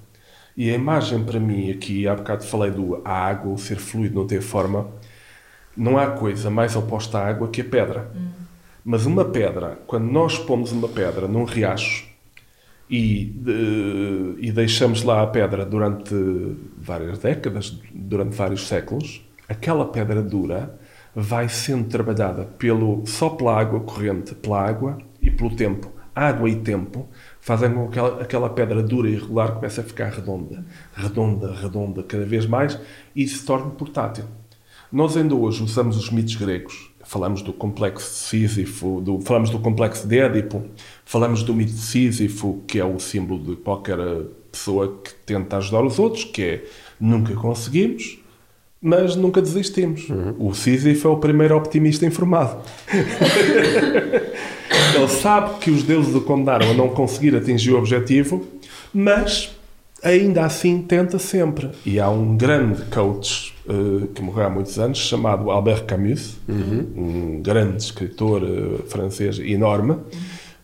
E 0.59 0.69
a 0.69 0.73
imagem 0.73 1.23
para 1.23 1.39
mim 1.39 1.71
aqui, 1.71 2.05
há 2.05 2.13
bocado 2.13 2.43
falei 2.43 2.69
do 2.69 3.01
a 3.05 3.13
água, 3.13 3.53
o 3.53 3.57
ser 3.57 3.77
fluido, 3.77 4.15
não 4.15 4.27
ter 4.27 4.41
forma, 4.41 4.89
não 5.75 5.97
há 5.97 6.07
coisa 6.07 6.49
mais 6.49 6.75
oposta 6.75 7.17
à 7.17 7.29
água 7.29 7.47
que 7.47 7.61
a 7.61 7.63
pedra. 7.63 8.11
Mas 8.83 9.05
uma 9.05 9.23
pedra, 9.23 9.79
quando 9.87 10.11
nós 10.11 10.37
pomos 10.37 10.73
uma 10.73 10.89
pedra 10.89 11.29
num 11.29 11.45
riacho 11.45 12.09
e, 12.89 13.23
de, 13.23 14.35
e 14.39 14.51
deixamos 14.51 15.01
lá 15.01 15.21
a 15.21 15.27
pedra 15.27 15.65
durante 15.65 16.13
várias 16.77 17.19
décadas, 17.19 17.79
durante 17.93 18.35
vários 18.35 18.67
séculos, 18.67 19.25
aquela 19.47 19.85
pedra 19.85 20.21
dura 20.21 20.77
vai 21.15 21.47
sendo 21.47 21.87
trabalhada 21.87 22.43
pelo, 22.43 23.05
só 23.05 23.29
pela 23.29 23.57
água 23.57 23.79
corrente, 23.79 24.35
pela 24.35 24.61
água 24.61 24.97
e 25.21 25.31
pelo 25.31 25.55
tempo. 25.55 25.89
Água 26.13 26.49
e 26.49 26.57
tempo 26.57 27.07
fazem 27.41 27.73
com 27.73 27.87
que 27.87 27.99
aquela, 27.99 28.49
pedra 28.49 28.83
dura 28.83 29.09
e 29.09 29.13
irregular 29.13 29.55
comece 29.55 29.79
a 29.79 29.83
ficar 29.83 30.09
redonda, 30.09 30.63
redonda, 30.93 31.53
redonda, 31.53 32.03
cada 32.03 32.25
vez 32.25 32.45
mais 32.45 32.79
e 33.15 33.27
se 33.27 33.45
torne 33.45 33.71
portátil. 33.71 34.25
Nós 34.91 35.15
ainda 35.15 35.35
hoje 35.35 35.63
usamos 35.63 35.97
os 35.97 36.09
mitos 36.09 36.35
gregos. 36.35 36.89
Falamos 37.03 37.41
do 37.41 37.53
complexo 37.53 38.07
de 38.09 38.17
Sísifo, 38.17 39.01
do, 39.01 39.19
falamos 39.21 39.49
do 39.49 39.59
complexo 39.59 40.07
de 40.07 40.19
Édipo, 40.19 40.63
falamos 41.05 41.43
do 41.43 41.53
mito 41.53 41.71
de 41.71 41.79
Sísifo, 41.79 42.61
que 42.67 42.79
é 42.79 42.85
o 42.85 42.99
símbolo 42.99 43.43
de 43.43 43.55
qualquer 43.55 43.97
pessoa 44.51 44.99
que 45.03 45.13
tenta 45.25 45.57
ajudar 45.57 45.83
os 45.83 45.97
outros, 45.97 46.23
que 46.23 46.41
é 46.43 46.65
nunca 46.99 47.33
conseguimos, 47.35 48.18
mas 48.81 49.15
nunca 49.15 49.41
desistimos. 49.41 50.09
Uhum. 50.09 50.35
O 50.39 50.53
Sísifo 50.53 51.07
é 51.07 51.11
o 51.11 51.17
primeiro 51.17 51.55
optimista 51.57 52.05
informado. 52.05 52.57
Ele 54.95 55.07
sabe 55.07 55.59
que 55.59 55.71
os 55.71 55.83
deuses 55.83 56.13
o 56.15 56.21
condenaram 56.21 56.71
a 56.71 56.73
não 56.73 56.89
conseguir 56.89 57.35
atingir 57.35 57.71
o 57.71 57.77
objetivo, 57.77 58.45
mas 58.93 59.55
ainda 60.03 60.45
assim 60.45 60.81
tenta 60.81 61.19
sempre. 61.19 61.69
E 61.85 61.99
há 61.99 62.09
um 62.09 62.35
grande 62.37 62.83
coach 62.85 63.53
uh, 63.67 64.07
que 64.07 64.21
morreu 64.21 64.45
há 64.45 64.49
muitos 64.49 64.77
anos, 64.79 64.97
chamado 64.97 65.51
Albert 65.51 65.85
Camus, 65.85 66.37
um 66.47 67.41
grande 67.41 67.83
escritor 67.83 68.41
uh, 68.43 68.83
francês 68.87 69.39
enorme, 69.39 69.97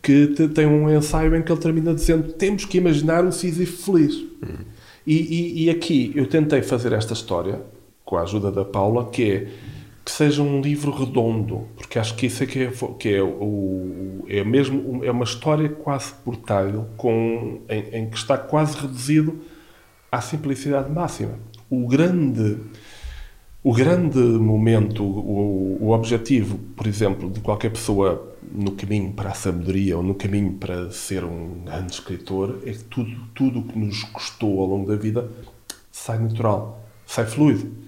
que 0.02 0.28
te- 0.28 0.48
tem 0.48 0.66
um 0.66 0.90
ensaio 0.96 1.36
em 1.36 1.42
que 1.42 1.52
ele 1.52 1.60
termina 1.62 1.94
dizendo 1.94 2.32
temos 2.34 2.66
que 2.66 2.78
imaginar 2.78 3.24
um 3.26 3.32
Sísifo 3.32 3.92
feliz. 3.92 4.16
E, 5.06 5.16
e- 5.16 5.66
e 5.66 5.70
aqui 5.70 6.12
eu 6.16 6.26
tentei 6.28 6.62
fazer 6.62 6.94
esta 6.94 7.14
história, 7.14 7.60
com 8.06 8.16
a 8.16 8.22
ajuda 8.22 8.52
da 8.52 8.64
Paula, 8.64 9.10
que 9.10 9.32
é 9.32 9.48
que 10.06 10.12
seja 10.12 10.44
um 10.44 10.62
livro 10.62 10.92
redondo, 10.92 11.68
porque 11.76 11.98
acho 11.98 12.16
que 12.16 12.28
isso 12.28 12.44
é 12.44 12.46
que 12.46 12.60
é, 12.60 12.72
que 13.00 13.10
é, 13.10 13.24
o, 13.24 14.24
é 14.28 14.44
mesmo 14.44 15.04
é 15.04 15.10
uma 15.10 15.24
história 15.24 15.68
quase 15.68 16.14
portátil, 16.24 16.86
com, 16.96 17.62
em, 17.68 18.02
em 18.02 18.10
que 18.10 18.16
está 18.16 18.38
quase 18.38 18.78
reduzido 18.78 19.42
à 20.12 20.22
simplicidade 20.22 20.92
máxima. 20.92 21.40
O 21.72 21.88
grande 21.88 22.60
o 23.64 23.74
grande 23.74 24.20
momento, 24.20 25.04
o, 25.04 25.80
o 25.82 25.90
objetivo, 25.90 26.60
por 26.76 26.86
exemplo, 26.86 27.28
de 27.32 27.40
qualquer 27.40 27.72
pessoa 27.72 28.32
no 28.52 28.74
caminho 28.74 29.12
para 29.12 29.32
a 29.32 29.34
sabedoria 29.34 29.98
ou 29.98 30.04
no 30.04 30.14
caminho 30.14 30.54
para 30.54 30.92
ser 30.92 31.24
um 31.24 31.64
grande 31.66 31.94
escritor 31.94 32.60
é 32.64 32.74
que 32.74 32.84
tudo 32.84 33.60
o 33.60 33.64
que 33.64 33.80
nos 33.80 34.04
custou 34.04 34.60
ao 34.62 34.68
longo 34.68 34.88
da 34.88 34.96
vida 34.96 35.32
sai 35.92 36.20
natural, 36.20 36.88
sai 37.08 37.26
fluido. 37.26 37.85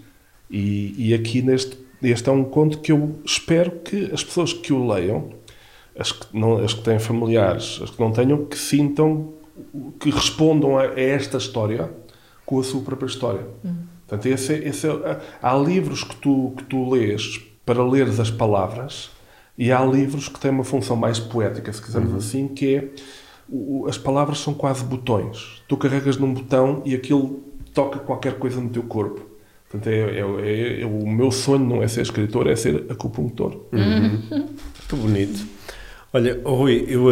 E, 0.49 0.93
e 1.09 1.13
aqui 1.13 1.41
neste 1.41 1.77
este 2.01 2.29
é 2.29 2.31
um 2.31 2.43
conto 2.43 2.77
que 2.79 2.91
eu 2.91 3.15
espero 3.25 3.71
que 3.71 4.09
as 4.13 4.23
pessoas 4.23 4.53
que 4.53 4.71
o 4.71 4.87
leiam, 4.87 5.29
as 5.97 6.11
que, 6.11 6.27
não, 6.37 6.57
as 6.59 6.73
que 6.73 6.81
têm 6.83 6.99
familiares, 6.99 7.79
as 7.83 7.89
que 7.89 7.99
não 7.99 8.11
tenham, 8.11 8.45
que 8.45 8.55
sintam, 8.57 9.33
que 9.99 10.11
respondam 10.11 10.77
a, 10.77 10.83
a 10.83 10.99
esta 10.99 11.37
história 11.37 11.89
com 12.45 12.59
a 12.59 12.63
sua 12.63 12.81
própria 12.81 13.07
história. 13.07 13.47
Portanto, 14.07 14.25
esse, 14.27 14.53
é- 14.53 14.67
esse 14.67 14.87
é- 14.87 15.19
há 15.41 15.57
livros 15.57 16.03
que 16.03 16.15
tu, 16.17 16.53
que 16.55 16.63
tu 16.65 16.87
lês 16.91 17.41
para 17.65 17.83
leres 17.83 18.19
as 18.19 18.29
palavras 18.29 19.09
e 19.57 19.71
há 19.71 19.83
livros 19.83 20.29
que 20.29 20.39
têm 20.39 20.51
uma 20.51 20.63
função 20.63 20.95
mais 20.95 21.19
poética, 21.19 21.73
se 21.73 21.81
quisermos 21.81 22.13
assim, 22.13 22.47
que 22.47 22.75
é 22.75 22.89
o- 23.49 23.87
as 23.87 23.97
palavras 23.97 24.37
são 24.39 24.53
quase 24.53 24.83
botões. 24.83 25.63
Tu 25.67 25.75
carregas 25.75 26.15
num 26.15 26.31
botão 26.33 26.83
e 26.85 26.93
aquilo 26.93 27.41
toca 27.73 27.97
qualquer 27.99 28.37
coisa 28.37 28.61
no 28.61 28.69
teu 28.69 28.83
corpo. 28.83 29.25
Portanto, 29.69 29.87
é, 29.93 29.99
é- 29.99 30.19
é- 30.79 30.81
é- 30.81 30.85
o 30.85 31.05
meu 31.07 31.29
sonho 31.31 31.65
não 31.65 31.83
é 31.83 31.87
ser 31.87 32.01
escritor, 32.01 32.47
é 32.47 32.55
ser 32.55 32.85
acupuntor. 32.89 33.65
Que 34.87 34.95
bonito. 34.95 35.45
Olha, 36.13 36.39
Rui, 36.45 36.85
eu, 36.87 37.03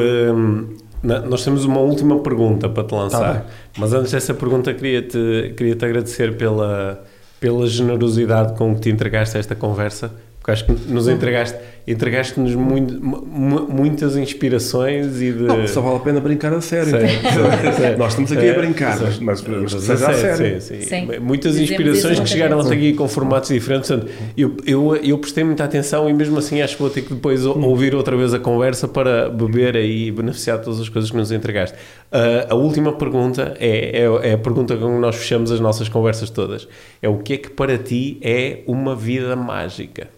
na- 1.04 1.20
nós 1.22 1.44
temos 1.44 1.66
uma 1.66 1.80
última 1.80 2.20
pergunta 2.20 2.70
para 2.70 2.84
te 2.84 2.90
Tá 2.92 2.96
lançar. 2.96 3.34
bem. 3.34 3.42
mas 3.78 3.94
antes 3.94 4.12
dessa 4.14 4.34
pergunta, 4.34 4.74
queria-te 4.74 5.54
queria 5.58 5.76
-te 5.76 5.84
agradecer 5.86 6.38
pela, 6.38 7.04
pela 7.40 7.68
generosidade 7.68 8.58
com 8.58 8.74
que 8.74 8.82
te 8.82 8.90
entregaste 8.90 9.36
a 9.36 9.40
esta 9.40 9.54
conversa. 9.56 10.14
Porque 10.46 10.52
acho 10.52 10.66
que 10.66 10.74
nos 10.94 11.08
entregaste, 11.08 11.58
entregaste-nos 11.88 12.54
muitas 12.54 14.16
inspirações 14.16 15.20
e 15.20 15.32
de. 15.32 15.42
Não, 15.42 15.68
só 15.68 15.82
vale 15.82 15.96
a 15.96 16.00
pena 16.02 16.20
brincar 16.20 16.54
a 16.54 16.62
sério. 16.62 16.90
Então. 16.98 17.98
Nós 17.98 18.12
estamos 18.12 18.32
aqui 18.32 18.46
É, 18.46 18.52
a 18.52 18.60
brincar, 18.60 18.96
sei. 18.96 19.08
mas, 19.22 19.42
mas, 19.42 19.74
mas 19.74 19.90
a 19.90 19.98
sério, 20.14 20.38
sério. 20.38 20.62
Sim, 20.62 20.82
sim. 20.82 20.88
Sim. 20.88 21.20
Muitas 21.20 21.54
Dizemos 21.54 21.72
inspirações 21.72 22.20
que 22.20 22.30
chegaram 22.30 22.60
até 22.60 22.76
aqui 22.76 22.94
com 22.94 23.08
formatos 23.08 23.50
diferentes. 23.50 23.90
Portanto, 23.90 24.12
eu, 24.38 24.56
eu, 24.68 24.96
eu 24.98 25.18
prestei 25.18 25.44
muita 25.44 25.64
atenção 25.64 26.08
e 26.08 26.14
mesmo 26.14 26.38
assim 26.38 26.62
acho 26.62 26.76
que 26.76 26.82
vou 26.84 26.92
ter 26.92 27.02
que 27.02 27.16
depois 27.16 27.44
ouvir 27.44 27.96
outra 27.96 28.16
vez 28.16 28.32
a 28.32 28.38
conversa 28.38 28.88
para 28.88 29.28
beber 29.30 29.76
aí 29.76 30.10
e 30.10 30.12
beneficiar 30.12 30.60
de 30.60 30.66
todas 30.66 30.80
as 30.80 30.90
coisas 30.90 31.10
que 31.10 31.18
nos 31.18 31.32
entregaste. 31.32 31.76
Ah, 32.12 32.46
a 32.52 32.56
última 32.56 32.94
pergunta 32.94 33.58
é, 33.60 34.04
é, 34.04 34.30
é 34.30 34.34
a 34.34 34.38
pergunta 34.38 34.78
com 34.78 34.94
que 34.94 35.00
nós 35.00 35.16
fechamos 35.16 35.52
as 35.52 35.60
nossas 35.60 35.90
conversas 35.90 36.30
todas. 36.30 36.68
É 37.02 37.10
o 37.10 37.18
que 37.18 37.34
é 37.34 37.38
que 37.38 37.50
para 37.50 37.80
ti 37.80 38.20
é 38.22 38.60
uma 38.68 38.96
vida 38.96 39.36
mágica? 39.36 40.14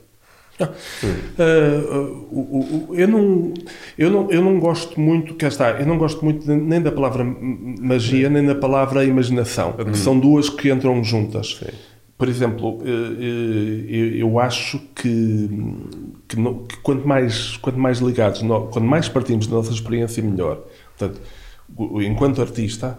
O- 2.31 2.89
o- 2.89 2.95
eu, 2.95 3.07
não, 3.07 3.53
eu, 3.97 4.09
não, 4.09 4.31
eu 4.31 4.41
não 4.41 4.59
gosto 4.59 4.99
muito, 4.99 5.35
cá 5.35 5.47
está, 5.47 5.71
eu 5.71 5.85
não 5.85 5.97
gosto 5.97 6.23
muito 6.23 6.47
nem 6.47 6.81
da 6.81 6.91
palavra 6.91 7.23
magia, 7.23 8.29
nem 8.29 8.45
da 8.45 8.55
palavra 8.55 9.03
imaginação. 9.05 9.73
que 9.73 9.97
São 9.97 10.19
duas 10.19 10.49
que 10.49 10.69
entram 10.71 11.03
juntas. 11.03 11.61
Por 12.17 12.27
exemplo, 12.27 12.79
eh, 12.83 12.89
eh, 12.89 14.21
eu, 14.23 14.39
acho 14.39 14.79
que, 14.95 15.49
que, 16.27 16.35
não- 16.39 16.65
que 16.65 16.77
quanto, 16.77 17.07
mais, 17.07 17.57
quanto 17.57 17.77
mais 17.77 17.99
ligados, 17.99 18.41
quanto 18.41 18.81
mais 18.81 19.07
partimos 19.07 19.45
da 19.45 19.55
nossa 19.55 19.71
experiência, 19.71 20.23
melhor. 20.23 20.63
Portanto, 20.97 21.21
enquanto 22.01 22.41
artista, 22.41 22.97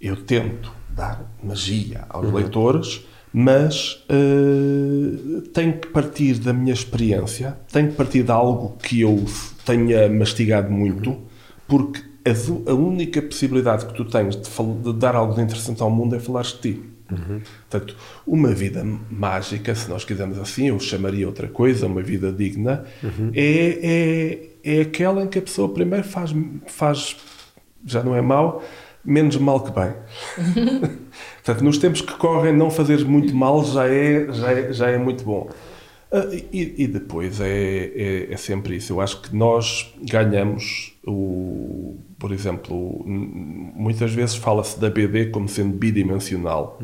eu 0.00 0.14
tento 0.16 0.72
dar 0.94 1.28
magia 1.42 2.04
aos 2.08 2.32
leitores, 2.32 3.00
mas 3.32 4.04
eh, 4.08 5.48
tenho 5.52 5.78
que 5.78 5.88
partir 5.88 6.34
da 6.34 6.52
minha 6.52 6.72
experiência, 6.72 7.56
tenho 7.72 7.88
que 7.88 7.94
partir 7.94 8.22
de 8.22 8.30
algo 8.30 8.76
que 8.82 9.00
eu 9.00 9.24
tenha 9.64 10.08
mastigado 10.08 10.70
muito, 10.70 11.18
porque 11.66 12.02
a, 12.24 12.70
a 12.70 12.74
única 12.74 13.22
possibilidade 13.22 13.86
que 13.86 13.94
tu 13.94 14.04
tens 14.04 14.36
de, 14.36 14.48
de 14.82 14.92
dar 14.98 15.16
algo 15.16 15.34
de 15.34 15.40
interessante 15.40 15.82
ao 15.82 15.90
mundo 15.90 16.14
é 16.14 16.20
falar 16.20 16.42
de 16.42 16.58
ti. 16.58 16.82
Portanto, 17.68 17.96
uma 18.26 18.52
vida 18.54 18.82
mágica, 19.10 19.74
se 19.74 19.88
nós 19.88 20.04
quisermos 20.04 20.38
assim, 20.38 20.68
eu 20.68 20.80
chamaria 20.80 21.26
outra 21.26 21.48
coisa, 21.48 21.86
uma 21.86 22.02
vida 22.02 22.32
digna, 22.32 22.84
é, 23.34 24.48
é, 24.64 24.78
é 24.78 24.80
aquela 24.82 25.22
em 25.22 25.26
que 25.26 25.38
a 25.38 25.42
pessoa 25.42 25.68
primeiro 25.68 26.04
faz, 26.04 26.34
faz 26.66 27.16
já 27.84 28.02
não 28.02 28.14
é 28.14 28.22
mau, 28.22 28.62
menos 29.04 29.36
mal 29.36 29.60
que 29.60 29.72
bem. 29.72 29.92
Portanto, 31.44 31.64
nos 31.64 31.78
tempos 31.78 32.00
que 32.00 32.12
correm, 32.14 32.54
não 32.54 32.70
fazer 32.70 33.04
muito 33.04 33.34
mal 33.34 33.64
já 33.64 33.86
é, 33.88 34.32
já 34.32 34.52
é, 34.52 34.72
já 34.72 34.90
é 34.90 34.98
muito 34.98 35.24
bom. 35.24 35.48
Ah, 36.12 36.28
e, 36.52 36.74
e 36.84 36.86
depois 36.86 37.40
é, 37.40 37.46
é, 37.48 38.32
é 38.32 38.36
sempre 38.36 38.76
isso. 38.76 38.92
Eu 38.92 39.00
acho 39.00 39.22
que 39.22 39.34
nós 39.34 39.94
ganhamos, 40.02 40.94
o, 41.06 41.96
por 42.18 42.32
exemplo, 42.32 43.02
muitas 43.06 44.12
vezes 44.12 44.36
fala-se 44.36 44.78
da 44.78 44.90
BD 44.90 45.26
como 45.30 45.48
sendo 45.48 45.74
bidimensional, 45.76 46.78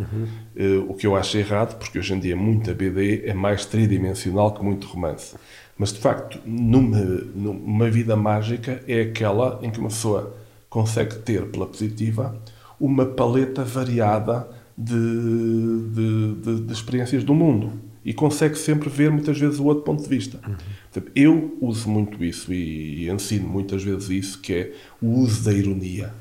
Eh, 0.56 0.78
o 0.89 0.94
que 0.94 1.06
eu 1.06 1.14
acho 1.14 1.36
errado, 1.39 1.78
porque 1.78 1.98
hoje 1.98 2.14
em 2.14 2.18
dia 2.18 2.35
muita 2.35 2.74
BD 2.74 3.22
é 3.26 3.35
mais 3.35 3.64
tridimensional 3.66 4.52
que 4.52 4.64
muito 4.64 4.86
romance. 4.89 5.36
Mas 5.76 5.93
de 5.93 6.01
facto, 6.01 6.40
numa, 6.44 6.98
numa 7.35 7.89
vida 7.90 8.16
mágica 8.16 8.82
é 8.89 9.02
aquela 9.02 9.60
em 9.62 9.70
que 9.70 9.78
uma 9.78 9.89
pessoa 9.89 10.36
consegue 10.68 11.16
ter, 11.16 11.47
pela 11.47 11.66
positiva, 11.66 12.36
uma 12.81 13.07
paleta 13.07 13.65
variada 13.65 14.49
de, 14.77 14.95
de, 14.95 16.35
de- 16.35 16.61
de 16.63 16.73
experiências 16.73 17.25
do 17.25 17.35
mundo 17.35 17.73
e 18.05 18.15
consegue 18.15 18.57
sempre 18.57 18.89
ver 18.89 19.11
muitas 19.11 19.39
vezes 19.39 19.59
o 19.59 19.65
outro 19.65 19.85
ponto 19.85 20.03
de 20.03 20.09
vista. 20.09 20.39
Portanto, 20.39 21.13
eu 21.15 21.59
uso 21.61 21.89
muito 21.91 22.23
isso 22.25 22.53
e, 22.53 23.05
e 23.05 23.11
ensino 23.11 23.49
muitas 23.49 23.83
vezes 23.83 24.09
isso, 24.09 24.41
que 24.41 24.53
é 24.55 24.73
o 25.03 25.09
uso 25.21 25.45
da 25.45 25.53
ironia, 25.53 26.15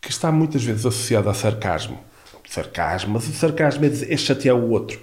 que 0.00 0.10
está 0.10 0.32
muitas 0.32 0.64
vezes 0.64 0.86
associado 0.86 1.28
a 1.28 1.34
sarcasmo. 1.34 1.98
Sarcasmo, 2.48 3.12
mas 3.12 3.28
o 3.28 3.32
sarcasmo 3.32 3.84
é, 3.84 3.88
dizer- 3.90 4.10
é 4.10 4.16
chatear 4.16 4.56
o 4.56 4.70
outro. 4.70 4.98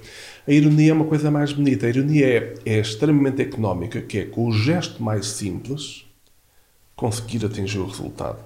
A 0.48 0.52
ironia 0.52 0.90
é 0.92 0.94
uma 0.94 1.06
coisa 1.06 1.30
mais 1.30 1.54
bonita. 1.54 1.86
A 1.86 1.90
ironia 1.90 2.26
é, 2.28 2.54
é 2.66 2.80
extremamente 2.80 3.42
económica, 3.42 4.02
que 4.02 4.18
é 4.18 4.26
com 4.26 4.48
o 4.48 4.52
gesto 4.52 5.02
mais 5.04 5.28
simples 5.28 6.06
conseguir 6.96 7.46
atingir 7.46 7.78
o 7.80 7.86
resultado. 7.86 8.40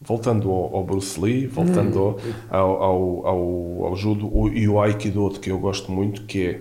Voltando 0.00 0.50
ao, 0.50 0.76
ao 0.76 0.84
Bruce 0.84 1.20
Lee, 1.20 1.46
voltando 1.46 2.16
ao, 2.48 2.82
ao, 2.82 3.26
ao, 3.26 3.84
ao 3.86 3.96
judo 3.96 4.26
o- 4.34 4.48
e 4.48 4.66
o 4.66 4.80
aikido, 4.80 5.28
que 5.40 5.50
eu 5.50 5.58
gosto 5.58 5.92
muito, 5.92 6.22
que 6.22 6.46
é 6.46 6.60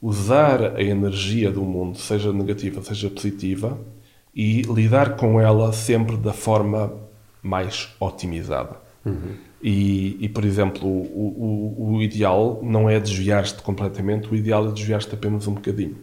usar 0.00 0.74
a 0.76 0.82
energia 0.82 1.50
do 1.50 1.62
mundo, 1.62 1.96
seja 1.98 2.32
negativa, 2.32 2.82
seja 2.82 3.08
positiva, 3.08 3.78
e 4.34 4.62
lidar 4.62 5.14
com 5.16 5.40
ela 5.40 5.72
sempre 5.72 6.16
da 6.16 6.32
forma 6.32 6.92
mais 7.42 7.88
otimizada. 8.00 8.76
E, 9.62 10.16
e, 10.20 10.28
por 10.28 10.44
exemplo, 10.44 10.88
o, 10.88 11.76
o, 11.78 11.92
o 11.94 12.02
ideal 12.02 12.58
não 12.64 12.90
é 12.90 12.98
desviar-te 12.98 13.62
completamente, 13.62 14.28
o 14.28 14.34
ideal 14.34 14.66
é 14.68 14.72
desviar-te 14.72 15.14
apenas 15.14 15.46
um 15.46 15.54
bocadinho. 15.54 15.96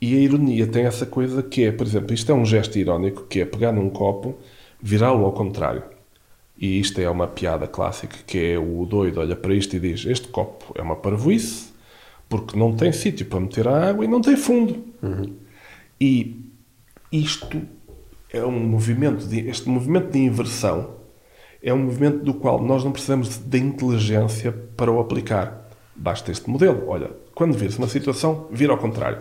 E 0.00 0.16
a 0.16 0.18
ironia 0.20 0.66
tem 0.66 0.84
essa 0.84 1.06
coisa 1.06 1.44
que 1.44 1.62
é, 1.64 1.70
por 1.70 1.86
exemplo, 1.86 2.12
isto 2.12 2.32
é 2.32 2.34
um 2.34 2.44
gesto 2.44 2.76
irónico, 2.76 3.22
que 3.28 3.40
é 3.40 3.44
pegar 3.44 3.70
num 3.70 3.88
copo, 3.88 4.34
virá-lo 4.82 5.24
ao 5.24 5.30
contrário. 5.32 5.84
E 6.62 6.78
isto 6.78 7.00
é 7.00 7.10
uma 7.10 7.26
piada 7.26 7.66
clássica, 7.66 8.16
que 8.24 8.38
é 8.38 8.56
o 8.56 8.86
doido 8.86 9.18
olha 9.18 9.34
para 9.34 9.52
isto 9.52 9.74
e 9.74 9.80
diz, 9.80 10.06
este 10.06 10.28
copo 10.28 10.72
é 10.76 10.80
uma 10.80 10.94
parvoíce, 10.94 11.72
porque 12.28 12.56
não 12.56 12.72
tem 12.72 12.92
sítio 12.92 13.26
para 13.26 13.40
meter 13.40 13.66
a 13.66 13.88
água 13.88 14.04
e 14.04 14.08
não 14.08 14.20
tem 14.20 14.36
fundo. 14.36 14.80
E 16.00 16.48
isto 17.10 17.60
é 18.32 18.44
um 18.44 18.60
movimento, 18.60 19.26
de, 19.26 19.40
este 19.48 19.68
movimento 19.68 20.12
de 20.12 20.20
inversão 20.20 21.02
é 21.60 21.74
um 21.74 21.78
movimento 21.78 22.24
do 22.24 22.32
qual 22.34 22.62
nós 22.62 22.84
não 22.84 22.92
precisamos 22.92 23.38
de 23.38 23.58
inteligência 23.58 24.52
para 24.52 24.90
o 24.90 25.00
aplicar. 25.00 25.68
Basta 25.96 26.30
este 26.30 26.48
modelo. 26.48 26.84
Olha, 26.86 27.10
quando 27.34 27.54
vires 27.54 27.76
uma 27.76 27.88
situação, 27.88 28.46
vira 28.52 28.72
ao 28.72 28.78
contrário. 28.78 29.18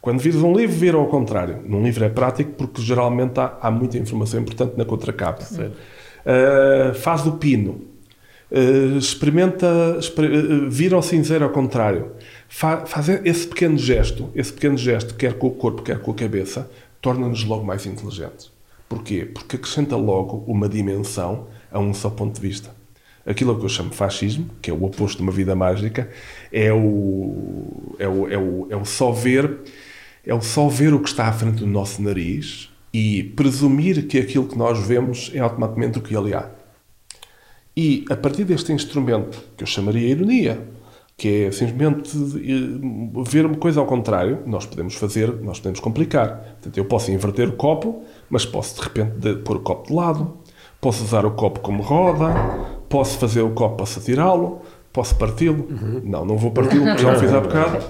Quando 0.00 0.20
vires 0.20 0.42
um 0.42 0.54
livro, 0.54 0.74
vira 0.74 0.96
ao 0.96 1.06
contrário. 1.06 1.62
Num 1.66 1.82
livro 1.82 2.04
é 2.04 2.08
prático 2.08 2.52
porque 2.52 2.80
geralmente 2.80 3.38
há, 3.40 3.58
há 3.60 3.70
muita 3.70 3.98
informação 3.98 4.40
importante 4.40 4.76
na 4.76 4.84
contracapa. 4.84 5.44
Uh, 6.26 6.94
faz 6.94 7.24
o 7.26 7.32
pino. 7.32 7.82
Uh, 8.50 8.98
experimenta 8.98 9.96
exper 9.98 10.24
uh, 10.30 10.70
vir 10.70 10.92
ao 10.92 11.02
cinzeiro 11.02 11.44
ao 11.44 11.50
contrário. 11.50 12.12
Fa 12.48 12.84
fazer 12.84 13.24
esse 13.24 13.46
pequeno 13.46 13.78
gesto, 13.78 14.30
esse 14.34 14.52
pequeno 14.52 14.76
gesto, 14.76 15.14
quer 15.14 15.34
com 15.34 15.46
o 15.46 15.50
corpo, 15.52 15.82
quer 15.82 16.00
com 16.00 16.10
a 16.10 16.14
cabeça, 16.14 16.70
torna-nos 17.00 17.44
logo 17.44 17.64
mais 17.64 17.86
inteligentes. 17.86 18.50
Porquê? 18.88 19.24
Porque 19.24 19.56
acrescenta 19.56 19.96
logo 19.96 20.44
uma 20.46 20.68
dimensão 20.68 21.46
a 21.70 21.78
um 21.78 21.94
só 21.94 22.10
ponto 22.10 22.34
de 22.34 22.40
vista. 22.40 22.70
Aquilo 23.24 23.58
que 23.58 23.64
eu 23.64 23.68
chamo 23.68 23.92
fascismo, 23.92 24.48
que 24.62 24.70
é 24.70 24.74
o 24.74 24.84
oposto 24.84 25.16
de 25.16 25.22
uma 25.22 25.32
vida 25.32 25.56
mágica, 25.56 26.08
é 26.52 26.72
o, 26.72 27.94
é 27.98 28.06
o, 28.06 28.28
é 28.28 28.38
o, 28.38 28.66
é 28.70 28.76
o 28.76 28.84
só 28.84 29.10
ver 29.10 29.58
é 30.26 30.34
o 30.34 30.40
só 30.40 30.68
ver 30.68 30.92
o 30.92 30.98
que 30.98 31.08
está 31.08 31.28
à 31.28 31.32
frente 31.32 31.58
do 31.58 31.66
nosso 31.66 32.02
nariz 32.02 32.68
e 32.92 33.22
presumir 33.22 34.06
que 34.06 34.18
aquilo 34.18 34.46
que 34.46 34.56
nós 34.56 34.78
vemos 34.78 35.30
é 35.34 35.38
automaticamente 35.38 35.98
o 35.98 36.02
que 36.02 36.16
ali 36.16 36.34
há. 36.34 36.50
E 37.76 38.04
a 38.08 38.16
partir 38.16 38.44
deste 38.44 38.72
instrumento, 38.72 39.38
que 39.56 39.62
eu 39.62 39.66
chamaria 39.66 40.08
ironia, 40.08 40.66
que 41.16 41.44
é 41.44 41.50
simplesmente 41.50 42.16
eh, 42.16 43.22
ver 43.28 43.46
uma 43.46 43.56
coisa 43.56 43.80
ao 43.80 43.86
contrário, 43.86 44.42
nós 44.46 44.66
podemos 44.66 44.94
fazer, 44.94 45.32
nós 45.42 45.58
podemos 45.58 45.80
complicar. 45.80 46.38
Portanto, 46.38 46.76
eu 46.76 46.84
posso 46.84 47.10
inverter 47.10 47.48
o 47.48 47.52
copo, 47.52 48.02
mas 48.30 48.44
posso 48.44 48.76
de 48.76 48.82
repente 48.82 49.36
pôr 49.42 49.56
o 49.56 49.60
copo 49.60 49.88
de 49.88 49.94
lado, 49.94 50.38
posso 50.80 51.04
usar 51.04 51.24
o 51.24 51.32
copo 51.32 51.60
como 51.60 51.82
roda, 51.82 52.34
posso 52.88 53.18
fazer 53.18 53.42
o 53.42 53.50
copo 53.50 53.76
para 53.76 54.00
tirá-lo, 54.00 54.62
posso 54.92 55.14
parti-lo. 55.16 55.66
Uhum. 55.70 56.00
Não, 56.04 56.24
não 56.24 56.36
vou 56.36 56.50
parti-lo, 56.50 56.84
porque 56.84 57.02
já 57.02 57.14
o 57.14 57.18
fiz 57.18 57.32
há 57.32 57.40
bocado. 57.40 57.84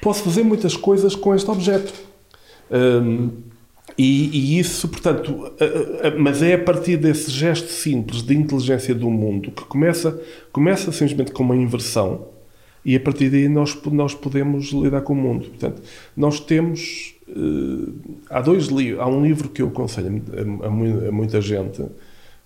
Posso 0.00 0.22
fazer 0.22 0.42
muitas 0.42 0.76
coisas 0.76 1.14
com 1.14 1.34
este 1.34 1.50
objeto. 1.50 1.92
Um, 2.70 3.30
e, 3.98 4.56
e, 4.56 4.58
isso, 4.58 4.88
portanto, 4.88 5.52
mas 6.18 6.42
é 6.42 6.54
a 6.54 6.58
partir 6.58 6.96
desse 6.96 7.30
gesto 7.30 7.68
simples 7.68 8.22
de 8.22 8.34
inteligência 8.34 8.94
do 8.94 9.10
mundo 9.10 9.50
que 9.50 9.64
começa, 9.64 10.20
começa 10.50 10.90
simplesmente 10.92 11.32
com 11.32 11.42
uma 11.42 11.56
inversão 11.56 12.32
e 12.84 12.96
a 12.96 13.00
partir 13.00 13.30
daí 13.30 13.48
nós, 13.48 13.78
nós 13.84 14.14
podemos 14.14 14.72
lidar 14.72 15.02
com 15.02 15.12
o 15.12 15.16
mundo. 15.16 15.48
Portanto, 15.48 15.82
nós 16.16 16.40
temos. 16.40 17.14
Uh, 17.28 18.18
há 18.28 18.40
dois 18.40 18.66
livros. 18.66 19.00
Há 19.00 19.06
um 19.06 19.24
livro 19.24 19.48
que 19.48 19.62
eu 19.62 19.68
aconselho 19.68 20.22
a, 20.62 20.66
a, 20.66 20.70
muita 21.12 21.40
gente, 21.40 21.84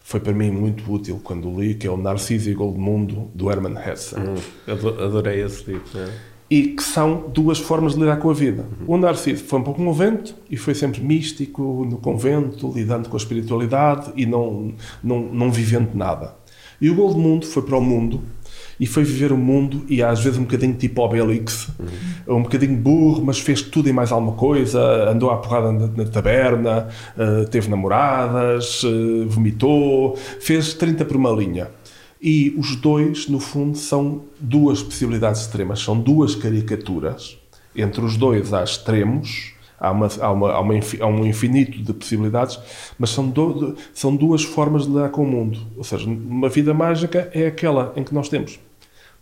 foi 0.00 0.20
para 0.20 0.32
mim 0.32 0.50
muito 0.50 0.90
útil 0.92 1.20
quando 1.24 1.50
li, 1.58 1.74
que 1.74 1.86
é 1.86 1.90
o 1.90 1.96
Narciso 1.96 2.50
e 2.50 2.54
Goldmundo, 2.54 3.30
do 3.34 3.50
Hermann 3.50 3.76
Hesse. 3.78 4.14
Hum, 4.16 4.34
adorei 4.66 5.42
esse 5.42 5.70
livro. 5.70 5.98
É? 5.98 6.35
E 6.48 6.68
que 6.68 6.82
são 6.82 7.24
duas 7.28 7.58
formas 7.58 7.94
de 7.94 8.00
lidar 8.00 8.18
com 8.18 8.30
a 8.30 8.34
vida. 8.34 8.66
Uhum. 8.80 8.94
O 8.94 8.98
Narciso 8.98 9.44
foi 9.44 9.58
um 9.58 9.62
pouco 9.62 9.80
no 9.80 9.90
convento 9.90 10.34
e 10.48 10.56
foi 10.56 10.74
sempre 10.74 11.00
místico 11.00 11.86
no 11.88 11.98
convento, 11.98 12.72
lidando 12.74 13.08
com 13.08 13.16
a 13.16 13.18
espiritualidade 13.18 14.12
e 14.16 14.24
não, 14.26 14.72
não, 15.02 15.20
não 15.20 15.50
vivendo 15.50 15.94
nada. 15.94 16.34
E 16.80 16.90
o 16.90 16.94
Goldmundo 16.94 17.46
foi 17.46 17.62
para 17.62 17.76
o 17.76 17.80
mundo 17.80 18.22
e 18.78 18.86
foi 18.86 19.02
viver 19.02 19.32
o 19.32 19.36
mundo 19.36 19.84
e 19.88 20.02
às 20.02 20.22
vezes 20.22 20.38
um 20.38 20.42
bocadinho 20.42 20.74
tipo 20.74 21.00
Obelix, 21.02 21.68
uhum. 22.26 22.36
um 22.36 22.42
bocadinho 22.42 22.76
burro, 22.76 23.24
mas 23.24 23.38
fez 23.38 23.62
tudo 23.62 23.88
e 23.88 23.92
mais 23.92 24.12
alguma 24.12 24.32
coisa, 24.32 25.10
andou 25.10 25.30
à 25.30 25.38
porrada 25.38 25.72
na, 25.72 25.86
na 25.86 26.04
taberna, 26.04 26.88
uh, 27.16 27.48
teve 27.48 27.68
namoradas, 27.68 28.82
uh, 28.84 29.26
vomitou, 29.26 30.16
fez 30.40 30.74
30 30.74 31.04
por 31.04 31.16
uma 31.16 31.30
linha. 31.30 31.68
E 32.20 32.54
os 32.56 32.76
dois, 32.76 33.28
no 33.28 33.38
fundo, 33.38 33.76
são 33.76 34.24
duas 34.40 34.82
possibilidades 34.82 35.42
extremas, 35.42 35.80
são 35.80 35.98
duas 35.98 36.34
caricaturas. 36.34 37.38
Entre 37.74 38.00
os 38.02 38.16
dois 38.16 38.54
há 38.54 38.64
extremos, 38.64 39.52
há, 39.78 39.90
uma, 39.90 40.08
há, 40.20 40.32
uma, 40.32 40.52
há, 40.52 40.60
uma, 40.60 40.74
há 40.74 41.06
um 41.06 41.26
infinito 41.26 41.82
de 41.82 41.92
possibilidades, 41.92 42.58
mas 42.98 43.10
são, 43.10 43.28
do, 43.28 43.76
são 43.92 44.16
duas 44.16 44.42
formas 44.42 44.84
de 44.84 44.88
lidar 44.88 45.10
com 45.10 45.22
o 45.22 45.26
mundo. 45.26 45.58
Ou 45.76 45.84
seja, 45.84 46.08
uma 46.08 46.48
vida 46.48 46.72
mágica 46.72 47.30
é 47.34 47.46
aquela 47.46 47.92
em 47.96 48.02
que 48.02 48.14
nós 48.14 48.28
temos 48.28 48.58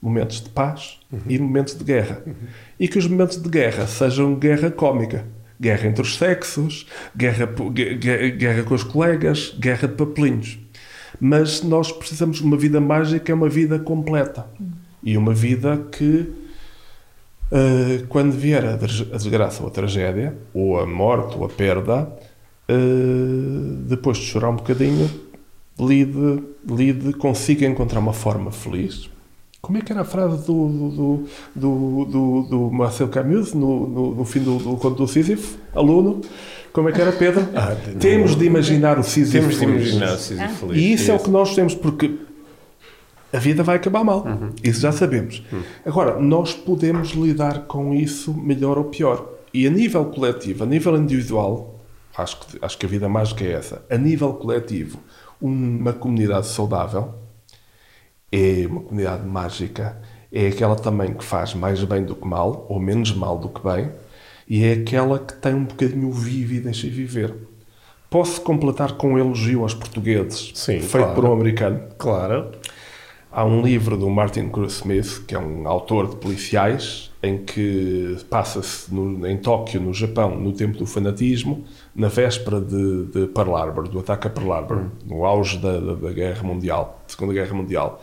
momentos 0.01 0.43
de 0.43 0.51
paz 0.51 1.01
uhum. 1.11 1.21
e 1.29 1.39
momentos 1.39 1.75
de 1.75 1.83
guerra. 1.83 2.23
Uhum. 2.27 2.35
E 2.79 2.87
que 2.87 2.99
os 2.99 3.07
momentos 3.07 3.41
de 3.41 3.49
guerra 3.49 3.87
sejam 3.87 4.35
guerra 4.35 4.71
cómica. 4.71 5.25
Guerra 5.59 5.87
entre 5.89 6.03
os 6.03 6.19
sexos, 6.19 6.87
guerra, 7.17 7.47
guerra, 7.47 8.29
guerra 8.29 8.63
com 8.65 8.75
os 8.75 8.83
colegas, 8.83 9.55
guerra 9.59 9.89
de 9.89 9.95
papelinhos. 9.95 10.59
Mas 11.21 11.63
nós 11.63 11.93
precisamos 11.93 12.39
de 12.39 12.45
uma 12.45 12.57
vida 12.57 12.81
mágica, 12.81 13.31
é 13.31 13.35
uma 13.35 13.49
vida 13.49 13.79
completa. 13.79 14.47
E 15.03 15.17
uma 15.17 15.35
vida 15.35 15.87
que, 15.93 16.33
uh, 17.53 18.07
quando 18.09 18.33
vier 18.33 18.65
a 18.65 18.77
desgraça 18.77 19.63
ou 19.63 19.69
a 19.69 19.71
tragédia, 19.71 20.37
ou 20.53 20.79
a 20.79 20.87
morte 20.87 21.37
ou 21.37 21.45
a 21.45 21.49
perda, 21.49 22.09
uh, 22.69 23.75
depois 23.87 24.19
de 24.19 24.25
chorar 24.25 24.51
um 24.51 24.57
bocadinho, 24.57 25.11
lide, 25.79 26.43
lide, 26.69 27.13
consiga 27.15 27.67
encontrar 27.67 28.01
uma 28.01 28.13
forma 28.13 28.51
feliz. 28.51 29.11
Como 29.65 29.79
é 29.79 29.81
que 29.81 29.91
era 29.91 30.03
a 30.03 30.05
frase 30.05 30.47
do, 30.47 30.69
do, 30.69 31.25
do, 31.55 32.05
do, 32.05 32.43
do 32.51 32.71
Marcel 32.71 33.09
Camus 33.09 33.55
no, 33.55 33.89
no, 33.89 34.15
no 34.17 34.25
fim 34.27 34.41
do, 34.41 34.59
do 34.59 34.77
conto 34.77 34.97
do 34.97 35.09
Sísifo? 35.09 35.57
Aluno, 35.75 36.21
como 36.71 36.91
é 36.91 36.93
que 36.93 37.01
era, 37.01 37.11
Pedro? 37.13 37.49
Ah, 37.55 37.75
temos 37.99 38.37
de 38.37 38.45
imaginar 38.45 38.99
o 38.99 39.03
Sísifo 39.03 39.39
Temos 39.39 39.59
de 39.59 39.65
imaginar 39.65 40.13
o 40.13 40.19
Sísifo 40.19 40.67
feliz. 40.67 40.77
E 40.77 40.93
isso 40.93 41.11
é 41.11 41.15
o 41.15 41.19
que 41.19 41.31
nós 41.31 41.55
temos, 41.55 41.75
porque 41.75 42.15
a 43.33 43.39
vida 43.39 43.63
vai 43.63 43.77
acabar 43.77 44.05
mal. 44.05 44.27
Uhum. 44.27 44.51
Isso 44.63 44.83
já 44.83 44.93
sabemos. 44.93 45.43
Uhum. 45.51 45.63
Agora, 45.87 46.21
nós 46.21 46.53
podemos 46.53 47.13
lidar 47.13 47.61
com 47.61 47.95
isso 47.95 48.35
melhor 48.35 48.77
ou 48.77 48.85
pior. 48.85 49.27
E 49.55 49.67
a 49.67 49.71
nível 49.71 50.05
coletivo, 50.05 50.65
a 50.65 50.67
nível 50.67 50.95
individual, 50.99 51.81
acho 52.15 52.39
que, 52.41 52.59
acho 52.61 52.77
que 52.77 52.85
a 52.85 52.89
vida 52.89 53.09
mágica 53.09 53.43
é 53.43 53.53
essa. 53.53 53.83
A 53.89 53.97
nível 53.97 54.35
coletivo, 54.35 54.99
uma 55.41 55.95
comunidade 55.95 56.49
saudável 56.49 57.24
é 58.35 58.67
uma 58.67 58.81
comunidade 58.81 59.25
mágica, 59.25 59.97
é 60.33 60.49
aquela 60.49 60.75
também 60.75 61.15
que 61.15 61.25
faz 61.25 61.55
mais 61.55 61.83
bem 61.85 62.05
do 62.05 62.17
que 62.17 62.27
mal, 62.27 62.67
ou 62.69 62.81
menos 62.81 63.15
mal 63.15 63.39
do 63.39 63.49
que 63.49 63.63
bem, 63.63 63.91
e 64.49 64.65
é 64.65 64.73
aquela 64.73 65.21
que 65.21 65.35
tem 65.35 65.55
um 65.55 65.65
bocadinho 65.65 66.11
vive 66.11 66.57
e 66.57 66.61
deixa 66.61 66.89
viver. 66.89 67.33
Posso 68.11 68.41
completar 68.41 68.93
com 68.93 69.15
um 69.15 69.19
elogio 69.19 69.63
aos 69.63 69.73
portugueses, 69.73 70.51
Sim, 70.55 70.81
feito 70.81 71.05
claro. 71.05 71.15
por 71.15 71.25
um 71.25 71.33
americano. 71.33 71.81
Claro. 71.97 72.51
Há 73.31 73.45
um 73.45 73.63
livro 73.63 73.97
do 73.97 74.09
Martin 74.11 74.49
Cruz 74.49 74.75
Smith, 74.75 75.25
que 75.27 75.35
é 75.35 75.39
um 75.39 75.67
autor 75.67 76.09
de 76.09 76.17
policiais, 76.17 77.11
em 77.21 77.39
que 77.39 78.17
passa-se 78.31 78.95
em 78.95 79.37
Tóquio, 79.39 79.81
no 79.81 79.93
Japão, 79.93 80.37
no 80.39 80.53
tempo 80.53 80.79
do 80.79 80.87
fanatismo, 80.87 81.65
na 81.95 82.09
véspera 82.09 82.61
de, 82.61 83.07
de 83.07 83.27
Pearl 83.29 83.57
Harbor, 83.57 83.89
do 83.89 83.99
ataque 83.99 84.29
a 84.29 84.31
Pearl 84.31 84.53
Harbor, 84.53 84.77
hum. 84.79 84.91
no 85.05 85.25
auge 85.25 85.59
da, 85.59 85.81
da, 85.81 85.95
da 85.95 86.13
Guerra 86.13 86.43
Mundial, 86.45 87.03
Segunda 87.09 87.33
Guerra 87.33 87.55
Mundial. 87.55 88.01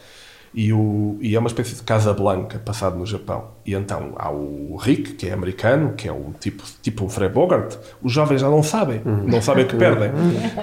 E, 0.53 0.73
o, 0.73 1.17
e 1.21 1.33
é 1.35 1.39
uma 1.39 1.47
espécie 1.47 1.75
de 1.75 1.83
Casa 1.83 2.13
Blanca 2.13 2.59
passado 2.59 2.97
no 2.97 3.05
Japão. 3.05 3.45
E 3.65 3.73
então 3.73 4.13
há 4.17 4.29
o 4.29 4.75
Rick, 4.75 5.13
que 5.13 5.27
é 5.27 5.31
americano, 5.31 5.93
que 5.93 6.09
é 6.09 6.11
um 6.11 6.33
tipo, 6.37 6.63
tipo 6.81 7.05
um 7.05 7.09
Frei 7.09 7.29
Bogart. 7.29 7.77
Os 8.01 8.11
jovens 8.11 8.41
já 8.41 8.49
não 8.49 8.61
sabem, 8.61 9.01
não 9.05 9.41
sabem 9.41 9.65
que 9.65 9.75
perdem. 9.75 10.11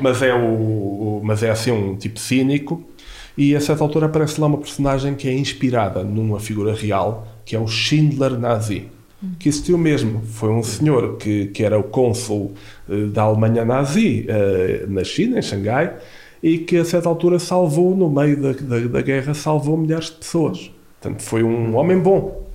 Mas 0.03 0.21
é, 0.21 0.35
o, 0.35 0.45
o, 0.45 1.21
mas 1.25 1.43
é 1.43 1.51
assim 1.51 1.73
um 1.73 1.97
tipo 1.97 2.19
cínico. 2.21 2.85
E 3.37 3.55
a 3.55 3.61
certa 3.61 3.83
altura 3.83 4.07
aparece 4.07 4.41
lá 4.41 4.47
uma 4.47 4.59
personagem 4.59 5.15
que 5.15 5.29
é 5.29 5.33
inspirada 5.33 6.03
numa 6.03 6.39
figura 6.39 6.75
real, 6.75 7.27
que 7.45 7.57
é 7.57 7.59
o 7.59 7.67
Schindler 7.67 8.39
nazi. 8.39 8.89
Que 9.39 9.49
existiu 9.49 9.79
mesmo. 9.79 10.23
Foi 10.23 10.51
um 10.51 10.63
senhor 10.63 11.17
que, 11.17 11.47
que 11.47 11.65
era 11.65 11.79
o 11.79 11.83
cônsul 11.83 12.53
uh, 12.89 13.07
da 13.09 13.23
Alemanha 13.23 13.65
nazi 13.65 14.27
uh, 14.29 14.91
na 14.91 15.03
China, 15.03 15.39
em 15.39 15.43
Xangai 15.43 15.95
e 16.43 16.59
que 16.59 16.77
a 16.77 16.85
certa 16.85 17.09
altura 17.09 17.39
salvou, 17.39 17.97
no 17.97 18.11
meio 18.11 18.41
da, 18.41 18.53
da, 18.53 18.87
da 18.87 19.01
guerra, 19.03 19.35
salvou 19.35 19.77
milhares 19.77 20.07
de 20.07 20.17
pessoas. 20.17 20.71
Portanto, 21.01 21.23
foi 21.23 21.43
um 21.43 21.77
homem 21.77 21.99
bom. 21.99 22.47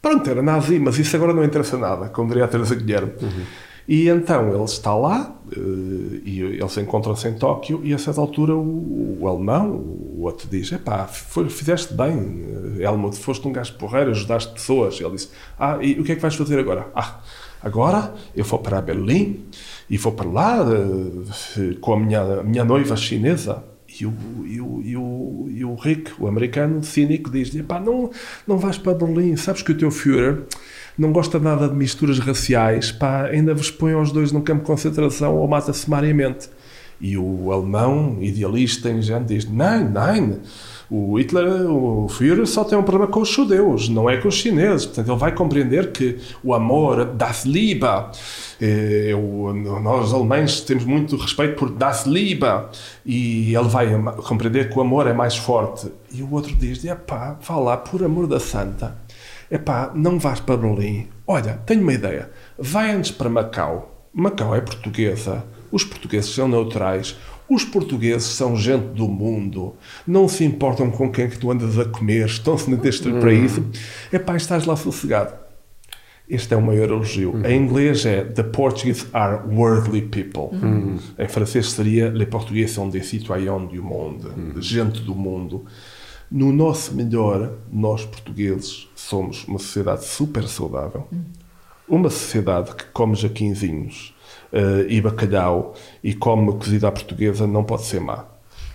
Pronto, 0.00 0.28
era 0.28 0.42
nazi, 0.42 0.78
mas 0.78 0.98
isso 0.98 1.14
agora 1.14 1.32
não 1.32 1.44
interessa 1.44 1.78
nada, 1.78 2.08
como 2.08 2.28
diria 2.28 2.44
a 2.44 2.48
Teresa 2.48 2.74
Guilherme. 2.74 3.12
Uhum. 3.20 3.44
E 3.86 4.08
então 4.08 4.54
ele 4.54 4.64
está 4.64 4.94
lá, 4.94 5.36
uh, 5.56 6.20
e 6.24 6.40
eles 6.40 6.76
encontram-se 6.76 7.28
em 7.28 7.34
Tóquio, 7.34 7.80
e 7.84 7.92
a 7.92 7.98
certa 7.98 8.20
altura 8.20 8.54
o, 8.54 9.18
o 9.20 9.28
alemão, 9.28 9.70
o 9.70 10.22
outro 10.22 10.48
diz: 10.48 10.70
Epá, 10.72 11.06
foi, 11.06 11.48
fizeste 11.48 11.92
bem, 11.94 12.44
eh, 12.78 12.84
Helmut, 12.84 13.18
foste 13.18 13.46
um 13.46 13.52
gajo 13.52 13.74
porreiro, 13.74 14.10
ajudaste 14.10 14.52
pessoas. 14.52 15.00
Ele 15.00 15.10
disse: 15.10 15.30
Ah, 15.58 15.78
e 15.80 15.98
o 16.00 16.04
que 16.04 16.12
é 16.12 16.14
que 16.14 16.22
vais 16.22 16.34
fazer 16.34 16.58
agora? 16.58 16.88
Ah, 16.94 17.20
agora 17.60 18.14
eu 18.36 18.44
vou 18.44 18.60
para 18.60 18.80
Berlim 18.80 19.44
e 19.92 19.98
vou 19.98 20.10
para 20.10 20.26
lá 20.26 20.64
uh, 20.64 21.76
com 21.82 21.92
a 21.92 22.00
minha, 22.00 22.22
a 22.22 22.42
minha 22.42 22.64
noiva 22.64 22.96
chinesa. 22.96 23.62
E 24.00 24.06
o, 24.06 24.14
e, 24.46 24.58
o, 24.58 24.82
e, 24.82 24.96
o, 24.96 25.48
e 25.50 25.64
o 25.66 25.74
Rick, 25.74 26.12
o 26.18 26.26
americano 26.26 26.82
cínico, 26.82 27.30
diz-lhe: 27.30 27.62
não, 27.84 28.10
não 28.46 28.56
vais 28.56 28.78
para 28.78 28.94
Berlim, 28.94 29.36
sabes 29.36 29.60
que 29.60 29.70
o 29.70 29.76
teu 29.76 29.90
Führer 29.90 30.44
não 30.96 31.12
gosta 31.12 31.38
nada 31.38 31.68
de 31.68 31.74
misturas 31.74 32.18
raciais, 32.18 32.90
pá, 32.90 33.26
ainda 33.26 33.52
vos 33.52 33.70
põe 33.70 33.92
aos 33.92 34.10
dois 34.10 34.32
num 34.32 34.40
campo 34.40 34.60
de 34.60 34.66
concentração 34.66 35.36
ou 35.36 35.46
mata-se 35.46 35.80
sumariamente. 35.80 36.48
E 36.98 37.18
o 37.18 37.52
alemão, 37.52 38.16
idealista, 38.22 38.88
ingênuo, 38.88 39.26
diz: 39.26 39.44
Não, 39.44 39.90
não, 39.90 40.38
o 40.94 41.18
Hitler, 41.18 41.70
o 41.70 42.06
Führer, 42.06 42.46
só 42.46 42.64
tem 42.64 42.76
um 42.76 42.82
problema 42.82 43.10
com 43.10 43.20
os 43.20 43.30
judeus, 43.30 43.88
não 43.88 44.10
é 44.10 44.18
com 44.18 44.28
os 44.28 44.34
chineses. 44.34 44.84
Portanto, 44.84 45.08
ele 45.08 45.18
vai 45.18 45.32
compreender 45.32 45.90
que 45.90 46.18
o 46.44 46.52
amor, 46.52 47.06
das 47.06 47.46
Liebe, 47.46 47.86
é, 48.60 49.14
o, 49.14 49.54
nós 49.54 50.12
alemães 50.12 50.60
temos 50.60 50.84
muito 50.84 51.16
respeito 51.16 51.56
por 51.56 51.70
das 51.70 52.04
Liebe, 52.04 52.44
e 53.06 53.56
ele 53.56 53.68
vai 53.68 53.88
compreender 54.16 54.68
que 54.68 54.78
o 54.78 54.82
amor 54.82 55.06
é 55.06 55.14
mais 55.14 55.34
forte. 55.34 55.90
E 56.12 56.22
o 56.22 56.30
outro 56.30 56.54
diz: 56.54 56.84
pá, 57.06 57.38
vá 57.40 57.56
lá, 57.56 57.78
por 57.78 58.04
amor 58.04 58.26
da 58.26 58.38
santa, 58.38 58.94
pá, 59.64 59.90
não 59.94 60.18
vais 60.18 60.40
para 60.40 60.58
Berlim. 60.58 61.08
Olha, 61.26 61.54
tenho 61.64 61.80
uma 61.80 61.94
ideia, 61.94 62.30
vai 62.58 62.90
antes 62.90 63.10
para 63.10 63.30
Macau. 63.30 64.10
Macau 64.12 64.54
é 64.54 64.60
portuguesa, 64.60 65.42
os 65.70 65.84
portugueses 65.84 66.34
são 66.34 66.46
neutrais, 66.46 67.16
os 67.48 67.64
portugueses 67.64 68.28
são 68.28 68.56
gente 68.56 68.94
do 68.94 69.08
mundo, 69.08 69.74
não 70.06 70.28
se 70.28 70.44
importam 70.44 70.90
com 70.90 71.10
quem 71.10 71.26
é 71.26 71.28
que 71.28 71.38
tu 71.38 71.50
andas 71.50 71.78
a 71.78 71.84
comer, 71.84 72.26
estão-se 72.26 72.70
neste 72.70 73.08
hum. 73.08 73.20
para 73.20 73.32
isso. 73.32 73.64
É 74.10 74.18
pá, 74.18 74.36
estás 74.36 74.64
lá 74.64 74.76
sossegado. 74.76 75.42
Este 76.28 76.54
é 76.54 76.56
o 76.56 76.62
maior 76.62 76.88
elogio. 76.88 77.36
Hum. 77.36 77.44
Em 77.44 77.60
inglês 77.60 78.06
é 78.06 78.24
The 78.24 78.44
Portuguese 78.44 79.06
are 79.12 79.46
worldly 79.48 80.02
people. 80.02 80.56
Hum. 80.56 80.96
Em 81.18 81.28
francês 81.28 81.72
seria 81.72 82.08
Les 82.08 82.26
Portugais 82.26 82.70
sont 82.70 82.88
des 82.88 83.04
citoyens 83.04 83.68
du 83.68 83.82
monde, 83.82 84.28
hum. 84.28 84.60
gente 84.60 85.02
do 85.02 85.14
mundo. 85.14 85.64
No 86.30 86.50
nosso 86.50 86.94
melhor, 86.94 87.52
nós 87.70 88.06
portugueses 88.06 88.88
somos 88.94 89.44
uma 89.46 89.58
sociedade 89.58 90.06
super 90.06 90.48
saudável, 90.48 91.06
hum. 91.12 91.20
uma 91.86 92.08
sociedade 92.08 92.74
que 92.74 92.84
come 92.86 93.14
jaquinzinhos, 93.14 94.14
uh, 94.52 94.88
e 94.88 95.00
bacalhau 95.00 95.74
e 96.02 96.14
come 96.14 96.52
cozida 96.52 96.88
à 96.88 96.92
portuguesa 96.92 97.46
não 97.46 97.64
pode 97.64 97.82
ser 97.82 98.00
má. 98.00 98.26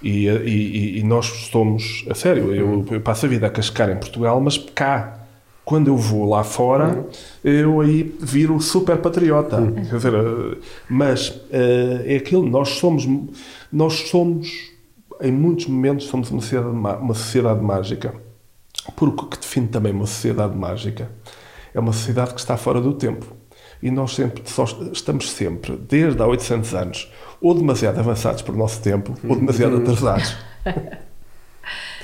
E, 0.01 0.27
e, 0.27 0.99
e 0.99 1.03
nós 1.03 1.25
somos, 1.51 2.05
a 2.09 2.13
sério, 2.13 2.53
eu, 2.53 2.85
eu, 2.91 3.01
passo 3.01 3.25
a 3.25 3.29
vida 3.29 3.47
a 3.47 3.49
cascar 3.49 3.89
em 3.89 3.97
Portugal, 3.97 4.39
mas 4.39 4.57
cá, 4.57 5.25
quando 5.65 5.87
eu 5.87 5.97
vou 5.97 6.29
lá 6.29 6.43
fora, 6.43 7.05
eu 7.43 7.81
aí 7.81 8.03
viro 8.19 8.59
super 8.61 8.97
patriota. 8.97 9.57
Quer 9.89 9.95
dizer, 9.95 10.13
eh, 10.13 10.57
mas 10.87 11.29
uh, 11.29 12.03
é 12.05 12.15
aquilo, 12.15 12.47
nós 12.47 12.69
somos, 12.69 13.07
nós 13.71 14.07
somos, 14.09 14.71
em 15.19 15.31
muitos 15.31 15.65
momentos, 15.65 16.05
somos 16.05 16.29
uma 16.29 16.41
sociedade, 16.41 16.69
uma 16.69 17.13
sociedade 17.13 17.61
mágica. 17.61 18.13
Porque 18.95 19.25
o 19.25 19.27
que 19.27 19.39
define 19.39 19.67
também 19.67 19.91
uma 19.91 20.05
sociedade 20.05 20.55
mágica 20.55 21.11
é 21.73 21.79
uma 21.79 21.91
sociedade 21.91 22.33
que 22.33 22.39
está 22.39 22.55
fora 22.55 22.79
do 22.79 22.93
tempo 22.93 23.36
e 23.81 23.91
nós 23.91 24.15
sempre 24.15 24.41
só 24.45 24.65
estamos 24.91 25.31
sempre, 25.31 25.77
desde 25.77 26.21
há 26.21 26.27
800 26.27 26.73
anos, 26.73 27.11
ou 27.41 27.53
demasiado 27.53 27.99
avançados 27.99 28.41
para 28.41 28.53
o 28.53 28.57
nosso 28.57 28.81
tempo, 28.81 29.15
ou 29.27 29.35
demasiado 29.35 29.75
uhum. 29.75 29.81
atrasados. 29.81 30.35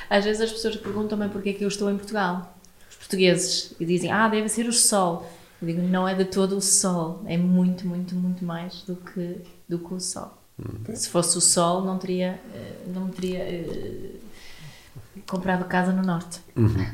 Às 0.10 0.26
vezes 0.26 0.42
as 0.42 0.52
pessoas 0.52 0.76
perguntam-me 0.76 1.28
porque 1.30 1.50
é 1.50 1.54
que 1.54 1.64
eu 1.64 1.68
estou 1.68 1.90
em 1.90 1.98
Portugal. 1.98 2.56
Os 2.90 2.98
portugueses 2.98 3.74
e 3.80 3.86
dizem, 3.86 4.12
ah, 4.12 4.28
deve 4.28 4.48
ser 4.48 4.68
o 4.68 4.74
sol. 4.74 5.28
Eu 5.60 5.68
digo, 5.68 5.82
não 5.82 6.08
é 6.08 6.14
de 6.14 6.26
todo 6.26 6.58
o 6.58 6.62
sol, 6.62 7.22
é 7.26 7.38
muito, 7.38 7.88
muito, 7.88 8.14
muito 8.14 8.44
mais 8.44 8.84
do 8.84 8.96
que, 8.96 9.38
do 9.68 9.80
que 9.80 9.94
o 9.94 10.00
sol. 10.00 10.38
Hum. 10.60 10.94
Se 10.94 11.10
fosse 11.10 11.38
o 11.38 11.42
sol, 11.42 11.84
não 11.84 11.98
teria, 11.98 12.40
eh, 12.54 12.76
não 12.94 13.08
teria 13.08 13.40
eh, 13.40 14.10
comprava 15.28 15.64
casa 15.66 15.92
no 15.92 16.02
Norte. 16.02 16.40
Uhum. 16.56 16.86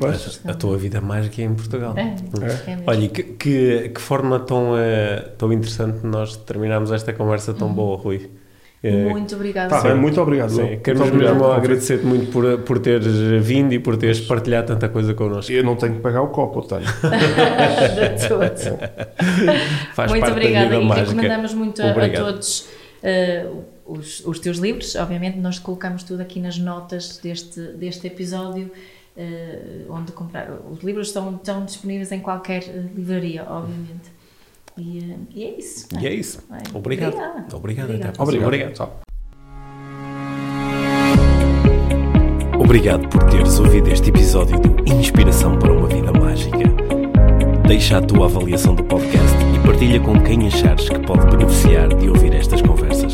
A, 0.45 0.51
a, 0.51 0.53
tua 0.53 0.77
vida 0.77 1.01
mágica 1.01 1.41
é 1.41 1.45
em 1.45 1.53
Portugal. 1.53 1.93
É, 1.97 2.01
é. 2.01 2.71
é 2.71 2.77
Olha, 2.85 3.07
que, 3.09 3.23
que, 3.23 3.89
que, 3.89 4.01
forma 4.01 4.39
tão, 4.39 4.73
uh, 4.73 5.29
tão 5.37 5.51
interessante 5.51 6.05
nós 6.05 6.35
terminamos 6.37 6.91
esta 6.91 7.13
conversa 7.13 7.53
tão 7.53 7.67
uhum. 7.67 7.73
boa, 7.73 7.97
Rui. 7.97 8.29
Uh, 8.81 9.09
muito 9.09 9.35
obrigado. 9.35 9.69
Tá, 9.69 9.93
muito 9.93 10.21
obrigado. 10.21 10.51
Sim, 10.51 10.79
queremos 10.81 11.11
mesmo 11.11 11.51
agradecer-te 11.51 12.05
muito 12.05 12.31
por, 12.31 12.59
por 12.59 12.79
teres 12.79 13.13
vindo 13.41 13.73
e 13.73 13.79
por 13.79 13.97
teres 13.97 14.21
partilhado 14.21 14.67
tanta 14.67 14.87
coisa 14.87 15.13
connosco. 15.13 15.51
Eu 15.51 15.63
não 15.63 15.75
tenho 15.75 15.95
que 15.95 15.99
pagar 15.99 16.21
o 16.21 16.29
copo, 16.29 16.59
eu 16.59 16.63
tenho. 16.63 16.81
De 18.17 18.29
todo. 18.29 18.79
Faz 19.93 20.09
muito 20.09 20.31
obrigada 20.31 20.75
e 20.75 20.87
recomendamos 20.87 21.53
muito 21.53 21.81
a, 21.81 21.89
a, 21.89 22.09
todos. 22.09 22.69
Uh, 23.03 23.78
os, 23.89 24.25
os 24.25 24.39
teus 24.39 24.57
livros, 24.57 24.95
obviamente 24.95 25.37
nós 25.37 25.57
colocamos 25.57 26.03
tudo 26.03 26.21
aqui 26.21 26.39
nas 26.39 26.57
notas 26.57 27.17
deste, 27.17 27.59
deste 27.73 28.07
episódio, 28.07 28.71
uh, 29.17 29.93
onde 29.93 30.11
comprar. 30.11 30.51
Os 30.69 30.83
livros 30.83 31.07
estão, 31.07 31.35
estão 31.35 31.65
disponíveis 31.65 32.11
em 32.11 32.19
qualquer 32.19 32.63
eh, 32.63 32.85
livraria, 32.95 33.43
obviamente. 33.49 34.11
E, 34.77 34.99
uh, 34.99 35.27
e 35.31 35.43
é 35.43 35.57
isso. 35.57 35.87
E 35.99 36.07
é 36.07 36.13
isso. 36.13 36.43
É. 36.51 36.77
Obrigado. 36.77 37.13
Obrigado. 37.13 37.53
Obrigado. 37.55 37.89
Obrigado. 37.89 38.21
Obrigado. 38.21 38.45
Obrigado. 38.45 39.09
Obrigado 42.59 43.09
por 43.09 43.23
teres 43.23 43.59
ouvido 43.59 43.89
este 43.89 44.09
episódio 44.09 44.59
de 44.59 44.93
Inspiração 44.93 45.57
para 45.57 45.73
uma 45.73 45.87
Vida 45.87 46.11
Mágica. 46.11 46.69
Deixa 47.67 47.97
a 47.97 48.01
tua 48.01 48.25
avaliação 48.25 48.75
do 48.75 48.83
podcast 48.83 49.37
e 49.55 49.65
partilha 49.65 49.99
com 49.99 50.19
quem 50.21 50.45
achares 50.47 50.87
que 50.87 50.99
pode 50.99 51.25
beneficiar 51.35 51.87
de 51.95 52.09
ouvir 52.09 52.33
estas 52.33 52.61
conversas 52.61 53.13